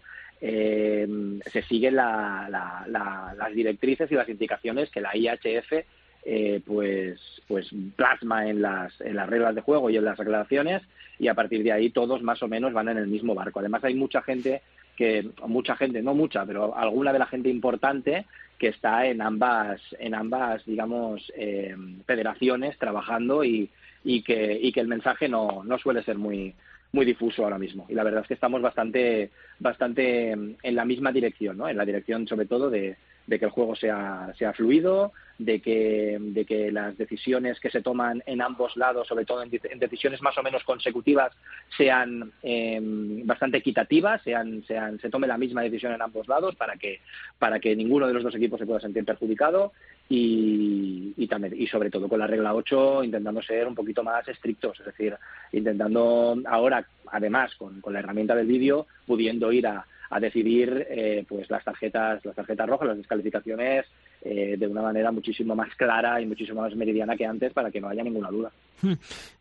eh, 0.45 1.07
se 1.53 1.63
siguen 1.63 1.95
la, 1.95 2.85
las 2.89 3.55
directrices 3.55 4.11
y 4.11 4.17
las 4.17 4.29
indicaciones 4.29 4.91
que 4.91 5.01
la 5.01 5.17
IHF 5.17 5.85
eh, 6.25 6.61
pues, 6.67 7.21
pues 7.47 7.69
plasma 7.95 8.49
en 8.49 8.61
las, 8.61 9.01
en 9.01 9.15
las 9.15 9.29
reglas 9.29 9.55
de 9.55 9.61
juego 9.61 9.89
y 9.89 9.97
en 9.97 10.05
las 10.05 10.19
aclaraciones 10.19 10.83
y 11.21 11.29
a 11.29 11.35
partir 11.35 11.63
de 11.63 11.71
ahí 11.71 11.91
todos 11.91 12.23
más 12.23 12.43
o 12.43 12.49
menos 12.49 12.73
van 12.73 12.89
en 12.89 12.99
el 12.99 13.07
mismo 13.07 13.37
barco. 13.37 13.61
Además 13.61 13.85
hay 13.85 13.95
mucha 13.95 14.21
gente 14.23 14.63
que 14.97 15.29
mucha 15.47 15.77
gente, 15.77 16.03
no 16.03 16.13
mucha, 16.13 16.45
pero 16.45 16.77
alguna 16.77 17.13
de 17.13 17.21
la 17.21 17.27
gente 17.27 17.49
importante 17.49 18.27
que 18.59 18.69
está 18.69 19.07
en 19.07 19.23
ambas, 19.23 19.81
en 20.01 20.15
ambas, 20.15 20.65
digamos, 20.67 21.33
eh, 21.37 21.77
federaciones 22.05 22.77
trabajando 22.79 23.45
y, 23.45 23.71
y 24.03 24.23
que, 24.23 24.59
y 24.61 24.73
que 24.73 24.81
el 24.81 24.89
mensaje 24.89 25.29
no, 25.29 25.63
no 25.65 25.79
suele 25.79 26.03
ser 26.03 26.19
muy, 26.19 26.55
muy 26.93 27.07
difuso 27.07 27.45
ahora 27.45 27.59
mismo. 27.59 27.87
Y 27.89 27.95
la 27.95 28.05
verdad 28.05 28.23
es 28.23 28.29
que 28.29 28.35
estamos 28.35 28.61
bastante, 28.61 29.31
bastante 29.59 30.31
en 30.31 30.77
la 30.77 30.85
misma 30.85 31.11
dirección, 31.11 31.57
¿no? 31.57 31.69
En 31.69 31.77
la 31.77 31.85
dirección 31.85 32.29
sobre 32.29 32.47
todo 32.47 32.71
de, 32.71 32.97
de 33.27 33.39
que 33.39 33.45
el 33.45 33.51
juego 33.51 33.75
sea, 33.77 34.33
sea 34.39 34.53
fluido, 34.53 35.13
de 35.39 35.61
que, 35.61 36.19
de 36.21 36.45
que 36.45 36.71
las 36.71 36.97
decisiones 36.97 37.59
que 37.61 37.71
se 37.71 37.83
toman 37.83 38.23
en 38.27 38.43
ambos 38.43 38.77
lados, 38.77 39.09
sobre 39.09 39.25
todo 39.25 39.43
en, 39.43 39.51
decisiones 39.79 40.23
más 40.23 40.37
o 40.39 40.43
menos 40.43 40.63
consecutivas, 40.65 41.33
sean 41.77 42.33
em, 42.43 43.27
bastante 43.27 43.59
equitativas, 43.59 44.23
sean, 44.23 44.65
sean, 44.67 44.99
se 45.01 45.11
tome 45.11 45.27
la 45.27 45.39
misma 45.39 45.63
decisión 45.63 45.93
en 45.93 46.03
ambos 46.03 46.29
lados 46.29 46.55
para 46.57 46.77
que, 46.77 47.01
para 47.39 47.61
que 47.61 47.75
ninguno 47.77 48.07
de 48.07 48.15
los 48.15 48.23
dos 48.23 48.35
equipos 48.35 48.59
se 48.59 48.67
pueda 48.67 48.81
sentir 48.81 49.05
perjudicado 49.05 49.73
y, 50.09 51.27
también, 51.29 51.55
y 51.57 51.67
sobre 51.67 51.91
todo 51.91 52.09
con 52.09 52.19
la 52.19 52.27
regla 52.27 52.55
8 52.55 53.05
intentando 53.05 53.41
ser 53.43 53.67
un 53.67 53.75
poquito 53.75 54.03
más 54.03 54.27
estrictos, 54.29 54.79
es 54.81 54.87
decir, 54.87 55.17
intentando 55.53 56.37
ahora, 56.47 56.87
además, 57.11 57.55
con, 57.57 57.81
con 57.81 57.93
la 57.93 58.01
herramienta 58.01 58.35
del 58.35 58.47
vídeo, 58.47 58.87
pudiendo 59.07 59.51
ir 59.53 59.67
a, 59.67 59.87
a 60.13 60.21
decidir 60.21 60.87
eh, 60.91 61.25
pues 61.27 61.51
las 61.51 61.65
tarjetas 61.65 62.23
las 62.25 62.37
tarjetas 62.37 62.69
rojas 62.69 62.89
las 62.89 62.99
descalificaciones 62.99 63.87
eh, 64.25 64.57
de 64.59 64.67
una 64.67 64.83
manera 64.83 65.13
muchísimo 65.13 65.55
más 65.55 65.75
clara 65.77 66.21
y 66.21 66.27
muchísimo 66.27 66.63
más 66.63 66.75
meridiana 66.75 67.17
que 67.17 67.27
antes 67.27 67.53
para 67.53 67.71
que 67.71 67.81
no 67.81 67.89
haya 67.89 68.03
ninguna 68.03 68.31
duda 68.31 68.53
hmm. 68.83 68.93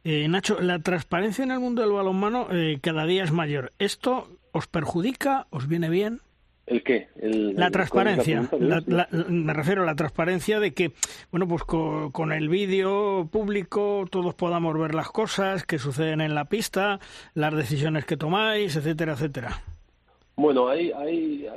eh, 0.03 0.27
Nacho 0.27 0.59
la 0.61 0.79
transparencia 0.79 1.43
en 1.43 1.51
el 1.51 1.59
mundo 1.59 1.81
del 1.81 1.91
balonmano 1.91 2.47
cada 2.81 3.05
día 3.05 3.23
es 3.23 3.31
mayor 3.31 3.71
esto 3.79 4.27
os 4.51 4.67
perjudica 4.67 5.47
os 5.49 5.67
viene 5.67 5.89
bien 5.89 6.21
¿El 6.71 6.83
qué? 6.83 7.09
la 7.17 7.69
transparencia. 7.69 8.49
me 9.27 9.53
refiero 9.53 9.83
a 9.83 9.85
la 9.85 9.95
transparencia 9.95 10.61
de 10.61 10.73
que, 10.73 10.93
bueno, 11.29 11.45
pues 11.45 11.63
con, 11.63 12.31
el 12.31 12.47
vídeo 12.47 13.27
público 13.29 14.05
todos 14.09 14.35
podamos 14.35 14.79
ver 14.79 14.95
las 14.95 15.09
cosas 15.09 15.65
que 15.65 15.79
suceden 15.79 16.21
en 16.21 16.33
la 16.33 16.45
pista, 16.45 16.99
las 17.33 17.53
decisiones 17.53 18.05
que 18.05 18.15
tomáis, 18.15 18.75
etcétera, 18.77 19.13
etcétera. 19.13 19.61
Bueno, 20.41 20.67
hay, 20.67 20.91
hay, 20.91 21.47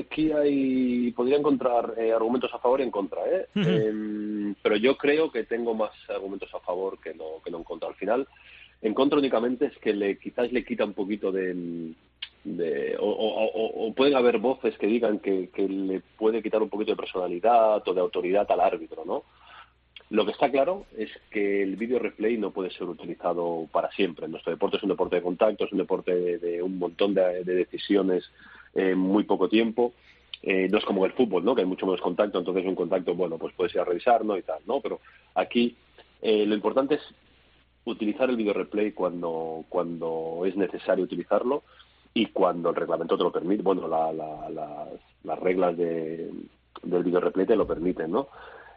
aquí 0.00 0.32
hay, 0.32 1.12
podría 1.12 1.36
encontrar 1.36 1.94
eh, 1.96 2.12
argumentos 2.12 2.52
a 2.52 2.58
favor 2.58 2.80
y 2.80 2.82
en 2.82 2.90
contra. 2.90 3.20
¿eh? 3.24 3.46
Em, 3.54 4.54
pero 4.60 4.74
yo 4.74 4.96
creo 4.96 5.30
que 5.30 5.44
tengo 5.44 5.74
más 5.74 5.92
argumentos 6.08 6.52
a 6.52 6.58
favor 6.58 6.98
que 6.98 7.14
no, 7.14 7.40
que 7.44 7.52
no 7.52 7.58
en 7.58 7.64
contra. 7.64 7.88
Al 7.88 7.94
final, 7.94 8.26
en 8.80 8.94
contra 8.94 9.20
únicamente 9.20 9.66
es 9.66 9.78
que 9.78 9.92
le 9.92 10.18
quizás 10.18 10.50
le 10.50 10.64
quita 10.64 10.84
un 10.84 10.92
poquito 10.92 11.30
de, 11.30 11.94
de 12.42 12.96
o, 12.98 13.06
o, 13.06 13.94
pueden 13.94 14.16
haber 14.16 14.38
voces 14.38 14.76
que 14.76 14.88
digan 14.88 15.20
que, 15.20 15.50
que 15.50 15.68
le 15.68 16.00
puede 16.00 16.42
quitar 16.42 16.60
un 16.62 16.68
poquito 16.68 16.90
de 16.90 16.96
personalidad 16.96 17.86
o 17.86 17.94
de 17.94 18.00
autoridad 18.00 18.50
al 18.50 18.60
árbitro, 18.60 19.04
¿no? 19.04 19.22
Lo 20.12 20.26
que 20.26 20.32
está 20.32 20.50
claro 20.50 20.84
es 20.98 21.08
que 21.30 21.62
el 21.62 21.76
video 21.76 21.98
replay 21.98 22.36
no 22.36 22.50
puede 22.50 22.70
ser 22.70 22.82
utilizado 22.82 23.66
para 23.72 23.90
siempre. 23.92 24.28
Nuestro 24.28 24.52
deporte 24.52 24.76
es 24.76 24.82
un 24.82 24.90
deporte 24.90 25.16
de 25.16 25.22
contacto, 25.22 25.64
es 25.64 25.72
un 25.72 25.78
deporte 25.78 26.36
de, 26.36 26.62
un 26.62 26.78
montón 26.78 27.14
de, 27.14 27.42
decisiones 27.44 28.30
en 28.74 28.98
muy 28.98 29.24
poco 29.24 29.48
tiempo. 29.48 29.94
Eh, 30.42 30.68
no 30.70 30.76
es 30.76 30.84
como 30.84 31.06
el 31.06 31.12
fútbol, 31.12 31.46
¿no? 31.46 31.54
Que 31.54 31.62
hay 31.62 31.66
mucho 31.66 31.86
menos 31.86 32.02
contacto, 32.02 32.38
entonces 32.38 32.66
un 32.66 32.74
contacto, 32.74 33.14
bueno, 33.14 33.38
pues 33.38 33.54
puedes 33.54 33.74
ir 33.74 33.80
a 33.80 33.86
revisar, 33.86 34.22
¿no? 34.22 34.36
Y 34.36 34.42
tal, 34.42 34.60
¿no? 34.66 34.82
Pero 34.82 35.00
aquí 35.34 35.76
eh, 36.20 36.44
lo 36.44 36.54
importante 36.54 36.96
es 36.96 37.02
utilizar 37.86 38.28
el 38.28 38.36
video 38.36 38.52
replay 38.52 38.92
cuando, 38.92 39.64
cuando 39.70 40.42
es 40.44 40.54
necesario 40.56 41.04
utilizarlo 41.04 41.62
y 42.12 42.26
cuando 42.26 42.68
el 42.68 42.76
reglamento 42.76 43.16
te 43.16 43.24
lo 43.24 43.32
permite. 43.32 43.62
Bueno, 43.62 43.88
las 43.88 45.38
reglas 45.38 45.74
de, 45.74 46.30
del 46.82 47.02
video 47.02 47.20
replay 47.20 47.46
te 47.46 47.56
lo 47.56 47.66
permiten, 47.66 48.10
¿no? 48.10 48.28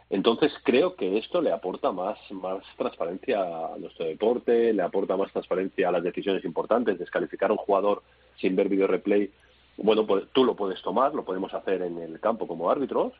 Entonces 0.09 0.53
creo 0.63 0.95
que 0.95 1.17
esto 1.17 1.41
le 1.41 1.51
aporta 1.51 1.91
más, 1.91 2.19
más 2.31 2.63
transparencia 2.77 3.39
a 3.41 3.77
nuestro 3.77 4.05
deporte, 4.05 4.71
le 4.71 4.83
aporta 4.83 5.17
más 5.17 5.31
transparencia 5.31 5.89
a 5.89 5.91
las 5.91 6.03
decisiones 6.03 6.45
importantes. 6.45 6.99
Descalificar 6.99 7.49
a 7.49 7.53
un 7.53 7.59
jugador 7.59 8.03
sin 8.37 8.55
ver 8.55 8.69
video 8.69 8.87
replay, 8.87 9.31
bueno, 9.77 10.05
pues 10.05 10.25
tú 10.31 10.45
lo 10.45 10.55
puedes 10.55 10.81
tomar, 10.81 11.13
lo 11.13 11.25
podemos 11.25 11.53
hacer 11.53 11.81
en 11.81 11.97
el 11.97 12.19
campo 12.19 12.47
como 12.47 12.69
árbitros, 12.69 13.13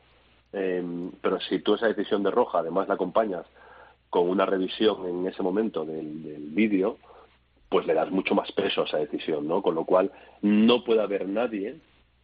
em, 0.54 1.12
pero 1.22 1.40
si 1.42 1.60
tú 1.60 1.74
esa 1.74 1.88
decisión 1.88 2.24
de 2.24 2.32
roja 2.32 2.60
además 2.60 2.88
la 2.88 2.94
acompañas 2.94 3.46
con 4.10 4.30
una 4.30 4.46
revisión 4.46 5.08
en 5.08 5.28
ese 5.28 5.44
momento 5.44 5.86
del, 5.86 6.24
del 6.24 6.44
vídeo, 6.50 6.98
pues 7.68 7.88
le 7.88 7.96
das 7.96 8.12
mucho 8.12 8.36
más 8.36 8.52
peso 8.52 8.82
a 8.82 8.86
esa 8.86 8.98
decisión, 9.00 9.48
¿no? 9.48 9.62
Con 9.62 9.76
lo 9.76 9.86
cual 9.86 10.12
no 10.42 10.84
puede 10.84 11.02
haber 11.02 11.28
nadie 11.28 11.80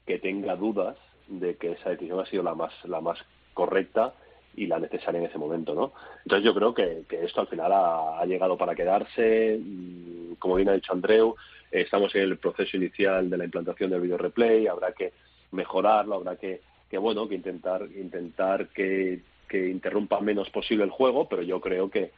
que 0.06 0.20
tenga 0.20 0.56
dudas 0.56 0.98
de 1.28 1.58
que 1.58 1.74
esa 1.74 1.90
decisión 1.90 2.20
ha 2.20 2.26
sido 2.28 2.44
la 2.44 2.56
más, 2.56 2.74
la 2.86 3.02
más 3.02 3.18
correcta 3.54 4.14
y 4.56 4.68
la 4.68 4.80
necesaria 4.80 5.20
en 5.20 5.28
ese 5.28 5.38
momento, 5.38 5.74
¿no? 5.74 5.94
Entonces 6.24 6.46
yo 6.46 6.54
creo 6.54 6.74
que, 6.74 7.06
esto 7.10 7.42
al 7.42 7.48
final 7.48 7.72
ha, 7.74 8.26
llegado 8.26 8.58
para 8.58 8.76
quedarse, 8.76 9.60
mm, 9.60 10.34
como 10.40 10.56
bien 10.56 10.70
ha 10.70 10.74
dicho 10.74 10.94
Andreu, 10.94 11.36
estamos 11.72 12.14
en 12.16 12.24
el 12.24 12.38
proceso 12.38 12.78
inicial 12.78 13.30
de 13.30 13.38
la 13.38 13.46
implantación 13.46 13.90
del 13.90 14.02
video 14.02 14.18
replay, 14.18 14.68
habrá 14.68 14.92
que 14.92 15.14
mejorarlo, 15.52 16.16
habrá 16.16 16.36
que, 16.36 16.62
que 16.90 16.98
bueno, 16.98 17.28
que 17.28 17.36
intentar, 17.36 17.84
intentar 17.96 18.68
que, 18.70 19.22
que 19.48 19.70
interrumpa 19.70 20.20
menos 20.20 20.50
posible 20.50 20.84
el 20.84 20.90
juego, 20.90 21.28
pero 21.30 21.42
yo 21.42 21.62
creo 21.62 21.90
que, 21.90 22.12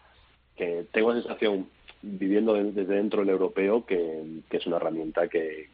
que 0.55 0.85
tengo 0.91 1.13
la 1.13 1.21
sensación, 1.21 1.67
viviendo 2.01 2.53
desde 2.55 2.85
dentro 2.85 3.21
del 3.21 3.29
europeo, 3.29 3.85
que, 3.85 4.23
que 4.49 4.57
es 4.57 4.65
una 4.67 4.77
herramienta 4.77 5.27
que, 5.27 5.69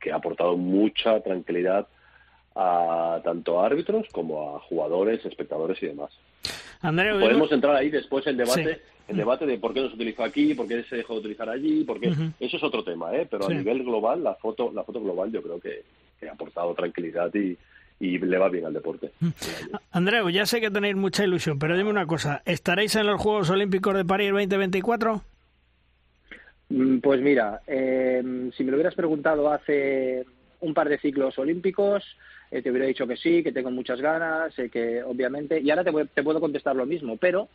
que 0.00 0.12
ha 0.12 0.16
aportado 0.16 0.56
mucha 0.56 1.20
tranquilidad 1.20 1.88
a 2.60 3.20
tanto 3.22 3.60
a 3.60 3.66
árbitros 3.66 4.08
como 4.10 4.56
a 4.56 4.60
jugadores, 4.60 5.24
espectadores 5.24 5.80
y 5.80 5.86
demás. 5.86 6.10
Podemos 6.82 7.52
entrar 7.52 7.76
ahí 7.76 7.88
después 7.88 8.26
en 8.26 8.36
debate, 8.36 8.80
el 9.06 9.16
debate 9.16 9.46
de 9.46 9.58
por 9.58 9.72
qué 9.72 9.80
no 9.80 9.88
se 9.88 9.94
utilizó 9.94 10.24
aquí, 10.24 10.54
por 10.54 10.66
qué 10.66 10.82
se 10.82 10.96
dejó 10.96 11.14
de 11.14 11.20
utilizar 11.20 11.48
allí, 11.48 11.84
porque 11.84 12.12
eso 12.40 12.56
es 12.56 12.62
otro 12.62 12.82
tema, 12.82 13.14
¿eh? 13.14 13.28
Pero 13.30 13.46
a 13.46 13.54
nivel 13.54 13.84
global, 13.84 14.24
la 14.24 14.34
foto, 14.34 14.72
la 14.74 14.82
foto 14.82 15.00
global, 15.00 15.30
yo 15.30 15.40
creo 15.40 15.60
que, 15.60 15.84
ha 16.28 16.32
aportado 16.32 16.74
tranquilidad 16.74 17.32
y, 17.32 17.56
y 18.00 18.18
le 18.18 18.38
va 18.38 18.48
bien 18.48 18.66
al 18.66 18.74
deporte. 18.74 19.12
Andreu, 19.92 20.28
ya 20.28 20.44
sé 20.44 20.60
que 20.60 20.70
tenéis 20.70 20.96
mucha 20.96 21.22
ilusión, 21.22 21.60
pero 21.60 21.76
dime 21.76 21.90
una 21.90 22.06
cosa, 22.06 22.42
¿estaréis 22.44 22.96
en 22.96 23.06
los 23.06 23.20
Juegos 23.20 23.50
Olímpicos 23.50 23.94
de 23.94 24.04
París 24.04 24.30
2024? 24.32 25.22
Mm, 26.70 26.98
pues 26.98 27.20
mira, 27.20 27.60
eh, 27.68 28.50
si 28.56 28.64
me 28.64 28.72
lo 28.72 28.76
hubieras 28.76 28.96
preguntado 28.96 29.48
hace 29.50 30.24
un 30.60 30.74
par 30.74 30.88
de 30.88 30.98
ciclos 30.98 31.38
olímpicos, 31.38 32.04
eh, 32.50 32.62
te 32.62 32.70
hubiera 32.70 32.86
dicho 32.86 33.06
que 33.06 33.16
sí, 33.16 33.42
que 33.42 33.52
tengo 33.52 33.70
muchas 33.70 34.00
ganas, 34.00 34.58
eh, 34.58 34.70
que 34.70 35.02
obviamente, 35.02 35.60
y 35.60 35.70
ahora 35.70 35.84
te, 35.84 35.92
te, 36.06 36.22
puedo 36.22 36.40
contestar 36.40 36.76
lo 36.76 36.86
mismo, 36.86 37.16
pero 37.16 37.48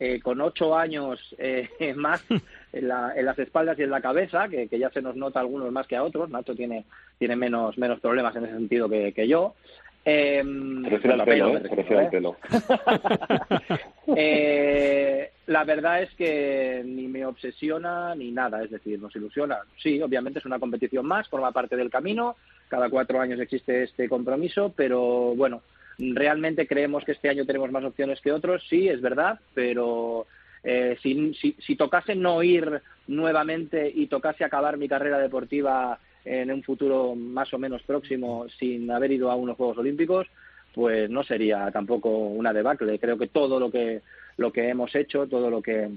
eh, 0.00 0.20
con 0.20 0.40
ocho 0.40 0.76
años 0.76 1.20
eh, 1.38 1.68
más 1.96 2.24
en, 2.72 2.88
la, 2.88 3.12
en, 3.14 3.24
las 3.24 3.38
espaldas 3.38 3.78
y 3.78 3.82
en 3.82 3.90
la 3.90 4.00
cabeza, 4.00 4.48
que, 4.48 4.68
que, 4.68 4.78
ya 4.78 4.90
se 4.90 5.02
nos 5.02 5.16
nota 5.16 5.38
a 5.38 5.42
algunos 5.42 5.70
más 5.70 5.86
que 5.86 5.96
a 5.96 6.02
otros, 6.02 6.30
Nacho 6.30 6.54
tiene, 6.54 6.84
tiene 7.18 7.36
menos, 7.36 7.78
menos 7.78 8.00
problemas 8.00 8.34
en 8.36 8.44
ese 8.44 8.54
sentido 8.54 8.88
que, 8.88 9.12
que 9.12 9.28
yo. 9.28 9.54
Eh, 10.04 10.42
refiere 10.82 11.24
pelo, 11.24 11.56
¿eh? 11.56 12.08
pelo. 12.10 12.36
eh, 14.16 15.30
la 15.46 15.62
verdad 15.62 16.02
es 16.02 16.12
que 16.14 16.82
ni 16.84 17.06
me 17.06 17.24
obsesiona 17.24 18.12
ni 18.16 18.32
nada, 18.32 18.64
es 18.64 18.70
decir, 18.72 19.00
nos 19.00 19.14
ilusiona. 19.14 19.58
Sí, 19.80 20.02
obviamente 20.02 20.40
es 20.40 20.44
una 20.44 20.58
competición 20.58 21.06
más, 21.06 21.28
forma 21.28 21.52
parte 21.52 21.76
del 21.76 21.90
camino, 21.90 22.34
cada 22.72 22.88
cuatro 22.88 23.20
años 23.20 23.38
existe 23.38 23.82
este 23.82 24.08
compromiso, 24.08 24.72
pero 24.74 25.34
bueno, 25.36 25.60
realmente 25.98 26.66
creemos 26.66 27.04
que 27.04 27.12
este 27.12 27.28
año 27.28 27.44
tenemos 27.44 27.70
más 27.70 27.84
opciones 27.84 28.18
que 28.22 28.32
otros, 28.32 28.64
sí, 28.66 28.88
es 28.88 29.02
verdad, 29.02 29.38
pero 29.52 30.26
eh, 30.64 30.96
si, 31.02 31.34
si, 31.34 31.76
tocase 31.76 32.14
no 32.14 32.42
ir 32.42 32.80
nuevamente 33.08 33.92
y 33.94 34.06
tocase 34.06 34.42
acabar 34.42 34.78
mi 34.78 34.88
carrera 34.88 35.18
deportiva 35.18 35.98
en 36.24 36.50
un 36.50 36.62
futuro 36.62 37.14
más 37.14 37.52
o 37.52 37.58
menos 37.58 37.82
próximo 37.82 38.46
sin 38.58 38.90
haber 38.90 39.12
ido 39.12 39.30
a 39.30 39.36
unos 39.36 39.58
Juegos 39.58 39.76
Olímpicos, 39.76 40.26
pues 40.74 41.10
no 41.10 41.24
sería 41.24 41.70
tampoco 41.72 42.08
una 42.08 42.54
debacle. 42.54 42.98
Creo 42.98 43.18
que 43.18 43.26
todo 43.26 43.60
lo 43.60 43.70
que 43.70 44.00
lo 44.38 44.50
que 44.50 44.70
hemos 44.70 44.94
hecho, 44.94 45.26
todo 45.26 45.50
lo 45.50 45.60
que 45.60 45.90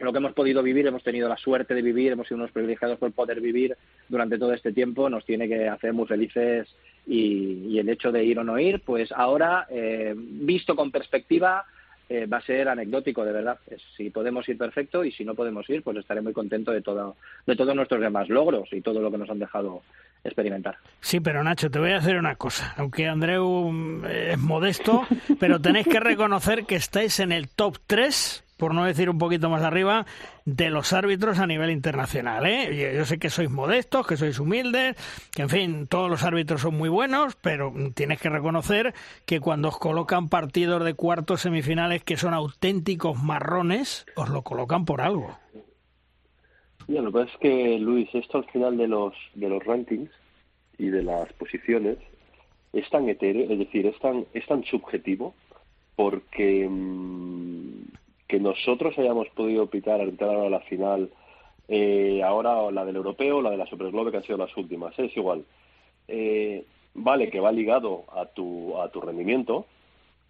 lo 0.00 0.12
que 0.12 0.18
hemos 0.18 0.32
podido 0.32 0.62
vivir, 0.62 0.86
hemos 0.86 1.02
tenido 1.02 1.28
la 1.28 1.36
suerte 1.36 1.74
de 1.74 1.82
vivir, 1.82 2.12
hemos 2.12 2.26
sido 2.26 2.38
unos 2.38 2.50
privilegiados 2.50 2.98
por 2.98 3.12
poder 3.12 3.40
vivir 3.40 3.76
durante 4.08 4.38
todo 4.38 4.52
este 4.52 4.72
tiempo, 4.72 5.08
nos 5.08 5.24
tiene 5.24 5.48
que 5.48 5.68
hacer 5.68 5.92
muy 5.92 6.06
felices 6.06 6.68
y, 7.06 7.78
el 7.78 7.88
hecho 7.88 8.10
de 8.10 8.24
ir 8.24 8.38
o 8.38 8.44
no 8.44 8.58
ir, 8.58 8.80
pues 8.80 9.12
ahora, 9.12 9.66
eh, 9.70 10.14
visto 10.16 10.74
con 10.74 10.90
perspectiva, 10.90 11.64
eh, 12.08 12.26
va 12.26 12.38
a 12.38 12.42
ser 12.42 12.68
anecdótico, 12.68 13.24
de 13.24 13.32
verdad. 13.32 13.58
Si 13.96 14.10
podemos 14.10 14.48
ir, 14.48 14.58
perfecto, 14.58 15.04
y 15.04 15.12
si 15.12 15.24
no 15.24 15.34
podemos 15.34 15.68
ir, 15.70 15.82
pues 15.82 15.96
estaré 15.96 16.20
muy 16.20 16.32
contento 16.32 16.70
de, 16.70 16.82
todo, 16.82 17.16
de 17.46 17.56
todos 17.56 17.74
nuestros 17.74 18.00
demás 18.00 18.28
logros 18.28 18.68
y 18.72 18.80
todo 18.80 19.00
lo 19.00 19.10
que 19.10 19.18
nos 19.18 19.30
han 19.30 19.38
dejado 19.38 19.82
experimentar. 20.22 20.76
Sí, 21.00 21.20
pero 21.20 21.42
Nacho, 21.42 21.70
te 21.70 21.78
voy 21.78 21.92
a 21.92 21.98
hacer 21.98 22.16
una 22.16 22.36
cosa. 22.36 22.74
Aunque 22.76 23.06
Andreu 23.06 23.70
mm, 23.70 24.04
es 24.06 24.38
modesto, 24.38 25.06
pero 25.40 25.60
tenéis 25.60 25.86
que 25.86 26.00
reconocer 26.00 26.64
que 26.64 26.76
estáis 26.76 27.20
en 27.20 27.32
el 27.32 27.48
top 27.48 27.78
3 27.86 28.44
por 28.56 28.74
no 28.74 28.84
decir 28.84 29.10
un 29.10 29.18
poquito 29.18 29.50
más 29.50 29.62
arriba, 29.62 30.06
de 30.44 30.70
los 30.70 30.92
árbitros 30.92 31.38
a 31.38 31.46
nivel 31.46 31.70
internacional. 31.70 32.46
¿eh? 32.46 32.94
Yo 32.94 33.04
sé 33.04 33.18
que 33.18 33.30
sois 33.30 33.50
modestos, 33.50 34.06
que 34.06 34.16
sois 34.16 34.38
humildes, 34.38 34.96
que 35.34 35.42
en 35.42 35.48
fin, 35.48 35.86
todos 35.86 36.10
los 36.10 36.22
árbitros 36.22 36.60
son 36.60 36.76
muy 36.76 36.88
buenos, 36.88 37.36
pero 37.36 37.72
tienes 37.94 38.20
que 38.20 38.30
reconocer 38.30 38.94
que 39.26 39.40
cuando 39.40 39.68
os 39.68 39.78
colocan 39.78 40.28
partidos 40.28 40.84
de 40.84 40.94
cuartos 40.94 41.42
semifinales 41.42 42.02
que 42.04 42.16
son 42.16 42.34
auténticos 42.34 43.22
marrones, 43.22 44.06
os 44.16 44.28
lo 44.28 44.42
colocan 44.42 44.84
por 44.84 45.00
algo. 45.00 45.36
Ya, 46.86 47.00
lo 47.00 47.10
que 47.10 47.20
pasa 47.20 47.32
es 47.32 47.38
que, 47.38 47.78
Luis, 47.78 48.08
esto 48.14 48.38
al 48.38 48.44
final 48.50 48.76
de 48.76 48.88
los, 48.88 49.14
de 49.34 49.48
los 49.48 49.64
rankings 49.64 50.10
y 50.78 50.88
de 50.88 51.02
las 51.02 51.32
posiciones 51.34 51.98
es 52.72 52.88
tan 52.90 53.08
etéreo, 53.08 53.50
es 53.50 53.58
decir, 53.58 53.86
es 53.86 53.98
tan, 54.00 54.26
es 54.34 54.44
tan 54.46 54.64
subjetivo 54.64 55.34
porque 55.96 56.68
mm, 56.68 57.84
que 58.26 58.40
nosotros 58.40 58.98
hayamos 58.98 59.28
podido 59.30 59.66
pitar 59.66 60.00
al 60.00 60.10
entrar 60.10 60.36
a 60.36 60.50
la 60.50 60.60
final, 60.60 61.10
eh, 61.68 62.22
ahora 62.24 62.70
la 62.70 62.84
del 62.84 62.96
europeo, 62.96 63.42
la 63.42 63.50
de 63.50 63.56
la 63.56 63.66
Superglobe, 63.66 64.10
que 64.10 64.18
han 64.18 64.24
sido 64.24 64.38
las 64.38 64.56
últimas, 64.56 64.98
es 64.98 65.16
igual. 65.16 65.44
Eh, 66.08 66.64
vale 66.94 67.30
que 67.30 67.40
va 67.40 67.52
ligado 67.52 68.04
a 68.14 68.26
tu, 68.26 68.80
a 68.80 68.88
tu 68.90 69.00
rendimiento 69.00 69.66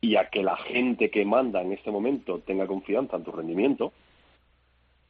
y 0.00 0.16
a 0.16 0.28
que 0.28 0.42
la 0.42 0.56
gente 0.56 1.10
que 1.10 1.24
manda 1.24 1.62
en 1.62 1.72
este 1.72 1.90
momento 1.90 2.40
tenga 2.40 2.66
confianza 2.66 3.16
en 3.16 3.24
tu 3.24 3.32
rendimiento, 3.32 3.92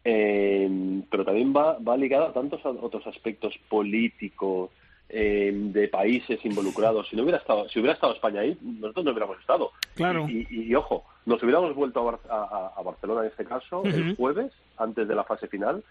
eh, 0.04 1.02
pero 1.10 1.24
también 1.24 1.54
va, 1.56 1.78
va 1.78 1.96
ligado 1.96 2.26
a 2.26 2.32
tantos 2.32 2.60
otros 2.64 3.06
aspectos 3.06 3.54
políticos, 3.68 4.70
eh, 5.08 5.52
de 5.54 5.88
países 5.88 6.42
involucrados. 6.44 7.08
Si 7.08 7.14
no 7.14 7.22
hubiera 7.22 7.38
estado, 7.38 7.68
si 7.68 7.78
hubiera 7.78 7.94
estado 7.94 8.14
España 8.14 8.40
ahí, 8.40 8.56
nosotros 8.62 9.04
no 9.04 9.10
hubiéramos 9.10 9.38
estado. 9.38 9.70
Claro. 9.94 10.26
Y, 10.28 10.74
ojo, 10.74 11.04
nos 11.26 11.42
hubiéramos 11.42 11.74
vuelto 11.74 12.20
a, 12.28 12.82
Barcelona 12.82 13.22
en 13.22 13.26
este 13.28 13.44
caso 13.44 13.82
el 13.84 14.16
jueves 14.16 14.52
antes 14.76 15.08
de 15.08 15.14
la 15.14 15.24
fase 15.24 15.48
final, 15.48 15.82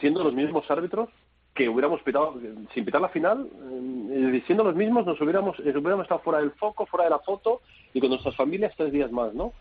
siendo 0.00 0.24
los 0.24 0.34
mismos 0.34 0.68
árbitros 0.70 1.08
que 1.54 1.68
hubiéramos 1.68 2.02
pitado, 2.02 2.34
sin 2.74 2.84
pitar 2.84 3.00
la 3.00 3.08
final, 3.08 3.48
eh, 4.10 4.42
siendo 4.44 4.64
los 4.64 4.74
mismos, 4.74 5.06
nos 5.06 5.20
hubiéramos, 5.20 5.56
eh, 5.60 5.70
hubiéramos 5.70 6.02
estado 6.02 6.20
fuera 6.20 6.40
del 6.40 6.50
foco, 6.50 6.84
fuera 6.84 7.04
de 7.04 7.10
la 7.10 7.20
foto 7.20 7.60
y 7.92 8.00
con 8.00 8.10
nuestras 8.10 8.34
familias 8.34 8.74
tres 8.76 8.92
días 8.92 9.12
más, 9.12 9.32
¿no? 9.34 9.52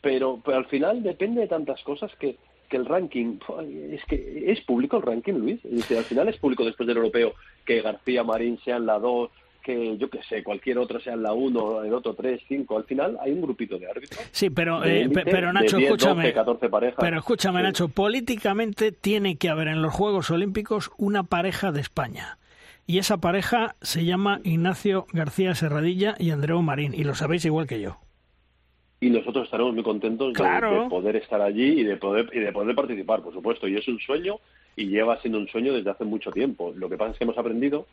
pero, 0.00 0.40
pero 0.42 0.56
al 0.56 0.66
final 0.66 1.02
depende 1.02 1.42
de 1.42 1.48
tantas 1.48 1.82
cosas 1.82 2.10
que 2.18 2.38
que 2.70 2.76
el 2.76 2.86
ranking, 2.86 3.38
es 3.90 4.04
que 4.04 4.44
es 4.46 4.60
público 4.60 4.96
el 4.96 5.02
ranking, 5.02 5.34
Luis. 5.34 5.60
al 5.90 6.04
final 6.04 6.28
es 6.28 6.38
público 6.38 6.64
después 6.64 6.86
del 6.86 6.98
europeo 6.98 7.34
que 7.66 7.82
García 7.82 8.22
Marín 8.22 8.58
sean 8.64 8.86
la 8.86 8.98
dos, 8.98 9.30
que 9.60 9.96
yo 9.98 10.08
que 10.10 10.22
sé, 10.22 10.42
cualquier 10.42 10.78
otro 10.78 11.00
sea 11.00 11.16
la 11.16 11.32
1, 11.32 11.84
el 11.84 11.94
otro 11.94 12.14
3, 12.14 12.40
5, 12.46 12.76
al 12.76 12.84
final 12.84 13.18
hay 13.20 13.32
un 13.32 13.42
grupito 13.42 13.78
de 13.78 13.88
árbitros. 13.88 14.20
Sí, 14.32 14.50
pero, 14.50 14.84
eh, 14.84 15.08
pero 15.24 15.52
Nacho, 15.52 15.78
escúchame. 15.78 16.34
Pero 16.98 17.18
escúchame, 17.18 17.62
Nacho, 17.62 17.88
políticamente 17.88 18.92
tiene 18.92 19.36
que 19.36 19.48
haber 19.48 19.68
en 19.68 19.82
los 19.82 19.92
Juegos 19.92 20.30
Olímpicos 20.30 20.90
una 20.98 21.24
pareja 21.24 21.72
de 21.72 21.80
España. 21.80 22.38
Y 22.86 22.98
esa 22.98 23.18
pareja 23.18 23.76
se 23.82 24.04
llama 24.04 24.40
Ignacio 24.42 25.06
García 25.12 25.54
Serradilla 25.54 26.16
y 26.18 26.30
Andreu 26.30 26.60
Marín, 26.60 26.92
y 26.94 27.04
lo 27.04 27.14
sabéis 27.14 27.44
igual 27.44 27.66
que 27.66 27.80
yo. 27.80 27.98
Y 29.00 29.08
nosotros 29.08 29.44
estaremos 29.44 29.72
muy 29.72 29.82
contentos 29.82 30.34
de, 30.34 30.86
poder 30.90 31.16
estar 31.16 31.40
allí 31.40 31.80
y 31.80 31.84
de 31.84 31.96
poder 31.96 32.28
y 32.34 32.40
de 32.40 32.52
poder 32.52 32.74
participar, 32.74 33.22
por 33.22 33.32
supuesto. 33.32 33.66
Y 33.66 33.76
es 33.76 33.88
un 33.88 33.98
sueño 33.98 34.40
y 34.76 34.88
lleva 34.88 35.18
siendo 35.20 35.38
un 35.38 35.48
sueño 35.48 35.72
desde 35.72 35.90
hace 35.90 36.04
mucho 36.04 36.30
tiempo. 36.30 36.72
Lo 36.76 36.88
que 36.90 36.98
pasa 36.98 37.12
es 37.12 37.18
que 37.18 37.24
hemos 37.24 37.38
aprendido 37.38 37.86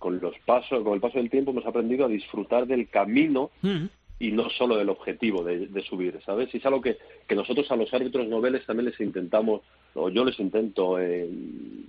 con 0.00 0.18
los 0.18 0.34
pasos, 0.46 0.82
con 0.82 0.94
el 0.94 1.00
paso 1.00 1.18
del 1.18 1.30
tiempo 1.30 1.52
hemos 1.52 1.66
aprendido 1.66 2.06
a 2.06 2.08
disfrutar 2.08 2.66
del 2.66 2.88
camino 2.88 3.50
mm. 3.60 3.84
y 4.18 4.32
no 4.32 4.48
solo 4.48 4.76
del 4.76 4.88
objetivo 4.88 5.44
de, 5.44 5.68
subir, 5.82 6.18
¿sabes? 6.24 6.52
Y 6.54 6.56
es 6.56 6.66
algo 6.66 6.80
que, 6.80 6.96
que, 7.28 7.36
nosotros 7.36 7.70
a 7.70 7.76
los 7.76 7.92
árbitros 7.92 8.26
noveles 8.26 8.64
también 8.64 8.86
les 8.86 8.98
intentamos, 8.98 9.60
o 9.94 10.08
yo 10.08 10.24
les 10.24 10.40
intento, 10.40 10.98
eh, 10.98 11.28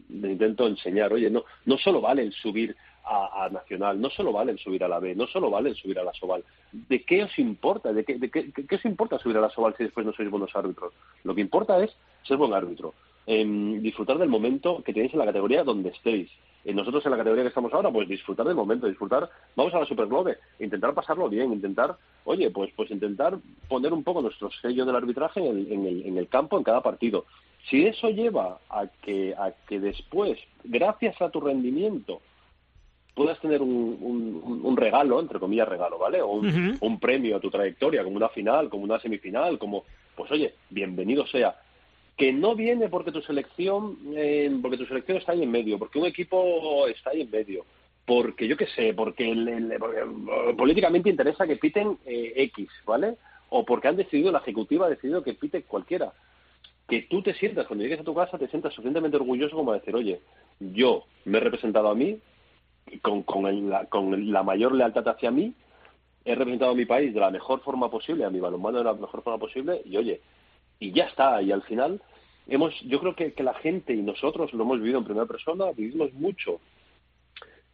les 0.09 0.31
intento 0.31 0.67
enseñar, 0.67 1.13
oye, 1.13 1.29
no, 1.29 1.45
no 1.65 1.77
solo 1.77 2.01
vale 2.01 2.23
el 2.23 2.33
subir 2.33 2.75
a, 3.05 3.49
Nacional, 3.49 3.99
no 3.99 4.09
solo 4.09 4.33
vale 4.33 4.51
el 4.51 4.59
subir 4.59 4.83
a 4.83 4.89
la 4.89 4.99
B, 4.99 5.15
no 5.15 5.25
solo 5.27 5.49
vale 5.49 5.69
el 5.69 5.75
subir 5.75 5.97
a 5.97 6.03
la 6.03 6.13
Soval. 6.13 6.43
¿De 6.71 7.03
qué 7.03 7.23
os 7.23 7.39
importa? 7.39 7.93
¿De 7.93 8.03
qué, 8.03 8.19
de 8.19 8.29
qué, 8.29 8.51
qué 8.51 8.75
os 8.75 8.85
importa 8.85 9.19
subir 9.19 9.37
a 9.37 9.41
la 9.41 9.49
Soval 9.49 9.73
si 9.77 9.83
después 9.83 10.05
no 10.05 10.11
sois 10.11 10.29
buenos 10.29 10.53
árbitros? 10.53 10.93
Lo 11.23 11.33
que 11.33 11.41
importa 11.41 11.81
es 11.81 11.95
ser 12.23 12.37
buen 12.37 12.53
árbitro, 12.53 12.93
em, 13.25 13.81
disfrutar 13.81 14.17
del 14.17 14.29
momento 14.29 14.83
que 14.83 14.93
tenéis 14.93 15.13
en 15.13 15.19
la 15.19 15.25
categoría 15.25 15.63
donde 15.63 15.89
estéis, 15.89 16.29
nosotros 16.65 17.03
en 17.05 17.11
la 17.11 17.17
categoría 17.17 17.43
que 17.43 17.49
estamos 17.49 17.73
ahora, 17.73 17.91
pues 17.91 18.07
disfrutar 18.07 18.45
del 18.45 18.55
momento, 18.55 18.87
disfrutar, 18.87 19.29
vamos 19.55 19.73
a 19.73 19.79
la 19.79 19.85
Super 19.85 20.05
Globe, 20.05 20.37
intentar 20.59 20.93
pasarlo 20.93 21.27
bien, 21.27 21.51
intentar, 21.51 21.95
oye, 22.23 22.51
pues 22.51 22.71
pues 22.75 22.91
intentar 22.91 23.37
poner 23.67 23.91
un 23.93 24.03
poco 24.03 24.21
nuestro 24.21 24.51
sello 24.61 24.85
del 24.85 24.95
arbitraje 24.95 25.39
en 25.39 25.57
el, 25.57 25.71
en 25.71 25.85
el, 25.85 26.05
en 26.05 26.17
el 26.17 26.27
campo 26.27 26.57
en 26.57 26.63
cada 26.63 26.81
partido. 26.81 27.25
Si 27.69 27.85
eso 27.85 28.09
lleva 28.09 28.59
a 28.69 28.87
que, 29.01 29.33
a 29.35 29.51
que 29.67 29.79
después, 29.79 30.37
gracias 30.63 31.19
a 31.21 31.29
tu 31.29 31.41
rendimiento, 31.41 32.21
puedas 33.15 33.39
tener 33.39 33.61
un, 33.61 34.61
un, 34.63 34.77
regalo, 34.77 35.19
entre 35.19 35.39
comillas 35.39 35.67
regalo, 35.67 35.99
¿vale? 35.99 36.21
O 36.21 36.29
un, 36.29 36.77
un 36.79 36.99
premio 36.99 37.37
a 37.37 37.39
tu 37.39 37.49
trayectoria, 37.49 38.03
como 38.03 38.15
una 38.15 38.29
final, 38.29 38.69
como 38.69 38.83
una 38.83 38.99
semifinal, 38.99 39.59
como, 39.59 39.83
pues 40.15 40.31
oye, 40.31 40.55
bienvenido 40.69 41.27
sea 41.27 41.55
que 42.21 42.31
no 42.31 42.55
viene 42.55 42.87
porque 42.87 43.11
tu 43.11 43.19
selección 43.23 43.97
eh, 44.15 44.55
porque 44.61 44.77
tu 44.77 44.85
selección 44.85 45.17
está 45.17 45.31
ahí 45.31 45.41
en 45.41 45.49
medio, 45.49 45.79
porque 45.79 45.97
un 45.97 46.05
equipo 46.05 46.85
está 46.85 47.09
ahí 47.09 47.21
en 47.21 47.31
medio, 47.31 47.65
porque 48.05 48.47
yo 48.47 48.55
qué 48.55 48.67
sé, 48.67 48.93
porque, 48.93 49.31
eh, 49.31 49.79
políticamente 50.55 51.09
interesa 51.09 51.47
que 51.47 51.55
piten 51.55 51.97
eh, 52.05 52.33
X, 52.35 52.69
¿vale? 52.85 53.15
O 53.49 53.65
porque 53.65 53.87
han 53.87 53.95
decidido, 53.95 54.31
la 54.31 54.37
ejecutiva 54.37 54.85
ha 54.85 54.91
decidido 54.91 55.23
que 55.23 55.33
pite 55.33 55.63
cualquiera. 55.63 56.13
Que 56.87 57.07
tú 57.09 57.23
te 57.23 57.33
sientas, 57.33 57.65
cuando 57.65 57.85
llegues 57.85 58.01
a 58.01 58.03
tu 58.03 58.13
casa, 58.13 58.37
te 58.37 58.49
sientas 58.49 58.71
suficientemente 58.75 59.17
orgulloso 59.17 59.55
como 59.55 59.73
decir, 59.73 59.95
oye, 59.95 60.21
yo 60.59 61.05
me 61.25 61.39
he 61.39 61.41
representado 61.41 61.89
a 61.89 61.95
mí, 61.95 62.19
con, 63.01 63.23
con, 63.23 63.67
la, 63.67 63.85
con 63.85 64.31
la 64.31 64.43
mayor 64.43 64.75
lealtad 64.75 65.07
hacia 65.07 65.31
mí, 65.31 65.55
he 66.23 66.35
representado 66.35 66.73
a 66.73 66.75
mi 66.75 66.85
país 66.85 67.15
de 67.15 67.19
la 67.19 67.31
mejor 67.31 67.61
forma 67.61 67.89
posible, 67.89 68.25
a 68.25 68.29
mi 68.29 68.39
balonmano 68.39 68.77
de 68.77 68.83
la 68.83 68.93
mejor 68.93 69.23
forma 69.23 69.39
posible, 69.39 69.81
y 69.85 69.97
oye, 69.97 70.21
y 70.79 70.91
ya 70.91 71.05
está, 71.05 71.41
y 71.41 71.51
al 71.51 71.63
final 71.63 71.99
hemos, 72.51 72.79
yo 72.81 72.99
creo 72.99 73.15
que, 73.15 73.33
la 73.43 73.53
gente 73.55 73.93
y 73.93 74.01
nosotros 74.01 74.53
lo 74.53 74.63
hemos 74.63 74.79
vivido 74.79 74.99
en 74.99 75.05
primera 75.05 75.25
persona, 75.25 75.71
vivimos 75.71 76.13
mucho, 76.13 76.59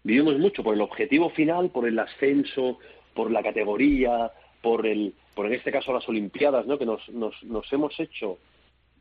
vivimos 0.04 0.38
mucho 0.38 0.64
por 0.64 0.76
el 0.76 0.82
objetivo 0.82 1.30
final, 1.32 1.70
por 1.72 1.88
el 1.88 1.98
ascenso, 2.00 2.78
por 3.14 3.32
la 3.32 3.44
categoría, 3.44 4.32
por 4.62 4.86
el, 4.86 5.14
por 5.36 5.48
en 5.48 5.54
este 5.54 5.72
caso 5.72 5.94
las 5.94 6.08
Olimpiadas, 6.08 6.66
¿no? 6.68 6.78
Que 6.78 6.86
nos, 6.86 7.08
nos, 7.10 7.42
nos 7.44 7.72
hemos 7.74 8.00
hecho 8.00 8.38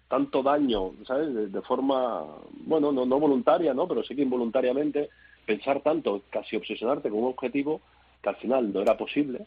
tanto 0.09 0.43
daño, 0.43 0.93
¿sabes? 1.07 1.53
De, 1.53 1.63
forma, 1.63 2.25
bueno, 2.65 2.93
no, 2.93 3.05
no 3.05 3.21
voluntaria, 3.21 3.75
¿no? 3.75 3.87
Pero 3.87 4.03
sí 4.03 4.15
que 4.17 4.23
involuntariamente, 4.23 5.11
pensar 5.45 5.83
tanto, 5.83 6.23
casi 6.31 6.57
obsesionarte 6.57 7.11
con 7.11 7.21
un 7.21 7.29
objetivo 7.31 7.81
que 8.23 8.29
al 8.29 8.37
final 8.37 8.73
no 8.73 8.81
era 8.81 8.97
posible 8.97 9.47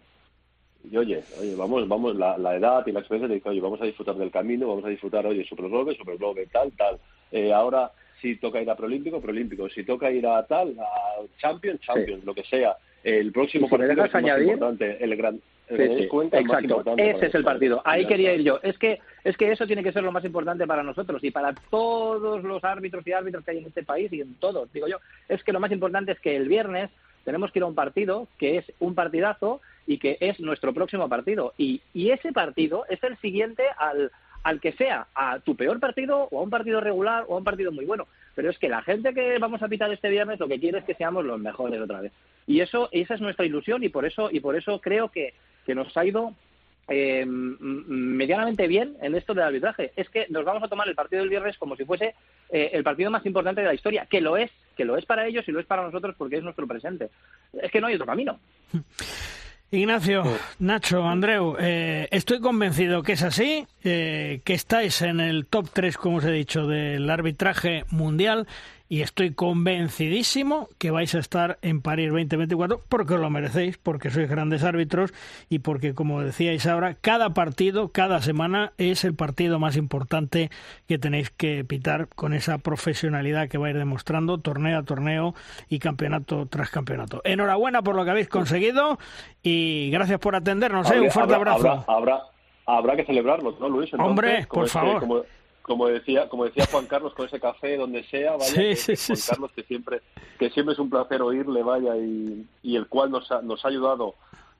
y 0.83 0.97
oye, 0.97 1.23
oye, 1.39 1.55
vamos, 1.55 1.87
vamos, 1.87 2.15
la, 2.15 2.37
la 2.37 2.55
edad 2.55 2.85
y 2.87 2.91
la 2.91 2.99
experiencia 2.99 3.27
te 3.27 3.35
dice, 3.35 3.49
oye, 3.49 3.61
vamos 3.61 3.81
a 3.81 3.85
disfrutar 3.85 4.15
del 4.15 4.31
camino, 4.31 4.67
vamos 4.67 4.85
a 4.85 4.89
disfrutar, 4.89 5.25
oye, 5.25 5.43
Super 5.45 5.67
Globe, 5.67 5.95
Super 5.95 6.17
Globe, 6.17 6.47
tal, 6.51 6.71
tal. 6.71 6.97
Eh, 7.31 7.51
ahora, 7.51 7.91
si 8.21 8.35
toca 8.37 8.61
ir 8.61 8.69
a 8.69 8.75
Proolímpico, 8.75 9.21
Proolímpico. 9.21 9.69
Si 9.69 9.83
toca 9.83 10.11
ir 10.11 10.25
a 10.25 10.45
tal, 10.45 10.75
a 10.79 11.21
Champions, 11.39 11.81
Champions, 11.81 12.23
lo 12.23 12.33
que 12.33 12.43
sea. 12.43 12.75
El 13.03 13.31
próximo 13.31 13.69
partido 13.69 14.03
es 14.03 14.15
añadir, 14.15 14.49
importante, 14.49 15.03
el 15.03 15.15
gran... 15.15 15.39
exacto, 15.69 16.83
ese 16.97 17.25
es 17.27 17.35
el 17.35 17.43
partido. 17.43 17.81
Ahí 17.85 18.05
quería 18.05 18.33
ir 18.33 18.43
yo. 18.43 18.59
Es 18.63 18.77
que 18.77 18.99
es 19.23 19.37
que 19.37 19.51
eso 19.51 19.67
tiene 19.67 19.83
que 19.83 19.91
ser 19.91 20.03
lo 20.03 20.11
más 20.11 20.25
importante 20.25 20.65
para 20.65 20.83
nosotros 20.83 21.23
y 21.23 21.31
para 21.31 21.53
todos 21.69 22.43
los 22.43 22.63
árbitros 22.63 23.05
y 23.05 23.11
árbitros 23.11 23.45
que 23.45 23.51
hay 23.51 23.57
en 23.59 23.67
este 23.67 23.83
país 23.83 24.11
y 24.11 24.21
en 24.21 24.35
todos, 24.35 24.71
digo 24.73 24.87
yo. 24.87 24.97
Es 25.27 25.43
que 25.43 25.53
lo 25.53 25.59
más 25.59 25.71
importante 25.71 26.11
es 26.11 26.19
que 26.19 26.35
el 26.35 26.47
viernes 26.47 26.89
tenemos 27.23 27.51
que 27.51 27.59
ir 27.59 27.63
a 27.63 27.67
un 27.67 27.75
partido 27.75 28.27
que 28.37 28.57
es 28.57 28.65
un 28.79 28.95
partidazo 28.95 29.61
y 29.89 29.97
que 29.97 30.17
es 30.19 30.39
nuestro 30.39 30.71
próximo 30.71 31.09
partido. 31.09 31.55
Y, 31.57 31.81
y 31.95 32.11
ese 32.11 32.31
partido 32.31 32.85
es 32.89 33.03
el 33.03 33.17
siguiente 33.17 33.63
al, 33.75 34.11
al 34.43 34.61
que 34.61 34.73
sea, 34.73 35.07
a 35.15 35.39
tu 35.39 35.55
peor 35.55 35.79
partido 35.79 36.27
o 36.29 36.39
a 36.39 36.43
un 36.43 36.51
partido 36.51 36.79
regular 36.79 37.25
o 37.27 37.33
a 37.33 37.37
un 37.39 37.43
partido 37.43 37.71
muy 37.71 37.85
bueno. 37.85 38.07
Pero 38.35 38.51
es 38.51 38.59
que 38.59 38.69
la 38.69 38.83
gente 38.83 39.15
que 39.15 39.39
vamos 39.39 39.63
a 39.63 39.67
pitar 39.67 39.91
este 39.91 40.11
viernes 40.11 40.39
lo 40.39 40.47
que 40.47 40.59
quiere 40.59 40.77
es 40.77 40.85
que 40.85 40.93
seamos 40.93 41.25
los 41.25 41.39
mejores 41.39 41.81
otra 41.81 42.01
vez. 42.01 42.11
Y 42.45 42.59
eso, 42.59 42.87
esa 42.91 43.15
es 43.15 43.21
nuestra 43.21 43.47
ilusión 43.47 43.83
y 43.83 43.89
por 43.89 44.05
eso, 44.05 44.29
y 44.31 44.39
por 44.39 44.55
eso 44.55 44.79
creo 44.79 45.09
que, 45.09 45.33
que 45.65 45.73
nos 45.73 45.97
ha 45.97 46.05
ido 46.05 46.35
eh, 46.87 47.25
medianamente 47.25 48.67
bien 48.67 48.95
en 49.01 49.15
esto 49.15 49.33
del 49.33 49.45
arbitraje. 49.45 49.91
Es 49.95 50.07
que 50.09 50.27
nos 50.29 50.45
vamos 50.45 50.61
a 50.61 50.67
tomar 50.67 50.87
el 50.87 50.93
partido 50.93 51.23
del 51.23 51.31
viernes 51.31 51.57
como 51.57 51.75
si 51.75 51.85
fuese 51.85 52.13
eh, 52.51 52.69
el 52.73 52.83
partido 52.83 53.09
más 53.09 53.25
importante 53.25 53.61
de 53.61 53.67
la 53.67 53.73
historia, 53.73 54.05
que 54.05 54.21
lo 54.21 54.37
es, 54.37 54.51
que 54.77 54.85
lo 54.85 54.97
es 54.97 55.05
para 55.07 55.25
ellos 55.25 55.47
y 55.47 55.51
lo 55.51 55.59
es 55.59 55.65
para 55.65 55.81
nosotros 55.81 56.13
porque 56.15 56.37
es 56.37 56.43
nuestro 56.43 56.67
presente. 56.67 57.09
Es 57.59 57.71
que 57.71 57.81
no 57.81 57.87
hay 57.87 57.95
otro 57.95 58.05
camino. 58.05 58.39
Ignacio, 59.71 60.23
Nacho, 60.57 61.07
Andreu, 61.07 61.55
eh, 61.59 62.07
estoy 62.09 62.39
convencido 62.39 63.03
que 63.03 63.11
es 63.11 63.21
así, 63.21 63.67
eh, 63.83 64.41
que 64.43 64.55
estáis 64.55 65.03
en 65.03 65.19
el 65.19 65.45
top 65.45 65.69
3, 65.71 65.95
como 65.95 66.17
os 66.17 66.25
he 66.25 66.31
dicho, 66.31 66.65
del 66.65 67.07
arbitraje 67.07 67.85
mundial 67.91 68.47
y 68.89 69.03
estoy 69.03 69.35
convencidísimo 69.35 70.67
que 70.79 70.89
vais 70.89 71.13
a 71.13 71.19
estar 71.19 71.59
en 71.61 71.81
París 71.81 72.09
2024 72.09 72.81
porque 72.89 73.13
os 73.13 73.21
lo 73.21 73.29
merecéis, 73.29 73.77
porque 73.77 74.09
sois 74.09 74.27
grandes 74.27 74.63
árbitros 74.63 75.13
y 75.47 75.59
porque, 75.59 75.93
como 75.93 76.21
decíais 76.21 76.65
ahora, 76.65 76.95
cada 76.95 77.29
partido, 77.35 77.89
cada 77.89 78.19
semana 78.21 78.73
es 78.79 79.03
el 79.03 79.13
partido 79.13 79.59
más 79.59 79.77
importante 79.77 80.49
que 80.87 80.97
tenéis 80.97 81.29
que 81.29 81.63
pitar 81.63 82.07
con 82.09 82.33
esa 82.33 82.57
profesionalidad 82.57 83.47
que 83.47 83.59
vais 83.59 83.75
demostrando 83.75 84.39
torneo 84.39 84.79
a 84.79 84.83
torneo 84.83 85.35
y 85.69 85.77
campeonato 85.77 86.47
tras 86.47 86.71
campeonato. 86.71 87.21
Enhorabuena 87.23 87.83
por 87.83 87.95
lo 87.95 88.03
que 88.03 88.11
habéis 88.11 88.27
conseguido 88.27 88.97
y 89.43 89.91
gracias 89.91 90.19
por 90.19 90.35
atendernos. 90.35 90.89
¿eh? 90.89 90.99
Un 90.99 91.11
fuerte 91.11 91.35
abrazo. 91.35 91.85
Habrá, 91.87 92.23
habrá, 92.65 92.95
que 92.95 93.05
celebrarlo, 93.05 93.55
¿no, 93.59 93.69
Luis? 93.69 93.93
Hombre, 93.93 94.47
por 94.49 94.67
favor 94.67 94.99
como 95.01 95.21
decía 95.89 96.27
como 96.29 96.45
decía 96.45 96.65
Juan 96.71 96.87
Carlos 96.87 97.13
con 97.13 97.27
ese 97.27 97.39
café 97.39 97.77
donde 97.77 98.03
sea 98.05 98.35
vaya 98.37 98.53
Juan 98.53 99.19
Carlos 99.27 99.51
que 99.55 99.63
siempre 99.63 100.01
que 100.37 100.49
siempre 100.49 100.73
es 100.73 100.79
un 100.79 100.89
placer 100.89 101.21
oírle 101.21 101.63
vaya 101.63 101.95
y, 101.97 102.45
y 102.63 102.75
el 102.75 102.87
cual 102.87 103.11
nos 103.11 103.31
ha, 103.31 103.41
nos 103.41 103.63
ha 103.63 103.67
ayudado 103.67 104.15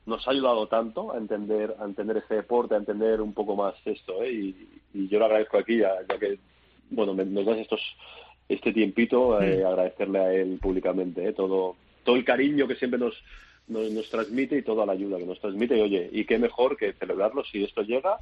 nos 0.05 0.27
ha 0.27 0.31
ayudado 0.31 0.67
tanto 0.67 1.13
a 1.13 1.17
entender 1.17 1.75
a 1.79 1.85
entender 1.85 2.17
este 2.17 2.35
deporte 2.35 2.75
a 2.75 2.77
entender 2.77 3.21
un 3.21 3.33
poco 3.33 3.55
más 3.55 3.75
esto 3.85 4.23
¿eh? 4.23 4.31
y, 4.93 5.07
yo 5.07 5.19
lo 5.19 5.25
agradezco 5.25 5.57
aquí 5.57 5.77
ya, 5.77 5.91
que 6.19 6.39
bueno 6.89 7.13
nos 7.13 7.45
das 7.45 7.57
estos 7.57 7.81
este 8.47 8.73
tiempito 8.73 9.39
eh, 9.41 9.63
agradecerle 9.63 10.19
a 10.19 10.33
él 10.33 10.57
públicamente 10.59 11.27
¿eh? 11.27 11.33
todo 11.33 11.75
todo 12.03 12.15
el 12.15 12.25
cariño 12.25 12.67
que 12.67 12.75
siempre 12.75 12.99
nos, 12.99 13.13
nos, 13.67 13.91
nos 13.91 14.09
transmite 14.09 14.57
y 14.57 14.63
toda 14.63 14.85
la 14.85 14.93
ayuda 14.93 15.17
que 15.17 15.25
nos 15.25 15.39
transmite 15.39 15.77
y 15.77 15.81
oye 15.81 16.09
y 16.11 16.25
qué 16.25 16.39
mejor 16.39 16.75
que 16.75 16.93
celebrarlo 16.93 17.43
si 17.45 17.63
esto 17.63 17.83
llega 17.83 18.17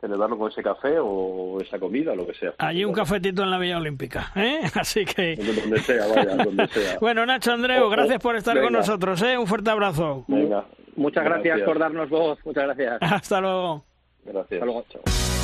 celebrarlo 0.00 0.38
con 0.38 0.50
ese 0.50 0.62
café 0.62 0.98
o 0.98 1.60
esa 1.60 1.78
comida, 1.78 2.14
lo 2.14 2.26
que 2.26 2.34
sea. 2.34 2.54
Allí 2.58 2.84
un 2.84 2.92
cafetito 2.92 3.42
en 3.42 3.50
la 3.50 3.58
Villa 3.58 3.78
Olímpica, 3.78 4.32
¿eh? 4.36 4.60
Así 4.74 5.04
que... 5.04 5.36
Donde 5.36 5.80
sea, 5.80 6.06
vaya, 6.06 6.36
donde 6.44 6.66
sea. 6.68 6.98
bueno, 7.00 7.24
Nacho 7.26 7.52
Andreu, 7.52 7.88
gracias 7.88 8.20
por 8.20 8.36
estar 8.36 8.60
con 8.60 8.72
nosotros, 8.72 9.20
¿eh? 9.22 9.36
Un 9.38 9.46
fuerte 9.46 9.70
abrazo. 9.70 10.24
Venga. 10.28 10.64
Muchas 10.96 11.24
gracias, 11.24 11.60
por 11.60 11.78
darnos 11.78 12.08
voz, 12.08 12.38
muchas 12.44 12.64
gracias. 12.64 12.98
Hasta 13.00 13.40
luego. 13.40 13.84
Gracias. 14.24 14.52
Hasta 14.52 14.64
luego, 14.64 14.84
chao. 14.88 15.35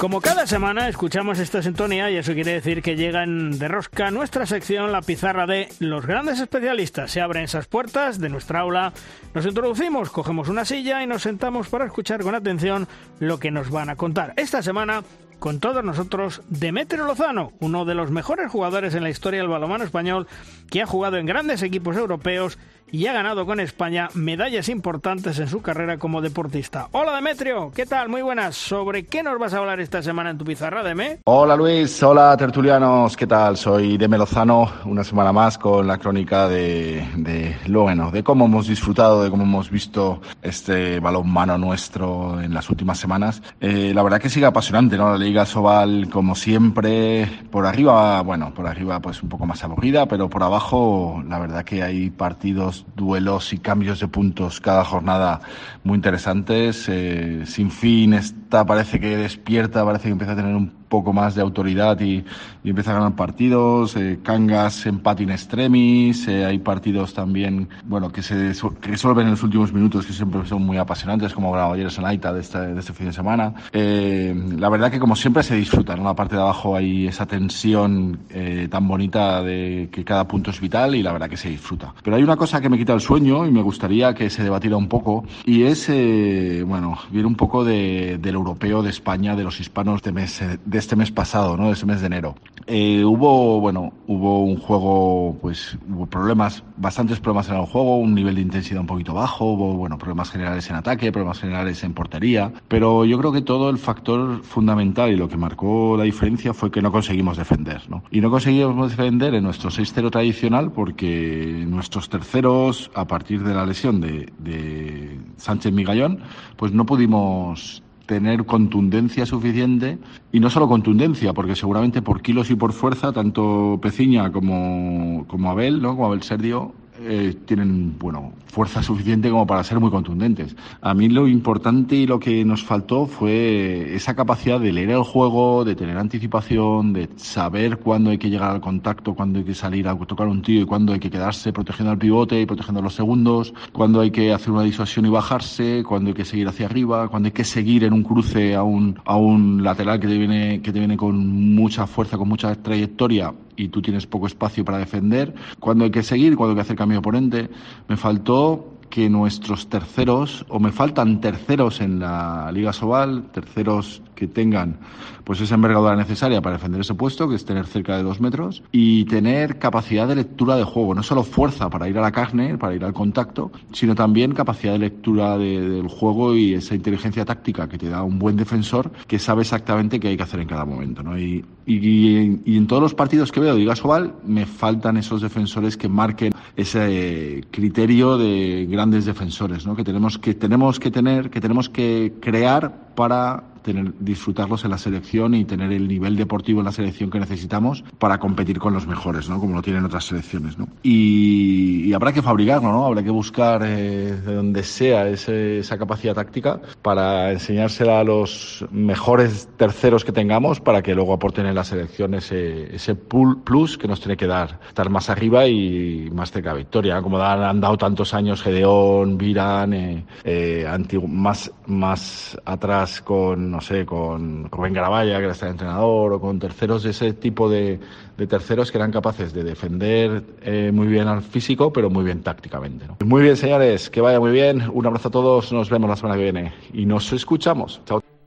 Como 0.00 0.22
cada 0.22 0.46
semana 0.46 0.88
escuchamos 0.88 1.38
esta 1.40 1.60
sintonía 1.60 2.10
y 2.10 2.16
eso 2.16 2.32
quiere 2.32 2.54
decir 2.54 2.80
que 2.80 2.96
llegan 2.96 3.58
de 3.58 3.68
rosca 3.68 4.10
nuestra 4.10 4.46
sección, 4.46 4.92
la 4.92 5.02
pizarra 5.02 5.46
de 5.46 5.68
los 5.78 6.06
grandes 6.06 6.40
especialistas. 6.40 7.10
Se 7.10 7.20
abren 7.20 7.44
esas 7.44 7.66
puertas 7.66 8.18
de 8.18 8.30
nuestra 8.30 8.60
aula, 8.60 8.94
nos 9.34 9.44
introducimos, 9.44 10.08
cogemos 10.08 10.48
una 10.48 10.64
silla 10.64 11.02
y 11.02 11.06
nos 11.06 11.20
sentamos 11.20 11.68
para 11.68 11.84
escuchar 11.84 12.22
con 12.22 12.34
atención 12.34 12.88
lo 13.18 13.38
que 13.38 13.50
nos 13.50 13.68
van 13.68 13.90
a 13.90 13.96
contar. 13.96 14.32
Esta 14.38 14.62
semana 14.62 15.02
con 15.38 15.60
todos 15.60 15.84
nosotros 15.84 16.40
Demetrio 16.48 17.04
Lozano, 17.04 17.52
uno 17.60 17.84
de 17.84 17.94
los 17.94 18.10
mejores 18.10 18.50
jugadores 18.50 18.94
en 18.94 19.02
la 19.02 19.10
historia 19.10 19.40
del 19.40 19.48
balonmano 19.48 19.84
español, 19.84 20.28
que 20.70 20.80
ha 20.80 20.86
jugado 20.86 21.18
en 21.18 21.26
grandes 21.26 21.62
equipos 21.62 21.96
europeos 21.96 22.58
y 22.92 23.06
ha 23.06 23.12
ganado 23.12 23.46
con 23.46 23.60
España 23.60 24.08
medallas 24.14 24.68
importantes 24.68 25.38
en 25.38 25.48
su 25.48 25.62
carrera 25.62 25.98
como 25.98 26.20
deportista. 26.20 26.88
Hola 26.92 27.14
Demetrio, 27.14 27.72
¿qué 27.74 27.86
tal? 27.86 28.08
Muy 28.08 28.22
buenas. 28.22 28.56
¿Sobre 28.56 29.06
qué 29.06 29.22
nos 29.22 29.38
vas 29.38 29.54
a 29.54 29.58
hablar 29.58 29.80
esta 29.80 30.02
semana 30.02 30.30
en 30.30 30.38
tu 30.38 30.44
pizarra, 30.44 30.82
Deme? 30.82 31.18
Hola 31.24 31.56
Luis, 31.56 32.02
hola 32.02 32.36
tertulianos, 32.36 33.16
¿qué 33.16 33.26
tal? 33.26 33.56
Soy 33.56 33.96
Deme 33.96 34.18
Lozano, 34.18 34.70
una 34.84 35.04
semana 35.04 35.32
más 35.32 35.58
con 35.58 35.86
la 35.86 35.98
crónica 35.98 36.48
de, 36.48 37.06
de 37.16 37.56
lo 37.66 37.82
bueno, 37.82 38.10
de 38.10 38.22
cómo 38.22 38.46
hemos 38.46 38.66
disfrutado, 38.66 39.22
de 39.22 39.30
cómo 39.30 39.44
hemos 39.44 39.70
visto 39.70 40.20
este 40.42 41.00
balonmano 41.00 41.58
nuestro 41.58 42.40
en 42.40 42.54
las 42.54 42.68
últimas 42.70 42.98
semanas. 42.98 43.42
Eh, 43.60 43.92
la 43.94 44.02
verdad 44.02 44.20
que 44.20 44.28
sigue 44.28 44.46
apasionante, 44.46 44.96
¿no? 44.96 45.10
La 45.10 45.18
Liga 45.18 45.46
Sobal, 45.46 46.08
como 46.10 46.34
siempre, 46.34 47.26
por 47.50 47.66
arriba, 47.66 48.20
bueno, 48.22 48.52
por 48.54 48.66
arriba 48.66 49.00
pues 49.00 49.22
un 49.22 49.28
poco 49.28 49.46
más 49.46 49.62
aburrida, 49.64 50.06
pero 50.06 50.28
por 50.28 50.42
abajo 50.42 51.22
la 51.28 51.38
verdad 51.38 51.64
que 51.64 51.82
hay 51.82 52.10
partidos 52.10 52.79
duelos 52.96 53.52
y 53.52 53.58
cambios 53.58 54.00
de 54.00 54.08
puntos 54.08 54.60
cada 54.60 54.84
jornada 54.84 55.40
muy 55.84 55.96
interesantes. 55.96 56.86
Eh, 56.88 57.42
sin 57.46 57.70
fin, 57.70 58.14
parece 58.50 59.00
que 59.00 59.16
despierta, 59.16 59.84
parece 59.84 60.04
que 60.04 60.12
empieza 60.12 60.32
a 60.32 60.36
tener 60.36 60.54
un 60.54 60.80
poco 60.90 61.12
más 61.12 61.34
de 61.34 61.40
autoridad 61.40 61.98
y, 62.00 62.24
empieza 62.64 62.90
a 62.90 62.94
ganar 62.94 63.14
partidos. 63.14 63.96
Eh, 63.96 64.18
Cangas 64.22 64.84
empate 64.86 65.22
in 65.22 65.30
extremis. 65.30 66.28
Eh, 66.28 66.44
hay 66.44 66.58
partidos 66.58 67.14
también, 67.14 67.68
bueno, 67.84 68.10
que 68.12 68.22
se 68.22 68.52
resuelven 68.82 69.26
en 69.26 69.30
los 69.30 69.42
últimos 69.42 69.72
minutos 69.72 70.04
que 70.04 70.12
siempre 70.12 70.44
son 70.46 70.66
muy 70.66 70.76
apasionantes, 70.76 71.32
como 71.32 71.52
Granollers 71.52 71.96
en 71.98 72.06
Aita 72.06 72.32
de 72.32 72.40
este, 72.40 72.58
de 72.58 72.78
este 72.78 72.92
fin 72.92 73.06
de 73.06 73.12
semana. 73.12 73.54
Eh, 73.72 74.34
la 74.58 74.68
verdad 74.68 74.90
que 74.90 74.98
como 74.98 75.16
siempre 75.16 75.42
se 75.42 75.54
disfruta, 75.54 75.94
En 75.94 76.04
la 76.04 76.14
parte 76.14 76.36
de 76.36 76.42
abajo 76.42 76.76
hay 76.76 77.06
esa 77.06 77.26
tensión 77.26 78.18
eh, 78.30 78.68
tan 78.70 78.86
bonita 78.86 79.42
de 79.42 79.88
que 79.92 80.04
cada 80.04 80.26
punto 80.26 80.50
es 80.50 80.60
vital 80.60 80.94
y 80.94 81.02
la 81.02 81.12
verdad 81.12 81.30
que 81.30 81.36
se 81.36 81.48
disfruta. 81.48 81.94
Pero 82.02 82.16
hay 82.16 82.22
una 82.22 82.36
cosa 82.36 82.60
que 82.60 82.68
me 82.68 82.76
quita 82.76 82.92
el 82.92 83.00
sueño 83.00 83.46
y 83.46 83.50
me 83.50 83.62
gustaría 83.62 84.14
que 84.14 84.28
se 84.28 84.42
debatiera 84.42 84.76
un 84.76 84.88
poco 84.88 85.24
y 85.44 85.62
es, 85.62 85.88
eh, 85.88 86.64
bueno, 86.66 86.98
viene 87.10 87.28
un 87.28 87.36
poco 87.36 87.64
de, 87.64 88.18
del 88.20 88.36
europeo 88.40 88.82
de 88.82 88.90
España, 88.90 89.36
de 89.36 89.44
los 89.44 89.60
hispanos 89.60 90.02
de 90.02 90.12
mes, 90.12 90.42
de 90.64 90.78
este 90.78 90.96
mes 90.96 91.10
pasado, 91.10 91.56
¿no? 91.56 91.66
De 91.66 91.72
este 91.72 91.86
mes 91.86 92.00
de 92.00 92.06
enero. 92.06 92.34
Eh, 92.66 93.04
hubo, 93.04 93.60
bueno, 93.60 93.92
hubo 94.06 94.44
un 94.44 94.56
juego, 94.56 95.36
pues 95.40 95.76
hubo 95.88 96.06
problemas, 96.06 96.62
bastantes 96.76 97.18
problemas 97.18 97.48
en 97.48 97.56
el 97.56 97.66
juego, 97.66 97.98
un 97.98 98.14
nivel 98.14 98.36
de 98.36 98.42
intensidad 98.42 98.80
un 98.80 98.86
poquito 98.86 99.14
bajo, 99.14 99.44
hubo, 99.44 99.74
bueno, 99.74 99.98
problemas 99.98 100.30
generales 100.30 100.68
en 100.70 100.76
ataque, 100.76 101.10
problemas 101.10 101.40
generales 101.40 101.82
en 101.82 101.94
portería, 101.94 102.52
pero 102.68 103.04
yo 103.04 103.18
creo 103.18 103.32
que 103.32 103.42
todo 103.42 103.70
el 103.70 103.78
factor 103.78 104.42
fundamental 104.42 105.10
y 105.10 105.16
lo 105.16 105.28
que 105.28 105.36
marcó 105.36 105.96
la 105.96 106.04
diferencia 106.04 106.54
fue 106.54 106.70
que 106.70 106.82
no 106.82 106.92
conseguimos 106.92 107.36
defender, 107.36 107.82
¿no? 107.88 108.04
Y 108.10 108.20
no 108.20 108.30
conseguimos 108.30 108.90
defender 108.90 109.34
en 109.34 109.44
nuestro 109.44 109.70
6-0 109.70 110.10
tradicional 110.10 110.70
porque 110.70 111.64
nuestros 111.66 112.08
terceros, 112.08 112.90
a 112.94 113.06
partir 113.06 113.42
de 113.42 113.54
la 113.54 113.66
lesión 113.66 114.00
de, 114.00 114.32
de 114.38 115.18
Sánchez 115.36 115.72
Migallón, 115.72 116.20
pues 116.56 116.72
no 116.72 116.86
pudimos 116.86 117.82
tener 118.10 118.44
contundencia 118.44 119.24
suficiente 119.24 119.96
y 120.32 120.40
no 120.40 120.50
solo 120.50 120.66
contundencia, 120.66 121.32
porque 121.32 121.54
seguramente 121.54 122.02
por 122.02 122.22
kilos 122.22 122.50
y 122.50 122.56
por 122.56 122.72
fuerza, 122.72 123.12
tanto 123.12 123.78
Peciña 123.80 124.32
como, 124.32 125.26
como 125.28 125.48
Abel, 125.48 125.80
¿no? 125.80 125.90
como 125.90 126.06
Abel 126.06 126.24
Serdio, 126.24 126.72
eh, 127.02 127.34
tienen 127.46 127.98
bueno 127.98 128.32
fuerza 128.46 128.82
suficiente 128.82 129.30
como 129.30 129.46
para 129.46 129.62
ser 129.64 129.80
muy 129.80 129.90
contundentes. 129.90 130.56
A 130.80 130.92
mí 130.92 131.08
lo 131.08 131.28
importante 131.28 131.96
y 131.96 132.06
lo 132.06 132.18
que 132.18 132.44
nos 132.44 132.64
faltó 132.64 133.06
fue 133.06 133.94
esa 133.94 134.14
capacidad 134.14 134.60
de 134.60 134.72
leer 134.72 134.90
el 134.90 135.02
juego, 135.02 135.64
de 135.64 135.76
tener 135.76 135.96
anticipación, 135.96 136.92
de 136.92 137.08
saber 137.16 137.78
cuándo 137.78 138.10
hay 138.10 138.18
que 138.18 138.28
llegar 138.28 138.50
al 138.50 138.60
contacto, 138.60 139.14
cuándo 139.14 139.38
hay 139.38 139.44
que 139.44 139.54
salir 139.54 139.88
a 139.88 139.96
tocar 139.96 140.26
un 140.26 140.42
tío 140.42 140.62
y 140.62 140.64
cuándo 140.64 140.92
hay 140.92 140.98
que 140.98 141.10
quedarse 141.10 141.52
protegiendo 141.52 141.92
al 141.92 141.98
pivote 141.98 142.40
y 142.40 142.46
protegiendo 142.46 142.82
los 142.82 142.94
segundos, 142.94 143.54
cuándo 143.72 144.00
hay 144.00 144.10
que 144.10 144.32
hacer 144.32 144.50
una 144.50 144.62
disuasión 144.62 145.06
y 145.06 145.10
bajarse, 145.10 145.84
cuándo 145.84 146.08
hay 146.08 146.14
que 146.14 146.24
seguir 146.24 146.48
hacia 146.48 146.66
arriba, 146.66 147.08
cuándo 147.08 147.28
hay 147.28 147.32
que 147.32 147.44
seguir 147.44 147.84
en 147.84 147.92
un 147.92 148.02
cruce 148.02 148.54
a 148.54 148.62
un, 148.62 148.98
a 149.04 149.16
un 149.16 149.62
lateral 149.62 150.00
que 150.00 150.08
te 150.08 150.18
viene, 150.18 150.60
que 150.60 150.72
te 150.72 150.78
viene 150.78 150.96
con 150.96 151.54
mucha 151.54 151.86
fuerza, 151.86 152.18
con 152.18 152.28
mucha 152.28 152.54
trayectoria 152.54 153.32
y 153.56 153.68
tú 153.68 153.82
tienes 153.82 154.06
poco 154.06 154.26
espacio 154.26 154.64
para 154.64 154.78
defender, 154.78 155.34
cuándo 155.58 155.84
hay 155.84 155.90
que 155.90 156.02
seguir, 156.02 156.36
cuándo 156.36 156.52
hay 156.52 156.56
que 156.56 156.62
hacer 156.62 156.76
cambio 156.76 156.98
oponente. 156.98 157.48
Me 157.88 157.96
faltó 157.96 158.74
que 158.90 159.08
nuestros 159.08 159.68
terceros, 159.68 160.44
o 160.48 160.58
me 160.58 160.72
faltan 160.72 161.20
terceros 161.20 161.80
en 161.80 162.00
la 162.00 162.50
Liga 162.52 162.72
Sobal, 162.72 163.30
terceros 163.32 164.02
que 164.20 164.28
tengan 164.28 164.76
pues 165.24 165.40
esa 165.40 165.54
envergadura 165.54 165.96
necesaria 165.96 166.42
para 166.42 166.56
defender 166.56 166.82
ese 166.82 166.94
puesto, 166.94 167.28
que 167.28 167.36
es 167.36 167.44
tener 167.44 167.66
cerca 167.66 167.96
de 167.96 168.02
dos 168.02 168.20
metros, 168.20 168.62
y 168.70 169.04
tener 169.06 169.58
capacidad 169.58 170.06
de 170.06 170.16
lectura 170.16 170.56
de 170.56 170.64
juego, 170.64 170.94
no 170.94 171.02
solo 171.02 171.22
fuerza 171.22 171.70
para 171.70 171.88
ir 171.88 171.96
a 171.96 172.02
la 172.02 172.12
carne, 172.12 172.58
para 172.58 172.74
ir 172.74 172.84
al 172.84 172.92
contacto, 172.92 173.50
sino 173.72 173.94
también 173.94 174.32
capacidad 174.32 174.72
de 174.74 174.80
lectura 174.80 175.38
del 175.38 175.88
juego 175.88 176.34
y 176.36 176.54
esa 176.54 176.74
inteligencia 176.74 177.24
táctica 177.24 177.68
que 177.68 177.78
te 177.78 177.88
da 177.88 178.02
un 178.02 178.18
buen 178.18 178.36
defensor 178.36 178.90
que 179.06 179.18
sabe 179.18 179.42
exactamente 179.42 179.98
qué 179.98 180.08
hay 180.08 180.16
que 180.16 180.22
hacer 180.22 180.40
en 180.40 180.48
cada 180.48 180.64
momento. 180.64 181.02
¿no? 181.02 181.18
Y, 181.18 181.44
y, 181.64 182.40
y 182.44 182.56
en 182.56 182.66
todos 182.66 182.82
los 182.82 182.94
partidos 182.94 183.32
que 183.32 183.40
veo 183.40 183.54
de 183.54 183.60
Liga 183.60 183.76
Sobal 183.76 184.14
me 184.26 184.44
faltan 184.44 184.96
esos 184.96 185.22
defensores 185.22 185.76
que 185.76 185.88
marquen 185.88 186.34
ese 186.56 187.44
criterio 187.50 188.18
de 188.18 188.66
grandes 188.68 189.06
defensores, 189.06 189.66
¿no? 189.66 189.76
que 189.76 189.84
tenemos 189.84 190.18
que 190.18 190.34
tenemos 190.34 190.78
que 190.78 190.90
tener, 190.90 191.30
que 191.30 191.40
tenemos 191.40 191.70
que 191.70 192.14
crear 192.20 192.90
para 192.94 193.44
tener, 193.62 193.92
disfrutarlos 193.98 194.64
en 194.64 194.70
la 194.70 194.78
selección 194.78 195.34
y 195.34 195.44
tener 195.44 195.72
el 195.72 195.88
nivel 195.88 196.16
deportivo 196.16 196.60
en 196.60 196.66
la 196.66 196.72
selección 196.72 197.10
que 197.10 197.20
necesitamos 197.20 197.84
para 197.98 198.18
competir 198.18 198.58
con 198.58 198.74
los 198.74 198.86
mejores, 198.86 199.28
¿no? 199.28 199.40
Como 199.40 199.54
lo 199.54 199.62
tienen 199.62 199.84
otras 199.84 200.04
selecciones, 200.04 200.58
¿no? 200.58 200.68
Y, 200.82 201.92
habrá 201.92 202.12
que 202.12 202.22
fabricarlo, 202.22 202.70
¿no? 202.70 202.86
Habrá 202.86 203.02
que 203.02 203.10
buscar 203.10 203.62
eh, 203.64 204.16
de 204.24 204.34
donde 204.34 204.62
sea 204.62 205.08
ese, 205.08 205.58
esa 205.58 205.76
capacidad 205.76 206.14
táctica 206.14 206.60
para 206.82 207.32
enseñársela 207.32 208.00
a 208.00 208.04
los 208.04 208.64
mejores 208.70 209.48
terceros 209.56 210.04
que 210.04 210.12
tengamos 210.12 210.60
para 210.60 210.82
que 210.82 210.94
luego 210.94 211.12
aporten 211.12 211.46
en 211.46 211.54
la 211.54 211.64
selección 211.64 212.14
ese, 212.14 212.74
ese 212.74 212.94
plus 212.94 213.76
que 213.76 213.88
nos 213.88 214.00
tiene 214.00 214.16
que 214.16 214.26
dar 214.26 214.60
estar 214.68 214.88
más 214.88 215.10
arriba 215.10 215.46
y 215.46 216.08
más 216.12 216.30
cerca 216.30 216.52
de 216.52 216.58
victoria, 216.58 217.02
como 217.02 217.18
han, 217.18 217.42
han 217.42 217.60
dado 217.60 217.76
tantos 217.76 218.14
años 218.14 218.42
Gedeón, 218.42 219.18
Viran, 219.18 219.72
eh, 219.72 220.04
eh, 220.24 220.66
más, 221.06 221.50
más 221.66 222.38
atrás 222.44 223.00
con 223.02 223.49
no 223.50 223.60
sé, 223.60 223.84
con 223.84 224.48
Rubén 224.50 224.72
Garabaya, 224.72 225.18
que 225.18 225.24
era 225.24 225.34
el 225.34 225.48
entrenador, 225.48 226.12
o 226.12 226.20
con 226.20 226.38
terceros 226.38 226.82
de 226.82 226.90
ese 226.90 227.12
tipo 227.12 227.48
de, 227.50 227.78
de 228.16 228.26
terceros 228.26 228.70
que 228.70 228.78
eran 228.78 228.92
capaces 228.92 229.32
de 229.32 229.44
defender 229.44 230.22
eh, 230.42 230.70
muy 230.72 230.86
bien 230.86 231.08
al 231.08 231.22
físico, 231.22 231.72
pero 231.72 231.90
muy 231.90 232.04
bien 232.04 232.22
tácticamente. 232.22 232.86
¿no? 232.86 232.96
Muy 233.04 233.22
bien, 233.22 233.36
señores, 233.36 233.90
que 233.90 234.00
vaya 234.00 234.20
muy 234.20 234.32
bien. 234.32 234.62
Un 234.72 234.86
abrazo 234.86 235.08
a 235.08 235.10
todos, 235.10 235.52
nos 235.52 235.70
vemos 235.70 235.88
la 235.90 235.96
semana 235.96 236.16
que 236.16 236.22
viene 236.22 236.52
y 236.72 236.86
nos 236.86 237.12
escuchamos. 237.12 237.80
Chao. 237.86 238.19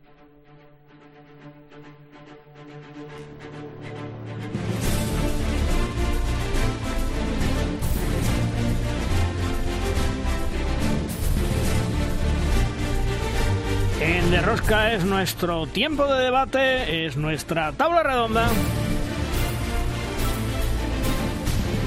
De 14.33 14.41
Rosca 14.41 14.91
es 14.91 15.05
nuestro 15.05 15.67
tiempo 15.67 16.07
de 16.07 16.23
debate, 16.23 17.05
es 17.05 17.17
nuestra 17.17 17.71
tabla 17.73 18.01
redonda. 18.01 18.49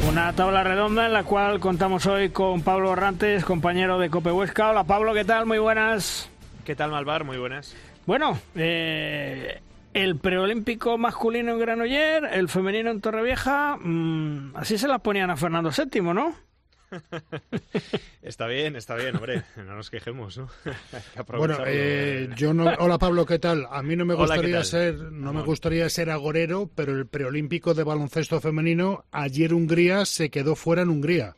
Una 0.08 0.32
tabla 0.32 0.62
redonda 0.62 1.06
en 1.06 1.12
la 1.12 1.24
cual 1.24 1.58
contamos 1.58 2.06
hoy 2.06 2.28
con 2.28 2.62
Pablo 2.62 2.92
Arrantes, 2.92 3.44
compañero 3.44 3.98
de 3.98 4.10
Cope 4.10 4.30
Huesca. 4.30 4.70
Hola 4.70 4.84
Pablo, 4.84 5.12
¿qué 5.12 5.24
tal? 5.24 5.44
Muy 5.44 5.58
buenas. 5.58 6.30
¿Qué 6.64 6.76
tal 6.76 6.92
Malvar? 6.92 7.24
Muy 7.24 7.36
buenas. 7.36 7.74
Bueno, 8.06 8.38
eh, 8.54 9.60
el 9.92 10.14
preolímpico 10.14 10.96
masculino 10.98 11.50
en 11.50 11.58
Granoller, 11.58 12.28
el 12.32 12.48
femenino 12.48 12.92
en 12.92 13.00
Torrevieja, 13.00 13.76
mmm, 13.76 14.54
así 14.54 14.78
se 14.78 14.86
las 14.86 15.00
ponían 15.00 15.30
a 15.30 15.36
Fernando 15.36 15.70
VII, 15.76 16.00
¿no? 16.00 16.45
está 18.22 18.46
bien, 18.46 18.76
está 18.76 18.94
bien, 18.94 19.16
hombre, 19.16 19.42
no 19.56 19.76
nos 19.76 19.90
quejemos, 19.90 20.38
¿no? 20.38 20.48
bueno, 21.36 21.58
eh, 21.66 22.28
yo 22.36 22.54
no. 22.54 22.66
Hola 22.78 22.98
Pablo, 22.98 23.26
¿qué 23.26 23.38
tal? 23.38 23.66
A 23.70 23.82
mí 23.82 23.96
no 23.96 24.04
me 24.04 24.14
gustaría 24.14 24.56
Hola, 24.56 24.64
ser, 24.64 24.94
no 24.94 25.32
me 25.32 25.42
gustaría 25.42 25.88
ser 25.88 26.10
agorero, 26.10 26.70
pero 26.74 26.92
el 26.92 27.06
preolímpico 27.06 27.74
de 27.74 27.84
baloncesto 27.84 28.40
femenino 28.40 29.04
ayer 29.10 29.52
Hungría 29.54 30.04
se 30.04 30.30
quedó 30.30 30.54
fuera 30.54 30.82
en 30.82 30.90
Hungría. 30.90 31.36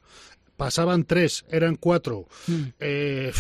Pasaban 0.57 1.05
tres, 1.05 1.45
eran 1.49 1.77
cuatro. 1.77 2.27
Hmm. 2.47 2.65
Eh, 2.81 3.33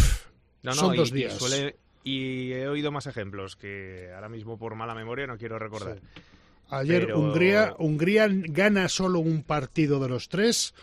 no, 0.62 0.70
no, 0.70 0.76
son 0.76 0.96
dos 0.96 1.10
y, 1.10 1.14
días. 1.14 1.34
Y 1.34 1.38
suele, 1.38 1.76
Y 2.04 2.52
he 2.52 2.68
oído 2.68 2.92
más 2.92 3.06
ejemplos 3.06 3.56
que 3.56 4.10
ahora 4.14 4.28
mismo 4.28 4.56
por 4.58 4.74
mala 4.76 4.94
memoria 4.94 5.26
no 5.26 5.36
quiero 5.36 5.58
recordar. 5.58 6.00
Ayer 6.70 7.14
Hungría, 7.14 7.74
Hungría 7.78 8.28
gana 8.30 8.88
solo 8.88 9.20
un 9.20 9.42
partido 9.42 10.00
de 10.00 10.08
los 10.08 10.28
tres. 10.28 10.74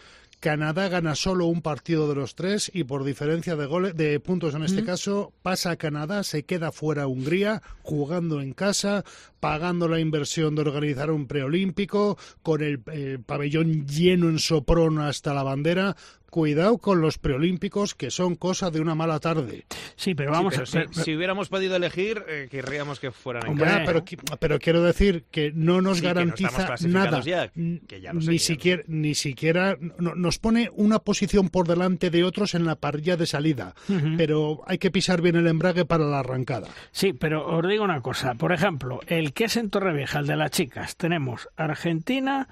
Canadá 0.46 0.90
gana 0.90 1.16
solo 1.16 1.48
un 1.48 1.64
partido 1.64 2.08
de 2.08 2.14
los 2.14 2.36
tres 2.36 2.70
y 2.72 2.84
por 2.84 3.04
diferencia 3.04 3.56
de 3.56 3.66
goles, 3.66 3.98
de 3.98 4.20
puntos 4.20 4.54
en 4.54 4.62
este 4.62 4.84
caso, 4.84 5.34
pasa 5.42 5.72
a 5.72 5.76
Canadá, 5.76 6.22
se 6.22 6.44
queda 6.44 6.72
fuera 6.72 7.08
Hungría, 7.08 7.64
jugando 7.82 8.40
en 8.40 8.54
casa, 8.54 9.04
pagando 9.40 9.88
la 9.88 10.00
inversión 10.00 10.54
de 10.54 10.62
organizar 10.62 11.10
un 11.10 11.26
preolímpico, 11.26 12.20
con 12.44 12.62
el 12.62 12.84
eh, 12.92 13.18
pabellón 13.26 13.88
lleno 13.88 14.30
en 14.30 14.38
soprón 14.38 15.00
hasta 15.00 15.34
la 15.34 15.42
bandera 15.42 15.96
cuidado 16.36 16.80
con 16.80 17.00
los 17.00 17.18
preolímpicos 17.18 17.96
que 17.96 18.12
son 18.12 18.36
cosa 18.36 18.70
de 18.70 18.82
una 18.82 18.94
mala 18.94 19.22
tarde. 19.22 19.64
Sí, 19.96 20.16
pero 20.16 20.32
vamos 20.32 20.58
a 20.58 20.66
si, 20.66 20.80
si, 20.92 21.16
hubiéramos 21.16 21.48
podido 21.48 21.78
elegir, 21.78 22.26
eh, 22.28 22.50
querríamos 22.52 23.00
que 23.00 23.12
fueran 23.12 23.48
en 23.48 23.58
pero, 23.86 24.04
pero, 24.38 24.60
quiero 24.60 24.84
decir 24.84 25.24
que 25.32 25.54
no 25.56 25.80
nos 25.80 26.02
garantiza 26.02 26.76
nada. 26.90 27.24
ni, 27.56 28.40
siquiera, 28.40 28.84
ni 28.88 29.16
siquiera 29.16 29.78
nos 29.98 30.38
pone 30.38 30.70
una 30.74 31.00
posición 31.00 31.48
por 31.48 31.70
delante 31.70 32.10
de 32.10 32.26
otros 32.26 32.54
en 32.54 32.66
la 32.66 32.76
parrilla 32.76 33.16
de 33.16 33.28
salida, 33.28 33.74
pero 34.18 34.62
hay 34.68 34.78
que 34.78 34.92
pisar 34.92 35.22
bien 35.22 35.38
el 35.38 35.48
embrague 35.48 35.86
para 35.86 36.04
la 36.04 36.20
arrancada. 36.20 36.68
Sí, 36.92 37.14
pero 37.14 37.48
os 37.48 37.66
digo 37.66 37.86
una 37.86 38.02
cosa. 38.02 38.34
Por 38.34 38.52
ejemplo, 38.52 39.00
el 39.08 39.32
que 39.32 39.46
es 39.46 39.56
en 39.56 39.70
Torrevieja, 39.70 40.20
el 40.20 40.28
de 40.28 40.36
las 40.36 40.52
chicas, 40.52 40.98
tenemos 40.98 41.48
Argentina 41.56 42.50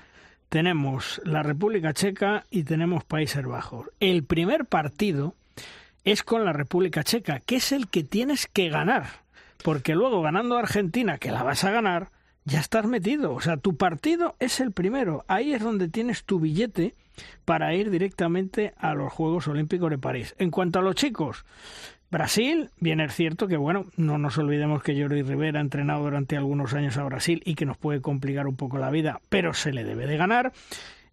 tenemos 0.54 1.20
la 1.26 1.42
República 1.42 1.94
Checa 1.94 2.46
y 2.52 2.62
tenemos 2.62 3.04
Países 3.04 3.44
Bajos. 3.44 3.88
El 4.00 4.24
primer 4.24 4.68
partido 4.68 5.34
es 6.04 6.22
con 6.22 6.46
la 6.46 6.54
República 6.54 7.04
Checa, 7.04 7.40
que 7.40 7.56
es 7.56 7.72
el 7.72 7.88
que 7.88 8.04
tienes 8.04 8.46
que 8.46 8.70
ganar, 8.70 9.08
porque 9.64 9.96
luego 9.96 10.22
ganando 10.22 10.56
a 10.56 10.60
Argentina, 10.60 11.18
que 11.18 11.32
la 11.32 11.42
vas 11.42 11.64
a 11.64 11.72
ganar, 11.72 12.12
ya 12.46 12.60
estás 12.60 12.86
metido. 12.86 13.34
O 13.34 13.42
sea, 13.42 13.58
tu 13.58 13.78
partido 13.78 14.36
es 14.38 14.60
el 14.60 14.72
primero. 14.72 15.26
Ahí 15.28 15.56
es 15.56 15.64
donde 15.64 15.88
tienes 15.88 16.24
tu 16.24 16.40
billete 16.40 16.94
para 17.46 17.74
ir 17.74 17.90
directamente 17.90 18.76
a 18.78 18.94
los 18.94 19.12
Juegos 19.12 19.48
Olímpicos 19.48 19.90
de 19.90 19.98
París. 19.98 20.36
En 20.38 20.52
cuanto 20.52 20.78
a 20.78 20.84
los 20.84 20.94
chicos, 20.94 21.46
Brasil, 22.14 22.70
bien 22.80 23.00
es 23.00 23.16
cierto 23.16 23.48
que, 23.48 23.58
bueno, 23.58 23.88
no 23.98 24.20
nos 24.20 24.38
olvidemos 24.38 24.84
que 24.84 24.94
Jordi 25.02 25.24
Rivera 25.24 25.58
ha 25.58 25.62
entrenado 25.64 26.04
durante 26.04 26.38
algunos 26.38 26.76
años 26.76 26.96
a 26.98 27.04
Brasil 27.04 27.42
y 27.44 27.56
que 27.56 27.66
nos 27.66 27.76
puede 27.76 28.02
complicar 28.02 28.46
un 28.46 28.56
poco 28.56 28.78
la 28.78 28.92
vida, 28.92 29.20
pero 29.30 29.56
se 29.56 29.74
le 29.74 29.84
debe 29.84 30.06
de 30.06 30.16
ganar. 30.16 30.54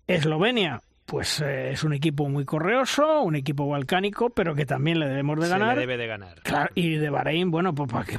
Eslovenia, 0.06 0.82
pues 1.06 1.40
eh, 1.40 1.70
es 1.72 1.84
un 1.84 1.94
equipo 1.94 2.28
muy 2.28 2.44
correoso, 2.44 3.22
un 3.22 3.34
equipo 3.34 3.66
balcánico, 3.66 4.28
pero 4.28 4.54
que 4.54 4.66
también 4.66 5.00
le 5.00 5.08
debemos 5.08 5.40
de 5.40 5.48
ganar. 5.48 5.70
Se 5.70 5.74
le 5.76 5.86
debe 5.86 5.96
de 5.96 6.06
ganar. 6.06 6.42
Claro, 6.42 6.70
y 6.74 6.96
de 6.96 7.08
Bahrein, 7.08 7.50
bueno, 7.50 7.74
pues 7.74 7.90
¿para 7.90 8.04
qué, 8.04 8.18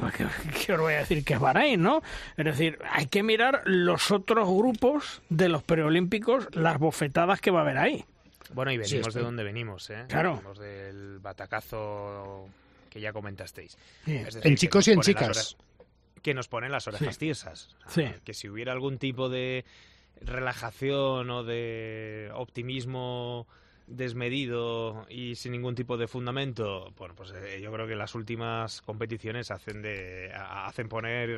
qué, 0.65 0.73
os 0.73 0.79
voy 0.79 0.95
a 0.95 0.97
decir 0.97 1.23
que 1.23 1.35
es 1.35 1.39
Bahrein, 1.39 1.83
no? 1.83 2.01
Es 2.35 2.45
decir, 2.45 2.79
hay 2.89 3.05
que 3.05 3.21
mirar 3.21 3.61
los 3.65 4.09
otros 4.09 4.49
grupos 4.49 5.21
de 5.29 5.49
los 5.49 5.61
preolímpicos, 5.61 6.47
las 6.55 6.79
bofetadas 6.79 7.41
que 7.41 7.51
va 7.51 7.59
a 7.59 7.61
haber 7.61 7.77
ahí. 7.77 8.03
Bueno, 8.55 8.71
y 8.71 8.79
venimos 8.79 9.13
de 9.13 9.21
donde 9.21 9.43
venimos, 9.43 9.87
¿eh? 9.91 10.05
Claro. 10.07 10.37
Venimos 10.37 10.57
del 10.57 11.19
batacazo 11.19 12.49
que 12.91 13.01
ya 13.01 13.13
comentasteis. 13.13 13.77
en 14.05 14.55
chicos 14.55 14.87
y 14.87 14.91
en 14.91 15.01
chicas. 15.01 15.57
que 16.21 16.35
nos 16.35 16.47
ponen 16.47 16.71
las 16.71 16.87
orejas 16.87 17.17
tiesas. 17.17 17.75
Que 18.23 18.33
si 18.35 18.49
hubiera 18.49 18.73
algún 18.73 18.99
tipo 18.99 19.29
de 19.29 19.65
relajación 20.21 21.31
o 21.31 21.43
de 21.43 22.29
optimismo 22.35 23.47
desmedido 23.87 25.05
y 25.09 25.35
sin 25.35 25.53
ningún 25.53 25.73
tipo 25.73 25.97
de 25.97 26.07
fundamento, 26.07 26.93
bueno, 26.97 27.15
pues 27.15 27.31
eh, 27.31 27.59
yo 27.61 27.71
creo 27.71 27.87
que 27.87 27.95
las 27.95 28.13
últimas 28.13 28.81
competiciones 28.81 29.51
hacen 29.51 29.81
de 29.81 30.31
hacen 30.33 30.87
poner 30.87 31.29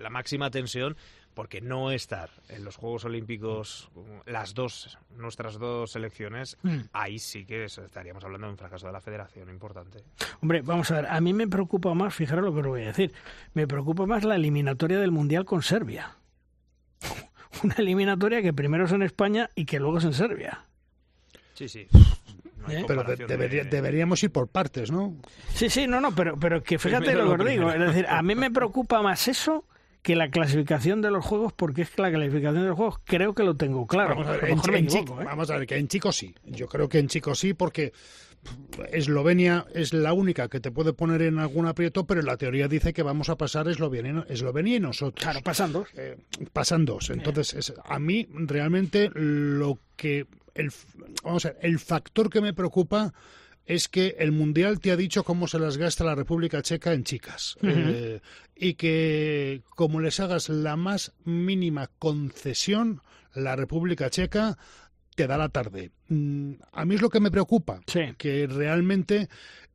la 0.00 0.10
máxima 0.10 0.50
tensión 0.50 0.96
porque 1.34 1.60
no 1.60 1.90
estar 1.90 2.30
en 2.48 2.64
los 2.64 2.76
Juegos 2.76 3.04
Olímpicos 3.04 3.90
las 4.26 4.54
dos 4.54 4.98
nuestras 5.16 5.58
dos 5.58 5.92
selecciones 5.92 6.56
mm. 6.62 6.78
ahí 6.92 7.18
sí 7.18 7.44
que 7.44 7.64
estaríamos 7.64 8.24
hablando 8.24 8.46
de 8.46 8.52
un 8.52 8.58
fracaso 8.58 8.86
de 8.86 8.92
la 8.92 9.00
Federación 9.00 9.48
importante. 9.48 10.02
Hombre, 10.42 10.62
vamos 10.62 10.90
a 10.90 10.96
ver, 10.96 11.06
a 11.06 11.20
mí 11.20 11.32
me 11.32 11.46
preocupa 11.46 11.94
más, 11.94 12.14
fijaros 12.14 12.44
lo 12.44 12.52
que 12.52 12.60
os 12.60 12.66
voy 12.66 12.82
a 12.82 12.86
decir, 12.86 13.12
me 13.54 13.66
preocupa 13.66 14.06
más 14.06 14.24
la 14.24 14.36
eliminatoria 14.36 14.98
del 14.98 15.12
Mundial 15.12 15.44
con 15.44 15.62
Serbia. 15.62 16.16
Una 17.62 17.74
eliminatoria 17.78 18.42
que 18.42 18.52
primero 18.52 18.84
es 18.84 18.92
en 18.92 19.02
España 19.02 19.50
y 19.54 19.64
que 19.64 19.78
luego 19.80 19.98
es 19.98 20.04
en 20.04 20.14
Serbia. 20.14 20.66
Sí, 21.54 21.68
sí. 21.68 21.86
¿Eh? 22.68 22.84
pero 22.86 23.04
deberíamos 23.04 24.22
ir 24.22 24.30
por 24.30 24.48
partes, 24.48 24.90
¿no? 24.90 25.16
Sí, 25.54 25.70
sí, 25.70 25.86
no, 25.86 26.00
no, 26.00 26.14
pero, 26.14 26.36
pero 26.36 26.62
que 26.62 26.78
fíjate 26.78 27.14
lo 27.14 27.24
que 27.36 27.42
os 27.42 27.48
digo. 27.48 27.70
Es 27.70 27.80
decir, 27.80 28.06
a 28.06 28.22
mí 28.22 28.34
me 28.34 28.50
preocupa 28.50 29.02
más 29.02 29.28
eso 29.28 29.64
que 30.02 30.16
la 30.16 30.30
clasificación 30.30 31.02
de 31.02 31.10
los 31.10 31.24
juegos, 31.24 31.52
porque 31.52 31.82
es 31.82 31.90
que 31.90 32.02
la 32.02 32.10
clasificación 32.10 32.62
de 32.62 32.68
los 32.68 32.76
juegos 32.76 33.00
creo 33.04 33.34
que 33.34 33.42
lo 33.42 33.56
tengo 33.56 33.86
claro. 33.86 34.10
Vamos 34.10 34.28
a 34.28 34.32
ver, 34.32 34.44
¿eh? 34.44 35.14
vamos 35.24 35.50
a 35.50 35.58
ver 35.58 35.66
que 35.66 35.76
en 35.76 35.88
chicos 35.88 36.16
sí. 36.16 36.34
Yo 36.44 36.68
creo 36.68 36.88
que 36.88 36.98
en 36.98 37.08
chicos 37.08 37.38
sí, 37.38 37.54
porque 37.54 37.92
Eslovenia 38.92 39.66
es 39.74 39.92
la 39.92 40.12
única 40.12 40.48
que 40.48 40.60
te 40.60 40.70
puede 40.70 40.92
poner 40.92 41.22
en 41.22 41.38
algún 41.38 41.66
aprieto, 41.66 42.06
pero 42.06 42.22
la 42.22 42.36
teoría 42.36 42.68
dice 42.68 42.92
que 42.92 43.02
vamos 43.02 43.28
a 43.28 43.36
pasar 43.36 43.68
Eslovenia, 43.68 44.24
Eslovenia 44.28 44.76
y 44.76 44.80
nosotros. 44.80 45.22
Claro, 45.22 45.40
pasan 45.42 45.72
dos. 45.72 45.88
Eh, 45.96 46.16
pasan 46.52 46.84
dos. 46.86 47.10
Entonces, 47.10 47.74
a 47.84 47.98
mí 47.98 48.26
realmente 48.32 49.10
lo 49.14 49.78
que... 49.96 50.26
El, 50.54 50.72
vamos 51.22 51.46
a 51.46 51.50
ver, 51.50 51.58
el 51.62 51.78
factor 51.78 52.28
que 52.28 52.40
me 52.40 52.52
preocupa 52.52 53.12
es 53.70 53.86
que 53.88 54.16
el 54.18 54.32
Mundial 54.32 54.80
te 54.80 54.90
ha 54.90 54.96
dicho 54.96 55.22
cómo 55.22 55.46
se 55.46 55.60
las 55.60 55.76
gasta 55.76 56.02
la 56.02 56.16
República 56.16 56.60
Checa 56.60 56.92
en 56.92 57.04
chicas. 57.04 57.56
Eh, 57.62 58.20
y 58.56 58.74
que 58.74 59.62
como 59.76 60.00
les 60.00 60.18
hagas 60.18 60.48
la 60.48 60.74
más 60.74 61.12
mínima 61.24 61.88
concesión, 62.00 63.00
la 63.32 63.54
República 63.54 64.10
Checa 64.10 64.58
te 65.14 65.28
da 65.28 65.38
la 65.38 65.50
tarde. 65.50 65.92
Mm, 66.08 66.54
a 66.72 66.84
mí 66.84 66.96
es 66.96 67.00
lo 67.00 67.10
que 67.10 67.20
me 67.20 67.30
preocupa, 67.30 67.80
que 68.18 68.48
realmente 68.48 69.28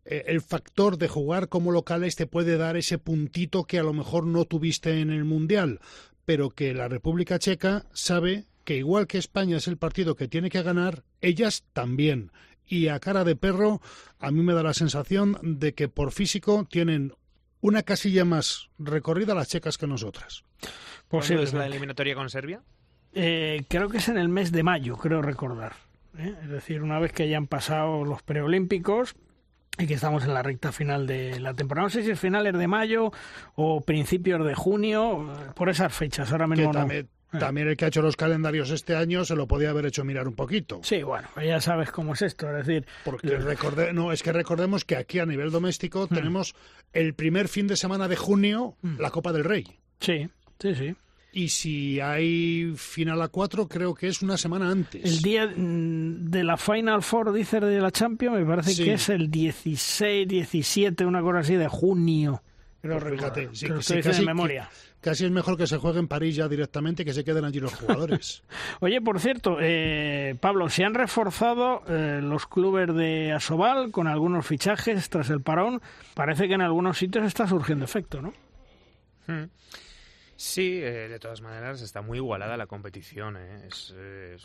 eh, 0.04 0.26
el 0.28 0.42
factor 0.42 0.98
de 0.98 1.08
jugar 1.08 1.48
como 1.48 1.72
locales 1.72 2.18
te 2.18 2.28
puede 2.28 2.58
dar 2.58 2.76
ese 2.76 2.98
puntito 2.98 3.64
que 3.64 3.80
a 3.80 3.84
lo 3.84 3.94
mejor 3.94 4.28
no 4.28 4.44
tuviste 4.44 5.00
en 5.00 5.10
el 5.10 5.24
Mundial, 5.24 5.80
pero 6.26 6.50
que 6.50 6.74
la 6.74 6.90
República 6.90 7.40
Checa 7.40 7.86
sabe 7.94 8.44
que 8.66 8.76
igual 8.76 9.08
que 9.08 9.20
España 9.20 9.56
es 9.56 9.70
el 9.70 9.78
partido 9.78 10.18
que 10.18 10.28
tiene 10.28 10.50
que 10.50 10.64
ganar, 10.64 11.06
ellas 11.22 11.64
también 11.72 12.32
y 12.68 12.88
a 12.88 13.00
cara 13.00 13.24
de 13.24 13.36
perro 13.36 13.82
a 14.20 14.32
mí 14.32 14.42
me 14.42 14.54
da 14.54 14.64
la 14.64 14.74
sensación 14.74 15.38
de 15.42 15.74
que 15.74 15.88
por 15.88 16.12
físico 16.12 16.68
tienen 16.70 17.14
una 17.62 17.84
casilla 17.84 18.26
más 18.26 18.70
recorrida 18.78 19.36
las 19.36 19.50
checas 19.50 19.78
que 19.78 19.88
nosotras. 19.88 20.44
¿Cuándo 21.08 21.42
es 21.42 21.54
la 21.54 21.66
eliminatoria 21.66 22.16
con 22.16 22.30
Serbia? 22.30 22.62
Eh, 23.14 23.64
creo 23.68 23.90
que 23.90 23.98
es 23.98 24.10
en 24.10 24.18
el 24.18 24.30
mes 24.30 24.52
de 24.52 24.64
mayo, 24.64 24.98
creo 24.98 25.22
recordar. 25.22 25.74
¿eh? 26.18 26.36
Es 26.44 26.50
decir, 26.50 26.82
una 26.82 27.00
vez 27.00 27.14
que 27.14 27.24
hayan 27.24 27.48
pasado 27.48 28.04
los 28.04 28.22
preolímpicos 28.22 29.16
y 29.78 29.88
que 29.88 29.96
estamos 29.96 30.24
en 30.24 30.34
la 30.34 30.44
recta 30.44 30.72
final 30.72 31.08
de 31.08 31.40
la 31.40 31.54
temporada. 31.54 31.86
No 31.86 31.90
sé 31.90 32.04
si 32.04 32.12
es 32.12 32.20
finales 32.20 32.54
de 32.54 32.68
mayo 32.68 33.12
o 33.56 33.82
principios 33.82 34.46
de 34.46 34.54
junio, 34.54 35.32
por 35.56 35.70
esas 35.70 35.94
fechas. 35.94 36.32
Ahora 36.32 36.48
mismo 36.48 36.72
no. 36.72 36.88
Eh. 37.36 37.40
También 37.40 37.68
el 37.68 37.78
que 37.78 37.86
ha 37.86 37.88
hecho 37.88 38.02
los 38.02 38.16
calendarios 38.16 38.70
este 38.72 38.96
año 38.96 39.26
se 39.26 39.36
lo 39.36 39.48
podía 39.48 39.70
haber 39.70 39.86
hecho 39.86 40.04
mirar 40.04 40.28
un 40.28 40.36
poquito. 40.36 40.82
Sí, 40.84 41.04
bueno, 41.04 41.28
ya 41.44 41.62
sabes 41.62 41.92
cómo 41.92 42.14
es 42.14 42.22
esto, 42.22 42.50
es 42.50 42.66
decir... 42.66 42.86
Porque 43.04 43.38
recordé, 43.38 43.94
no, 43.94 44.12
es 44.12 44.24
que 44.24 44.32
recordemos 44.32 44.86
que 44.86 44.96
aquí 44.96 45.20
a 45.20 45.26
nivel 45.26 45.52
doméstico 45.52 46.08
mm. 46.10 46.14
tenemos 46.14 46.56
el 46.94 47.14
primer 47.14 47.48
fin 47.48 47.68
de 47.68 47.78
semana 47.78 48.08
de 48.08 48.16
junio 48.16 48.76
mm. 48.82 49.00
la 49.00 49.10
Copa 49.12 49.32
del 49.34 49.44
Rey. 49.44 49.66
Sí, 50.00 50.30
sí, 50.60 50.76
sí. 50.76 50.96
Y 51.36 51.50
si 51.50 52.00
hay 52.00 52.74
final 52.78 53.22
a 53.22 53.28
cuatro, 53.28 53.68
creo 53.68 53.94
que 53.94 54.08
es 54.08 54.22
una 54.22 54.38
semana 54.38 54.72
antes. 54.72 55.04
El 55.04 55.22
día 55.22 55.46
de 55.48 56.44
la 56.46 56.56
Final 56.56 57.04
Four, 57.04 57.34
dice 57.34 57.60
de 57.60 57.82
la 57.82 57.92
Champions, 57.92 58.40
me 58.40 58.46
parece 58.46 58.82
que 58.82 58.94
es 58.94 59.10
el 59.10 59.30
16, 59.30 60.30
17, 60.30 61.06
una 61.06 61.22
cosa 61.22 61.40
así 61.40 61.56
de 61.56 61.68
junio. 61.68 62.42
Pero 62.80 63.00
pues 63.00 63.14
fíjate, 63.16 63.50
casi, 64.02 64.24
memoria. 64.24 64.70
Casi 65.02 65.26
es 65.26 65.32
mejor 65.32 65.58
que 65.58 65.68
se 65.68 65.78
juegue 65.78 66.00
en 66.00 66.08
París 66.08 66.36
ya 66.36 66.48
directamente 66.48 67.06
que 67.06 67.14
se 67.14 67.24
queden 67.24 67.46
allí 67.46 67.60
los 67.60 67.74
jugadores. 67.80 68.44
Oye, 68.80 69.02
por 69.02 69.20
cierto, 69.20 69.58
eh, 69.62 70.36
Pablo, 70.40 70.70
se 70.70 70.84
han 70.84 70.94
reforzado 70.94 71.82
eh, 71.88 72.20
los 72.22 72.48
clubes 72.48 72.94
de 72.96 73.32
Asobal 73.32 73.92
con 73.92 74.08
algunos 74.08 74.46
fichajes 74.46 75.10
tras 75.10 75.30
el 75.30 75.42
parón. 75.42 75.82
Parece 76.14 76.48
que 76.48 76.56
en 76.56 76.62
algunos 76.62 76.98
sitios 76.98 77.26
está 77.26 77.48
surgiendo 77.48 77.86
efecto, 77.86 78.22
¿no? 78.22 78.34
Hmm. 79.28 79.46
Sí, 80.38 80.82
eh, 80.84 81.08
de 81.08 81.18
todas 81.20 81.42
maneras 81.42 81.82
está 81.82 82.02
muy 82.02 82.18
igualada 82.18 82.58
la 82.58 82.68
competición. 82.68 83.38
¿eh? 83.38 83.70
Eh, 83.94 84.38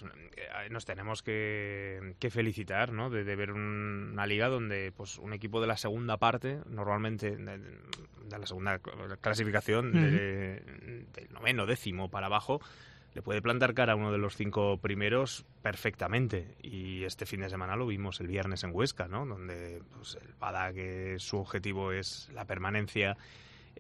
nos 0.70 0.84
tenemos 0.84 1.22
que, 1.22 2.14
felicitar 2.30 2.92
¿no? 2.92 3.10
de, 3.10 3.24
ver 3.24 3.50
una 3.52 4.24
liga 4.26 4.48
donde 4.48 4.92
pues 4.92 5.18
un 5.18 5.32
equipo 5.32 5.60
de 5.60 5.66
la 5.66 5.76
segunda 5.76 6.16
parte, 6.16 6.60
normalmente 6.66 7.36
de, 7.36 7.58
la 8.30 8.46
segunda 8.46 8.78
clasificación, 9.20 9.92
del 9.92 11.28
noveno, 11.32 11.66
décimo 11.66 12.08
para 12.08 12.26
abajo, 12.26 12.60
le 13.14 13.22
puede 13.22 13.42
plantar 13.42 13.74
cara 13.74 13.94
a 13.94 13.96
uno 13.96 14.12
de 14.12 14.18
los 14.18 14.36
cinco 14.36 14.78
primeros 14.78 15.44
perfectamente. 15.60 16.54
Y 16.62 17.02
este 17.02 17.26
fin 17.26 17.40
de 17.40 17.50
semana 17.50 17.74
lo 17.74 17.86
vimos 17.86 18.20
el 18.20 18.28
viernes 18.28 18.62
en 18.62 18.70
Huesca, 18.72 19.08
¿no? 19.08 19.26
Donde 19.26 19.82
pues, 19.96 20.16
el 20.22 20.34
Bada, 20.34 20.72
que 20.72 21.16
su 21.18 21.38
objetivo 21.38 21.90
es 21.90 22.28
la 22.32 22.44
permanencia, 22.44 23.16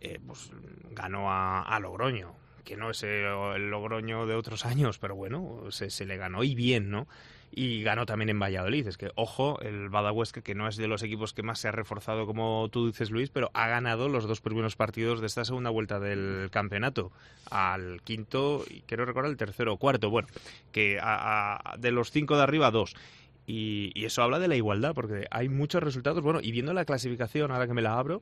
eh, 0.00 0.18
pues 0.26 0.50
ganó 0.90 1.26
a, 1.30 1.78
Logroño 1.80 2.34
que 2.64 2.76
no 2.76 2.90
es 2.90 3.02
el, 3.02 3.70
Logroño 3.70 4.26
de 4.26 4.34
otros 4.34 4.64
años, 4.64 4.98
pero 4.98 5.16
bueno, 5.16 5.70
se, 5.70 5.90
se 5.90 6.04
le 6.06 6.16
ganó 6.16 6.44
y 6.44 6.54
bien, 6.54 6.90
¿no? 6.90 7.08
y 7.52 7.82
ganó 7.82 8.06
también 8.06 8.30
en 8.30 8.38
Valladolid. 8.38 8.86
Es 8.86 8.96
que, 8.96 9.10
ojo, 9.16 9.58
el 9.60 9.88
Badahuesca, 9.88 10.42
que 10.42 10.54
no 10.54 10.68
es 10.68 10.76
de 10.76 10.86
los 10.88 11.02
equipos 11.02 11.32
que 11.32 11.42
más 11.42 11.58
se 11.58 11.68
ha 11.68 11.72
reforzado, 11.72 12.26
como 12.26 12.68
tú 12.70 12.86
dices, 12.86 13.10
Luis, 13.10 13.30
pero 13.30 13.50
ha 13.54 13.68
ganado 13.68 14.08
los 14.08 14.26
dos 14.26 14.40
primeros 14.40 14.76
partidos 14.76 15.20
de 15.20 15.26
esta 15.26 15.44
segunda 15.44 15.70
vuelta 15.70 15.98
del 15.98 16.48
campeonato. 16.50 17.10
Al 17.50 18.02
quinto, 18.02 18.64
y 18.68 18.82
quiero 18.82 19.04
recordar 19.04 19.30
el 19.30 19.36
tercero 19.36 19.74
o 19.74 19.76
cuarto. 19.78 20.10
Bueno, 20.10 20.28
que 20.72 21.00
de 21.78 21.90
los 21.90 22.10
cinco 22.10 22.36
de 22.36 22.42
arriba, 22.42 22.70
dos. 22.70 22.94
Y, 23.50 24.04
eso 24.04 24.22
habla 24.22 24.38
de 24.38 24.46
la 24.46 24.54
igualdad, 24.54 24.94
porque 24.94 25.26
hay 25.30 25.48
muchos 25.48 25.82
resultados. 25.82 26.22
Bueno, 26.22 26.40
y 26.40 26.52
viendo 26.52 26.72
la 26.72 26.84
clasificación, 26.84 27.50
ahora 27.50 27.66
que 27.66 27.74
me 27.74 27.82
la 27.82 27.98
abro, 27.98 28.20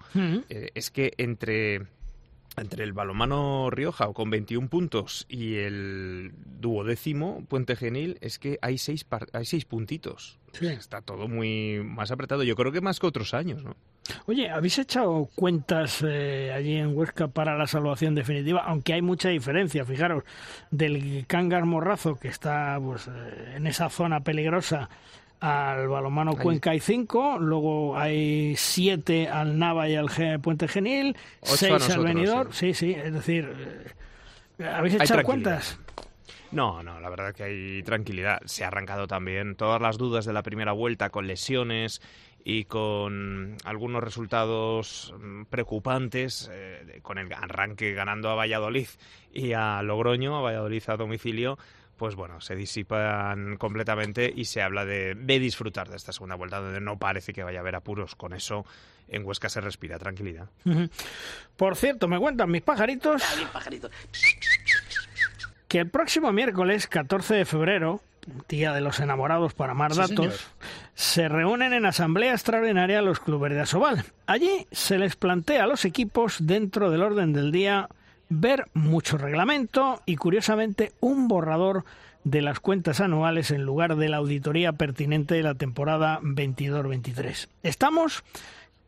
eh, 0.48 0.70
es 0.74 0.90
que 0.90 1.12
entre 1.18 1.86
entre 2.60 2.85
el 2.85 2.93
balomano 2.93 3.70
Rioja 3.70 4.12
con 4.12 4.30
21 4.30 4.68
puntos 4.68 5.26
y 5.28 5.56
el 5.56 6.32
duodécimo 6.60 7.44
Puente 7.48 7.76
Genil 7.76 8.18
es 8.20 8.39
que 8.39 8.59
hay 8.62 8.78
seis, 8.78 9.06
hay 9.32 9.44
seis 9.44 9.64
puntitos. 9.64 10.39
Está 10.60 11.02
todo 11.02 11.28
muy 11.28 11.80
más 11.85 12.10
apretado. 12.10 12.43
Yo 12.43 12.56
creo 12.56 12.72
que 12.72 12.80
más 12.80 12.98
que 12.98 13.06
otros 13.06 13.35
años, 13.35 13.62
¿no? 13.62 13.76
Oye, 14.26 14.48
¿habéis 14.48 14.78
echado 14.78 15.28
cuentas 15.35 16.02
eh, 16.06 16.52
allí 16.55 16.76
en 16.76 16.97
Huesca 16.97 17.28
para 17.28 17.56
la 17.56 17.66
salvación 17.66 18.14
definitiva? 18.14 18.62
Aunque 18.64 18.94
hay 18.94 19.02
mucha 19.02 19.28
diferencia, 19.28 19.85
fijaros, 19.85 20.24
del 20.70 21.26
Cangas 21.26 21.66
Morrazo, 21.66 22.16
que 22.18 22.28
está 22.28 22.78
pues, 22.82 23.09
eh, 23.09 23.55
en 23.56 23.66
esa 23.66 23.90
zona 23.90 24.20
peligrosa, 24.20 24.89
al 25.40 25.89
balomano 25.89 26.36
Cuenca 26.36 26.70
hay 26.70 26.81
cinco, 26.81 27.39
luego 27.39 27.97
hay 27.97 28.55
siete 28.56 29.28
al 29.28 29.59
Nava 29.59 29.89
y 29.89 29.94
al 29.94 30.09
Puente 30.40 30.69
Genil, 30.69 31.16
seis 31.43 31.90
al 31.90 32.05
Venidor, 32.05 32.52
sí. 32.52 32.74
sí, 32.74 32.93
es 32.93 33.12
decir, 33.12 33.94
eh, 34.59 34.65
¿habéis 34.65 34.94
echado 34.94 35.23
cuentas? 35.23 35.78
No, 36.51 36.82
no, 36.82 36.98
la 36.98 37.10
verdad 37.10 37.35
que 37.35 37.43
hay 37.44 37.82
tranquilidad. 37.82 38.40
Se 38.47 38.65
ha 38.65 38.69
arrancado 38.69 39.06
también 39.06 39.55
todas 39.55 39.82
las 39.82 39.98
dudas 39.98 40.24
de 40.24 40.32
la 40.32 40.43
primera 40.43 40.73
vuelta 40.73 41.10
con 41.10 41.27
lesiones 41.27 42.01
y 42.43 42.65
con 42.65 43.56
algunos 43.65 44.02
resultados 44.02 45.15
mm, 45.19 45.44
preocupantes, 45.44 46.51
eh, 46.51 47.01
con 47.02 47.19
el 47.19 47.31
arranque 47.32 47.93
ganando 47.93 48.31
a 48.31 48.35
Valladolid 48.35 48.89
y 49.32 49.52
a 49.52 49.82
Logroño, 49.82 50.36
a 50.36 50.40
Valladolid 50.40 50.82
a 50.86 50.97
domicilio, 50.97 51.59
pues 51.99 52.15
bueno, 52.15 52.41
se 52.41 52.57
disipan 52.57 53.57
completamente 53.57 54.33
y 54.35 54.47
se 54.47 54.62
habla 54.62 54.87
de, 54.87 55.15
disfrutar 55.15 55.91
de 55.91 55.97
esta 55.97 56.12
segunda 56.12 56.37
vuelta, 56.37 56.61
donde 56.61 56.81
no 56.81 56.99
parece 56.99 57.35
que 57.35 57.43
vaya 57.43 57.59
a 57.59 57.61
haber 57.61 57.75
apuros. 57.75 58.15
Con 58.15 58.33
eso 58.33 58.65
en 59.09 59.27
Huesca 59.27 59.49
se 59.49 59.61
respira 59.61 59.99
tranquilidad. 59.99 60.49
Por 61.57 61.77
cierto, 61.77 62.09
me 62.09 62.19
cuentan 62.19 62.51
mis 62.51 62.62
pajaritos 62.62 63.23
que 65.69 65.79
el 65.81 65.91
próximo 65.91 66.33
miércoles 66.33 66.87
14 66.87 67.35
de 67.35 67.45
febrero, 67.45 68.01
Día 68.49 68.73
de 68.73 68.81
los 68.81 69.01
Enamorados 69.01 69.55
para 69.55 69.75
más 69.75 69.97
datos, 69.97 70.47
se 70.95 71.29
reúnen 71.29 71.73
en 71.73 71.87
asamblea 71.87 72.33
extraordinaria 72.33 73.03
los 73.03 73.20
clubes 73.20 73.53
de 73.53 73.61
Asobal. 73.61 74.05
Allí 74.27 74.66
se 74.70 74.99
les 74.99 75.16
plantea 75.16 75.65
a 75.65 75.66
los 75.66 75.85
equipos 75.85 76.37
dentro 76.41 76.91
del 76.91 77.03
orden 77.03 77.33
del 77.33 77.53
día 77.53 77.89
ver 78.28 78.66
mucho 78.74 79.18
reglamento 79.18 80.02
y, 80.06 80.16
curiosamente, 80.16 80.92
un 81.00 81.28
borrador 81.28 81.84
de 82.24 82.42
las 82.42 82.60
cuentas 82.60 83.00
anuales 83.00 83.50
en 83.50 83.64
lugar 83.64 83.96
de 83.96 84.09
la 84.09 84.18
auditoría 84.18 84.72
pertinente 84.72 85.34
de 85.34 85.42
la 85.42 85.55
temporada 85.55 86.20
22-23. 86.22 87.48
Estamos 87.62 88.24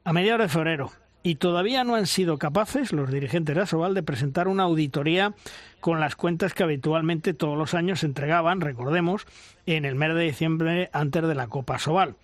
a 0.04 0.12
mediados 0.12 0.42
de 0.42 0.48
febrero 0.48 0.92
y 1.22 1.36
todavía 1.36 1.84
no 1.84 1.94
han 1.94 2.06
sido 2.06 2.38
capaces 2.38 2.92
los 2.92 3.10
dirigentes 3.10 3.54
de 3.54 3.62
Asobal 3.62 3.94
de 3.94 4.02
presentar 4.02 4.48
una 4.48 4.62
auditoría 4.64 5.34
con 5.80 6.00
las 6.00 6.16
cuentas 6.16 6.54
que 6.54 6.62
habitualmente 6.62 7.34
todos 7.34 7.56
los 7.56 7.74
años 7.74 8.00
se 8.00 8.06
entregaban, 8.06 8.60
recordemos, 8.60 9.26
en 9.66 9.84
el 9.84 9.94
mes 9.94 10.14
de 10.14 10.22
diciembre 10.22 10.90
antes 10.92 11.22
de 11.22 11.34
la 11.34 11.48
Copa 11.48 11.76
Asobal. 11.76 12.16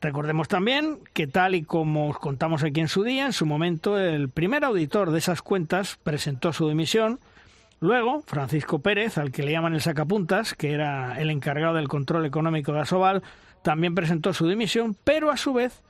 Recordemos 0.00 0.48
también 0.48 0.98
que 1.12 1.26
tal 1.26 1.54
y 1.54 1.62
como 1.62 2.08
os 2.08 2.18
contamos 2.18 2.62
aquí 2.62 2.80
en 2.80 2.88
su 2.88 3.02
día, 3.02 3.26
en 3.26 3.32
su 3.32 3.46
momento 3.46 3.98
el 3.98 4.28
primer 4.28 4.64
auditor 4.64 5.10
de 5.10 5.18
esas 5.18 5.42
cuentas 5.42 5.98
presentó 6.02 6.52
su 6.52 6.68
dimisión, 6.68 7.20
Luego, 7.80 8.22
Francisco 8.26 8.80
Pérez, 8.80 9.18
al 9.18 9.30
que 9.30 9.44
le 9.44 9.52
llaman 9.52 9.72
el 9.72 9.80
sacapuntas, 9.80 10.54
que 10.54 10.72
era 10.72 11.20
el 11.20 11.30
encargado 11.30 11.74
del 11.74 11.86
control 11.86 12.26
económico 12.26 12.72
de 12.72 12.80
Asobal, 12.80 13.22
también 13.62 13.94
presentó 13.94 14.32
su 14.32 14.48
dimisión, 14.48 14.96
pero 15.04 15.30
a 15.30 15.36
su 15.36 15.52
vez 15.52 15.80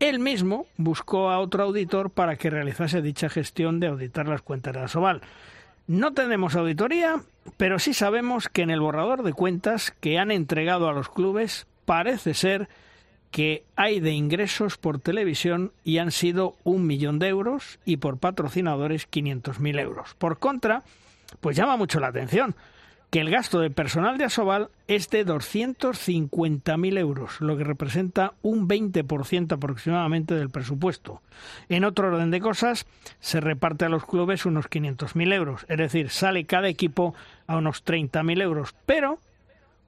él 0.00 0.18
mismo 0.18 0.66
buscó 0.76 1.30
a 1.30 1.38
otro 1.38 1.64
auditor 1.64 2.10
para 2.10 2.36
que 2.36 2.50
realizase 2.50 3.02
dicha 3.02 3.28
gestión 3.28 3.80
de 3.80 3.88
auditar 3.88 4.28
las 4.28 4.42
cuentas 4.42 4.74
de 4.74 4.80
Asobal. 4.80 5.22
No 5.86 6.12
tenemos 6.12 6.56
auditoría, 6.56 7.22
pero 7.56 7.78
sí 7.78 7.94
sabemos 7.94 8.48
que 8.48 8.62
en 8.62 8.70
el 8.70 8.80
borrador 8.80 9.22
de 9.22 9.32
cuentas 9.32 9.94
que 10.00 10.18
han 10.18 10.30
entregado 10.30 10.88
a 10.88 10.92
los 10.92 11.08
clubes 11.08 11.66
parece 11.84 12.34
ser 12.34 12.68
que 13.30 13.64
hay 13.76 14.00
de 14.00 14.12
ingresos 14.12 14.78
por 14.78 14.98
televisión 14.98 15.72
y 15.84 15.98
han 15.98 16.10
sido 16.10 16.56
un 16.64 16.86
millón 16.86 17.18
de 17.18 17.28
euros 17.28 17.78
y 17.84 17.98
por 17.98 18.18
patrocinadores 18.18 19.10
500.000 19.10 19.80
euros. 19.80 20.14
Por 20.14 20.38
contra, 20.38 20.82
pues 21.40 21.56
llama 21.56 21.76
mucho 21.76 22.00
la 22.00 22.08
atención 22.08 22.56
que 23.10 23.20
el 23.20 23.30
gasto 23.30 23.60
de 23.60 23.70
personal 23.70 24.18
de 24.18 24.24
Asobal 24.24 24.68
es 24.88 25.08
de 25.10 25.24
250.000 25.24 26.98
euros, 26.98 27.40
lo 27.40 27.56
que 27.56 27.64
representa 27.64 28.34
un 28.42 28.68
20% 28.68 29.52
aproximadamente 29.52 30.34
del 30.34 30.50
presupuesto. 30.50 31.22
En 31.68 31.84
otro 31.84 32.08
orden 32.08 32.30
de 32.30 32.40
cosas, 32.40 32.86
se 33.20 33.40
reparte 33.40 33.84
a 33.84 33.88
los 33.88 34.04
clubes 34.04 34.46
unos 34.46 34.68
500.000 34.68 35.32
euros, 35.32 35.66
es 35.68 35.78
decir, 35.78 36.10
sale 36.10 36.44
cada 36.44 36.68
equipo 36.68 37.14
a 37.46 37.56
unos 37.56 37.84
30.000 37.84 38.42
euros, 38.42 38.74
pero 38.86 39.18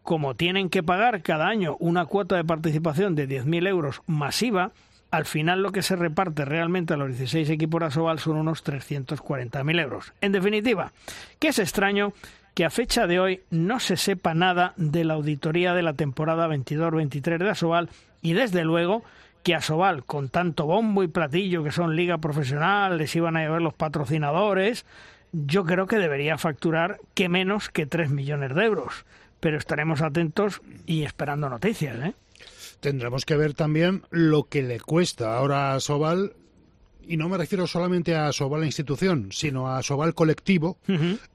como 0.03 0.35
tienen 0.35 0.71
que 0.71 0.83
pagar 0.83 1.23
cada 1.23 1.49
año 1.49 1.77
una 1.81 2.07
cuota 2.07 2.37
de 2.37 2.45
participación 2.45 3.15
de 3.15 3.29
10.000 3.29 3.69
euros 3.69 4.01
masiva, 4.07 4.73
al 5.11 5.25
final 5.25 5.63
lo 5.63 5.73
que 5.73 5.83
se 5.83 5.97
reparte 5.97 6.45
realmente 6.45 6.95
a 6.95 6.97
los 6.97 7.09
16 7.09 7.51
equipos 7.51 7.81
de 7.81 7.87
Asobal 7.87 8.19
son 8.19 8.37
unos 8.37 8.65
340.000 8.65 9.81
euros. 9.81 10.13
En 10.21 10.33
definitiva, 10.33 10.93
que 11.39 11.49
es 11.49 11.59
extraño 11.59 12.13
que 12.59 12.65
a 12.65 12.71
fecha 12.71 13.07
de 13.07 13.21
hoy 13.21 13.43
no 13.51 13.79
se 13.79 13.97
sepa 13.97 14.35
nada 14.35 14.73
de 14.77 15.05
la 15.05 15.15
auditoría 15.15 15.75
de 15.75 15.83
la 15.83 15.93
temporada 15.93 16.49
22-23 16.49 17.39
de 17.39 17.51
Asobal 17.51 17.89
y 18.21 18.33
desde 18.33 18.65
luego 18.65 19.05
que 19.45 19.55
Asobal, 19.55 20.03
con 20.05 20.29
tanto 20.29 20.67
bombo 20.67 21.05
y 21.05 21.07
platillo 21.07 21.63
que 21.63 21.71
son 21.71 21.95
liga 21.95 22.19
profesional, 22.19 22.99
les 22.99 23.15
iban 23.15 23.37
a 23.37 23.43
llevar 23.43 23.63
los 23.63 23.75
patrocinadores, 23.75 24.87
yo 25.31 25.65
creo 25.65 25.87
que 25.87 25.99
debería 25.99 26.37
facturar 26.37 26.99
que 27.15 27.29
menos 27.29 27.69
que 27.69 27.87
3 27.87 28.11
millones 28.11 28.53
de 28.57 28.65
euros 28.65 29.05
pero 29.39 29.57
estaremos 29.57 30.03
atentos 30.03 30.61
y 30.85 31.05
esperando 31.05 31.49
noticias. 31.49 31.97
¿eh? 32.05 32.15
Tendremos 32.81 33.25
que 33.25 33.37
ver 33.37 33.55
también 33.55 34.03
lo 34.11 34.49
que 34.49 34.63
le 34.63 34.81
cuesta 34.81 35.37
ahora 35.37 35.75
a 35.75 35.81
Sobal 35.81 36.33
y 37.09 37.17
no 37.17 37.29
me 37.29 37.39
refiero 37.39 37.67
solamente 37.67 38.15
a 38.15 38.33
Sobal 38.33 38.61
la 38.61 38.67
institución, 38.67 39.31
sino 39.33 39.69
a 39.69 39.83
Sobal 39.83 40.15
colectivo, 40.15 40.79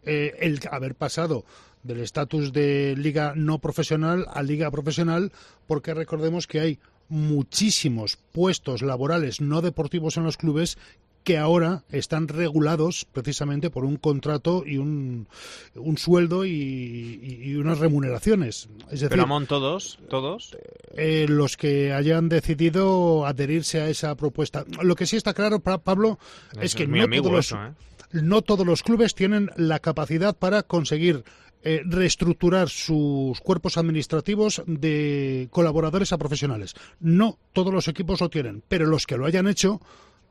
eh, 0.03 0.35
el 0.39 0.59
haber 0.71 0.95
pasado 0.95 1.45
del 1.81 1.99
estatus 1.99 2.53
de 2.53 2.95
liga 2.95 3.33
no 3.35 3.59
profesional 3.59 4.27
a 4.31 4.43
liga 4.43 4.71
profesional, 4.71 5.31
porque 5.67 5.93
recordemos 5.93 6.47
que 6.47 6.59
hay 6.59 6.79
muchísimos 7.09 8.17
puestos 8.31 8.81
laborales 8.81 9.41
no 9.41 9.61
deportivos 9.61 10.15
en 10.17 10.23
los 10.23 10.37
clubes 10.37 10.77
que 11.23 11.37
ahora 11.37 11.83
están 11.89 12.27
regulados 12.27 13.05
precisamente 13.11 13.69
por 13.69 13.85
un 13.85 13.97
contrato 13.97 14.63
y 14.65 14.77
un, 14.77 15.27
un 15.75 15.97
sueldo 15.97 16.45
y, 16.45 17.55
unas 17.55 17.79
remuneraciones. 17.79 18.69
Es 18.91 19.01
decir, 19.01 19.09
Pero 19.09 19.45
todos, 19.45 19.99
todos. 20.09 20.57
Eh, 20.95 21.25
los 21.29 21.57
que 21.57 21.93
hayan 21.93 22.29
decidido 22.29 23.25
adherirse 23.25 23.81
a 23.81 23.89
esa 23.89 24.15
propuesta. 24.15 24.65
Lo 24.81 24.95
que 24.95 25.05
sí 25.05 25.15
está 25.15 25.33
claro, 25.33 25.59
Pablo, 25.59 26.19
es, 26.59 26.75
que 26.75 26.87
no, 26.87 27.07
todos 27.07 27.31
los, 27.31 27.51
¿eh? 27.53 27.73
no 28.11 28.41
todos 28.41 28.65
los 28.65 28.83
clubes 28.83 29.15
tienen 29.15 29.49
la 29.55 29.79
capacidad 29.79 30.35
para 30.35 30.63
conseguir 30.63 31.23
eh, 31.65 31.81
reestructurar 31.85 32.67
sus 32.67 33.39
cuerpos 33.39 33.77
administrativos 33.77 34.61
de 34.65 35.47
colaboradores 35.49 36.11
a 36.11 36.17
profesionales. 36.17 36.73
No 36.99 37.37
todos 37.53 37.73
los 37.73 37.87
equipos 37.87 38.19
lo 38.19 38.29
tienen, 38.29 38.63
pero 38.67 38.85
los 38.85 39.07
que 39.07 39.15
lo 39.15 39.25
hayan 39.25 39.47
hecho 39.47 39.79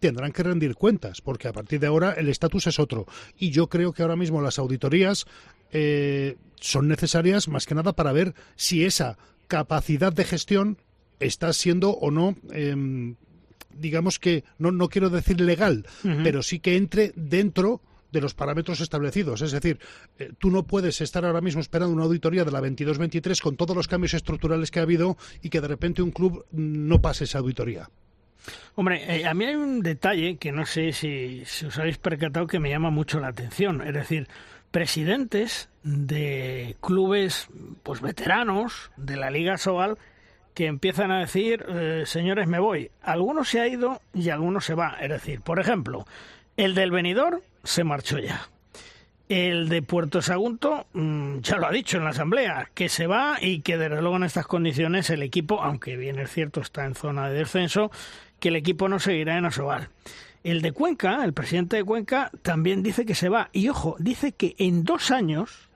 tendrán 0.02 0.32
que 0.32 0.42
rendir 0.42 0.74
cuentas, 0.74 1.20
porque 1.20 1.46
a 1.46 1.52
partir 1.52 1.78
de 1.78 1.86
ahora 1.86 2.12
el 2.12 2.28
estatus 2.28 2.66
es 2.66 2.80
otro. 2.80 3.06
Y 3.38 3.50
yo 3.50 3.68
creo 3.68 3.92
que 3.92 4.02
ahora 4.02 4.16
mismo 4.16 4.42
las 4.42 4.58
auditorías 4.58 5.26
eh, 5.70 6.36
son 6.60 6.88
necesarias 6.88 7.46
más 7.46 7.66
que 7.66 7.76
nada 7.76 7.92
para 7.92 8.12
ver 8.12 8.34
si 8.56 8.84
esa 8.84 9.16
capacidad 9.46 10.12
de 10.12 10.24
gestión 10.24 10.78
está 11.20 11.52
siendo 11.52 11.90
o 11.92 12.10
no 12.10 12.34
em, 12.50 13.14
digamos 13.78 14.18
que 14.18 14.44
no, 14.58 14.72
no 14.72 14.88
quiero 14.88 15.08
decir 15.08 15.40
legal, 15.40 15.86
pero 16.02 16.42
sí 16.42 16.58
que 16.58 16.76
entre 16.76 17.12
dentro 17.14 17.80
de 18.10 18.20
los 18.20 18.34
parámetros 18.34 18.80
establecidos. 18.80 19.40
Es 19.40 19.52
decir, 19.52 19.78
eh, 20.18 20.32
tú 20.38 20.50
no 20.50 20.66
puedes 20.66 21.00
estar 21.00 21.24
ahora 21.24 21.40
mismo 21.40 21.62
esperando 21.62 21.94
una 21.94 22.04
auditoría 22.04 22.44
de 22.44 22.50
la 22.50 22.60
22-23 22.60 23.40
con 23.40 23.56
todos 23.56 23.74
los 23.74 23.88
cambios 23.88 24.14
estructurales 24.14 24.70
que 24.70 24.80
ha 24.80 24.82
habido 24.82 25.16
y 25.40 25.48
que 25.48 25.62
de 25.62 25.68
repente 25.68 26.02
un 26.02 26.10
club 26.10 26.44
no 26.50 27.00
pase 27.00 27.24
esa 27.24 27.38
auditoría. 27.38 27.88
Hombre, 28.74 29.20
eh, 29.20 29.26
a 29.26 29.34
mí 29.34 29.44
hay 29.44 29.54
un 29.54 29.82
detalle 29.82 30.36
que 30.36 30.52
no 30.52 30.66
sé 30.66 30.92
si, 30.92 31.42
os 31.66 31.78
habéis 31.78 31.98
percatado 31.98 32.46
que 32.46 32.58
me 32.58 32.70
llama 32.70 32.90
mucho 32.90 33.20
la 33.20 33.28
atención. 33.28 33.82
Es 33.86 33.94
decir, 33.94 34.28
presidentes 34.70 35.68
de 35.82 36.76
clubes 36.80 37.48
pues 37.82 38.00
veteranos 38.00 38.90
de 38.96 39.16
la 39.16 39.30
Liga 39.30 39.58
Sobal 39.58 39.98
que 40.54 40.66
empiezan 40.66 41.10
a 41.10 41.20
decir, 41.20 41.64
eh, 41.68 42.02
señores, 42.06 42.46
me 42.46 42.58
voy. 42.58 42.90
Algunos 43.02 43.48
se 43.48 43.60
ha 43.60 43.68
ido 43.68 44.00
y 44.12 44.30
algunos 44.30 44.64
se 44.64 44.74
va. 44.74 44.96
Es 45.00 45.08
decir, 45.08 45.40
por 45.40 45.60
ejemplo, 45.60 46.06
el 46.56 46.74
del 46.74 46.90
venidor 46.90 47.42
se 47.64 47.84
marchó 47.84 48.18
ya. 48.18 48.48
El 49.28 49.70
de 49.70 49.80
Puerto 49.80 50.20
Sagunto 50.20 50.86
mm, 50.92 51.38
ya 51.38 51.56
lo 51.56 51.66
ha 51.66 51.70
dicho 51.70 51.96
en 51.96 52.04
la 52.04 52.10
asamblea, 52.10 52.68
que 52.74 52.90
se 52.90 53.06
va 53.06 53.38
y 53.40 53.60
que 53.60 53.78
desde 53.78 54.02
luego 54.02 54.16
en 54.16 54.24
estas 54.24 54.46
condiciones 54.46 55.08
el 55.08 55.22
equipo, 55.22 55.62
aunque 55.62 55.96
bien 55.96 56.18
es 56.18 56.30
cierto 56.30 56.60
está 56.60 56.84
en 56.84 56.94
zona 56.94 57.30
de 57.30 57.38
descenso, 57.38 57.90
que 58.42 58.48
el 58.48 58.56
equipo 58.56 58.88
no 58.88 58.98
seguirá 58.98 59.38
en 59.38 59.44
Asobal. 59.44 59.88
El 60.42 60.62
de 60.62 60.72
Cuenca, 60.72 61.24
el 61.24 61.32
presidente 61.32 61.76
de 61.76 61.84
Cuenca, 61.84 62.32
también 62.42 62.82
dice 62.82 63.06
que 63.06 63.14
se 63.14 63.28
va. 63.28 63.50
Y 63.52 63.68
ojo, 63.68 63.94
dice 64.00 64.32
que 64.32 64.56
en 64.58 64.82
dos 64.82 65.12
años 65.12 65.70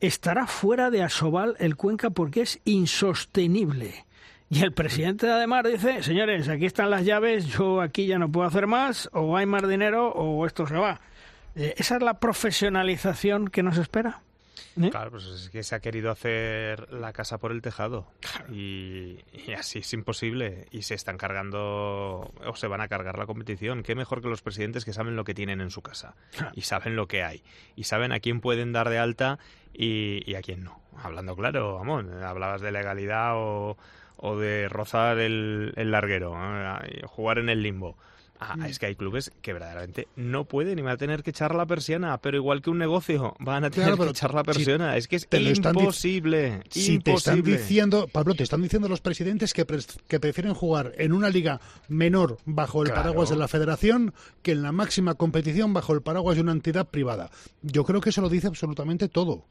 estará 0.00 0.46
fuera 0.46 0.88
de 0.88 1.02
Asobal 1.02 1.56
el 1.58 1.76
Cuenca 1.76 2.08
porque 2.08 2.40
es 2.40 2.58
insostenible. 2.64 4.06
Y 4.48 4.62
el 4.62 4.72
presidente 4.72 5.26
de 5.26 5.32
Ademar 5.32 5.68
dice, 5.68 6.02
señores, 6.02 6.48
aquí 6.48 6.64
están 6.64 6.88
las 6.88 7.04
llaves, 7.04 7.48
yo 7.48 7.82
aquí 7.82 8.06
ya 8.06 8.18
no 8.18 8.32
puedo 8.32 8.48
hacer 8.48 8.66
más, 8.66 9.10
o 9.12 9.36
hay 9.36 9.44
más 9.44 9.68
dinero 9.68 10.08
o 10.08 10.46
esto 10.46 10.66
se 10.66 10.76
va. 10.76 11.02
Eh, 11.54 11.74
¿Esa 11.76 11.96
es 11.96 12.02
la 12.02 12.18
profesionalización 12.18 13.48
que 13.48 13.62
nos 13.62 13.76
espera? 13.76 14.22
¿Eh? 14.80 14.90
Claro, 14.90 15.12
pues 15.12 15.24
es 15.26 15.50
que 15.50 15.62
se 15.62 15.74
ha 15.74 15.80
querido 15.80 16.10
hacer 16.10 16.92
la 16.92 17.12
casa 17.12 17.38
por 17.38 17.52
el 17.52 17.62
tejado 17.62 18.08
y, 18.50 19.18
así 19.56 19.78
es 19.78 19.92
imposible 19.92 20.66
y 20.72 20.82
se 20.82 20.94
están 20.94 21.16
cargando 21.16 22.32
o 22.44 22.56
se 22.56 22.66
van 22.66 22.80
a 22.80 22.88
cargar 22.88 23.18
la 23.18 23.26
competición. 23.26 23.82
Qué 23.82 23.94
mejor 23.94 24.20
que 24.20 24.28
los 24.28 24.42
presidentes 24.42 24.84
que 24.84 24.92
saben 24.92 25.14
lo 25.14 25.24
que 25.24 25.34
tienen 25.34 25.60
en 25.60 25.70
su 25.70 25.80
casa 25.82 26.16
y 26.54 26.62
saben 26.62 26.96
lo 26.96 27.06
que 27.06 27.22
hay 27.22 27.42
y 27.76 27.84
saben 27.84 28.10
a 28.10 28.18
quién 28.18 28.40
pueden 28.40 28.72
dar 28.72 28.90
de 28.90 28.98
alta 28.98 29.38
y, 29.72 30.34
a 30.34 30.42
quién 30.42 30.64
no. 30.64 30.80
Hablando 31.02 31.36
claro, 31.36 31.74
vamos, 31.74 32.04
hablabas 32.22 32.60
de 32.60 32.72
legalidad 32.72 33.32
o, 33.36 33.76
de 34.38 34.68
rozar 34.68 35.18
el, 35.18 35.72
larguero, 35.76 36.36
jugar 37.06 37.38
en 37.38 37.48
el 37.48 37.62
limbo. 37.62 37.96
Ah, 38.46 38.56
mm. 38.56 38.64
es 38.64 38.78
que 38.78 38.86
hay 38.86 38.94
clubes 38.94 39.32
que 39.40 39.52
verdaderamente 39.52 40.08
no 40.16 40.44
pueden 40.44 40.78
y 40.78 40.82
van 40.82 40.94
a 40.94 40.96
tener 40.96 41.22
que 41.22 41.30
echar 41.30 41.54
la 41.54 41.66
persiana, 41.66 42.18
pero 42.18 42.36
igual 42.36 42.60
que 42.60 42.70
un 42.70 42.78
negocio, 42.78 43.34
van 43.38 43.64
a 43.64 43.70
tener 43.70 43.94
que 43.96 44.04
echar 44.04 44.34
la 44.34 44.44
persiana. 44.44 44.96
es 44.96 45.08
que 45.08 45.16
es 45.16 45.26
imposible. 45.30 46.62
Si 46.70 46.98
te 46.98 47.14
están 47.14 47.42
diciendo, 47.42 48.08
Pablo, 48.10 48.34
te 48.34 48.42
están 48.42 48.62
diciendo 48.62 48.88
los 48.88 49.00
presidentes 49.00 49.54
que, 49.54 49.66
que 50.08 50.20
prefieren 50.20 50.54
jugar 50.54 50.92
en 50.98 51.12
una 51.12 51.30
liga 51.30 51.60
menor 51.88 52.38
bajo 52.44 52.82
el 52.82 52.92
paraguas 52.92 53.30
de 53.30 53.36
la 53.36 53.48
federación 53.48 54.12
que 54.42 54.52
en 54.52 54.62
la 54.62 54.72
máxima 54.72 55.14
competición 55.14 55.72
bajo 55.72 55.92
el 55.92 56.02
paraguas 56.02 56.36
de 56.36 56.42
una 56.42 56.52
entidad 56.52 56.86
privada. 56.88 57.30
Yo 57.62 57.84
creo 57.84 58.00
que 58.00 58.10
eso 58.10 58.20
lo 58.20 58.28
dice 58.28 58.46
absolutamente 58.46 59.08
todo. 59.08 59.44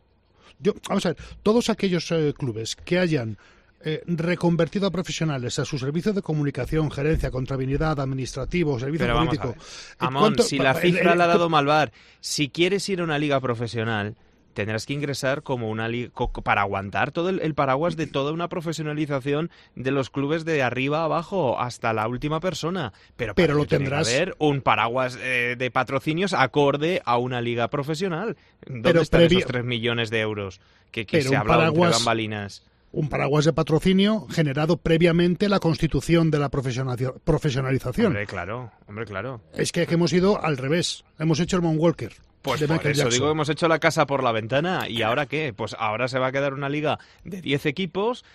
Yo, 0.60 0.74
vamos 0.88 1.06
a 1.06 1.10
ver, 1.10 1.18
todos 1.41 1.70
aquellos 1.70 2.10
eh, 2.11 2.34
clubes 2.38 2.76
que 2.76 2.99
hayan 2.99 3.38
eh, 3.85 4.01
reconvertido 4.07 4.88
a 4.88 4.91
profesionales 4.91 5.60
a 5.60 5.65
su 5.65 5.77
servicio 5.77 6.14
de 6.14 6.22
comunicación, 6.22 6.89
gerencia, 6.89 7.31
contabilidad, 7.31 7.99
administrativo, 7.99 8.80
servicio 8.80 9.14
político. 9.14 9.55
Amón, 9.99 10.38
si 10.39 10.57
la 10.57 10.73
cifra 10.73 11.15
la 11.15 11.26
ha 11.26 11.27
dado 11.27 11.49
Malvar, 11.49 11.91
si 12.19 12.49
quieres 12.49 12.88
ir 12.89 13.01
a 13.01 13.03
una 13.03 13.19
liga 13.19 13.39
profesional, 13.41 14.15
tendrás 14.53 14.85
que 14.85 14.93
ingresar 14.93 15.43
como 15.43 15.69
una 15.69 15.88
liga 15.88 16.11
para 16.43 16.61
aguantar 16.61 17.11
todo 17.11 17.30
el, 17.30 17.53
paraguas 17.55 17.97
de 17.97 18.07
toda 18.07 18.31
una 18.31 18.47
profesionalización 18.47 19.49
de 19.76 19.91
los 19.91 20.10
clubes 20.10 20.45
de 20.45 20.64
arriba 20.64 21.01
a 21.01 21.05
abajo 21.05 21.60
hasta 21.60 21.91
la 21.93 22.07
última 22.07 22.39
persona. 22.39 22.93
Pero, 23.18 23.35
pero 23.35 23.53
lo 23.53 23.65
tendrás. 23.65 24.07
Que 24.07 24.15
haber 24.15 24.35
un 24.39 24.61
paraguas 24.61 25.18
eh, 25.22 25.55
de 25.57 25.72
patrocinios 25.72 26.34
acorde 26.34 27.01
a 27.05 27.18
una 27.18 27.41
liga 27.41 27.69
profesional. 27.69 28.38
¿Dónde 28.65 29.01
están 29.01 29.23
esos 29.23 29.45
3 29.45 29.65
millones 29.65 30.10
de 30.10 30.22
euros 30.22 30.61
que, 30.91 31.05
se 31.22 31.35
habla 31.35 31.68
entre 31.68 31.89
bambalinas? 31.89 32.64
Un 32.94 33.10
paraguas 33.10 33.44
de 33.44 33.53
patrocinio 33.53 34.28
generado 34.30 34.78
previamente 34.78 35.49
la 35.49 35.60
constitución 35.60 36.32
de 36.32 36.40
la 36.40 36.49
profesionalización. 36.49 38.07
Hombre, 38.07 38.28
claro, 38.28 38.72
hombre, 38.88 39.06
claro. 39.06 39.41
Es 39.56 39.72
que 39.72 39.86
hemos 39.90 40.14
ido 40.14 40.41
al 40.41 40.57
revés, 40.57 41.03
hemos 41.20 41.40
hecho 41.40 41.57
el 41.57 41.64
Walker. 41.64 42.14
Pues 42.44 42.61
por 42.61 42.88
eso 42.88 43.10
digo, 43.10 43.32
hemos 43.32 43.48
hecho 43.48 43.70
la 43.70 43.80
casa 43.80 44.06
por 44.06 44.22
la 44.22 44.34
ventana. 44.34 44.90
¿Y 44.90 45.02
ahora 45.02 45.28
qué? 45.28 45.53
Pues 45.56 45.76
ahora 45.80 46.10
se 46.10 46.20
va 46.20 46.28
a 46.28 46.32
quedar 46.32 46.53
una 46.53 46.68
liga 46.68 46.99
de 47.24 47.41
10 47.41 47.65
equipos 47.68 48.26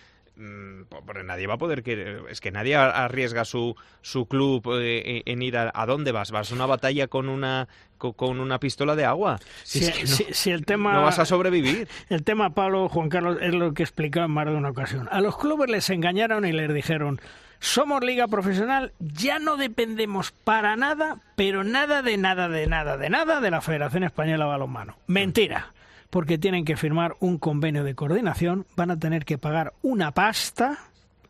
porque 0.89 1.25
nadie 1.25 1.47
va 1.47 1.55
a 1.55 1.59
poder 1.59 1.83
que 1.83 2.21
es 2.31 2.41
que 2.41 2.51
nadie 2.51 2.77
arriesga 2.77 3.45
su 3.45 3.75
su 4.03 4.27
club 4.27 4.63
eh, 4.81 5.23
en 5.27 5.43
ir 5.43 5.57
a, 5.57 5.73
a, 5.75 5.87
dónde 5.87 6.13
vas 6.13 6.31
vas 6.31 6.53
a 6.53 6.55
una 6.55 6.67
batalla 6.67 7.09
con 7.09 7.29
una 7.29 7.69
con 7.99 8.39
una 8.41 8.61
pistola 8.61 8.95
de 8.95 9.05
agua 9.05 9.41
si, 9.65 9.83
si, 9.83 10.51
el 10.51 10.65
tema 10.65 10.93
no 10.93 11.03
vas 11.03 11.19
a 11.19 11.25
sobrevivir. 11.25 11.89
el 12.09 12.23
tema 12.23 12.55
Pablo 12.55 12.89
Juan 12.89 13.09
Carlos 13.09 13.39
es 13.41 13.53
lo 13.53 13.75
que 13.75 13.83
explicaba 13.83 14.27
en 14.27 14.33
más 14.33 14.47
de 14.47 14.55
una 14.55 14.71
ocasión. 14.71 15.09
A 15.11 15.21
los 15.21 15.37
clubes 15.37 15.69
les 15.69 15.91
engañaron 15.91 16.47
y 16.47 16.53
les 16.53 16.73
dijeron 16.73 17.21
somos 17.61 18.05
liga 18.05 18.29
profesional 18.29 18.93
ya 19.01 19.41
no 19.41 19.57
dependemos 19.57 20.31
para 20.31 20.77
nada 20.77 21.19
pero 21.35 21.65
nada 21.65 22.03
de 22.03 22.17
nada 22.17 22.49
de 22.49 22.69
nada 22.69 22.97
de 22.97 23.11
nada 23.11 23.41
de 23.41 23.51
la 23.51 23.61
Federación 23.61 24.05
Española 24.05 24.45
de 24.45 24.51
Balonmano 24.51 24.97
mentira 25.09 25.73
porque 26.11 26.39
tienen 26.39 26.65
que 26.65 26.77
firmar 26.77 27.17
un 27.21 27.39
convenio 27.39 27.85
de 27.85 27.95
coordinación, 27.95 28.67
van 28.77 28.91
a 28.91 28.99
tener 28.99 29.25
que 29.25 29.39
pagar 29.39 29.75
una 29.83 30.13
pasta, 30.13 30.79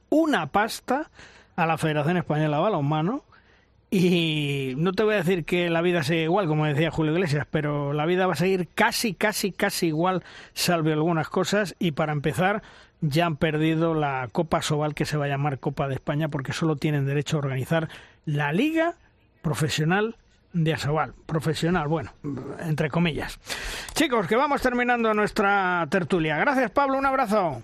una 0.09 0.47
pasta 0.47 1.11
a 1.57 1.67
la 1.67 1.79
Federación 1.79 2.17
Española 2.17 2.57
de 2.57 2.63
Balonmano. 2.63 3.25
Y 3.91 4.75
no 4.77 4.93
te 4.93 5.03
voy 5.03 5.15
a 5.15 5.19
decir 5.19 5.45
que 5.45 5.71
la 5.71 5.81
vida 5.81 6.03
sea 6.03 6.23
igual, 6.23 6.47
como 6.47 6.67
decía 6.67 6.91
Julio 6.91 7.13
Iglesias, 7.13 7.47
pero 7.51 7.95
la 7.95 8.05
vida 8.05 8.27
va 8.27 8.35
a 8.35 8.37
seguir 8.37 8.69
casi, 8.75 9.15
casi, 9.15 9.51
casi 9.51 9.87
igual, 9.87 10.23
salvo 10.53 10.91
algunas 10.91 11.31
cosas. 11.31 11.75
Y 11.79 11.93
para 11.93 12.13
empezar, 12.13 12.63
ya 13.01 13.25
han 13.25 13.37
perdido 13.37 13.95
la 13.95 14.29
Copa 14.31 14.61
Sobal, 14.61 14.95
que 14.95 15.07
se 15.07 15.17
va 15.17 15.25
a 15.25 15.29
llamar 15.29 15.59
Copa 15.59 15.89
de 15.89 15.95
España, 15.95 16.29
porque 16.29 16.53
solo 16.53 16.77
tienen 16.77 17.07
derecho 17.07 17.37
a 17.37 17.41
organizar 17.41 17.89
la 18.27 18.53
Liga 18.53 18.97
Profesional 19.41 20.17
de 20.53 20.73
Asobal, 20.73 21.15
profesional, 21.27 21.89
bueno, 21.89 22.13
entre 22.61 22.91
comillas. 22.91 23.39
Chicos, 23.95 24.27
que 24.27 24.37
vamos 24.37 24.61
terminando 24.63 25.13
nuestra 25.15 25.87
tertulia. 25.91 26.37
Gracias, 26.39 26.71
Pablo, 26.71 26.99
un 26.99 27.07
abrazo. 27.07 27.63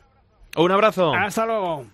Un 0.56 0.70
abrazo. 0.70 1.14
Hasta 1.14 1.46
luego. 1.46 1.86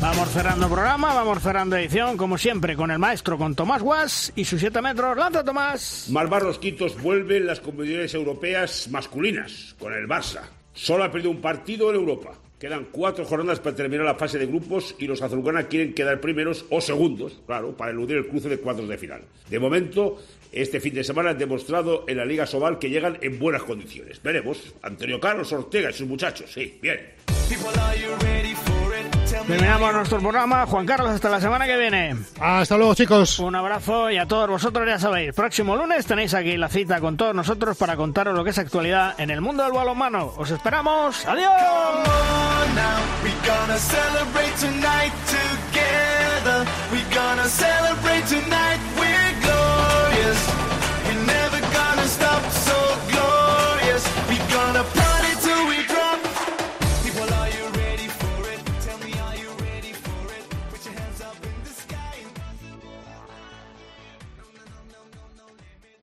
Vamos 0.00 0.28
cerrando 0.28 0.68
programa, 0.68 1.12
vamos 1.12 1.42
cerrando 1.42 1.76
edición, 1.76 2.16
como 2.16 2.38
siempre, 2.38 2.76
con 2.76 2.92
el 2.92 3.00
maestro, 3.00 3.36
con 3.36 3.56
Tomás 3.56 3.82
Guas 3.82 4.32
y 4.36 4.44
sus 4.44 4.60
7 4.60 4.80
metros. 4.80 5.16
¡Lanza, 5.16 5.42
Tomás! 5.42 6.06
Malvar 6.10 6.44
Quitos 6.60 7.02
vuelven 7.02 7.46
las 7.46 7.58
competiciones 7.58 8.14
europeas 8.14 8.86
masculinas 8.92 9.74
con 9.76 9.92
el 9.92 10.06
Barça. 10.06 10.42
Solo 10.72 11.02
ha 11.02 11.10
perdido 11.10 11.32
un 11.32 11.40
partido 11.40 11.90
en 11.90 11.96
Europa. 11.96 12.30
Quedan 12.58 12.88
cuatro 12.90 13.24
jornadas 13.24 13.60
para 13.60 13.76
terminar 13.76 14.04
la 14.04 14.16
fase 14.16 14.36
de 14.36 14.46
grupos 14.46 14.96
y 14.98 15.06
los 15.06 15.22
azulgrana 15.22 15.68
quieren 15.68 15.94
quedar 15.94 16.20
primeros 16.20 16.64
o 16.70 16.80
segundos, 16.80 17.40
claro, 17.46 17.76
para 17.76 17.92
eludir 17.92 18.16
el 18.16 18.26
cruce 18.26 18.48
de 18.48 18.58
cuartos 18.58 18.88
de 18.88 18.98
final. 18.98 19.22
De 19.48 19.60
momento, 19.60 20.20
este 20.50 20.80
fin 20.80 20.94
de 20.94 21.04
semana 21.04 21.30
han 21.30 21.38
demostrado 21.38 22.04
en 22.08 22.16
la 22.16 22.24
Liga 22.24 22.46
Sobal 22.46 22.80
que 22.80 22.90
llegan 22.90 23.18
en 23.20 23.38
buenas 23.38 23.62
condiciones. 23.62 24.20
Veremos. 24.22 24.74
Antonio 24.82 25.20
Carlos 25.20 25.52
Ortega 25.52 25.90
y 25.90 25.92
sus 25.92 26.08
muchachos, 26.08 26.50
sí, 26.52 26.78
bien. 26.82 26.98
Terminamos 29.30 29.92
nuestro 29.94 30.18
programa. 30.18 30.66
Juan 30.66 30.86
Carlos, 30.86 31.10
hasta 31.10 31.28
la 31.28 31.40
semana 31.40 31.66
que 31.66 31.76
viene. 31.76 32.16
Hasta 32.40 32.76
luego, 32.76 32.94
chicos. 32.94 33.38
Un 33.38 33.54
abrazo 33.54 34.10
y 34.10 34.16
a 34.16 34.26
todos 34.26 34.48
vosotros 34.48 34.86
ya 34.86 34.98
sabéis, 34.98 35.34
próximo 35.34 35.76
lunes 35.76 36.06
tenéis 36.06 36.34
aquí 36.34 36.56
la 36.56 36.68
cita 36.68 37.00
con 37.00 37.16
todos 37.16 37.34
nosotros 37.34 37.76
para 37.76 37.96
contaros 37.96 38.34
lo 38.34 38.44
que 38.44 38.50
es 38.50 38.58
actualidad 38.58 39.14
en 39.18 39.30
el 39.30 39.40
mundo 39.40 39.62
del 39.62 39.72
balonmano. 39.72 40.32
Os 40.36 40.50
esperamos. 40.50 41.26
Adiós. 41.26 41.52